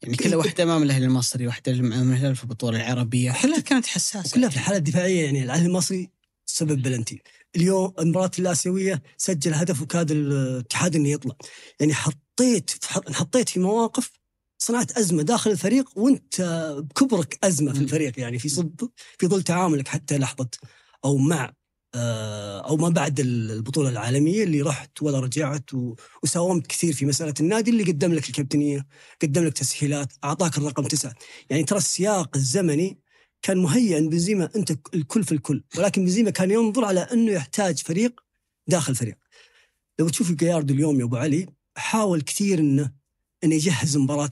يعني 0.02 0.16
كل 0.16 0.34
واحدة 0.34 0.64
أمام 0.64 0.82
الأهلي 0.82 1.04
المصري 1.04 1.46
واحدة 1.46 1.72
أمام 1.72 2.12
الأهلي 2.12 2.34
في 2.34 2.44
البطوله 2.44 2.76
العربيه 2.76 3.34
كلها 3.42 3.60
كانت 3.60 3.86
حساسة 3.86 4.34
كلها 4.34 4.48
في 4.48 4.56
الحالة 4.56 4.78
الدفاعية 4.78 5.24
يعني 5.24 5.42
الأهلي 5.42 5.66
المصري 5.66 6.10
سبب 6.46 6.82
بلنتي. 6.82 7.22
اليوم 7.56 7.94
المباراة 7.98 8.30
الآسيوية 8.38 9.02
سجل 9.16 9.54
هدف 9.54 9.82
وكاد 9.82 10.10
الاتحاد 10.10 10.96
إنه 10.96 11.08
يطلع. 11.08 11.34
يعني 11.80 11.94
حطيت 11.94 12.84
حطيت 13.10 13.48
في 13.48 13.60
مواقف 13.60 14.10
صنعت 14.58 14.98
أزمة 14.98 15.22
داخل 15.22 15.50
الفريق 15.50 15.98
وأنت 15.98 16.40
بكبرك 16.78 17.38
أزمة 17.44 17.72
في 17.72 17.80
الفريق 17.80 18.20
يعني 18.20 18.38
في 18.38 18.48
صد 18.48 18.90
في 19.18 19.26
ظل 19.26 19.42
تعاملك 19.42 19.88
حتى 19.88 20.18
لحظة 20.18 20.48
أو 21.04 21.16
مع 21.16 21.52
أو 21.94 22.76
ما 22.76 22.88
بعد 22.88 23.20
البطولة 23.20 23.88
العالمية 23.88 24.44
اللي 24.44 24.62
رحت 24.62 25.02
ولا 25.02 25.20
رجعت 25.20 25.70
وساومت 26.22 26.66
كثير 26.66 26.92
في 26.92 27.06
مسألة 27.06 27.34
النادي 27.40 27.70
اللي 27.70 27.84
قدم 27.84 28.12
لك 28.12 28.28
الكابتنية، 28.28 28.86
قدم 29.22 29.44
لك 29.44 29.52
تسهيلات، 29.52 30.12
أعطاك 30.24 30.58
الرقم 30.58 30.86
تسعة، 30.86 31.14
يعني 31.50 31.64
ترى 31.64 31.78
السياق 31.78 32.36
الزمني 32.36 32.98
كان 33.42 33.58
مهيئ 33.58 34.00
بنزيما 34.00 34.50
أنت 34.56 34.70
الكل 34.94 35.24
في 35.24 35.32
الكل، 35.32 35.62
ولكن 35.78 36.04
بنزيما 36.04 36.30
كان 36.30 36.50
ينظر 36.50 36.84
على 36.84 37.00
أنه 37.00 37.32
يحتاج 37.32 37.78
فريق 37.78 38.20
داخل 38.66 38.94
فريق. 38.94 39.16
لو 39.98 40.08
تشوف 40.08 40.32
جياردو 40.32 40.74
اليوم 40.74 41.00
يا 41.00 41.04
أبو 41.04 41.16
علي 41.16 41.46
حاول 41.76 42.20
كثير 42.20 42.58
انه 42.58 42.92
إنه 43.44 43.54
يجهز 43.54 43.96
مباراة 43.96 44.30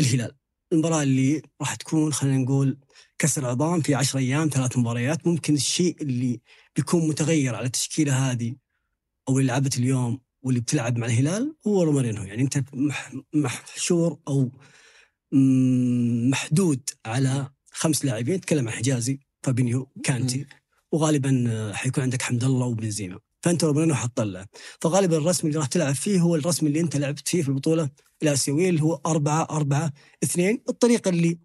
الهلال، 0.00 0.36
المباراة 0.74 1.02
اللي 1.02 1.42
راح 1.60 1.74
تكون 1.74 2.12
خلينا 2.12 2.38
نقول 2.38 2.78
كسر 3.18 3.46
عظام 3.46 3.80
في 3.80 3.94
10 3.94 4.18
أيام 4.18 4.48
ثلاث 4.48 4.78
مباريات. 4.78 5.26
ممكن 5.26 5.54
الشيء 5.54 5.96
اللي 6.00 6.40
بيكون 6.76 7.08
متغير 7.08 7.54
على 7.54 7.66
التشكيلة 7.66 8.30
هذه 8.30 8.54
أو 9.28 9.38
اللي 9.38 9.52
لعبت 9.52 9.78
اليوم 9.78 10.20
واللي 10.42 10.60
بتلعب 10.60 10.98
مع 10.98 11.06
الهلال 11.06 11.56
هو 11.66 11.82
رومارينو 11.82 12.22
يعني 12.22 12.42
أنت 12.42 12.64
محشور 13.34 14.18
أو 14.28 14.50
محدود 16.30 16.90
على 17.06 17.48
خمس 17.70 18.04
لاعبين. 18.04 18.40
تكلم 18.40 18.68
عن 18.68 18.74
حجازي 18.74 19.20
فابينيو 19.42 19.90
كانتي. 20.04 20.46
وغالبا 20.92 21.72
حيكون 21.74 22.04
عندك 22.04 22.22
حمد 22.22 22.44
الله 22.44 22.66
وبنزيما. 22.66 23.18
فأنت 23.42 23.64
رومارينو 23.64 23.94
حتطلع 23.94 24.46
فغالبا 24.80 25.16
الرسم 25.16 25.48
اللي 25.48 25.58
راح 25.58 25.66
تلعب 25.66 25.94
فيه 25.94 26.20
هو 26.20 26.36
الرسم 26.36 26.66
اللي 26.66 26.80
أنت 26.80 26.96
لعبت 26.96 27.28
فيه 27.28 27.42
في 27.42 27.48
البطولة. 27.48 27.90
الاسيويه 28.30 28.68
اللي 28.68 28.82
هو 28.82 29.00
4 29.06 29.46
4 29.50 29.92
2 30.22 30.62
الطريقة 30.68 31.08
اللي 31.08 31.38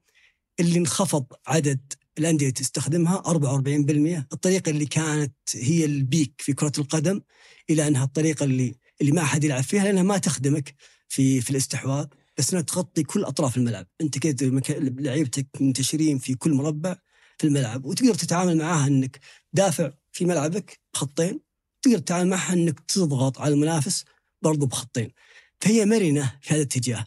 اللي 0.59 0.79
انخفض 0.79 1.25
عدد 1.47 1.93
الأندية 2.19 2.49
تستخدمها 2.49 3.23
44% 3.25 4.25
الطريقة 4.33 4.69
اللي 4.69 4.85
كانت 4.85 5.35
هي 5.55 5.85
ال 5.85 5.95
peak 5.95 6.33
في 6.37 6.53
كرة 6.53 6.71
القدم 6.77 7.21
إلى 7.69 7.87
أنها 7.87 8.03
الطريقة 8.03 8.43
اللي 8.43 8.75
اللي 9.01 9.11
ما 9.11 9.21
أحد 9.21 9.43
يلعب 9.43 9.63
فيها 9.63 9.83
لأنها 9.83 10.03
ما 10.03 10.17
تخدمك 10.17 10.75
في 11.07 11.41
في 11.41 11.49
الاستحواذ. 11.51 12.05
بس 12.37 12.51
أنها 12.53 12.63
تغطي 12.63 13.03
كل 13.03 13.23
أطراف 13.23 13.57
الملعب. 13.57 13.87
أنت 14.01 14.17
كذا 14.17 14.61
لعيبتك 14.79 15.47
منتشرين 15.61 16.17
في 16.17 16.35
كل 16.35 16.53
مربع 16.53 16.95
في 17.37 17.47
الملعب 17.47 17.85
وتقدر 17.85 18.13
تتعامل 18.13 18.57
معاها 18.57 18.87
إنك 18.87 19.19
دافع 19.53 19.91
في 20.11 20.25
ملعبك 20.25 20.79
بخطين. 20.93 21.39
تقدر 21.81 21.97
تتعامل 21.97 22.29
معها 22.29 22.53
إنك 22.53 22.79
تضغط 22.79 23.41
على 23.41 23.53
المنافس 23.53 24.05
برضو 24.41 24.65
بخطين. 24.65 25.11
فهي 25.59 25.85
مرنه 25.85 26.39
في 26.41 26.49
هذا 26.49 26.61
الاتجاه. 26.61 27.05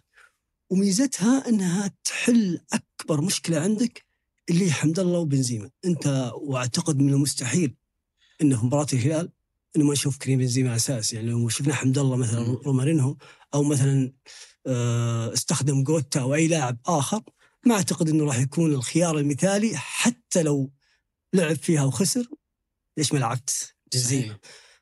وميزتها 0.70 1.48
إنها 1.48 1.90
تحل 2.04 2.60
أكبر 2.72 3.20
مشكلة 3.20 3.60
عندك 3.60 4.06
اللي 4.50 4.72
حمد 4.72 4.98
الله 4.98 5.18
وبنزيما. 5.18 5.70
أنت 5.84 6.32
وأعتقد 6.34 6.98
من 6.98 7.12
المستحيل 7.12 7.74
إنه 8.42 8.60
في 8.60 8.66
مباراة 8.66 8.86
الهلال 8.92 9.32
إنه 9.76 9.84
ما 9.84 9.92
نشوف 9.92 10.16
كريم 10.16 10.38
بنزيما 10.38 10.76
أساس. 10.76 11.12
يعني 11.12 11.30
لو 11.30 11.48
شفنا 11.48 11.74
حمد 11.74 11.98
الله 11.98 12.16
مثلا 12.16 12.58
رومارينو 12.64 13.18
أو 13.54 13.62
مثلا 13.62 14.12
آه، 14.66 15.32
استخدم 15.32 15.82
جوتا 15.82 16.20
أو 16.20 16.34
أي 16.34 16.48
لاعب 16.48 16.78
آخر 16.86 17.22
ما 17.66 17.74
أعتقد 17.74 18.08
إنه 18.08 18.24
راح 18.24 18.38
يكون 18.38 18.74
الخيار 18.74 19.18
المثالي 19.18 19.76
حتى 19.76 20.42
لو 20.42 20.70
لعب 21.32 21.56
فيها 21.56 21.84
وخسر 21.84 22.26
ليش 22.96 23.12
ما 23.12 23.18
لعبت؟ 23.18 23.74
بنزيما 23.92 24.38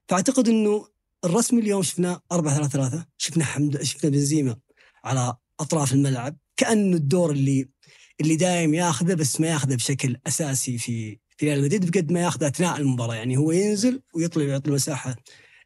فأعتقد 0.09 0.49
إنه 0.49 0.89
الرسم 1.25 1.59
اليوم 1.59 1.83
شفنا 1.83 2.21
4 2.33 2.55
3 2.55 2.69
3 2.69 3.07
شفنا 3.19 3.45
حمد 3.45 3.83
شفنا 3.83 4.11
بنزيما 4.11 4.57
على 5.05 5.37
أطراف 5.61 5.93
الملعب. 5.93 6.37
كانه 6.57 6.97
الدور 6.97 7.31
اللي 7.31 7.69
اللي 8.21 8.37
دايم 8.37 8.75
ياخذه 8.75 9.15
بس 9.15 9.41
ما 9.41 9.47
ياخذه 9.47 9.75
بشكل 9.75 10.17
أساسي 10.27 10.79
في 10.79 11.19
في 11.37 11.47
ريال 11.47 11.63
مدريد 11.63 11.91
بقد 11.91 12.13
ما 12.13 12.21
ياخذه 12.21 12.47
أثناء 12.47 12.77
المباراة. 12.77 13.15
يعني 13.15 13.37
هو 13.37 13.53
ينزل 13.53 14.03
ويطلع 14.15 14.45
ويعطي 14.45 14.71
المساحة 14.71 15.17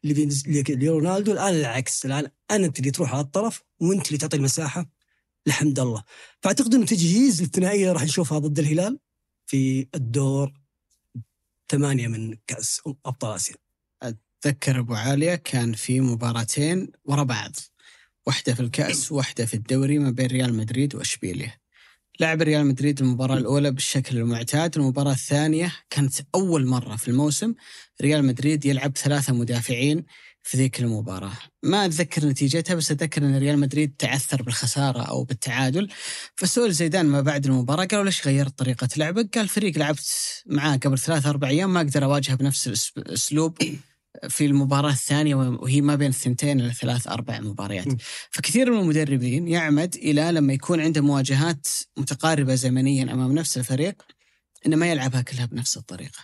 لرونالدو. 0.03 1.31
الآن 1.31 1.53
العكس. 1.53 2.05
الآن 2.05 2.29
أنت 2.51 2.79
اللي 2.79 2.91
تروح 2.91 3.13
على 3.13 3.21
الطرف 3.21 3.61
وأنت 3.79 4.07
اللي 4.07 4.17
تعطي 4.17 4.37
المساحة 4.37 4.89
لحمد 5.45 5.79
الله. 5.79 6.03
فأعتقد 6.41 6.75
إنه 6.75 6.85
تجهيز 6.85 7.41
الثنائية 7.41 7.91
راح 7.91 8.03
نشوفها 8.03 8.39
ضد 8.39 8.59
الهلال 8.59 8.99
في 9.45 9.87
الدور 9.95 10.53
ثمانية 11.69 12.07
من 12.07 12.37
كأس 12.47 12.81
أبطال 13.05 13.35
آسيا. 13.35 13.64
اتذكر 14.45 14.79
أبو 14.79 14.93
عالية 14.93 15.35
كان 15.35 15.73
في 15.73 16.01
مباراتين 16.01 16.87
ورا 17.05 17.23
بعض. 17.23 17.51
واحدة 18.27 18.53
في 18.53 18.59
الكأس 18.59 19.11
وواحده 19.11 19.45
في 19.45 19.53
الدوري 19.53 19.99
ما 19.99 20.09
بين 20.09 20.27
ريال 20.27 20.53
مدريد 20.53 20.95
وإشبيلية. 20.95 21.57
لعب 22.19 22.41
ريال 22.41 22.65
مدريد 22.65 23.01
المباراة 23.01 23.37
الأولى 23.37 23.71
بالشكل 23.71 24.17
المعتاد 24.17 24.77
المباراة 24.77 25.11
الثانية 25.11 25.73
كانت 25.89 26.13
أول 26.35 26.65
مرة 26.65 26.95
في 26.95 27.07
الموسم 27.07 27.53
ريال 28.01 28.25
مدريد 28.25 28.65
يلعب 28.65 28.97
ثلاثة 28.97 29.33
مدافعين 29.33 30.05
في 30.43 30.57
ذيك 30.57 30.79
المباراة. 30.79 31.37
ما 31.63 31.85
أتذكر 31.85 32.25
نتيجتها 32.25 32.75
بس 32.75 32.91
أتذكر 32.91 33.21
أن 33.21 33.37
ريال 33.37 33.59
مدريد 33.59 33.95
تعثر 33.99 34.41
بالخسارة 34.41 35.01
أو 35.01 35.23
بالتعادل. 35.23 35.89
فسئل 36.35 36.71
زيدان 36.71 37.05
ما 37.05 37.21
بعد 37.21 37.45
المباراة 37.45 37.85
قالوا 37.85 38.05
ليش 38.05 38.27
غيرت 38.27 38.59
طريقة 38.59 38.87
لعبك؟ 38.97 39.37
قال 39.37 39.47
فريق 39.47 39.77
لعبت 39.77 40.43
معاه 40.45 40.77
قبل 40.77 40.99
ثلاثة 40.99 41.29
أربع 41.29 41.47
أيام 41.47 41.73
ما 41.73 41.81
أقدر 41.81 42.03
أواجهه 42.03 42.35
بنفس 42.35 42.91
الأسلوب 42.97 43.57
في 44.29 44.45
المباراة 44.45 44.91
الثانية 44.91 45.35
وهي 45.35 45.81
ما 45.81 45.95
بين 45.95 46.09
الثنتين 46.09 46.61
إلى 46.61 46.73
ثلاث 46.73 47.07
أربع 47.07 47.39
مباريات. 47.39 47.87
م. 47.87 47.97
فكثير 48.31 48.71
من 48.71 48.79
المدربين 48.79 49.47
يعمد 49.47 49.95
إلى 49.95 50.31
لما 50.31 50.53
يكون 50.53 50.79
عنده 50.79 51.01
مواجهات 51.01 51.67
متقاربة 51.97 52.55
زمنيا 52.55 53.03
أمام 53.03 53.31
نفس 53.31 53.57
الفريق 53.57 54.01
إنه 54.65 54.75
ما 54.75 54.87
يلعبها 54.91 55.21
كلها 55.21 55.45
بنفس 55.45 55.77
الطريقة. 55.77 56.19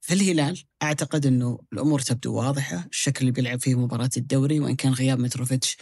في 0.00 0.14
الهلال 0.14 0.62
أعتقد 0.82 1.26
أنه 1.26 1.58
الأمور 1.72 2.00
تبدو 2.00 2.34
واضحة 2.34 2.86
الشكل 2.90 3.20
اللي 3.20 3.32
بيلعب 3.32 3.60
فيه 3.60 3.74
مباراة 3.74 4.10
الدوري 4.16 4.60
وإن 4.60 4.76
كان 4.76 4.92
غياب 4.92 5.18
متروفيتش 5.18 5.76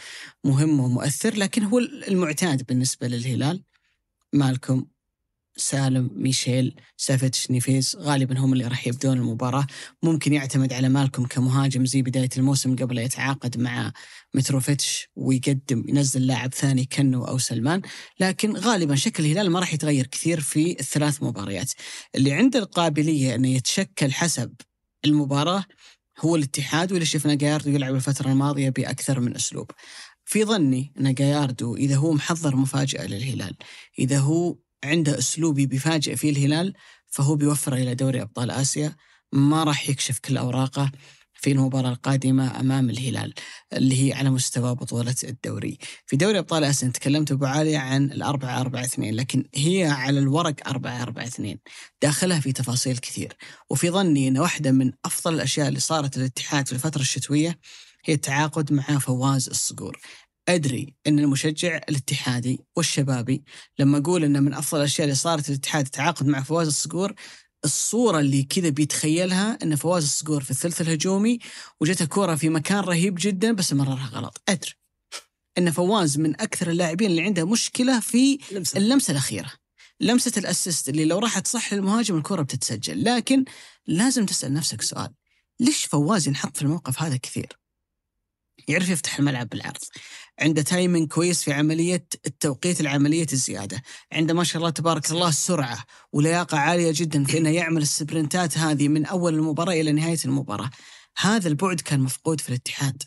مهم 0.45 0.81
ومؤثر 0.81 1.37
لكن 1.37 1.63
هو 1.63 1.79
المعتاد 1.79 2.67
بالنسبة 2.67 3.09
للهلال. 3.09 3.63
مالكم؟ 4.33 4.87
سالم 5.59 6.11
ميشيل 6.15 6.75
سافتش 6.97 7.51
نيفيز 7.51 7.97
غالبا 7.97 8.39
هم 8.39 8.53
اللي 8.53 8.67
راح 8.67 8.87
يبدون 8.87 9.19
المباراة. 9.19 9.67
ممكن 10.03 10.33
يعتمد 10.33 10.73
على 10.73 10.89
مالكم 10.89 11.27
كمهاجم 11.27 11.87
زي 11.87 12.03
بداية 12.03 12.29
الموسم 12.37 12.77
قبل 12.77 12.99
يتعاقد 12.99 13.59
مع 13.59 13.93
متروفيتش 14.35 15.09
ويقدم 15.17 15.85
ينزل 15.89 16.27
لاعب 16.27 16.55
ثاني 16.55 16.85
كنو 16.85 17.25
أو 17.25 17.39
سلمان. 17.39 17.83
لكن 18.21 18.57
غالبا 18.57 18.95
شكل 18.95 19.25
الهلال 19.25 19.51
ما 19.51 19.61
راح 19.61 19.75
يتغير 19.75 20.07
كثير 20.07 20.41
في 20.41 20.81
الثلاث 20.81 21.23
مباريات. 21.23 21.73
اللي 22.15 22.33
عنده 22.33 22.59
القابلية 22.59 23.35
أنه 23.35 23.49
يتشكل 23.49 24.13
حسب 24.13 24.55
المباراة 25.05 25.65
هو 26.21 26.37
الاتحاد 26.37 26.93
واللي 26.93 27.07
شفنا 27.07 27.35
جاياردو 27.35 27.71
يلعب 27.71 27.95
الفترة 27.95 28.31
الماضية 28.33 28.69
بأكثر 28.69 29.21
من 29.21 29.35
أسلوب. 29.35 29.71
في 30.25 30.45
ظني 30.45 30.93
أن 31.01 31.15
جاياردو 31.15 31.77
إذا 31.77 31.97
هو 31.97 32.13
محضر 32.13 32.57
مفاجأة 32.57 33.07
للهلال 33.07 33.57
إذا 33.99 34.19
هو 34.19 34.57
عنده 34.85 35.19
أسلوب 35.19 35.55
بيفاجئ 35.61 36.17
فيه 36.17 36.31
الهلال 36.31 36.75
فهو 37.07 37.37
بيوفر 37.37 37.75
إلى 37.75 37.95
دوري 37.95 38.23
أبطال 38.23 38.51
آسيا. 38.51 38.97
ما 39.33 39.65
راح 39.65 39.89
يكشف 39.91 40.19
كل 40.19 40.37
أوراقه 40.37 40.93
في 41.35 41.53
المباراة 41.53 41.91
القادمة 41.91 42.61
أمام 42.61 42.91
الهلال 42.91 43.35
اللي 43.73 44.09
هي 44.09 44.13
على 44.13 44.31
مستوى 44.31 44.75
بطولة 44.75 45.15
الدوري. 45.25 45.79
في 46.07 46.17
دوري 46.17 46.39
أبطال 46.39 46.65
آسيا 46.65 46.89
تكلمت 46.89 47.33
أبو 47.33 47.45
علي 47.45 47.77
عن 47.77 48.05
الأربعة 48.05 48.61
أربعة 48.61 48.85
اثنين 48.85 49.15
لكن 49.15 49.45
هي 49.55 49.85
على 49.85 50.19
الورق 50.19 50.69
أربعة 50.69 51.03
أربعة 51.03 51.25
اثنين. 51.25 51.59
داخلها 52.03 52.41
في 52.41 52.53
تفاصيل 52.53 52.99
كثير. 52.99 53.37
وفي 53.71 53.91
ظني 53.91 54.29
أن 54.29 54.39
واحدة 54.39 54.73
من 54.73 54.93
أفضل 55.05 55.35
الأشياء 55.35 55.69
اللي 55.69 55.81
صارت 55.81 56.19
للاتحاد 56.19 56.67
في 56.67 56.73
الفترة 56.73 57.01
الشتوية 57.01 57.59
هي 58.05 58.15
التعاقد 58.15 58.73
مع 58.73 58.83
فواز 58.99 59.49
الصقور. 59.49 59.99
أدري 60.49 60.95
إن 61.07 61.19
المشجع 61.19 61.81
الاتحادي 61.89 62.61
والشبابي 62.77 63.45
لما 63.79 63.99
أقول 63.99 64.25
ان 64.25 64.43
من 64.43 64.55
أفضل 64.55 64.79
الأشياء 64.79 65.05
اللي 65.05 65.15
صارت 65.15 65.49
الاتحاد 65.49 65.85
التعاقد 65.85 66.27
مع 66.27 66.43
فواز 66.43 66.67
الصقور 66.67 67.15
الصورة 67.65 68.21
اللي 68.21 68.43
كذا 68.43 68.69
بيتخيلها 68.69 69.59
إن 69.63 69.77
فواز 69.77 70.03
الصقور 70.03 70.43
في 70.43 70.51
الثلث 70.51 70.81
الهجومي 70.81 71.39
وجته 71.81 72.05
كورة 72.05 72.35
في 72.35 72.49
مكان 72.49 72.79
رهيب 72.79 73.15
جدا 73.19 73.53
بس 73.53 73.73
مررها 73.73 74.11
غلط. 74.13 74.43
أدري 74.49 74.73
إن 75.59 75.71
فواز 75.71 76.19
من 76.19 76.41
أكثر 76.41 76.71
اللاعبين 76.71 77.11
اللي 77.11 77.23
عنده 77.23 77.47
مشكلة 77.47 78.01
في 78.01 78.39
لمسة. 78.53 78.79
اللمسة 78.79 79.11
الأخيرة. 79.11 79.53
لمسة 80.01 80.33
ال 80.37 80.44
assist 80.44 80.89
اللي 80.89 81.05
لو 81.05 81.19
راحت 81.19 81.47
صح 81.47 81.75
للمهاجم 81.75 82.17
الكرة 82.17 82.43
بتتسجل. 82.43 83.05
لكن 83.05 83.45
لازم 83.87 84.27
تسأل 84.27 84.53
نفسك 84.55 84.83
سؤال 84.83 85.15
ليش 85.61 85.85
فواز 85.85 86.29
ينحط 86.29 86.57
في 86.57 86.63
الموقف 86.63 87.03
هذا 87.03 87.17
كثير؟ 87.17 87.58
يعرف 88.69 88.89
يفتح 88.89 89.19
الملعب 89.19 89.49
بالعرض. 89.49 89.85
عنده 90.41 90.63
timing 90.63 91.09
كويس 91.09 91.43
في 91.43 91.53
عملية 91.53 92.07
التوقيت 92.27 92.81
العملية 92.81 93.27
الزيادة. 93.33 93.83
عنده 94.13 94.35
ما 94.35 94.45
شاء 94.45 94.57
الله 94.57 94.71
تبارك 94.71 95.11
الله 95.11 95.31
سرعة 95.31 95.85
ولياقة 96.13 96.59
عالية 96.59 96.93
جدا 96.95 97.25
في 97.25 97.39
أنه 97.39 97.51
يعمل 97.51 97.83
ال 97.83 97.92
sprintات 97.92 98.59
هذه 98.59 98.89
من 98.89 99.07
أول 99.07 99.35
المباراة 99.35 99.73
إلى 99.73 99.93
نهاية 99.93 100.19
المباراة. 100.25 100.71
هذا 101.19 101.49
البعد 101.49 101.81
كان 101.81 102.01
مفقود 102.01 102.41
في 102.41 102.49
الاتحاد. 102.49 103.03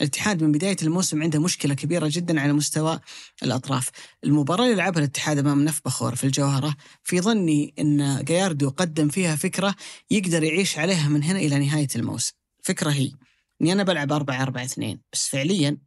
الاتحاد 0.00 0.42
من 0.42 0.52
بداية 0.52 0.76
الموسم 0.82 1.22
عنده 1.22 1.40
مشكلة 1.40 1.74
كبيرة 1.74 2.08
جدا 2.12 2.40
على 2.40 2.52
مستوى 2.52 3.00
الأطراف. 3.42 3.90
المباراة 4.24 4.64
اللي 4.64 4.76
لعبها 4.76 4.98
الاتحاد 4.98 5.38
أمام 5.38 5.64
نف 5.64 5.80
بخور 5.84 6.14
في 6.14 6.24
الجوهرة 6.24 6.76
في 7.02 7.20
ظني 7.20 7.74
أن 7.78 8.24
جاياردو 8.24 8.70
قدم 8.70 9.08
فيها 9.08 9.36
فكرة 9.36 9.74
يقدر 10.10 10.42
يعيش 10.42 10.78
عليها 10.78 11.08
من 11.08 11.22
هنا 11.22 11.38
إلى 11.38 11.58
نهاية 11.58 11.88
الموسم. 11.96 12.32
فكرة 12.62 12.90
هي. 12.90 13.10
إني 13.60 13.72
أنا 13.72 13.82
بلعب 13.82 14.12
4 14.12 14.42
4 14.42 14.64
2 14.64 15.00
بس 15.12 15.28
فعليا 15.28 15.78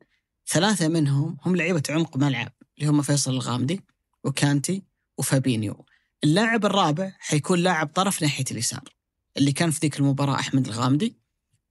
ثلاثة 0.48 0.88
منهم 0.88 1.38
هم 1.46 1.56
لعيبة 1.56 1.84
عمق 1.90 2.18
ملعب 2.18 2.52
اللي 2.78 2.90
هم 2.90 3.02
فيصل 3.02 3.32
الغامدي 3.32 3.82
وكانتي 4.24 4.84
وفابينيو. 5.18 5.86
اللاعب 6.24 6.66
الرابع 6.66 7.12
حيكون 7.20 7.60
لاعب 7.60 7.88
طرف 7.88 8.22
ناحية 8.22 8.46
اليسار 8.52 8.96
اللي 9.38 9.52
كان 9.52 9.72
في 9.72 9.80
ذيك 9.80 10.00
المباراة 10.00 10.36
أحمد 10.36 10.68
الغامدي 10.68 11.18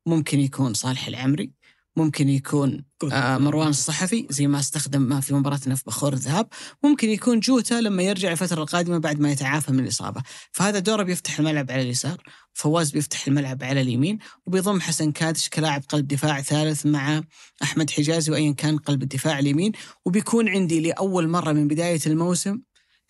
ممكن 0.07 0.41
يكون 0.41 0.75
صالح 0.75 1.07
العمري 1.07 1.53
ممكن 1.97 2.29
يكون 2.29 2.85
آه 3.13 3.39
مروان 3.39 3.69
الصحفي 3.69 4.27
زي 4.31 4.47
ما 4.47 4.59
استخدم 4.59 5.03
ما 5.03 5.21
في 5.21 5.35
مباراة 5.35 5.61
نف 5.67 5.83
بخور 5.87 6.13
الذهاب. 6.13 6.49
ممكن 6.85 7.11
يكون 7.11 7.41
جوتا 7.41 7.75
لما 7.75 8.03
يرجع 8.03 8.33
الفترة 8.33 8.63
القادمة 8.63 8.99
بعد 8.99 9.21
ما 9.21 9.33
يتعافى 9.33 9.73
من 9.73 9.81
الإصابة. 9.81 10.23
فهذا 10.53 10.79
دوره 10.79 11.03
بيفتح 11.03 11.39
الملعب 11.39 11.71
على 11.71 11.83
اليسار 11.83 12.23
فواز 12.55 12.91
بيفتح 12.91 13.27
الملعب 13.27 13.65
على 13.65 13.81
اليمين 13.81 14.19
وبيضم 14.47 14.81
حسن 14.81 15.13
كادش 15.13 15.49
كلاعب 15.49 15.83
قلب 15.89 16.09
دفاع 16.09 16.41
ثالث 16.43 16.87
مع 16.87 17.23
أحمد 17.63 17.91
حجازي 17.91 18.33
وأيا 18.33 18.53
كان 18.53 18.79
قلب 18.79 19.03
الدفاع 19.03 19.39
اليمين. 19.39 19.73
وبيكون 20.05 20.49
عندي 20.49 20.81
لأول 20.81 21.29
مرة 21.29 21.53
من 21.53 21.69
بداية 21.69 22.01
الموسم 22.07 22.61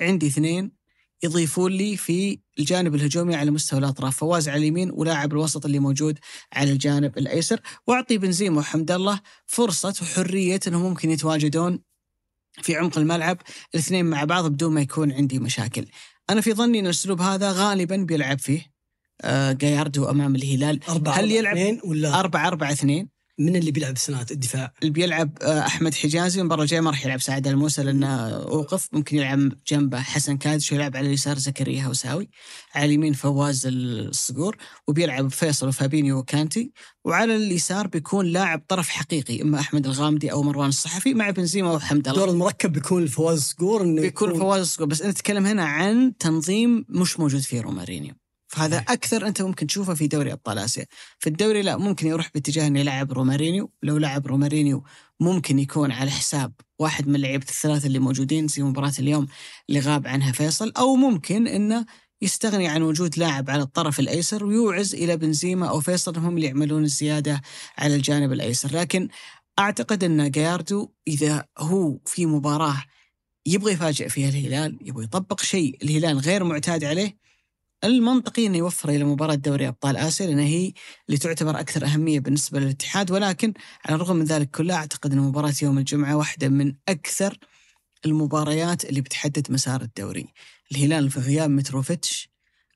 عندي 0.01 0.27
اثنين 0.27 0.76
يضيفون 1.23 1.73
لي 1.73 1.97
في 1.97 2.39
الجانب 2.59 2.95
الهجومي 2.95 3.35
على 3.35 3.51
مستوى 3.51 3.79
الأطراف 3.79 4.17
فواز 4.17 4.49
على 4.49 4.59
اليمين 4.59 4.91
ولاعب 4.91 5.33
الوسط 5.33 5.65
اللي 5.65 5.79
موجود 5.79 6.19
على 6.53 6.73
الجانب 6.73 7.19
الأيسر. 7.19 7.61
وأعطي 7.87 8.19
بنزيما 8.19 8.59
وحمد 8.59 8.91
الله 8.91 9.21
فرصة 9.47 9.95
وحرية 10.03 10.61
إنهم 10.67 10.83
ممكن 10.83 11.11
يتواجدون 11.11 11.81
في 12.63 12.77
عمق 12.77 12.99
الملعب 12.99 13.39
الاثنين 13.75 14.05
مع 14.07 14.25
بعض 14.25 14.47
بدون 14.47 14.75
ما 14.75 14.81
يكون 14.81 15.13
عندي 15.13 15.39
مشاكل. 15.39 15.87
أنا 16.31 16.41
في 16.41 16.53
ظني 16.53 16.81
إن 16.81 16.85
الاسلوب 16.85 17.21
هذا 17.21 17.53
غالبا 17.53 17.97
بيلعب 17.97 18.39
فيه 18.39 18.73
آه 19.21 19.53
جاياردو 19.53 20.11
أمام 20.11 20.35
الهلال. 20.35 20.81
أربعة 20.89 21.13
هل 21.13 21.19
أربعة 21.19 21.37
يلعب 21.37 21.57
اثنين 21.57 21.81
ولا؟ 21.85 22.21
4 22.21 22.47
4 22.49 22.73
2 22.73 23.16
من 23.39 23.57
اللي 23.57 23.71
بيلعب 23.71 23.95
السنوات 23.95 24.33
الدفاع؟ 24.33 24.73
اللي 24.83 24.93
بيلعب 24.93 25.39
آه، 25.43 25.61
أحمد 25.67 25.95
حجازي 25.95 26.41
المباراه 26.41 26.63
الجايه 26.63 26.81
ما 26.81 26.91
راح 26.91 27.07
يلعب. 27.07 27.21
سعد 27.21 27.47
الموسى 27.47 27.83
لأنه 27.83 28.29
أوقف. 28.29 28.89
ممكن 28.93 29.17
يلعب 29.17 29.53
جنبه 29.69 30.01
حسن 30.01 30.37
كادش 30.37 30.73
ويلعب 30.73 30.97
على 30.97 31.07
اليسار 31.07 31.39
زكريا 31.39 31.83
هوساوي. 31.83 32.29
على 32.75 32.85
اليمين 32.85 33.13
فواز 33.13 33.67
الصقور. 33.67 34.57
وبيلعب 34.89 35.29
فيصل 35.29 35.69
وفابينيو 35.69 36.19
وكانتي. 36.19 36.73
وعلى 37.05 37.37
اليسار 37.37 37.87
بيكون 37.87 38.27
لاعب 38.27 38.63
طرف 38.69 38.89
حقيقي 38.89 39.43
إما 39.43 39.61
أحمد 39.61 39.87
الغامدي 39.87 40.33
أو 40.33 40.43
مروان 40.43 40.69
الصحفي 40.69 41.15
مع 41.15 41.31
بنزيما 41.31 41.73
وحمد 41.73 42.09
الله. 42.09 42.21
الدور 42.21 42.35
المركب 42.35 42.73
بيكون 42.73 43.03
الفواز 43.03 43.43
الصقور 43.43 43.83
إنه 43.83 44.03
بيكون 44.03 44.29
يكون 44.29 44.41
فواز 44.41 44.61
الصقور. 44.61 44.87
بس 44.89 45.03
انت 45.03 45.17
تتكلم 45.17 45.47
هنا 45.47 45.65
عن 45.65 46.13
تنظيم 46.19 46.85
مش 46.89 47.21
موجود 47.21 47.41
فيه 47.41 47.61
رومارينيو. 47.61 48.15
فهذا. 48.49 48.79
أكثر 48.79 49.27
أنت 49.27 49.43
ممكن 49.43 49.67
تشوفه 49.67 49.95
في 49.95 50.07
دوري 50.07 50.33
أبطال 50.33 50.59
آسيا. 50.59 50.87
في 51.19 51.27
الدوري 51.29 51.63
لا 51.63 51.77
ممكن 51.77 52.07
يروح 52.07 52.31
باتجاه 52.35 52.67
إنه 52.67 52.81
يلعب 52.81 53.13
رومارينيو. 53.13 53.71
لو 53.83 53.99
لعب 53.99 54.27
رومارينيو 54.27 54.85
ممكن 55.21 55.59
يكون 55.59 55.93
على 55.93 56.11
حساب 56.11 56.53
واحد 56.79 57.09
من 57.09 57.21
لعيبة 57.21 57.47
الثلاثة 57.49 57.87
اللي 57.87 57.99
موجودين 57.99 58.49
زي 58.49 58.63
مباراة 58.63 58.93
اليوم 58.99 59.27
اللي 59.69 59.81
غاب 59.81 60.07
عنها 60.07 60.33
فيصل 60.33 60.73
أو 60.79 60.97
ممكن 60.97 61.47
إنه 61.47 61.87
يستغني 62.23 62.69
عن 62.69 62.83
وجود 62.83 63.19
لاعب 63.19 63.51
على 63.51 63.63
الطرف 63.63 64.01
الأيسر 64.01 64.45
ويوعز 64.45 64.95
إلى 64.95 65.17
بنزيما 65.17 65.69
أو 65.69 65.81
فيصل 65.81 66.19
هم 66.19 66.37
اللي 66.37 66.47
يعملون 66.47 66.85
الزيادة 66.85 67.43
على 67.79 67.95
الجانب 67.97 68.33
الأيسر. 68.33 68.77
لكن 68.77 69.09
أعتقد 69.59 70.05
إن 70.05 70.31
جاياردو 70.31 70.91
إذا 71.09 71.45
هو 71.59 71.99
في 72.07 72.27
مباراة 72.27 72.85
يبغى 73.47 73.73
يفاجئ 73.73 74.09
فيها 74.09 74.29
الهلال 74.29 74.79
يبغى 74.81 75.05
يطبق 75.05 75.41
شيء 75.43 75.79
الهلال 75.83 76.19
غير 76.19 76.45
معتاد 76.45 76.85
عليه 76.85 77.17
المنطقي 77.87 78.47
إنه 78.47 78.59
يوفر 78.59 78.89
إلى 78.89 79.05
مباراة 79.05 79.35
دوري 79.35 79.69
أبطال 79.69 79.97
آسيا 79.97 80.27
لأن 80.27 80.39
هي 80.39 80.73
اللي 81.09 81.19
تعتبر 81.19 81.61
أكثر 81.61 81.85
أهمية 81.85 82.21
بالنسبة 82.21 82.61
للاتحاد. 82.61 83.11
ولكن 83.11 83.55
على 83.85 83.95
الرغم 83.97 84.17
من 84.17 84.25
ذلك 84.25 84.51
كله 84.51 84.75
أعتقد 84.75 85.13
ان 85.13 85.19
مباراة 85.19 85.55
يوم 85.63 85.79
الجمعة 85.79 86.17
واحدة 86.17 86.49
من 86.49 86.75
أكثر 86.89 87.39
المباريات 88.07 88.85
اللي 88.85 89.01
بتحدد 89.01 89.53
مسار 89.53 89.83
الدوري. 89.83 90.27
الهلال 90.73 91.11
في 91.11 91.21
غياب 91.21 91.51
متروفيتش 91.51 92.31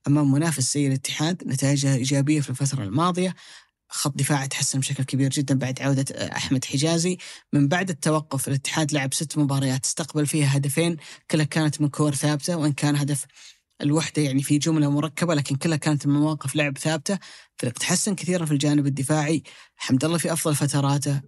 أمام 0.06 0.32
منافس 0.32 0.74
زي 0.74 0.86
الاتحاد 0.86 1.42
نتائجها 1.46 1.96
إيجابية 1.96 2.40
في 2.40 2.50
الفترة 2.50 2.82
الماضية. 2.84 3.34
خط 3.88 4.16
دفاع 4.16 4.46
تحسن 4.46 4.80
بشكل 4.80 5.04
كبير 5.04 5.30
جدا 5.30 5.54
بعد 5.58 5.82
عودة 5.82 6.04
أحمد 6.36 6.64
حجازي. 6.64 7.18
من 7.52 7.68
بعد 7.68 7.90
التوقف 7.90 8.48
الاتحاد 8.48 8.92
لعب 8.92 9.14
ست 9.14 9.38
مباريات 9.38 9.84
استقبل 9.84 10.26
فيها 10.26 10.56
هدفين 10.56 10.96
كلها 11.30 11.44
كانت 11.44 11.80
من 11.80 11.88
كور 11.88 12.14
ثابتة 12.14 12.56
وإن 12.56 12.72
كان 12.72 12.96
هدف 12.96 13.26
الوحدة 13.82 14.22
يعني 14.22 14.42
في 14.42 14.58
جملة 14.58 14.90
مركبة 14.90 15.34
لكن 15.34 15.56
كلها 15.56 15.76
كانت 15.76 16.06
من 16.06 16.14
مواقف 16.14 16.56
لعب 16.56 16.78
ثابتة. 16.78 17.18
فريق 17.56 17.72
تحسن 17.72 18.14
كثيرا 18.14 18.44
في 18.44 18.52
الجانب 18.52 18.86
الدفاعي. 18.86 19.42
حمد 19.76 20.04
الله 20.04 20.18
في 20.18 20.32
أفضل 20.32 20.54
فتراته. 20.54 21.20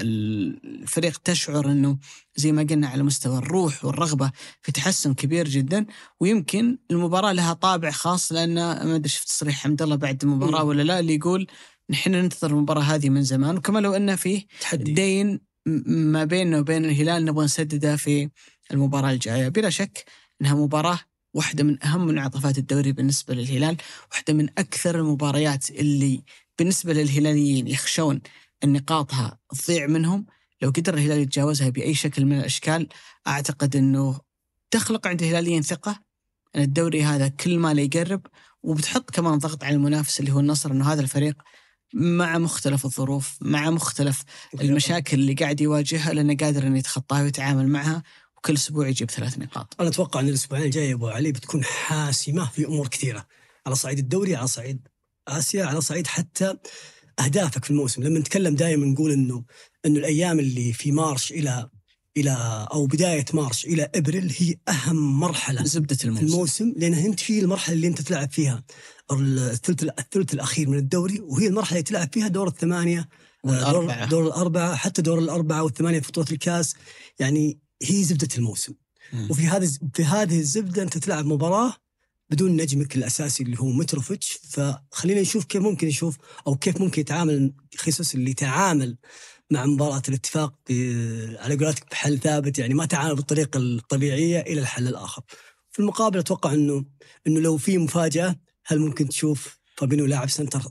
الفريق 0.00 1.18
تشعر 1.18 1.70
أنه 1.70 1.98
زي 2.36 2.52
ما 2.52 2.62
قلنا 2.62 2.88
على 2.88 3.02
مستوى 3.02 3.38
الروح 3.38 3.84
والرغبة 3.84 4.30
في 4.62 4.72
تحسن 4.72 5.14
كبير 5.14 5.48
جدا. 5.48 5.86
ويمكن 6.20 6.78
المباراة 6.90 7.32
لها 7.32 7.52
طابع 7.52 7.90
خاص 7.90 8.32
لأن 8.32 8.54
ما 8.54 8.94
أدري 8.94 9.08
شفت 9.08 9.28
تصريح 9.28 9.62
حمد 9.62 9.82
الله 9.82 9.96
بعد 9.96 10.22
المباراة 10.24 10.62
مم. 10.62 10.68
ولا 10.68 10.82
لا 10.82 10.98
اللي 11.00 11.14
يقول 11.14 11.46
نحن 11.90 12.10
ننتظر 12.12 12.50
المباراة 12.50 12.82
هذه 12.82 13.10
من 13.10 13.22
زمان. 13.22 13.56
وكما 13.56 13.78
لو 13.78 13.92
أنه 13.92 14.16
فيه 14.16 14.46
تحدي. 14.60 14.92
دين 14.92 15.40
ما 15.86 16.24
بيننا 16.24 16.58
وبين 16.58 16.84
الهلال 16.84 17.24
نبغى 17.24 17.44
نسدده 17.44 17.96
في 17.96 18.30
المباراة 18.70 19.10
الجاية. 19.10 19.48
بلا 19.48 19.70
شك 19.70 20.04
أنها 20.40 20.54
مباراة 20.54 21.00
واحدة 21.34 21.64
من 21.64 21.84
أهم 21.84 22.06
منعطفات 22.06 22.58
الدوري 22.58 22.92
بالنسبة 22.92 23.34
للهلال 23.34 23.76
واحدة 24.10 24.34
من 24.34 24.48
أكثر 24.58 24.98
المباريات 24.98 25.70
اللي 25.70 26.22
بالنسبة 26.58 26.92
للهلاليين 26.92 27.68
يخشون 27.68 28.20
أن 28.64 28.72
نقاطها 28.72 29.38
تضيع 29.48 29.86
منهم. 29.86 30.26
لو 30.62 30.70
قدر 30.70 30.94
الهلال 30.94 31.18
يتجاوزها 31.18 31.68
بأي 31.68 31.94
شكل 31.94 32.24
من 32.24 32.38
الأشكال 32.38 32.88
أعتقد 33.26 33.76
أنه 33.76 34.20
تخلق 34.70 35.06
عند 35.06 35.22
الهلاليين 35.22 35.62
ثقة 35.62 36.00
إن 36.56 36.62
الدوري 36.62 37.02
هذا 37.02 37.28
كل 37.28 37.58
ما 37.58 37.74
لا 37.74 37.82
يقرب 37.82 38.26
وبتحط 38.62 39.10
كمان 39.10 39.38
ضغط 39.38 39.64
على 39.64 39.74
المنافس 39.74 40.20
اللي 40.20 40.32
هو 40.32 40.40
النصر 40.40 40.70
إنه 40.70 40.92
هذا 40.92 41.00
الفريق 41.00 41.42
مع 41.94 42.38
مختلف 42.38 42.84
الظروف 42.84 43.38
مع 43.40 43.70
مختلف 43.70 44.24
المشاكل 44.60 45.20
اللي 45.20 45.34
قاعد 45.34 45.60
يواجهها 45.60 46.12
لأنه 46.12 46.36
قادر 46.36 46.66
إنه 46.66 46.78
يتخطاها 46.78 47.22
ويتعامل 47.22 47.68
معها. 47.68 48.02
وكل 48.38 48.54
أسبوع 48.54 48.88
يجيب 48.88 49.10
ثلاث 49.10 49.38
نقاط. 49.38 49.76
أنا 49.80 49.88
أتوقع 49.88 50.20
أن 50.20 50.28
الأسبوعين 50.28 50.64
الجاية 50.64 50.94
أبو 50.94 51.08
علي 51.08 51.32
بتكون 51.32 51.64
حاسمة 51.64 52.50
في 52.50 52.66
أمور 52.66 52.88
كثيرة 52.88 53.26
على 53.66 53.74
صعيد 53.74 53.98
الدوري 53.98 54.36
على 54.36 54.46
صعيد 54.46 54.88
آسيا 55.28 55.64
على 55.64 55.80
صعيد 55.80 56.06
حتى 56.06 56.54
أهدافك 57.20 57.64
في 57.64 57.70
الموسم 57.70 58.02
لما 58.02 58.18
نتكلم 58.18 58.54
دائما 58.54 58.86
نقول 58.86 59.10
إنه 59.12 59.44
إنه 59.86 59.98
الأيام 59.98 60.38
اللي 60.38 60.72
في 60.72 60.92
مارش 60.92 61.32
إلى 61.32 61.68
إلى 62.16 62.66
أو 62.72 62.86
بداية 62.86 63.24
مارش 63.34 63.66
إلى 63.66 63.90
إبريل 63.94 64.34
هي 64.38 64.54
أهم 64.68 65.20
مرحلة 65.20 65.64
زبدة 65.64 65.96
الموسم. 66.04 66.26
الموسم 66.26 66.72
لأن 66.76 66.94
انت 66.94 67.20
في 67.20 67.38
المرحلة 67.38 67.74
اللي 67.74 67.86
أنت 67.86 68.00
تلعب 68.00 68.30
فيها 68.30 68.64
الثلث 69.12 69.82
الثلث 69.82 70.34
الأخير 70.34 70.68
من 70.68 70.78
الدوري 70.78 71.20
وهي 71.20 71.46
المرحلة 71.46 71.78
اللي 71.78 71.82
تلعب 71.82 72.08
فيها 72.12 72.28
دور 72.28 72.48
الثمانية 72.48 73.08
والأربعة. 73.44 74.06
دور, 74.06 74.08
دور 74.08 74.26
الأربعة 74.26 74.76
حتى 74.76 75.02
دور 75.02 75.18
الأربعة 75.18 75.62
والثمانية 75.62 76.00
في 76.00 76.08
بطولة 76.08 76.26
الكاس 76.32 76.74
يعني 77.18 77.58
هي 77.82 78.04
زبدة 78.04 78.28
الموسم 78.38 78.74
مم. 79.12 79.30
وفي 79.30 79.46
هذه 79.46 79.70
في 79.94 80.04
هذه 80.04 80.38
الزبدة 80.40 80.82
أنت 80.82 80.98
تلعب 80.98 81.26
مباراة 81.26 81.74
بدون 82.30 82.56
نجمك 82.56 82.96
الأساسي 82.96 83.42
اللي 83.42 83.60
هو 83.60 83.66
متروفيتش 83.66 84.38
فخلينا 84.48 85.20
نشوف 85.20 85.44
كيف 85.44 85.62
ممكن 85.62 85.86
نشوف 85.86 86.16
أو 86.46 86.56
كيف 86.56 86.80
ممكن 86.80 87.00
يتعامل 87.00 87.52
خيسوس 87.76 88.14
اللي 88.14 88.34
تعامل 88.34 88.96
مع 89.50 89.66
مباراة 89.66 90.02
الاتفاق 90.08 90.54
على 91.40 91.56
قولتك 91.56 91.90
بحل 91.90 92.18
ثابت 92.18 92.58
يعني 92.58 92.74
ما 92.74 92.86
تعامل 92.86 93.14
بالطريقة 93.14 93.58
الطبيعية 93.58 94.40
إلى 94.40 94.60
الحل 94.60 94.88
الآخر. 94.88 95.22
في 95.70 95.78
المقابل 95.78 96.18
أتوقع 96.18 96.54
إنه 96.54 96.84
إنه 97.26 97.40
لو 97.40 97.56
في 97.56 97.78
مفاجأة 97.78 98.36
هل 98.66 98.78
ممكن 98.78 99.08
تشوف 99.08 99.58
فابينو 99.76 100.06
لاعب 100.06 100.30
سنتر 100.30 100.62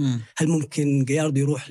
مم. 0.00 0.20
هل 0.36 0.48
ممكن 0.48 1.04
جياردو 1.04 1.40
يروح 1.40 1.70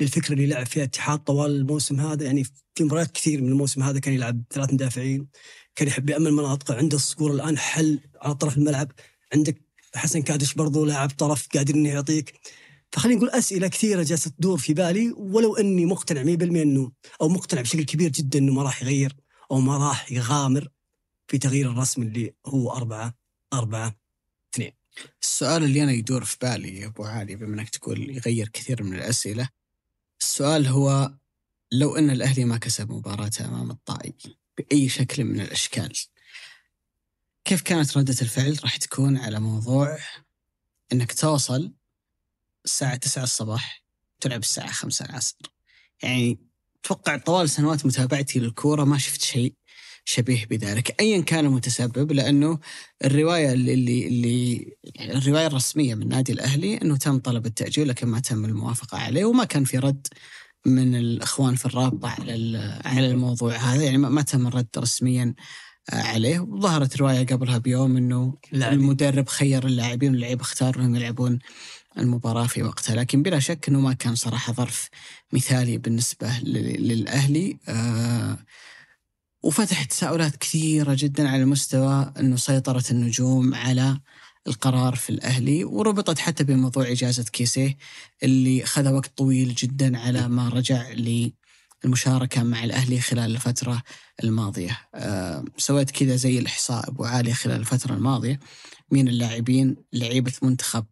للفكرة 0.00 0.34
اللي 0.34 0.46
لعب 0.46 0.66
فيها 0.66 0.82
الاتحاد 0.82 1.18
طوال 1.18 1.50
الموسم 1.50 2.00
هذا 2.00 2.24
يعني 2.24 2.44
في 2.74 2.84
مباريات 2.84 3.10
كثير 3.10 3.42
من 3.42 3.48
الموسم 3.48 3.82
هذا 3.82 3.98
كان 4.00 4.14
يلعب 4.14 4.42
ثلاث 4.50 4.72
مدافعين 4.72 5.28
كان 5.76 5.88
يحب 5.88 6.10
يأمن 6.10 6.32
مناطقه 6.32 6.74
عنده 6.74 6.96
الصقور 6.96 7.32
الآن 7.32 7.58
حل 7.58 8.00
على 8.22 8.34
طرف 8.34 8.56
الملعب 8.58 8.92
عندك 9.34 9.62
حسن 9.94 10.22
كادش 10.22 10.54
برضو 10.54 10.84
لاعب 10.84 11.10
طرف 11.10 11.48
قادر 11.54 11.74
إنه 11.74 11.88
يعطيك 11.88 12.40
فخلينا 12.92 13.18
نقول 13.18 13.30
أسئلة 13.30 13.68
كثيرة 13.68 14.02
جالسه 14.02 14.30
تدور 14.30 14.58
في 14.58 14.74
بالي 14.74 15.12
ولو 15.16 15.56
إني 15.56 15.86
مقتنع 15.86 16.22
100% 16.22 16.42
إنه 16.42 16.92
أو 17.20 17.28
مقتنع 17.28 17.60
بشكل 17.60 17.82
كبير 17.82 18.10
جدا 18.10 18.38
إنه 18.38 18.52
ما 18.52 18.62
راح 18.62 18.82
يغير 18.82 19.16
أو 19.50 19.60
ما 19.60 19.76
راح 19.88 20.12
يغامر 20.12 20.68
في 21.28 21.38
تغيير 21.38 21.70
الرسم 21.70 22.02
اللي 22.02 22.34
هو 22.46 22.70
أربعة 22.70 23.14
أربعة 23.52 24.01
السؤال 25.22 25.64
اللي 25.64 25.82
أنا 25.82 25.92
يدور 25.92 26.24
في 26.24 26.36
بالي 26.42 26.80
يا 26.80 26.86
أبو 26.86 27.04
علي 27.04 27.36
بما 27.36 27.54
إنك 27.54 27.68
تقول 27.68 28.10
يغير 28.10 28.48
كثير 28.48 28.82
من 28.82 28.94
الأسئلة 28.94 29.48
السؤال 30.20 30.66
هو 30.66 31.14
لو 31.72 31.96
إن 31.96 32.10
الأهلي 32.10 32.44
ما 32.44 32.56
كسب 32.56 32.92
مباراته 32.92 33.44
أمام 33.44 33.70
الطائي 33.70 34.14
بأي 34.58 34.88
شكل 34.88 35.24
من 35.24 35.40
الأشكال 35.40 35.92
كيف 37.44 37.62
كانت 37.62 37.96
ردة 37.96 38.16
الفعل؟ 38.22 38.58
راح 38.62 38.76
تكون 38.76 39.16
على 39.16 39.40
موضوع 39.40 39.98
إنك 40.92 41.12
توصل 41.12 41.72
الساعة 42.64 42.96
9 42.96 43.22
الصباح 43.22 43.82
تلعب 44.20 44.40
الساعة 44.40 44.72
5 44.72 45.04
العصر. 45.04 45.36
يعني 46.02 46.38
أتوقع 46.84 47.16
طوال 47.16 47.50
سنوات 47.50 47.86
متابعتي 47.86 48.38
للكورة 48.38 48.84
ما 48.84 48.98
شفت 48.98 49.22
شيء 49.22 49.54
شبيه 50.04 50.46
بذلك 50.46 51.00
ايا 51.00 51.20
كان 51.20 51.46
المتسبب 51.46 52.12
لأنه 52.12 52.58
الرواية 53.04 53.52
اللي 53.52 53.74
اللي, 54.06 54.52
يعني 54.94 55.12
الرواية 55.18 55.46
الرسمية 55.46 55.94
من 55.94 56.08
نادي 56.08 56.32
الأهلي 56.32 56.76
إنه 56.82 56.96
تم 56.96 57.18
طلب 57.18 57.46
التأجيل 57.46 57.88
لكن 57.88 58.06
ما 58.08 58.20
تم 58.20 58.44
الموافقة 58.44 58.98
عليه 58.98 59.24
وما 59.24 59.44
كان 59.44 59.64
في 59.64 59.78
رد 59.78 60.06
من 60.66 60.94
الإخوان 60.96 61.54
في 61.54 61.66
الرابطة 61.66 62.08
على 62.08 62.80
على 62.84 63.06
الموضوع 63.06 63.56
هذا 63.56 63.82
يعني 63.82 63.98
ما 63.98 64.22
تم 64.22 64.46
الرد 64.46 64.68
رسميا 64.78 65.34
آه، 65.90 66.02
عليه 66.02 66.40
وظهرت 66.40 66.96
رواية 66.96 67.26
قبلها 67.26 67.58
بيوم 67.58 67.96
إنه 67.96 68.34
لاعبين. 68.52 68.78
المدرب 68.78 69.28
خير 69.28 69.66
اللاعبين 69.66 70.10
واللعيبة 70.10 70.44
إنهم 70.62 70.96
يلعبون 70.96 71.38
المباراة 71.98 72.46
في 72.46 72.62
وقتها 72.62 72.96
لكن 72.96 73.22
بلا 73.22 73.38
شك 73.38 73.68
إنه 73.68 73.80
ما 73.80 73.92
كان 73.92 74.14
صراحة 74.14 74.52
ظرف 74.52 74.88
مثالي 75.32 75.78
بالنسبة 75.78 76.38
لل- 76.42 76.88
للأهلي 76.88 77.58
آه 77.68 78.38
وفتح 79.42 79.84
تساؤلات 79.84 80.36
كثيرة 80.36 80.94
جدا 80.98 81.28
على 81.28 81.44
مستوى 81.44 82.12
أنه 82.18 82.36
سيطرة 82.36 82.84
النجوم 82.90 83.54
على 83.54 84.00
القرار 84.46 84.96
في 84.96 85.10
الأهلي 85.10 85.64
وربطت 85.64 86.18
حتى 86.18 86.44
بموضوع 86.44 86.90
إجازة 86.90 87.24
كيسيه 87.24 87.76
اللي 88.22 88.66
خذ 88.66 88.92
وقت 88.92 89.16
طويل 89.16 89.54
جدا 89.54 89.98
على 89.98 90.28
ما 90.28 90.48
رجع 90.48 90.92
للمشاركة 91.84 92.42
مع 92.42 92.64
الأهلي 92.64 93.00
خلال 93.00 93.34
الفترة 93.34 93.82
الماضية. 94.24 94.78
أه 94.94 95.44
سويت 95.56 95.90
كذا 95.90 96.16
زي 96.16 96.38
الإحصاء 96.38 96.88
أبو 96.88 97.04
عالي 97.04 97.34
خلال 97.34 97.60
الفترة 97.60 97.94
الماضية. 97.94 98.40
مين 98.90 99.08
اللاعبين؟ 99.08 99.76
لعيبة 99.92 100.32
منتخب 100.42 100.84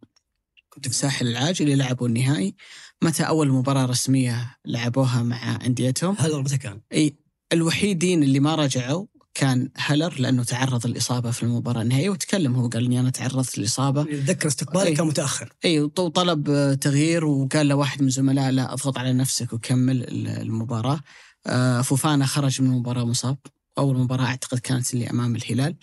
ساحل 0.89 1.27
العاج 1.27 1.61
اللي 1.61 1.75
لعبوا 1.75 2.07
النهائي. 2.07 2.55
متى 3.01 3.23
أول 3.23 3.49
مباراة 3.49 3.85
رسمية 3.85 4.55
لعبوها 4.65 5.23
مع 5.23 5.59
أنديتهم؟ 5.65 6.15
هل 6.19 6.31
ربطه 6.31 6.55
كان؟ 6.55 6.81
إي 6.93 7.20
الوحيدين 7.53 8.23
اللي 8.23 8.39
ما 8.39 8.55
رجعوا 8.55 9.05
كان 9.33 9.69
هلر 9.77 10.19
لأنه 10.19 10.43
تعرض 10.43 10.85
الاصابه 10.85 11.31
في 11.31 11.43
المباراة 11.43 11.81
النهائية 11.81 12.09
وتكلم 12.09 12.55
هو 12.55 12.67
قال 12.67 12.85
إني 12.85 12.99
أنا 12.99 13.09
تعرضت 13.09 13.57
للإصابة. 13.57 14.01
اتذكر 14.01 14.47
استقبالي 14.47 14.85
أي. 14.87 14.93
كان 14.95 15.07
متأخر. 15.07 15.53
اي 15.65 15.79
وط- 15.79 15.99
وطلب 15.99 16.73
تغيير 16.81 17.25
وقال 17.25 17.67
له 17.67 17.75
واحد 17.75 18.01
من 18.03 18.09
زملائه 18.09 18.49
لا 18.49 18.73
اضغط 18.73 18.97
على 18.97 19.13
نفسك 19.13 19.53
وكمل 19.53 20.03
ال- 20.03 20.27
المباراة. 20.27 20.99
آه، 21.47 21.81
فوفانا 21.81 22.25
خرج 22.25 22.61
من 22.61 22.67
المباراة 22.67 23.03
مصاب. 23.05 23.37
أول 23.77 23.97
مباراة 23.97 24.25
أعتقد 24.25 24.59
كانت 24.59 24.93
اللي 24.93 25.09
أمام 25.09 25.35
الهلال. 25.35 25.75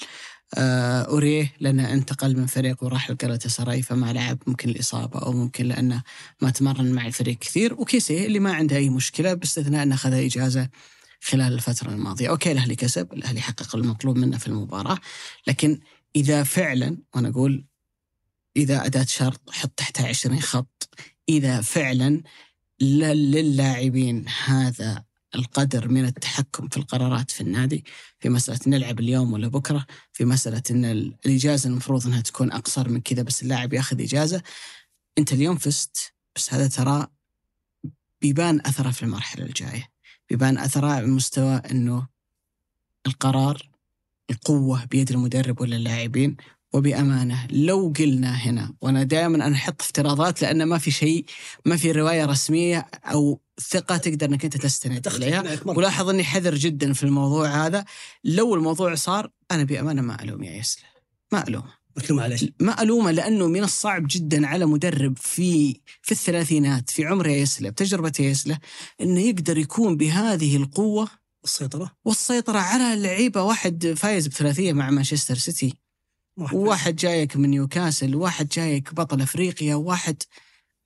آه، 0.55 1.03
أوريه 1.03 1.53
لأنه 1.61 1.93
انتقل 1.93 2.37
من 2.37 2.47
فريق 2.47 2.85
وراح 2.85 3.11
لجلطة 3.11 3.49
سراي 3.49 3.83
فما 3.83 4.13
لعب 4.13 4.39
ممكن 4.47 4.69
الإصابة 4.69 5.19
أو 5.21 5.33
ممكن 5.33 5.67
لأنه 5.67 6.03
ما 6.43 6.51
تمرن 6.51 6.93
مع 6.93 7.07
الفريق 7.07 7.39
كثير. 7.39 7.75
وكيسي 7.75 8.27
اللي 8.27 8.39
ما 8.39 8.53
عنده 8.53 8.77
أي 8.77 8.89
مشكلة 8.91 9.35
باستثناء 9.35 9.83
أنه 9.83 9.95
أخذ 9.95 10.13
إجازة 10.13 10.69
خلال 11.21 11.53
الفترة 11.53 11.91
الماضية، 11.91 12.29
أوكي 12.29 12.53
الأهلي 12.53 12.77
كسب، 12.77 13.13
الأهلي 13.13 13.41
حقق 13.41 13.77
المطلوب 13.77 14.17
منه 14.17 14.39
في 14.39 14.47
المباراة، 14.47 14.99
لكن 15.47 15.81
إذا 16.17 16.43
فعلا 16.43 16.97
وأنا 17.15 17.29
أقول 17.29 17.65
إذا 18.57 18.87
أداة 18.87 19.05
شرط 19.05 19.51
حط 19.51 19.71
تحتها 19.77 20.09
20 20.09 20.41
خط، 20.41 20.89
إذا 21.29 21.61
فعلا 21.61 22.23
للاعبين 22.81 24.29
هذا 24.45 25.05
القدر 25.35 25.89
من 25.89 26.05
التحكم 26.05 26.69
في 26.69 26.77
القرارات 26.77 27.31
في 27.31 27.41
النادي 27.41 27.85
في 28.21 28.29
مسألة 28.29 28.59
نلعب 28.67 29.01
اليوم 29.01 29.33
ولا 29.33 29.49
بكرة 29.49 29.87
في 30.13 30.25
مسألة 30.25 30.63
أن 30.71 30.85
ال- 30.85 31.17
الإجازة 31.27 31.71
المفروض 31.71 32.07
أنها 32.07 32.21
تكون 32.21 32.53
أقصر 32.53 32.89
من 32.89 33.01
كذا 33.01 33.23
بس 33.23 33.43
اللاعب 33.43 33.73
ياخذ 33.73 34.03
إجازة 34.03 34.43
أنت 35.19 35.33
اليوم 35.33 35.57
فزت 35.57 36.13
بس 36.37 36.55
هذا 36.55 36.69
ترى 36.69 37.07
بيبان 38.21 38.61
أثره 38.67 38.91
في 38.91 39.03
المرحلة 39.03 39.45
الجاية. 39.45 39.89
بيبان 40.31 40.59
أثره 40.59 40.87
على 40.87 41.07
مستوى 41.07 41.63
أنه 41.71 42.07
القرار 43.07 43.71
القوة 44.31 44.85
بيد 44.85 45.11
المدرب 45.11 45.61
ولا 45.61 45.77
اللاعبين. 45.77 46.37
وبأمانة 46.73 47.47
لو 47.51 47.93
قلنا 47.99 48.35
هنا 48.35 48.75
وأنا 48.81 49.03
دائما 49.03 49.47
أنا 49.47 49.57
أحط 49.57 49.83
افتراضات 49.83 50.43
لأن 50.43 50.65
ما 50.65 50.79
في 50.79 50.91
شيء 50.91 51.25
ما 51.67 51.77
في 51.77 51.93
رواية 51.93 52.25
رسمية 52.25 52.87
أو 53.05 53.41
ثقة 53.61 53.97
تقدر 53.97 54.27
أنك 54.27 54.45
أنت 54.45 54.57
تستند 54.57 55.09
إليها. 55.09 55.61
ولاحظ 55.67 56.09
إني 56.09 56.25
حذر 56.25 56.55
جدا 56.55 56.93
في 56.93 57.03
الموضوع 57.05 57.67
هذا. 57.67 57.85
لو 58.25 58.55
الموضوع 58.55 58.95
صار 58.95 59.31
أنا 59.51 59.65
بأمانة 59.65 60.03
ما 60.03 60.23
ألوم 60.23 60.43
يا 60.43 60.53
يسله 60.57 60.89
ما 61.33 61.45
الومه 62.05 62.05
مكلوم 62.05 62.19
معلش. 62.19 62.45
ما 62.61 62.83
الومه 62.83 63.11
لأنه 63.11 63.47
من 63.47 63.65
الصعب 63.65 64.07
جدا 64.11 64.47
على 64.47 64.67
مدرب 64.67 65.19
في 65.19 65.81
في 66.03 66.13
الثلاثينات 66.13 66.91
في 66.91 67.05
عمر 67.05 67.27
يا 67.27 67.37
يسله 67.37 67.71
بتجربة 67.71 68.13
يسله 68.21 68.59
إنه 69.01 69.21
يقدر 69.21 69.59
يكون 69.59 69.97
بهذه 69.97 70.57
القوة 70.57 71.09
السيطرة 71.45 71.93
والسيطرة 72.05 72.59
على 72.59 72.95
اللعيبه 72.95 73.43
واحد 73.43 73.95
فايز 73.97 74.27
بثلاثية 74.27 74.73
مع 74.73 74.91
مانشستر 74.91 75.35
سيتي. 75.35 75.75
واحد 76.37 76.57
وواحد 76.57 76.97
جايك 76.97 77.37
من 77.37 77.51
نيوكاسل 77.51 78.15
وواحد 78.15 78.49
جايك 78.49 78.95
بطل 78.95 79.21
أفريقيا 79.21 79.75
وواحد 79.75 80.23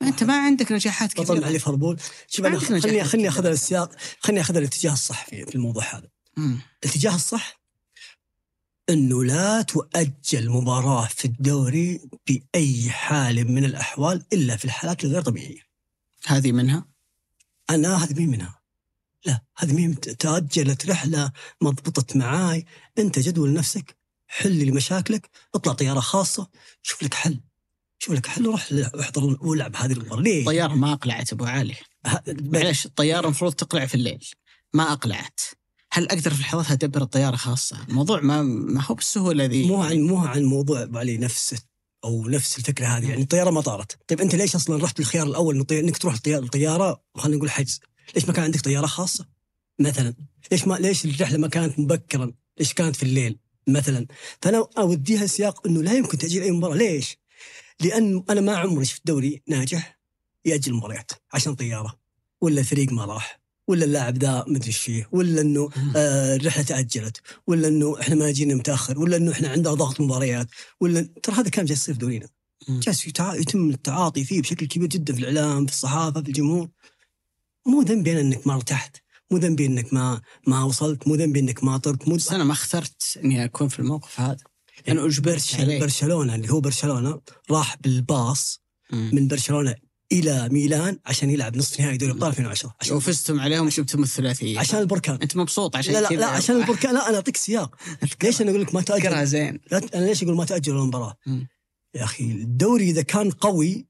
ما 0.00 0.08
انت 0.08 0.24
ما 0.24 0.36
عندك 0.36 0.72
نجاحات 0.72 1.20
بطل 1.20 1.34
كثيرة. 1.38 1.50
ليفربول. 1.50 2.00
شوف 2.28 2.46
أنا 2.46 2.58
خليني 2.58 3.04
خليني. 3.04 3.28
أخذ 3.28 3.46
السياق 3.46 3.90
خليني 4.20 4.40
أخذ 4.40 4.56
الاتجاه 4.56 4.92
الصح 4.92 5.24
في 5.24 5.54
الموضوع 5.54 5.84
هذا. 5.96 6.08
الاتجاه 6.84 7.14
الصح 7.14 7.61
انه 8.92 9.24
لا 9.24 9.62
تؤجل 9.62 10.50
مباراة 10.50 11.06
في 11.06 11.24
الدوري 11.24 12.00
بأي 12.26 12.90
حال 12.90 13.52
من 13.52 13.64
الأحوال 13.64 14.24
إلا 14.32 14.56
في 14.56 14.64
الحالات 14.64 15.04
الغير 15.04 15.22
طبيعية. 15.22 15.60
هذه 16.26 16.52
منها؟ 16.52 16.88
أنا 17.70 18.04
هذه 18.04 18.14
مين 18.14 18.30
منها؟ 18.30 18.60
لا 19.26 19.40
هذه 19.56 19.72
مين 19.72 20.00
تاجلت 20.00 20.86
رحلة 20.86 21.32
ما 21.60 21.70
ضبطت 21.70 22.16
معاي. 22.16 22.66
أنت 22.98 23.18
جدول 23.18 23.52
نفسك 23.52 23.96
حل 24.26 24.52
لي 24.52 24.70
مشاكلك 24.70 25.30
اطلع 25.54 25.72
طيارة 25.72 26.00
خاصة 26.00 26.48
شوف 26.82 27.02
لك 27.02 27.14
حل. 27.14 27.40
شوف 27.98 28.14
لك 28.14 28.26
حل 28.26 28.46
وروح 28.46 28.68
احضر 29.00 29.38
والعب 29.40 29.76
هذه 29.76 29.92
المباراة. 29.92 30.20
ليه؟ 30.22 30.40
الطياره 30.40 30.74
ما 30.74 30.92
أقلعت 30.92 31.32
أبو 31.32 31.44
علي. 31.44 31.76
معلش 32.28 32.86
الطيارة 32.86 33.24
المفروض 33.24 33.52
تقلع 33.52 33.86
في 33.86 33.94
الليل. 33.94 34.28
ما 34.74 34.92
أقلعت. 34.92 35.40
هل 35.94 36.08
أقدر 36.08 36.34
في 36.34 36.42
لحظتها 36.42 36.72
أدبر 36.72 37.02
الطيارة 37.02 37.36
خاصة؟ 37.36 37.76
الموضوع 37.88 38.20
ما 38.20 38.42
ما 38.42 38.84
هو 38.84 38.94
بالسهولة 38.94 39.44
ذي. 39.44 39.66
مو 39.66 39.82
عن 39.82 40.00
مو 40.00 40.18
عن 40.18 40.44
موضوع 40.44 40.88
علي 40.94 41.18
نفسه 41.18 41.58
أو 42.04 42.28
نفس 42.28 42.58
الفكرة 42.58 42.86
هذه 42.86 43.08
يعني 43.08 43.22
الطيارة 43.22 43.50
ما 43.50 43.60
طارت. 43.60 43.98
طيب 44.08 44.20
أنت 44.20 44.34
ليش 44.34 44.54
أصلا 44.54 44.84
رحت 44.84 45.00
الخيار 45.00 45.26
الأول 45.26 45.66
إنك 45.72 45.96
تروح 45.96 46.14
الطيارة؟ 46.14 47.02
خلينا 47.16 47.36
نقول 47.36 47.50
حجز. 47.50 47.80
ليش 48.14 48.24
ما 48.24 48.32
كان 48.32 48.44
عندك 48.44 48.60
طيارة 48.60 48.86
خاصة؟ 48.86 49.26
مثلا. 49.78 50.14
ليش 50.52 50.66
ما 50.66 50.74
ليش 50.74 51.04
الرحلة 51.04 51.38
ما 51.38 51.48
كانت 51.48 51.78
مبكرا؟ 51.78 52.32
ليش 52.58 52.72
كانت 52.72 52.96
في 52.96 53.02
الليل؟ 53.02 53.38
مثلا. 53.68 54.06
فأنا 54.42 54.66
أوديها 54.78 55.26
سياق 55.26 55.66
إنه 55.66 55.82
لا 55.82 55.92
يمكن 55.92 56.18
تأجيل 56.18 56.42
أي 56.42 56.50
مباراة. 56.50 56.76
ليش؟ 56.76 57.18
لأن 57.80 58.24
أنا 58.30 58.40
ما 58.40 58.56
عمري 58.56 58.84
شفت 58.84 59.06
دوري 59.06 59.42
ناجح 59.48 59.98
يأجل 60.44 60.74
مباريات 60.74 61.12
عشان 61.32 61.54
طيارة 61.54 61.98
ولا 62.40 62.62
فريق 62.62 62.92
ما 62.92 63.04
راح. 63.04 63.41
ولا 63.68 63.84
اللاعب 63.84 64.18
ذا 64.18 64.44
مدري 64.48 64.66
إيش 64.66 64.78
فيه 64.78 65.08
ولا 65.12 65.40
إنه 65.40 65.68
آه 65.96 66.36
الرحلة 66.36 66.64
تأجلت 66.64 67.20
ولا 67.46 67.68
إنه 67.68 68.00
إحنا 68.00 68.14
ما 68.14 68.30
جينا 68.30 68.54
متأخر 68.54 68.98
ولا 68.98 69.16
إنه 69.16 69.32
إحنا 69.32 69.48
عندنا 69.48 69.74
ضغط 69.74 70.00
مباريات 70.00 70.48
ولا 70.80 71.08
ترى 71.22 71.34
هذا 71.36 71.48
كان 71.50 71.64
جالس 71.64 71.80
يصير 71.82 71.94
في 71.94 72.00
دورينا. 72.00 72.28
جالس 72.68 73.06
يتم 73.06 73.70
التعاطي 73.70 74.24
فيه 74.24 74.42
بشكل 74.42 74.66
كبير 74.66 74.88
جدا 74.88 75.12
في 75.14 75.20
الإعلام 75.20 75.66
في 75.66 75.72
الصحافة 75.72 76.22
في 76.22 76.28
الجمهور. 76.28 76.68
مو 77.66 77.82
ذنبي 77.82 78.12
أنا 78.12 78.20
إنك 78.20 78.46
ما 78.46 78.54
ارتحت 78.54 78.96
مو 79.30 79.38
ذنبي 79.38 79.66
إنك 79.66 79.94
ما 79.94 80.20
ما 80.46 80.64
وصلت 80.64 81.08
مو 81.08 81.14
ذنبي 81.14 81.40
إنك 81.40 81.64
ما 81.64 81.76
طرت 81.76 82.08
مو 82.08 82.16
بس 82.16 82.32
أنا 82.32 82.44
ما 82.44 82.52
اخترت 82.52 83.18
إني 83.24 83.44
أكون 83.44 83.68
في 83.68 83.78
الموقف 83.78 84.20
هذا. 84.20 84.36
أنا 84.88 85.06
أجبرت 85.06 85.60
برشلونة 85.60 86.34
اللي 86.34 86.50
هو 86.50 86.60
برشلونة 86.60 87.20
راح 87.50 87.76
بالباص. 87.80 88.62
من 88.92 89.28
برشلونة 89.28 89.74
إلى 90.12 90.48
ميلان 90.48 90.98
عشان 91.06 91.30
يلعب 91.30 91.56
نصف 91.56 91.80
نهائي 91.80 91.96
دوري 91.96 92.12
أبطال 92.12 92.28
2010 92.28 92.74
عشان 92.80 92.96
وفزتم 92.96 93.40
عليهم 93.40 93.66
وجبتم 93.66 94.02
الثلاثية. 94.02 94.58
عشان 94.58 94.78
البركان. 94.78 95.18
أنت 95.22 95.36
مبسوط 95.36 95.76
عشان 95.76 95.92
لا 95.92 96.00
لا, 96.00 96.08
لا 96.08 96.26
عشان 96.26 96.56
البركان. 96.56 96.94
لا 96.94 97.08
أنا 97.08 97.16
أعطيك 97.16 97.36
سياق. 97.36 97.76
ليش 98.22 98.42
أنا 98.42 98.50
أقول 98.50 98.62
لك 98.62 98.74
ما 98.74 98.80
تأجل؟ 98.80 99.26
زين. 99.26 99.60
لا 99.70 99.80
أنا 99.94 100.06
ليش 100.06 100.22
أقول 100.22 100.36
ما 100.36 100.44
تأجل 100.44 100.72
المباراة. 100.72 101.16
يا 101.94 102.04
أخي 102.04 102.24
الدوري 102.24 102.90
إذا 102.90 103.02
كان 103.02 103.30
قوي 103.30 103.86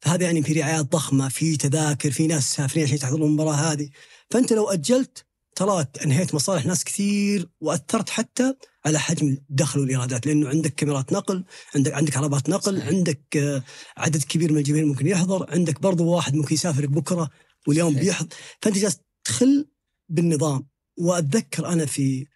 فهذا 0.00 0.24
يعني 0.24 0.42
في 0.42 0.52
رعايات 0.52 0.92
ضخمة 0.92 1.28
في 1.28 1.56
تذاكر 1.56 2.10
في 2.10 2.26
ناس 2.26 2.54
سافرين 2.54 2.84
عشان 2.84 2.96
يحضرون 2.96 3.22
المباراة 3.28 3.54
هذه. 3.54 3.88
فأنت 4.30 4.52
لو 4.52 4.70
أجلت 4.70 5.24
تراك 5.54 5.98
أنهيت 6.02 6.34
مصالح 6.34 6.66
ناس 6.66 6.84
كثير 6.84 7.48
وأثرت 7.60 8.10
حتى 8.10 8.54
على 8.86 8.98
حجم 8.98 9.26
الدخل 9.50 9.80
والإيرادات 9.80 10.26
لأنه 10.26 10.48
عندك 10.48 10.74
كاميرات 10.74 11.12
نقل 11.12 11.44
عندك 11.74 11.92
عندك 11.92 12.16
عربات 12.16 12.48
نقل 12.48 12.78
صحيح. 12.78 12.88
عندك 12.88 13.36
آه، 13.36 13.62
عدد 13.96 14.22
كبير 14.22 14.52
من 14.52 14.58
الجماهير 14.58 14.86
ممكن 14.86 15.06
يحضر 15.06 15.50
عندك 15.50 15.80
برضو 15.80 16.04
واحد 16.06 16.34
ممكن 16.34 16.54
يسافر 16.54 16.86
بكرة 16.86 17.30
واليوم 17.66 17.92
صحيح. 17.92 18.04
بيحضر 18.04 18.28
فأنت 18.62 18.78
جالس 18.78 18.98
تخل 19.24 19.68
بالنظام 20.08 20.66
وأتذكر 20.96 21.68
أنا 21.68 21.86
في 21.86 22.26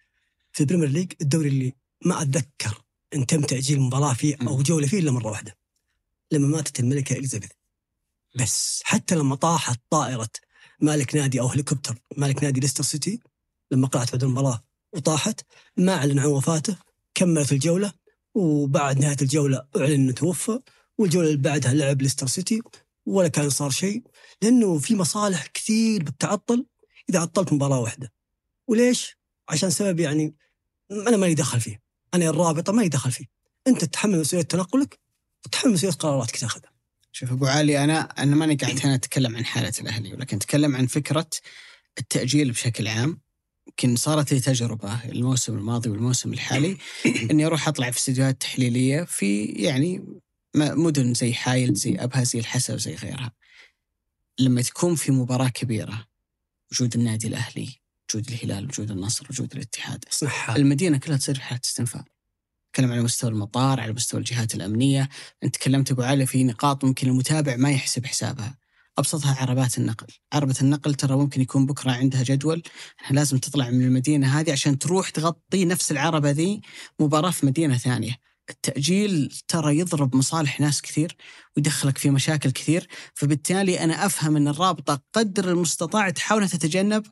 في 0.51 0.61
ال 0.61 0.64
Premier 0.64 0.89
League 0.89 1.11
الدوري 1.21 1.49
اللي 1.49 1.73
ما 2.05 2.21
أتذكر 2.21 2.83
إن 3.15 3.25
تم 3.25 3.41
تأجيل 3.41 3.79
مباراة 3.79 4.13
فيه 4.13 4.35
أو. 4.47 4.61
جولة 4.61 4.87
فيه 4.87 4.99
إلا 4.99 5.11
مرة 5.11 5.27
واحدة 5.27 5.57
لما 6.31 6.47
ماتت 6.47 6.79
الملكة 6.79 7.13
إليزابيث 7.13 7.49
بس 8.35 8.81
حتى 8.85 9.15
لما 9.15 9.35
طاحت 9.35 9.79
طائرة 9.89 10.29
مالك 10.79 11.15
نادي 11.15 11.39
أو 11.39 11.47
هليكوبتر. 11.47 11.95
مالك 12.17 12.43
نادي 12.43 12.59
ليستر 12.59 12.83
سيتي 12.83 13.19
لما 13.71 13.87
قلعت 13.87 14.11
بعد 14.11 14.23
المباراة 14.23 14.63
وطاحت 14.93 15.41
ما 15.77 15.93
أعلن 15.93 16.19
عن 16.19 16.25
وفاته 16.25 16.77
كملت 17.15 17.51
الجولة 17.51 17.93
وبعد 18.35 18.99
نهاية 18.99 19.17
الجولة 19.21 19.67
أعلن 19.77 19.93
إنه 19.93 20.11
توفى 20.11 20.59
والجولة 20.97 21.27
اللي 21.27 21.37
بعدها 21.37 21.73
لعب 21.73 22.01
ليستر 22.01 22.27
سيتي 22.27 22.61
ولا 23.05 23.27
كان 23.27 23.49
صار 23.49 23.69
شيء 23.69 24.03
لأنه 24.41 24.79
في 24.79 24.95
مصالح 24.95 25.47
كثير 25.47 26.03
بتتعطل 26.03 26.65
إذا 27.09 27.19
عطلت 27.19 27.53
مباراة 27.53 27.79
واحدة. 27.79 28.13
وليش؟ 28.67 29.17
عشان 29.49 29.69
سبب 29.69 29.99
يعني 29.99 30.35
أنا 30.91 31.17
مالي 31.17 31.33
دخل 31.33 31.59
فيه. 31.59 31.81
أنا 32.13 32.29
الرابطة 32.29 32.73
مالي 32.73 32.89
دخل 32.89 33.11
فيه. 33.11 33.25
أنت 33.67 33.85
تتحمل 33.85 34.19
مسؤولية 34.19 34.45
تنقلك 34.45 34.99
وتتحمل 35.45 35.73
مسؤولية 35.73 35.95
قراراتك 35.95 36.37
تاخذها. 36.37 36.76
شوف 37.17 37.31
أبو 37.31 37.45
علي 37.45 37.83
أنا 37.83 37.99
أنا 38.01 38.35
ماني 38.35 38.55
قاعد 38.55 38.79
هنا 38.85 38.95
أتكلم 38.95 39.35
عن 39.35 39.45
حالة 39.45 39.73
الأهلي 39.81 40.13
ولكن 40.13 40.37
أتكلم 40.37 40.75
عن 40.75 40.87
فكرة 40.87 41.29
التأجيل 41.99 42.51
بشكل 42.51 42.87
عام 42.87 43.19
يمكن 43.67 43.95
صارت 43.95 44.33
لي 44.33 44.39
تجربة 44.39 45.05
الموسم 45.05 45.57
الماضي 45.57 45.89
والموسم 45.89 46.33
الحالي 46.33 46.77
إني 47.31 47.45
أروح 47.45 47.67
أطلع 47.67 47.91
في 47.91 47.97
استديوهات 47.97 48.41
تحليلية 48.41 49.03
في 49.03 49.45
يعني 49.45 50.19
مدن 50.55 51.13
زي 51.13 51.33
حايل 51.33 51.73
زي 51.73 51.95
أبها 51.95 52.23
زي 52.23 52.39
الحسا 52.39 52.73
وزي 52.73 52.95
غيرها. 52.95 53.31
لما 54.39 54.61
تكون 54.61 54.95
في 54.95 55.11
مباراة 55.11 55.49
كبيرة 55.49 56.07
وجود 56.71 56.95
النادي 56.95 57.27
الأهلي، 57.27 57.69
وجود 58.09 58.29
الهلال، 58.29 58.65
وجود 58.65 58.91
النصر، 58.91 59.27
وجود 59.29 59.53
الاتحاد، 59.53 60.05
حال 60.27 60.61
المدينة 60.61 60.97
كلها 60.97 61.17
تصير 61.17 61.35
في 61.35 61.41
حاله 61.41 61.61
استنفار. 61.65 62.03
تكلم 62.77 62.91
على 62.91 63.01
مستوى 63.01 63.29
المطار، 63.29 63.79
على 63.79 63.93
مستوى 63.93 64.19
الجهات 64.19 64.55
الأمنية، 64.55 65.09
أنت 65.43 65.55
تكلمت 65.55 65.91
أبو 65.91 66.01
علي 66.01 66.25
في 66.25 66.43
نقاط 66.43 66.85
ممكن 66.85 67.07
المتابع 67.07 67.55
ما 67.55 67.71
يحسب 67.71 68.05
حسابها. 68.05 68.57
أبسطها 68.97 69.35
عربات 69.41 69.77
النقل، 69.77 70.07
عربة 70.33 70.55
النقل 70.61 70.93
ترى 70.95 71.15
ممكن 71.15 71.41
يكون 71.41 71.65
بكرة 71.65 71.91
عندها 71.91 72.23
جدول. 72.23 72.63
إحنا 73.01 73.15
لازم 73.15 73.37
تطلع 73.37 73.69
من 73.69 73.81
المدينة 73.81 74.39
هذه 74.39 74.51
عشان 74.51 74.79
تروح 74.79 75.09
تغطي 75.09 75.65
نفس 75.65 75.91
العربة 75.91 76.31
ذي 76.31 76.61
مباراة 76.99 77.31
في 77.31 77.45
مدينة 77.45 77.77
ثانية. 77.77 78.15
التأجيل 78.49 79.33
ترى 79.47 79.77
يضرب 79.79 80.15
مصالح 80.15 80.59
ناس 80.59 80.81
كثير 80.81 81.15
ويدخلك 81.57 81.97
في 81.97 82.09
مشاكل 82.09 82.51
كثير، 82.51 82.87
فبالتالي 83.13 83.79
أنا 83.83 84.05
أفهم 84.05 84.35
أن 84.35 84.47
الرابطة 84.47 85.01
قدر 85.13 85.49
المستطاع 85.49 86.09
تحاول 86.09 86.49
تتجنب 86.49 87.05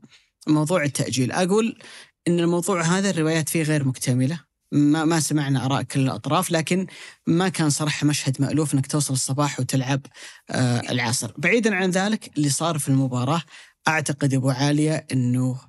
موضوع 0.48 0.84
التأجيل، 0.84 1.32
أقول 1.32 1.80
إن 2.28 2.40
الموضوع 2.40 2.82
هذا 2.82 3.10
الروايات 3.10 3.50
فيه 3.50 3.64
غير 3.64 3.88
مكتملة، 3.88 4.45
ما 4.72 5.06
ما 5.06 5.20
سمعنا 5.20 5.66
آراء 5.66 5.82
كل 5.84 6.00
الأطراف 6.00 6.52
لكن 6.52 6.88
ما 7.28 7.50
كان 7.50 7.70
صراحة 7.70 8.08
مشهد 8.08 8.42
مألوف 8.42 8.74
إنك 8.74 8.88
توصل 8.88 9.14
الصباح 9.14 9.60
وتلعب 9.60 10.02
آه 10.50 10.92
العصر، 10.92 11.34
بعيدا 11.38 11.76
عن 11.76 11.90
ذلك 11.90 12.38
اللي 12.38 12.50
صار 12.50 12.80
في 12.80 12.90
المباراة 12.90 13.42
أعتقد 13.88 14.34
أبو 14.34 14.50
عالية 14.50 15.08
إنه 15.12 15.60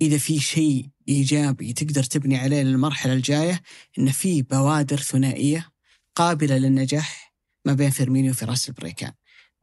إذا 0.00 0.18
في 0.18 0.40
شيء 0.40 0.88
إيجابي 1.08 1.72
تقدر 1.72 2.02
تبني 2.02 2.36
عليه 2.36 2.62
للمرحلة 2.62 3.12
الجاية 3.12 3.62
ان 3.98 4.10
في 4.10 4.42
بوادر 4.42 4.96
ثنائية 4.96 5.68
قابلة 6.14 6.58
للنجاح 6.58 7.34
ما 7.64 7.72
بين 7.72 7.90
فيرمينيو 7.90 8.30
وفراس 8.30 8.68
البريكان. 8.68 9.12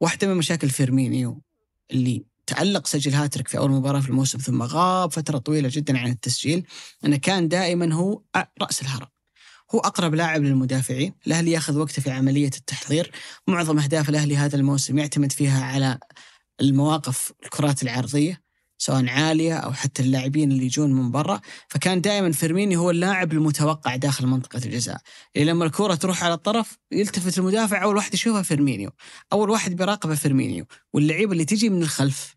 واحدة 0.00 0.26
من 0.26 0.34
مشاكل 0.36 0.70
فيرمينيو 0.70 1.42
اللي 1.90 2.24
تألق 2.46 2.86
سجل 2.86 3.14
هاتريك 3.14 3.48
في 3.48 3.58
أول 3.58 3.70
مباراة 3.70 4.00
في 4.00 4.08
الموسم 4.08 4.38
ثم 4.38 4.62
غاب 4.62 5.12
فترة 5.12 5.38
طويلة 5.38 5.68
جدا 5.72 5.98
عن 5.98 6.10
التسجيل. 6.10 6.66
أنه 7.04 7.16
كان 7.16 7.48
دائما 7.48 7.94
هو 7.94 8.22
رأس 8.62 8.82
الهرم. 8.82 9.06
هو 9.74 9.78
أقرب 9.78 10.14
لاعب 10.14 10.42
للمدافعين. 10.42 11.14
الأهلي 11.26 11.50
يأخذ 11.50 11.78
وقته 11.78 12.02
في 12.02 12.10
عملية 12.10 12.50
التحضير. 12.56 13.12
معظم 13.48 13.78
أهداف 13.78 14.08
الأهلي 14.08 14.36
هذا 14.36 14.56
الموسم 14.56 14.98
يعتمد 14.98 15.32
فيها 15.32 15.64
على 15.64 15.98
المواقف 16.60 17.32
الكرات 17.44 17.82
العرضية. 17.82 18.43
سواء 18.84 19.08
عالية 19.08 19.54
أو 19.54 19.72
حتى 19.72 20.02
اللاعبين 20.02 20.52
اللي 20.52 20.64
يجون 20.64 20.92
من 20.92 21.10
برا. 21.10 21.40
فكان 21.68 22.00
دائما 22.00 22.32
فيرمينيو 22.32 22.76
هو 22.76 22.90
اللاعب 22.90 23.32
المتوقع 23.32 23.96
داخل 23.96 24.26
منطقة 24.26 24.60
الجزاء. 24.64 25.00
لما 25.36 25.64
الكرة 25.64 25.94
تروح 25.94 26.24
على 26.24 26.34
الطرف 26.34 26.78
يلتفت 26.92 27.38
المدافع 27.38 27.82
أول 27.82 27.96
واحد 27.96 28.14
يشوفها 28.14 28.42
فيرمينيو. 28.42 28.90
أول 29.32 29.50
واحد 29.50 29.76
بيراقبه 29.76 30.14
فيرمينيو. 30.14 30.64
واللعيبة 30.92 31.32
اللي 31.32 31.44
تجي 31.44 31.68
من 31.68 31.82
الخلف 31.82 32.34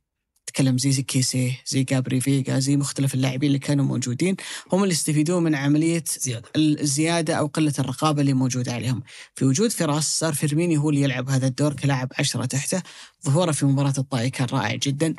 تكلم 0.47 0.77
زي, 0.77 0.91
زي 0.91 1.01
كيسيه 1.01 1.61
زي 1.65 1.83
جابري 1.83 2.21
فيجا 2.21 2.59
زي 2.59 2.77
مختلف 2.77 3.13
اللاعبين 3.13 3.47
اللي 3.47 3.59
كانوا 3.59 3.85
موجودين 3.85 4.35
هم 4.71 4.83
اللي 4.83 4.93
يستفيدون 4.93 5.43
من 5.43 5.55
عملية 5.55 6.03
زيادة. 6.19 6.49
الزيادة 6.55 7.35
أو 7.35 7.47
قلة 7.47 7.73
الرقابة 7.79 8.21
اللي 8.21 8.33
موجودة 8.33 8.73
عليهم. 8.73 9.03
في 9.35 9.45
وجود 9.45 9.71
فراس 9.71 10.19
صار 10.19 10.33
فيرمينيو 10.33 10.77
هو 10.77 10.89
اللي 10.89 11.01
يلعب 11.01 11.29
هذا 11.29 11.47
الدور 11.47 11.73
كلاعب 11.73 12.11
عشرة 12.19 12.45
تحته. 12.45 12.83
ظهوره 13.25 13.51
في 13.51 13.65
مباراة 13.65 13.93
الطائي 13.97 14.29
كان 14.29 14.47
رائع 14.51 14.75
جدا. 14.75 15.15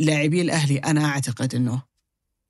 لاعبي 0.00 0.40
الأهلي 0.40 0.78
أنا 0.78 1.04
أعتقد 1.04 1.54
أنه 1.54 1.82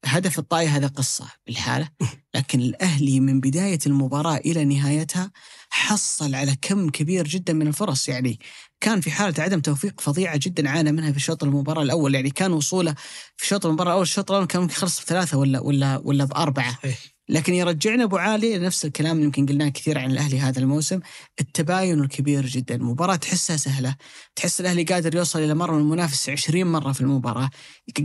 هدف 0.04 0.38
الطائي 0.38 0.68
هذا 0.68 0.86
قصة 0.86 1.28
بالحالة 1.46 1.88
لكن 2.34 2.60
الأهلي 2.60 3.20
من 3.20 3.40
بداية 3.40 3.78
المباراة 3.86 4.36
إلى 4.36 4.64
نهايتها 4.64 5.30
حصل 5.70 6.34
على 6.34 6.56
كم 6.62 6.90
كبير 6.90 7.28
جدا 7.28 7.52
من 7.52 7.66
الفرص. 7.66 8.08
يعني 8.08 8.38
كان 8.80 9.00
في 9.00 9.10
حالة 9.10 9.42
عدم 9.42 9.60
توفيق 9.60 10.00
فظيعة 10.00 10.40
جدا 10.42 10.68
عانى 10.68 10.92
منها 10.92 11.12
في 11.12 11.20
شوط 11.20 11.44
المباراة 11.44 11.82
الأول. 11.82 12.14
يعني 12.14 12.30
كان 12.30 12.52
وصوله 12.52 12.94
في 13.36 13.46
شوط 13.46 13.66
المباراة 13.66 13.90
الأول 13.90 14.02
الشوط 14.02 14.30
الأول 14.30 14.46
كان 14.46 14.62
ممكن 14.62 14.74
يخلص 14.74 15.00
بثلاثة 15.00 15.38
ولا 15.38 15.60
ولا 15.60 16.00
ولا 16.04 16.24
بأربعة. 16.24 16.72
صحيح. 16.72 16.98
لكن 17.30 17.54
يرجعنا 17.54 18.04
أبو 18.04 18.16
علي 18.16 18.58
لنفس 18.58 18.84
الكلام 18.84 19.12
اللي 19.12 19.24
يمكن 19.24 19.46
قلناه 19.46 19.68
كثير 19.68 19.98
عن 19.98 20.10
الأهلي 20.10 20.40
هذا 20.40 20.58
الموسم 20.60 21.00
التباين 21.40 22.00
الكبير 22.00 22.46
جدا. 22.46 22.76
مباراه 22.76 23.16
تحسها 23.16 23.56
سهلة. 23.56 23.96
تحس 24.36 24.60
الأهلي 24.60 24.82
قادر 24.82 25.14
يوصل 25.16 25.38
إلى 25.38 25.54
مره 25.54 25.72
من 25.72 25.80
المنافس 25.80 26.28
20 26.28 26.66
مرة 26.66 26.92
في 26.92 27.00
المباراة 27.00 27.50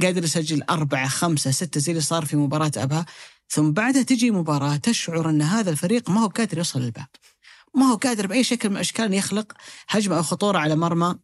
قادر 0.02 0.23
يسجل 0.23 0.64
أربعة 0.64 1.07
خمسة 1.07 1.52
ستة 1.52 1.80
زي 1.80 1.91
اللي 1.91 2.02
صار 2.02 2.26
في 2.26 2.35
مباراة 2.35 2.72
أبها. 2.77 3.06
ثم 3.49 3.72
بعدها 3.72 4.03
تجي 4.03 4.31
مباراة 4.31 4.76
تشعر 4.76 5.30
أن 5.30 5.41
هذا 5.41 5.69
الفريق 5.69 6.10
ما 6.10 6.22
هو 6.22 6.27
قادر 6.27 6.57
يوصل 6.57 6.81
للباب. 6.81 7.07
ما 7.76 7.85
هو 7.85 7.95
قادر 7.95 8.27
بأي 8.27 8.43
شكل 8.43 8.69
من 8.69 8.76
الأشكال 8.76 9.14
يخلق 9.14 9.53
هجمة 9.89 10.18
أو 10.18 10.23
خطورة 10.23 10.57
على 10.57 10.76
مرمى 10.76 11.15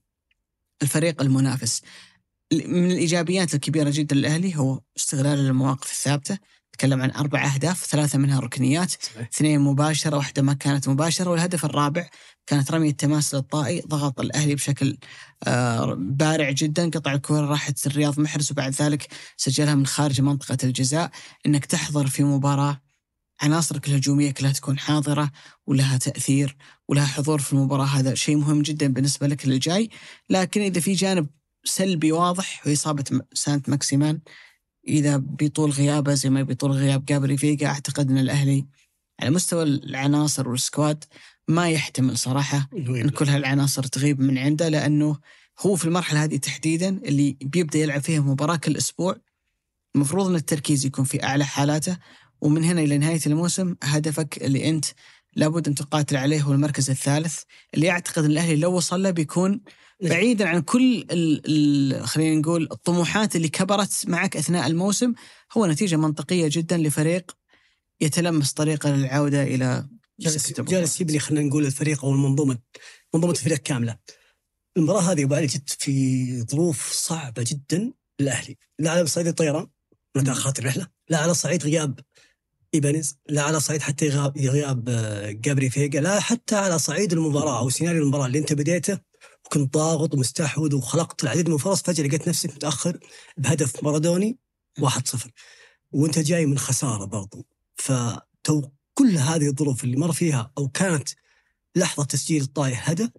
الفريق 0.81 1.21
المنافس. 1.21 1.81
من 2.53 2.91
الإيجابيات 2.91 3.53
الكبيرة 3.53 3.89
جدا 3.89 4.15
للأهلي 4.15 4.57
هو 4.57 4.81
استغلال 4.97 5.39
المواقف 5.39 5.91
الثابتة. 5.91 6.37
تكلم 6.73 7.02
عن 7.02 7.11
أربع 7.11 7.45
أهداف 7.45 7.85
ثلاثة 7.85 8.18
منها 8.18 8.39
ركنيات 8.39 8.91
صحيح. 8.91 9.27
اثنين 9.34 9.60
مباشرة 9.60 10.18
واحدة 10.18 10.41
ما 10.41 10.53
كانت 10.53 10.89
مباشرة 10.89 11.30
والهدف 11.30 11.65
الرابع 11.65 12.10
كانت 12.48 12.72
رميه 12.72 12.91
تماس 12.91 13.35
للطائي 13.35 13.81
ضغط 13.88 14.19
الأهلي 14.19 14.56
بشكل 14.56 14.98
آه، 15.43 15.93
بارع 15.99 16.52
جدا 16.52 16.89
قطع 16.89 17.14
الكره 17.14 17.41
راحت 17.45 17.88
الرياض 17.88 18.19
محرز 18.19 18.52
وبعد 18.52 18.72
ذلك 18.73 19.07
سجلها 19.38 19.76
من 19.76 19.85
خارج 19.85 20.22
منطقة 20.22 20.57
الجزاء 20.64 21.11
إنك 21.45 21.65
تحضر 21.65 22.07
في 22.07 22.23
مباراة 22.23 22.81
عناصرك 23.41 23.88
الهجومية 23.88 24.31
كلها 24.31 24.52
تكون 24.52 24.80
حاضرة 24.80 25.31
ولها 25.68 25.98
تأثير 25.98 26.56
ولها 26.88 27.06
حضور 27.06 27.39
في 27.41 27.53
المباراة 27.53 27.85
هذا 27.85 28.15
شيء 28.15 28.35
مهم 28.38 28.61
جدا 28.61 28.88
بالنسبة 28.93 29.27
لك 29.27 29.45
للجاي 29.48 29.89
لكن 30.30 30.61
إذا 30.61 30.80
في 30.81 30.93
جانب 30.93 31.27
سلبي 31.64 32.11
واضح 32.11 32.61
م- 33.11 33.19
سانت 33.34 33.69
ماكسيمان 33.69 34.19
إذا 34.87 35.17
بيطول 35.17 35.71
غيابه 35.71 36.13
زي 36.13 36.29
ما 36.29 36.43
بيطول 36.43 36.71
غياب 36.71 37.05
جابري 37.05 37.37
فيجا 37.37 37.67
أعتقد 37.67 38.11
إن 38.11 38.17
الأهلي 38.17 38.65
على 39.19 39.29
مستوى 39.29 39.63
العناصر 39.63 40.49
والسكواد 40.49 41.03
ما 41.47 41.69
يحتمل 41.69 42.17
صراحة 42.17 42.69
إن 42.73 43.09
كل 43.09 43.29
هالعناصر 43.29 43.83
تغيب 43.83 44.19
من 44.19 44.37
عنده 44.37 44.69
لأنه 44.69 45.17
هو 45.59 45.75
في 45.75 45.85
المرحلة 45.85 46.23
هذه 46.23 46.37
تحديدا 46.37 46.89
اللي 47.05 47.37
بيبدأ 47.41 47.79
يلعب 47.79 48.01
فيها 48.01 48.19
مباراة 48.19 48.55
كل 48.55 48.77
أسبوع 48.77 49.15
المفروض 49.95 50.27
إن 50.27 50.35
التركيز 50.35 50.85
يكون 50.85 51.05
في 51.05 51.23
أعلى 51.23 51.45
حالاته 51.45 51.97
ومن 52.41 52.63
هنا 52.63 52.81
إلى 52.81 52.97
نهاية 52.97 53.19
الموسم 53.27 53.75
هدفك 53.83 54.43
اللي 54.43 54.69
أنت 54.69 54.85
لابد 55.35 55.67
أن 55.67 55.75
تقاتل 55.75 56.17
عليه 56.17 56.41
هو 56.41 56.51
المركز 56.53 56.89
الثالث 56.89 57.39
اللي 57.73 57.91
أعتقد 57.91 58.23
إن 58.23 58.31
الأهلي 58.31 58.55
لو 58.55 58.75
وصل 58.75 59.03
له 59.03 59.11
بيكون 59.11 59.61
بعيدا 60.01 60.47
عن 60.47 60.61
كل 60.61 61.05
ال 61.11 61.41
ال 61.45 62.07
خلينا 62.07 62.35
نقول 62.35 62.67
الطموحات 62.71 63.35
اللي 63.35 63.49
كبرت 63.49 64.03
معك 64.07 64.37
أثناء 64.37 64.67
الموسم 64.67 65.13
هو 65.57 65.65
نتيجة 65.65 65.95
منطقية 65.95 66.49
جدا 66.51 66.77
لفريق 66.77 67.31
يتلمس 68.01 68.53
طريقه 68.53 68.95
للعودة 68.95 69.43
إلى 69.43 69.87
جالس. 70.19 70.61
جالس 70.61 71.01
يبني 71.01 71.19
خلينا 71.19 71.47
نقول 71.47 71.65
الفريق 71.65 72.05
أو 72.05 72.11
المنظومة 72.11 72.57
منظومة 73.13 73.33
الفريق 73.33 73.57
كاملة. 73.57 73.97
المباراة 74.77 75.01
هذه 75.01 75.23
أبو 75.23 75.35
علي 75.35 75.45
جت 75.45 75.69
في 75.69 76.41
ظروف 76.41 76.91
صعبة 76.91 77.45
جدا 77.47 77.93
للأهلي، 78.19 78.57
لا 78.79 78.91
على 78.91 79.07
صعيد 79.07 79.27
الطيران 79.27 79.67
تأخرت 80.17 80.43
الرحلة، 80.43 80.88
لا 81.09 81.17
على 81.17 81.33
صعيد 81.33 81.63
غياب 81.63 81.99
إيبانيز، 82.73 83.17
لا 83.29 83.41
على 83.41 83.59
صعيد 83.59 83.81
حتى 83.81 84.07
غياب 84.09 84.37
غياب 84.37 84.89
آه، 84.89 85.31
جابري 85.31 85.69
فيجا، 85.69 86.01
لا 86.01 86.19
حتى 86.19 86.55
على 86.55 86.79
صعيد 86.79 87.13
المباراة 87.13 87.59
أو 87.59 87.69
سيناريو 87.69 88.03
المباراة 88.03 88.25
اللي 88.25 88.39
أنت 88.39 88.53
بديته 88.53 89.10
وكنت 89.51 89.73
ضاغط 89.73 90.13
ومستحوذ 90.13 90.75
وخلقت 90.75 91.23
العديد 91.23 91.49
من 91.49 91.55
الفرص 91.55 91.81
فجأة 91.81 92.03
لقيت 92.03 92.27
نفسك 92.27 92.53
متأخر 92.53 92.99
بهدف 93.37 93.83
مارادوني 93.83 94.37
1-0 94.81 95.27
وأنت 95.91 96.19
جاي 96.19 96.45
من 96.45 96.57
خسارة 96.57 97.05
برضو. 97.05 97.45
فتو 97.75 98.61
كل 98.93 99.17
هذه 99.17 99.47
الظروف 99.47 99.83
اللي 99.83 99.97
مر 99.97 100.11
فيها 100.11 100.51
أو 100.57 100.67
كانت 100.67 101.09
لحظة 101.75 102.03
تسجيل 102.03 102.41
الطائي 102.41 102.73
هدف 102.77 103.09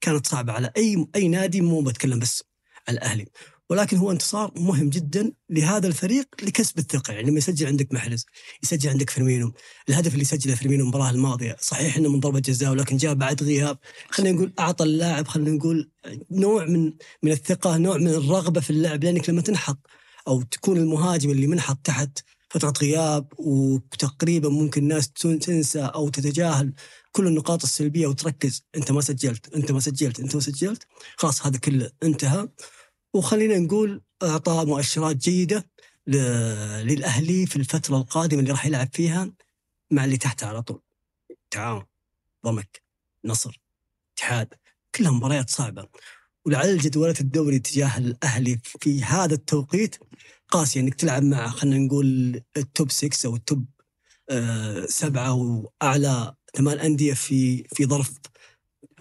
كانت 0.00 0.26
صعبة 0.26 0.52
على 0.52 0.72
أي 0.76 1.06
أي 1.16 1.28
نادي 1.28 1.60
مو 1.60 1.80
بتكلم 1.82 2.18
بس 2.18 2.44
على 2.88 2.98
الأهلي. 2.98 3.26
ولكن 3.72 3.96
هو 3.96 4.10
انتصار 4.10 4.52
مهم 4.56 4.88
جدا 4.90 5.32
لهذا 5.50 5.86
الفريق 5.86 6.28
لكسب 6.42 6.78
الثقة. 6.78 7.12
يعني 7.12 7.28
لما 7.30 7.38
يسجل 7.38 7.66
عندك 7.66 7.92
محرز 7.94 8.26
يسجل 8.62 8.90
عندك 8.90 9.10
فيرمينيو 9.10 9.52
الهدف 9.88 10.14
اللي 10.14 10.24
سجله 10.24 10.54
فيرمينيو 10.54 10.82
المباراة 10.84 11.10
الماضية 11.10 11.56
صحيح 11.60 11.96
إنه 11.96 12.08
من 12.08 12.20
ضربة 12.20 12.38
جزاء 12.40 12.70
ولكن 12.70 12.96
جاء 12.96 13.14
بعد 13.14 13.42
غياب. 13.42 13.78
خلينا 14.10 14.36
نقول 14.36 14.52
أعطى 14.58 14.84
اللاعب 14.84 15.28
خلينا 15.28 15.50
نقول 15.50 15.90
نوع 16.30 16.64
من 16.66 16.92
من 17.22 17.32
الثقة 17.32 17.76
نوع 17.76 17.96
من 17.96 18.08
الرغبة 18.08 18.60
في 18.60 18.70
اللعب 18.70 19.04
لأنك 19.04 19.30
لما 19.30 19.42
تنحط 19.42 19.78
أو 20.28 20.42
تكون 20.42 20.76
المهاجم 20.76 21.30
اللي 21.30 21.46
منحط 21.46 21.78
تحت 21.84 22.18
فترة 22.50 22.72
غياب 22.80 23.26
وتقريبا 23.38 24.48
ممكن 24.48 24.82
الناس 24.82 25.10
تن- 25.12 25.38
تنسى 25.38 25.80
أو 25.80 26.08
تتجاهل 26.08 26.72
كل 27.12 27.26
النقاط 27.26 27.62
السلبية 27.62 28.06
وتركز 28.06 28.64
أنت 28.76 28.92
ما 28.92 29.00
سجلت 29.00 29.54
أنت 29.54 29.72
ما 29.72 29.80
سجلت 29.80 30.20
أنت 30.20 30.34
ما 30.34 30.40
سجلت 30.40 30.86
خلاص 31.16 31.46
هذا 31.46 31.58
كله 31.58 31.90
انتهى. 32.02 32.48
وخلينا 33.14 33.58
نقول 33.58 34.02
اعطى 34.22 34.64
مؤشرات 34.64 35.16
جيدة 35.16 35.66
للأهلي 36.06 37.46
في 37.46 37.56
الفترة 37.56 37.96
القادمة 37.96 38.40
اللي 38.40 38.50
راح 38.50 38.66
يلعب 38.66 38.88
فيها 38.92 39.32
مع 39.90 40.04
اللي 40.04 40.16
تحته 40.16 40.46
على 40.46 40.62
طول. 40.62 40.80
تعاون 41.50 41.84
ضمك 42.46 42.82
نصر 43.24 43.60
اتحاد 44.14 44.54
كلها 44.94 45.10
مباريات 45.10 45.50
صعبة. 45.50 45.88
ولعل 46.44 46.78
جدولة 46.78 47.14
الدوري 47.20 47.58
تجاه 47.58 47.98
الأهلي 47.98 48.58
في 48.80 49.02
هذا 49.04 49.34
التوقيت 49.34 49.96
قاسية 50.48 50.80
إنك 50.80 50.94
تلعب 50.94 51.22
مع 51.22 51.48
خلينا 51.50 51.78
نقول 51.78 52.40
التوب 52.56 52.90
6 52.90 53.26
أو 53.26 53.36
التوب 53.36 53.64
آه، 54.30 54.86
سبعة 54.86 55.32
وأعلى 55.34 56.34
ثمان 56.54 56.78
أندية 56.78 57.14
في 57.14 57.64
في 57.74 57.86
ظرف 57.86 58.12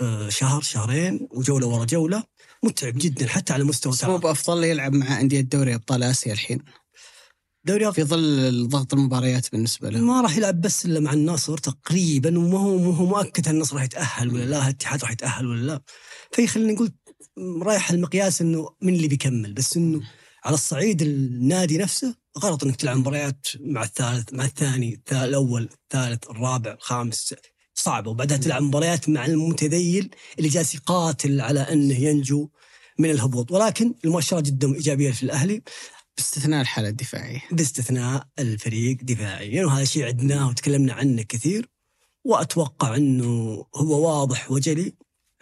آه، 0.01 0.29
شهر 0.29 0.61
شهرين 0.61 1.27
وجولة 1.31 1.67
ورا 1.67 1.85
جولة. 1.85 2.23
متعب 2.63 2.93
جدا 2.97 3.27
حتى 3.27 3.53
على 3.53 3.63
مستوى 3.63 3.91
بس 3.93 4.03
مو. 4.03 4.17
بأفضل 4.17 4.63
يلعب 4.63 4.93
مع 4.93 5.21
أندية 5.21 5.41
دوري 5.41 5.75
أبطال 5.75 6.03
آسيا 6.03 6.33
الحين. 6.33 6.59
دوري 7.65 7.93
في 7.93 8.03
ظل 8.03 8.67
ضغط 8.69 8.93
المباريات 8.93 9.51
بالنسبة 9.51 9.89
له. 9.89 9.99
ما 9.99 10.21
راح 10.21 10.37
يلعب 10.37 10.61
بس 10.61 10.85
إلا 10.85 10.99
مع 10.99 11.13
النصر 11.13 11.57
تقريبا 11.57 12.39
وما 12.39 12.59
هو 12.59 12.77
ما 12.77 12.95
هو 12.97 13.05
مؤكد 13.05 13.47
هل 13.47 13.55
النصر 13.55 13.75
راح 13.75 13.83
يتأهل 13.83 14.29
ولا 14.33 14.43
لا 14.45 14.63
الاتحاد 14.63 15.01
راح 15.01 15.11
يتأهل 15.11 15.45
ولا 15.47 15.61
لا. 15.67 15.81
في 16.31 16.47
خلينا 16.47 16.71
نقول 16.73 16.91
رايح 17.61 17.91
المقياس 17.91 18.41
إنه 18.41 18.69
من 18.81 18.93
اللي 18.95 19.07
بيكمل 19.07 19.53
بس 19.53 19.77
إنه 19.77 20.01
على 20.45 20.53
الصعيد 20.53 21.01
النادي 21.01 21.77
نفسه 21.77 22.15
غلط 22.39 22.63
إنك 22.63 22.75
تلعب 22.75 22.97
مباريات 22.97 23.47
مع 23.59 23.83
الثالث 23.83 24.33
مع 24.33 24.45
الثاني 24.45 24.95
الثا- 24.95 25.13
الأول 25.23 25.69
الثالث 25.83 26.29
الرابع 26.29 26.71
الخامس 26.73 27.33
صعبة. 27.81 28.11
وبعدها 28.11 28.37
تلعب 28.37 28.61
مباريات 28.61 29.09
مع 29.09 29.25
المتذيل 29.25 30.09
اللي 30.37 30.49
جالس 30.49 30.75
يقاتل 30.75 31.41
على 31.41 31.59
أنه 31.59 31.95
ينجو 31.95 32.49
من 32.99 33.09
الهبوط. 33.09 33.51
ولكن 33.51 33.93
المؤشرات 34.05 34.43
جدا 34.43 34.75
إيجابية 34.75 35.11
في 35.11 35.23
الأهلي. 35.23 35.61
باستثناء 36.17 36.61
الحالة 36.61 36.89
الدفاعية. 36.89 37.41
باستثناء 37.51 38.27
الفريق 38.39 38.97
دفاعيا 39.01 39.65
وهذا 39.65 39.85
شيء 39.85 40.05
عدناه 40.05 40.49
وتكلمنا 40.49 40.93
عنه 40.93 41.21
كثير. 41.21 41.69
وأتوقع 42.23 42.95
أنه 42.95 43.65
هو 43.75 44.07
واضح 44.07 44.51
وجلي 44.51 44.93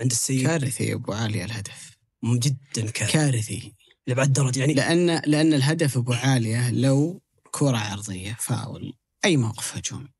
عند 0.01 0.11
السيد. 0.11 0.47
كارثي 0.47 0.83
يا 0.83 0.95
أبو 0.95 1.13
علي 1.13 1.45
الهدف. 1.45 1.97
جدا 2.23 2.91
كان 2.93 3.07
كارثي. 3.09 3.73
لبعد 4.07 4.33
درجة. 4.33 4.59
يعني 4.59 4.73
لأن 4.73 5.21
لأن 5.25 5.53
الهدف 5.53 5.97
أبو 5.97 6.13
عاليه 6.13 6.71
لو 6.71 7.21
كرة 7.51 7.77
عرضية 7.77 8.37
فاول. 8.39 8.93
أي 9.25 9.37
موقف 9.37 9.77
هجومي. 9.77 10.18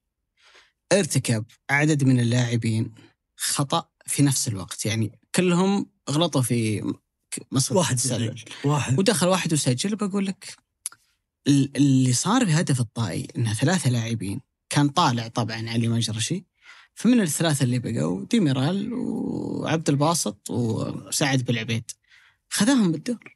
ارتكب 0.94 1.46
عدد 1.70 2.04
من 2.04 2.20
اللاعبين 2.20 2.92
خطأ 3.38 3.90
في 4.08 4.24
نفس 4.24 4.48
الوقت. 4.48 4.86
يعني 4.86 5.12
كلهم 5.36 5.86
غلطوا 6.10 6.42
في 6.42 6.94
مصر 7.52 7.78
واحد 7.78 7.98
زعل. 8.00 8.44
واحد. 8.64 9.00
ودخل 9.00 9.28
واحد 9.28 9.54
وسجل 9.54 9.96
بقول 9.96 10.26
لك 10.26 10.56
ال- 11.48 11.78
اللي 11.78 12.14
صار 12.14 12.46
في 12.46 12.52
هدف 12.52 12.80
الطائي 12.80 13.28
انها 13.38 13.54
ثلاثة 13.54 13.90
لاعبين 13.90 14.42
كان 14.70 14.90
طالع 14.90 15.28
طبعا 15.28 15.70
علي 15.70 15.88
مجرشي 15.88 16.46
فمن 16.96 17.22
الثلاثة 17.22 17.64
اللي 17.64 17.80
بقوا 17.80 18.26
ديميرال 18.32 18.94
وعبد 18.94 19.90
الباسط 19.90 20.50
وسعد 20.50 21.44
بالعبيد. 21.44 21.92
خذاهم 22.50 22.92
بالدور. 22.92 23.36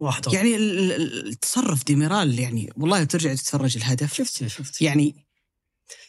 واحد. 0.00 0.32
يعني 0.32 0.56
ال- 0.56 0.78
ال- 0.78 0.92
ال- 0.92 1.28
التصرف 1.28 1.84
ديميرال 1.84 2.38
يعني 2.38 2.72
والله 2.76 3.04
ترجع 3.04 3.34
تتفرج 3.34 3.76
الهدف. 3.76 4.14
شفت 4.14 4.46
شفت. 4.46 4.82
يعني 4.82 5.25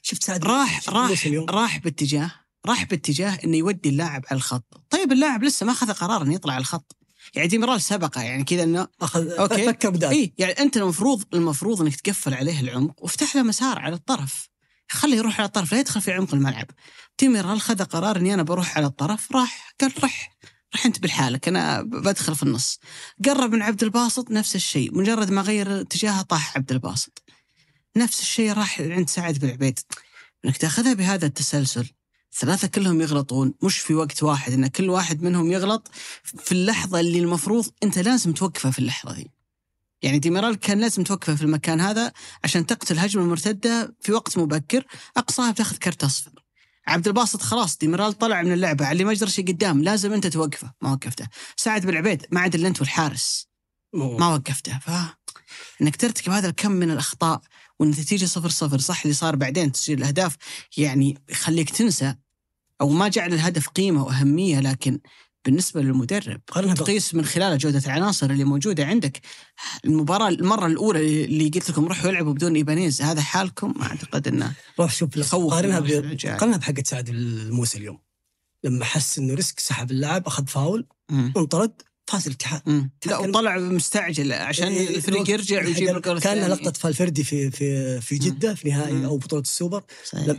شفت 0.02 0.24
سعد 0.24 0.46
راح 0.46 0.90
راح 0.90 1.28
راح 1.50 1.78
باتجاه 1.78 2.32
راح 2.66 2.84
باتجاه 2.84 3.40
إنه 3.44 3.58
يودي 3.58 3.90
اللاعب 3.90 4.26
على 4.32 4.38
الخط. 4.38 4.86
طيب 4.90 5.12
اللاعب 5.12 5.44
لسه 5.44 5.66
ما 5.66 5.72
أخذ 5.72 5.94
قرار 5.94 6.22
إنه 6.22 6.34
يطلع 6.34 6.54
على 6.54 6.62
الخط. 6.62 6.98
يعني 7.36 7.48
ديميرال 7.48 7.82
سبقه 7.82 8.22
يعني 8.22 8.44
كذا 8.44 8.64
إنه 8.64 8.88
أخذ 9.02 9.30
okay. 9.30 9.66
فكر 9.72 9.90
بدال. 9.90 10.10
إي 10.10 10.34
يعني 10.38 10.52
أنت 10.54 10.78
المفروض 10.78 11.24
المفروض 11.34 11.82
إنك 11.82 11.96
تقفل 11.96 12.34
عليه 12.34 12.60
العمق 12.60 13.04
وافتح 13.04 13.36
له 13.36 13.44
مسار 13.44 13.80
على 13.80 13.96
الطرف. 13.96 14.50
خليه 14.92 15.18
يروح 15.18 15.40
على 15.40 15.48
الطرف 15.48 15.72
لا 15.72 15.80
يدخل 15.80 16.02
في 16.02 16.12
عمق 16.12 16.34
الملعب. 16.34 16.66
ديميرال 17.18 17.62
خذ 17.62 17.84
قرار 17.84 18.18
إني 18.18 18.34
أنا 18.34 18.44
بروح 18.44 18.78
على 18.78 18.86
الطرف 18.86 19.32
راح 19.32 19.76
قال 19.82 20.04
رح 20.04 20.38
رح 20.76 20.86
أنت 20.86 21.00
بالحالك 21.00 21.48
أنا 21.48 21.82
بدخل 21.82 22.36
في 22.36 22.44
النص. 22.44 22.80
قرب 23.26 23.52
من 23.52 23.62
عبد 23.62 23.84
الباسط 23.84 24.32
نفس 24.32 24.56
الشيء 24.56 24.98
مجرد 24.98 25.32
ما 25.32 25.42
غير 25.42 25.82
اتجاهه 25.82 26.22
طاح 26.22 26.58
عبد 26.58 26.72
الباسط. 26.72 27.27
نفس 27.96 28.22
الشيء 28.22 28.54
راح 28.54 28.82
عند 28.82 29.10
سعد 29.10 29.40
بن 29.40 29.50
عبيد. 29.50 29.80
إنك 30.46 30.58
تأخذها 30.58 30.94
بهذا 30.94 31.26
التسلسل 31.26 31.88
ثلاثة 32.40 32.68
كلهم 32.68 33.02
يغلطون 33.02 33.54
مش 33.64 33.80
في 33.80 33.94
وقت 33.94 34.24
واحد 34.24 34.54
إن 34.54 34.68
كل 34.68 34.90
واحد 34.90 35.22
منهم 35.22 35.52
يغلط 35.52 35.92
في 36.24 36.52
اللحظة 36.52 37.00
اللي 37.00 37.20
المفروض 37.20 37.66
أنت 37.84 38.00
لازم 38.00 38.34
توقفه 38.34 38.72
في 38.72 38.80
اللحظة 38.80 39.14
دي. 39.14 39.32
يعني 40.02 40.20
ديميرال 40.20 40.56
كان 40.56 40.80
لازم 40.80 41.04
توقفه 41.04 41.36
في 41.36 41.42
المكان 41.42 41.82
هذا 41.82 42.14
عشان 42.44 42.66
تقتل 42.66 43.00
هجمة 43.00 43.24
مرتدة 43.24 43.96
في 44.02 44.12
وقت 44.12 44.38
مبكر 44.38 44.86
أقصاها 45.18 45.52
بتأخذ 45.52 45.78
كرت 45.78 46.04
أصفر. 46.04 46.32
عبد 46.88 47.08
الباسط 47.08 47.42
خلاص 47.42 47.78
ديميرال 47.78 48.14
طلع 48.14 48.42
من 48.42 48.52
اللعبة 48.52 48.86
علي 48.86 49.04
مجرشي 49.04 49.42
قدام 49.42 49.84
لازم 49.84 50.14
أنت 50.14 50.28
توقفه. 50.28 50.74
ما 50.82 50.92
وقفته. 50.92 51.28
سعد 51.56 51.86
بن 51.86 51.98
عبيد 51.98 52.26
ما 52.32 52.42
عاد 52.42 52.56
إلا 52.56 52.68
أنت 52.68 52.80
والحارس. 52.80 53.48
ما 53.94 54.28
وقفته. 54.28 54.80
ف 54.80 54.90
إنك 55.82 55.96
ترتكب 55.96 56.32
هذا 56.32 56.50
الكم 56.50 56.72
من 56.72 56.92
الأخطاء 56.92 57.42
والنتيجه 57.80 58.26
صفر 58.26 58.50
صفر 58.50 58.80
صح 58.80 59.02
اللي 59.02 59.14
صار 59.14 59.36
بعدين 59.36 59.72
تسجيل 59.72 59.98
الأهداف 59.98 60.36
يعني 60.78 61.18
يخليك 61.30 61.70
تنسى 61.70 62.16
أو 62.82 62.90
ما 62.90 63.08
جعل 63.08 63.34
الهدف 63.34 63.70
قيمة 63.70 64.04
وأهمية 64.04 64.60
لكن 64.60 65.00
بالنسبة 65.46 65.82
للمدرب 65.82 66.42
تقيس 66.74 67.16
من 67.16 67.26
خلال 67.26 67.58
جودة 67.58 67.82
العناصر 67.86 68.30
اللي 68.30 68.44
موجودة 68.44 68.86
عندك 68.86 69.22
المباراة 69.86 70.28
المرة 70.30 70.66
الأولى 70.68 71.26
اللي 71.26 71.50
قلت 71.50 71.70
لكم 71.70 71.86
روحوا 71.86 72.10
العبوا 72.10 72.34
بدون 72.34 72.56
إيبانيز 72.56 73.02
هذا 73.02 73.22
حالكم 73.22 73.74
ما 73.78 73.86
أعتقد 73.86 74.28
إنه 74.28 74.54
روح 74.80 74.94
شوف 74.94 75.10
قارنها. 75.52 75.80
قارنها 76.38 76.58
بحقة 76.58 76.84
سعد 76.86 77.10
الموسى 77.10 77.78
اليوم 77.78 78.00
لما 78.64 78.86
حس 78.86 79.18
إنه 79.18 79.34
risk 79.34 79.60
سحب 79.60 79.92
اللاعب 79.92 80.28
أخذ 80.28 80.48
فاول. 80.48 80.88
انطرد 81.38 81.82
فاز 82.08 82.28
الاتحاد. 82.28 82.62
لا 82.68 82.90
كان- 83.02 83.30
وطلع 83.30 83.58
مستعجل 83.58 84.34
عشان 84.34 84.68
إيه، 84.68 84.96
الفريق 84.96 85.30
يرجع 85.30 85.66
ويجيب 85.66 86.00
كانها 86.00 86.18
الثاني. 86.18 86.48
لقطة 86.48 86.72
فالفردي 86.72 87.24
في 87.24 87.52
في 87.52 88.02
في 88.02 88.18
جدة 88.18 88.56
في 88.56 88.70
نهائي 88.70 88.94
مم. 88.94 89.06
أو 89.06 89.18
بطولة 89.18 89.42
السوبر 89.42 89.84
صحيح. 90.06 90.38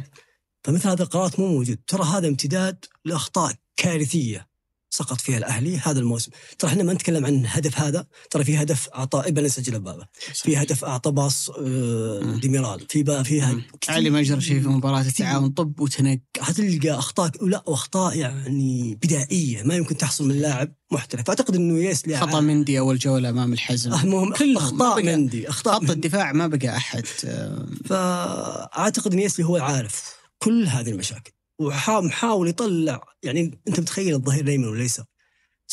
فمثل 0.64 0.88
هذه 0.88 1.02
القرارات 1.02 1.40
مو 1.40 1.48
موجود 1.48 1.78
ترى 1.86 2.04
هذا 2.04 2.28
امتداد 2.28 2.84
لأخطاء 3.04 3.54
كارثية 3.76 4.48
سقط 4.90 5.20
فيها 5.20 5.38
الأهلي 5.38 5.78
هذا 5.78 6.00
الموسم. 6.00 6.30
ترى 6.58 6.70
إحنا 6.70 6.82
ما 6.82 6.92
نتكلم 6.92 7.26
عن 7.26 7.34
الهدف 7.34 7.78
هذا 7.80 8.06
ترى 8.30 8.44
في 8.44 8.56
هدف 8.62 8.88
اعطى 8.88 9.22
إبن 9.28 9.48
سجل 9.48 9.80
بابه. 9.80 10.06
في 10.34 10.56
هدف 10.56 10.84
اعطى 10.84 11.10
باص 11.10 11.50
آه،. 11.50 12.38
ديميرال. 12.40 12.86
في 12.88 13.02
با 13.02 13.22
في 13.22 13.40
مم. 13.40 13.46
هدف 13.46 13.90
علي 13.90 14.10
مجرشي 14.10 14.60
في 14.60 14.68
مباراة 14.68 15.00
التعاون 15.00 15.50
طب 15.50 15.80
وتنق 15.80 16.18
حتلقى 16.40 16.90
أخطاء 16.90 17.30
لا 17.46 17.62
واخطاء 17.66 18.16
يعني 18.16 18.94
بدائية. 19.02 19.62
ما 19.62 19.74
يمكن 19.74 19.96
تحصل 19.96 20.28
من 20.28 20.34
لاعب 20.40 20.72
محترف. 20.92 21.28
أعتقد 21.28 21.56
إنه 21.56 21.78
ياس 21.82 22.02
خطأ 22.14 22.40
مندي 22.40 22.78
أول 22.78 22.98
جولة 22.98 23.28
أمام 23.28 23.52
الحزم. 23.52 23.94
المهم 23.94 24.32
كلهم 24.32 24.56
أخطاء 24.56 24.96
ما 24.96 25.02
بقى- 25.02 25.04
مندي 25.04 25.48
أخطاء 25.48 25.74
خط. 25.84 25.90
الدفاع 25.90 26.32
ما 26.32 26.46
بقى 26.46 26.76
أحد. 26.76 27.04
آه، 27.24 27.66
فأعتقد 27.84 29.12
إن 29.12 29.18
ياسلي 29.18 29.46
هو 29.46 29.56
عارف 29.56 30.14
كل 30.38 30.66
هذه 30.66 30.90
المشاكل. 30.90 31.32
ومحاول 31.58 32.48
يطلع. 32.48 33.00
يعني 33.22 33.60
انت 33.68 33.80
متخيل 33.80 34.14
الظهير 34.14 34.44
الأيمن 34.44 34.68
والايسر 34.68 35.04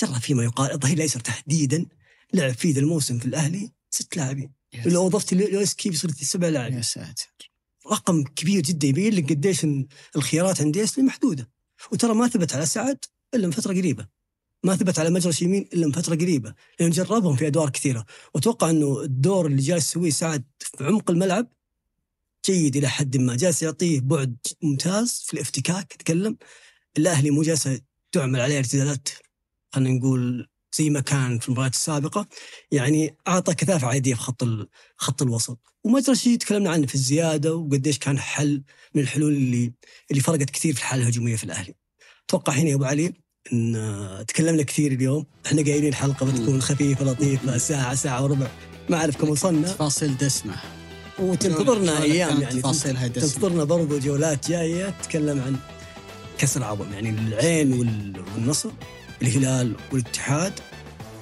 جرى 0.02 0.20
فيما 0.20 0.44
يقال 0.44 0.72
الظهير 0.72 0.95
الأيسر 0.98 1.20
تحديدا 1.20 1.86
لعب 2.34 2.53
فيه 2.53 2.74
ذا 2.74 2.80
الموسم 2.80 3.20
في 3.20 3.26
الأهلي 3.26 3.72
ست 3.90 4.18
لاعبين. 4.18 4.52
لو 4.86 5.07
أضفت 5.07 5.34
لويسكي 5.34 5.90
بيصير 5.90 6.12
سبع 6.12 6.48
لاعبين. 6.48 6.78
يا 6.78 6.82
ساتر. 6.82 7.34
رقم 7.91 8.24
كبير 8.24 8.62
جدا 8.62 8.88
يبين 8.88 9.14
لك 9.14 9.30
قديش 9.30 9.68
الخيارات 10.16 10.62
عند 10.62 10.76
ياسلي 10.76 11.03
محدودة. 11.03 11.49
وترى 11.91 12.14
ما 12.14 12.28
ثبت 12.28 12.53
على 12.53 12.66
سعد 12.66 12.98
إلا 13.34 13.48
من 13.48 13.52
فترة 13.52 13.74
قريبة. 13.74 14.07
ما 14.64 14.76
ثبت 14.76 14.99
على 14.99 15.10
مجرش 15.10 15.41
يمين 15.41 15.70
إلا 15.74 15.86
من 15.86 15.91
فترة 15.91 16.16
قريبة. 16.16 16.53
لأنه 16.80 16.91
جربهم 16.94 17.36
في 17.36 17.48
أدوار 17.48 17.70
كثيرة. 17.70 18.06
وأتوقع 18.34 18.70
إنه 18.70 19.02
الدور 19.02 19.45
اللي 19.45 19.62
جالس 19.62 19.90
يسويه 19.90 20.10
سعد 20.10 20.44
في 20.60 20.84
عمق 20.84 21.12
الملعب 21.12 21.48
جيد 22.45 22.76
إلى 22.76 22.88
حد 22.88 23.17
ما. 23.17 23.35
جالس 23.35 23.63
يعطيه 23.63 23.99
بعد 23.99 24.38
ممتاز 24.61 25.23
في 25.27 25.34
الافتكاك 25.34 25.93
تكلم 25.93 26.38
الأهلي 26.97 27.31
مو 27.31 27.41
جالس 27.41 27.69
تعمل 28.11 28.41
عليه 28.41 28.57
ارتدادات 28.57 29.09
خلينا 29.72 29.99
نقول 29.99 30.47
زي 30.77 30.89
ما 30.89 30.99
كان 30.99 31.39
في 31.39 31.47
المباريات 31.47 31.73
السابقة. 31.73 32.27
يعني 32.72 33.15
أعطى 33.27 33.53
كثافة 33.53 33.88
عادية 33.88 34.13
في 34.13 34.19
خط 34.22 34.43
خط 34.97 35.22
الوسط. 35.22 35.59
ومجرى 35.84 36.15
شيء 36.15 36.38
تكلمنا 36.38 36.69
عنه 36.69 36.88
في 36.88 36.95
الزيادة 36.95 37.55
وقديش 37.55 37.99
كان 37.99 38.19
حل 38.19 38.63
من 38.95 39.01
الحلول 39.01 39.34
اللي 39.34 39.73
اللي 40.11 40.22
فرقت 40.22 40.49
كثير 40.49 40.73
في 40.73 40.80
الحالة 40.80 41.03
الهجومية 41.03 41.35
في 41.35 41.43
الأهلي. 41.43 41.73
أتوقع 42.30 42.53
هنا 42.53 42.69
يا 42.69 42.76
أبو 42.76 42.84
علي 42.84 43.13
إن 43.53 44.26
تكلمنا 44.27 44.63
كثير 44.63 44.91
اليوم. 44.91 45.26
إحنا 45.45 45.61
قايلين 45.61 45.89
الحلقة 45.89 46.26
بتكون 46.26 46.61
خفيفة 46.61 47.05
لطيفة 47.05 47.57
ساعة 47.57 47.95
ساعة 47.95 48.23
وربع. 48.23 48.51
ما 48.89 48.97
أعرف 48.97 49.17
كم 49.17 49.30
وصلنا. 49.30 49.67
تفاصيل 49.67 50.17
دسمه 50.17 50.85
وتنتظرنا 51.20 52.02
أيام 52.04 52.42
يعني 52.42 52.60
تفاصيلها 52.62 53.08
تنتظرنا 53.08 53.64
برضو 53.64 54.00
جولات 54.00 54.50
جاية 54.50 54.94
تتكلم 55.02 55.42
عن 55.42 55.56
كسر 56.38 56.64
عظم 56.64 56.94
يعني 56.94 57.10
العين 57.10 57.74
وال- 57.74 58.24
والنصر 58.36 58.70
الهلال 59.22 59.76
والاتحاد 59.92 60.54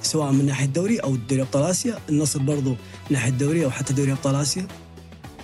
سواء 0.02 0.32
من 0.32 0.46
ناحية 0.46 0.64
الدوري 0.66 0.98
أو 0.98 1.16
دوري 1.16 1.42
أبطال 1.42 1.62
آسيا 1.62 1.98
النصر 2.08 2.38
برضو 2.38 2.70
من 2.70 2.76
ناحية 3.10 3.30
الدوري 3.30 3.64
أو 3.64 3.70
حتى 3.70 3.92
دوري 3.92 4.12
أبطال 4.12 4.34
آسيا. 4.34 4.66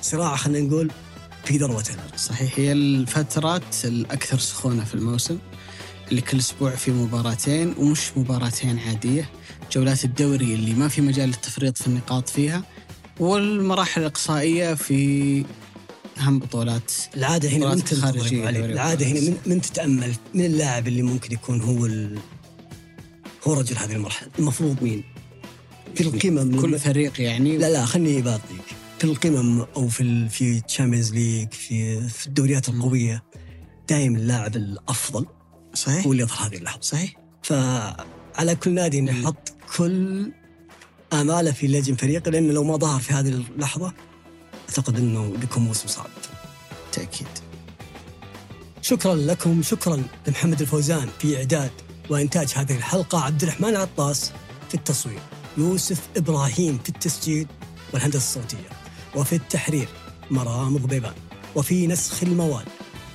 صراع 0.03 0.37
خلينا 0.37 0.67
نقول 0.69 0.91
في 1.45 1.57
العرش 1.57 2.17
صحيح 2.17 2.53
هي 2.57 2.73
الفترات 2.73 3.63
الأكثر 3.85 4.39
سخونة 4.39 4.85
في 4.85 4.95
الموسم 4.95 5.39
اللي 6.11 6.21
كل 6.21 6.39
أسبوع 6.39 6.71
في 6.71 6.91
مباراتين 6.91 7.75
ومش 7.79 8.01
مباراتين 8.17 8.79
عادية. 8.79 9.29
جولات 9.73 10.05
الدوري 10.05 10.55
اللي 10.55 10.75
ما 10.75 10.89
في 10.89 11.01
مجال 11.01 11.29
للتفريط 11.29 11.79
في 11.79 11.87
النقاط 11.87 12.29
فيها. 12.29 12.63
والمراحل 13.21 14.01
الإقصائية 14.01 14.75
في 14.75 15.45
أهم 16.19 16.39
بطولات 16.39 16.93
العادة 17.17 17.49
هنا 17.49 17.75
من 17.75 17.85
تنتظر 17.85 18.27
العادة 18.49 19.07
هنا 19.07 19.21
من, 19.21 19.37
من 19.47 19.61
تتأمل. 19.61 20.15
من 20.35 20.45
اللاعب 20.45 20.89
اللي 20.89 21.03
ممكن 21.03 21.33
يكون 21.33 21.61
هو 21.61 21.87
ال... 21.87 22.19
هو 23.47 23.55
رجل 23.55 23.77
هذه 23.77 23.93
المرحلة. 23.93 24.29
المفروض 24.39 24.83
مين؟ 24.83 25.05
في 25.95 26.01
القمم 26.01 26.47
من 26.47 26.61
كل 26.61 26.79
فريق 26.79 27.21
يعني. 27.21 27.59
لا 27.59 27.71
لا 27.71 27.85
خليني 27.85 28.23
بعطيك 28.23 28.77
في 28.99 29.05
القمم 29.05 29.67
أو 29.77 29.89
في 29.89 30.01
ال... 30.01 30.29
في 30.29 30.61
Champions 30.61 31.13
League 31.15 31.53
في 31.53 32.09
في 32.09 32.27
الدوريات 32.27 32.69
القوية 32.69 33.23
دائما 33.89 34.19
اللاعب 34.19 34.57
الأفضل 34.57 35.27
صحيح. 35.75 36.07
هو 36.07 36.13
اللي 36.13 36.23
يظهر 36.23 36.49
هذه 36.49 36.57
اللحظة. 36.57 36.81
صحيح. 36.81 37.17
فعلى 37.43 38.55
كل 38.63 38.71
نادي. 38.71 38.99
يحط 38.99 39.53
كل 39.77 40.33
اماله 41.13 41.53
في 41.53 41.67
لجن 41.67 41.95
فريقه 41.95 42.31
لأنه 42.31 42.53
لو 42.53 42.65
ما 42.65 42.77
ظهر 42.77 43.01
في 43.01 43.13
هذه 43.13 43.29
اللحظة 43.29 43.93
أعتقد 44.69 44.99
إنه 44.99 45.33
بيكون 45.41 45.63
موسم 45.63 45.89
صعب. 45.89 46.07
تأكيد. 46.93 47.27
شكرا 48.83 49.15
لكم 49.15 49.63
شكرا 49.63 50.03
لمحمد 50.27 50.61
الفوزان 50.61 51.09
في 51.19 51.37
إعداد 51.37 51.71
وإنتاج 52.11 52.53
هذه 52.57 52.77
الحلقة 52.77 53.25
عبد 53.25 53.43
الرحمن 53.43 53.77
عطاس 53.77 54.33
في 54.69 54.75
التصوير 54.75 55.21
يوسف 55.59 56.01
إبراهيم 56.17 56.79
في 56.79 56.89
التسجيل 56.89 57.47
والهندسة 57.93 58.19
الصوتية 58.19 58.69
وفي 59.17 59.37
التحرير 59.37 59.89
مرام 60.31 60.77
ضبيبان 60.77 61.15
وفي 61.57 61.87
نسخ 61.87 62.23
المواد 62.23 62.67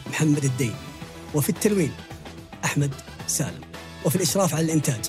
محمد 0.08 0.46
الدين 0.46 0.76
وفي 1.34 1.50
التلوين 1.50 1.92
أحمد 2.66 2.92
سالم 3.28 3.62
وفي 4.06 4.16
الإشراف 4.16 4.54
على 4.54 4.66
الإنتاج 4.66 5.06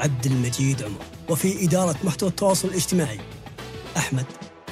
عبد 0.00 0.26
المجيد 0.26 0.82
عمر. 0.82 1.13
وفي 1.28 1.64
إدارة 1.64 1.96
محتوى 2.04 2.28
التواصل 2.28 2.68
الاجتماعي 2.68 3.20
أحمد 3.96 4.26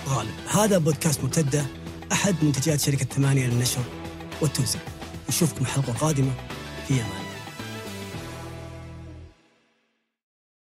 غالب. 0.08 0.34
هذا 0.48 0.78
بودكاست 0.78 1.24
مرتده 1.24 1.66
أحد 2.12 2.34
منتجات 2.42 2.80
شركة 2.80 3.04
ثمانية 3.04 3.46
للنشر 3.46 3.82
والتوزيع. 4.40 4.80
نشوفكم 5.28 5.60
الحلقة 5.60 5.90
القادمه 5.90 6.32
في 6.88 6.94
أمان 6.94 7.21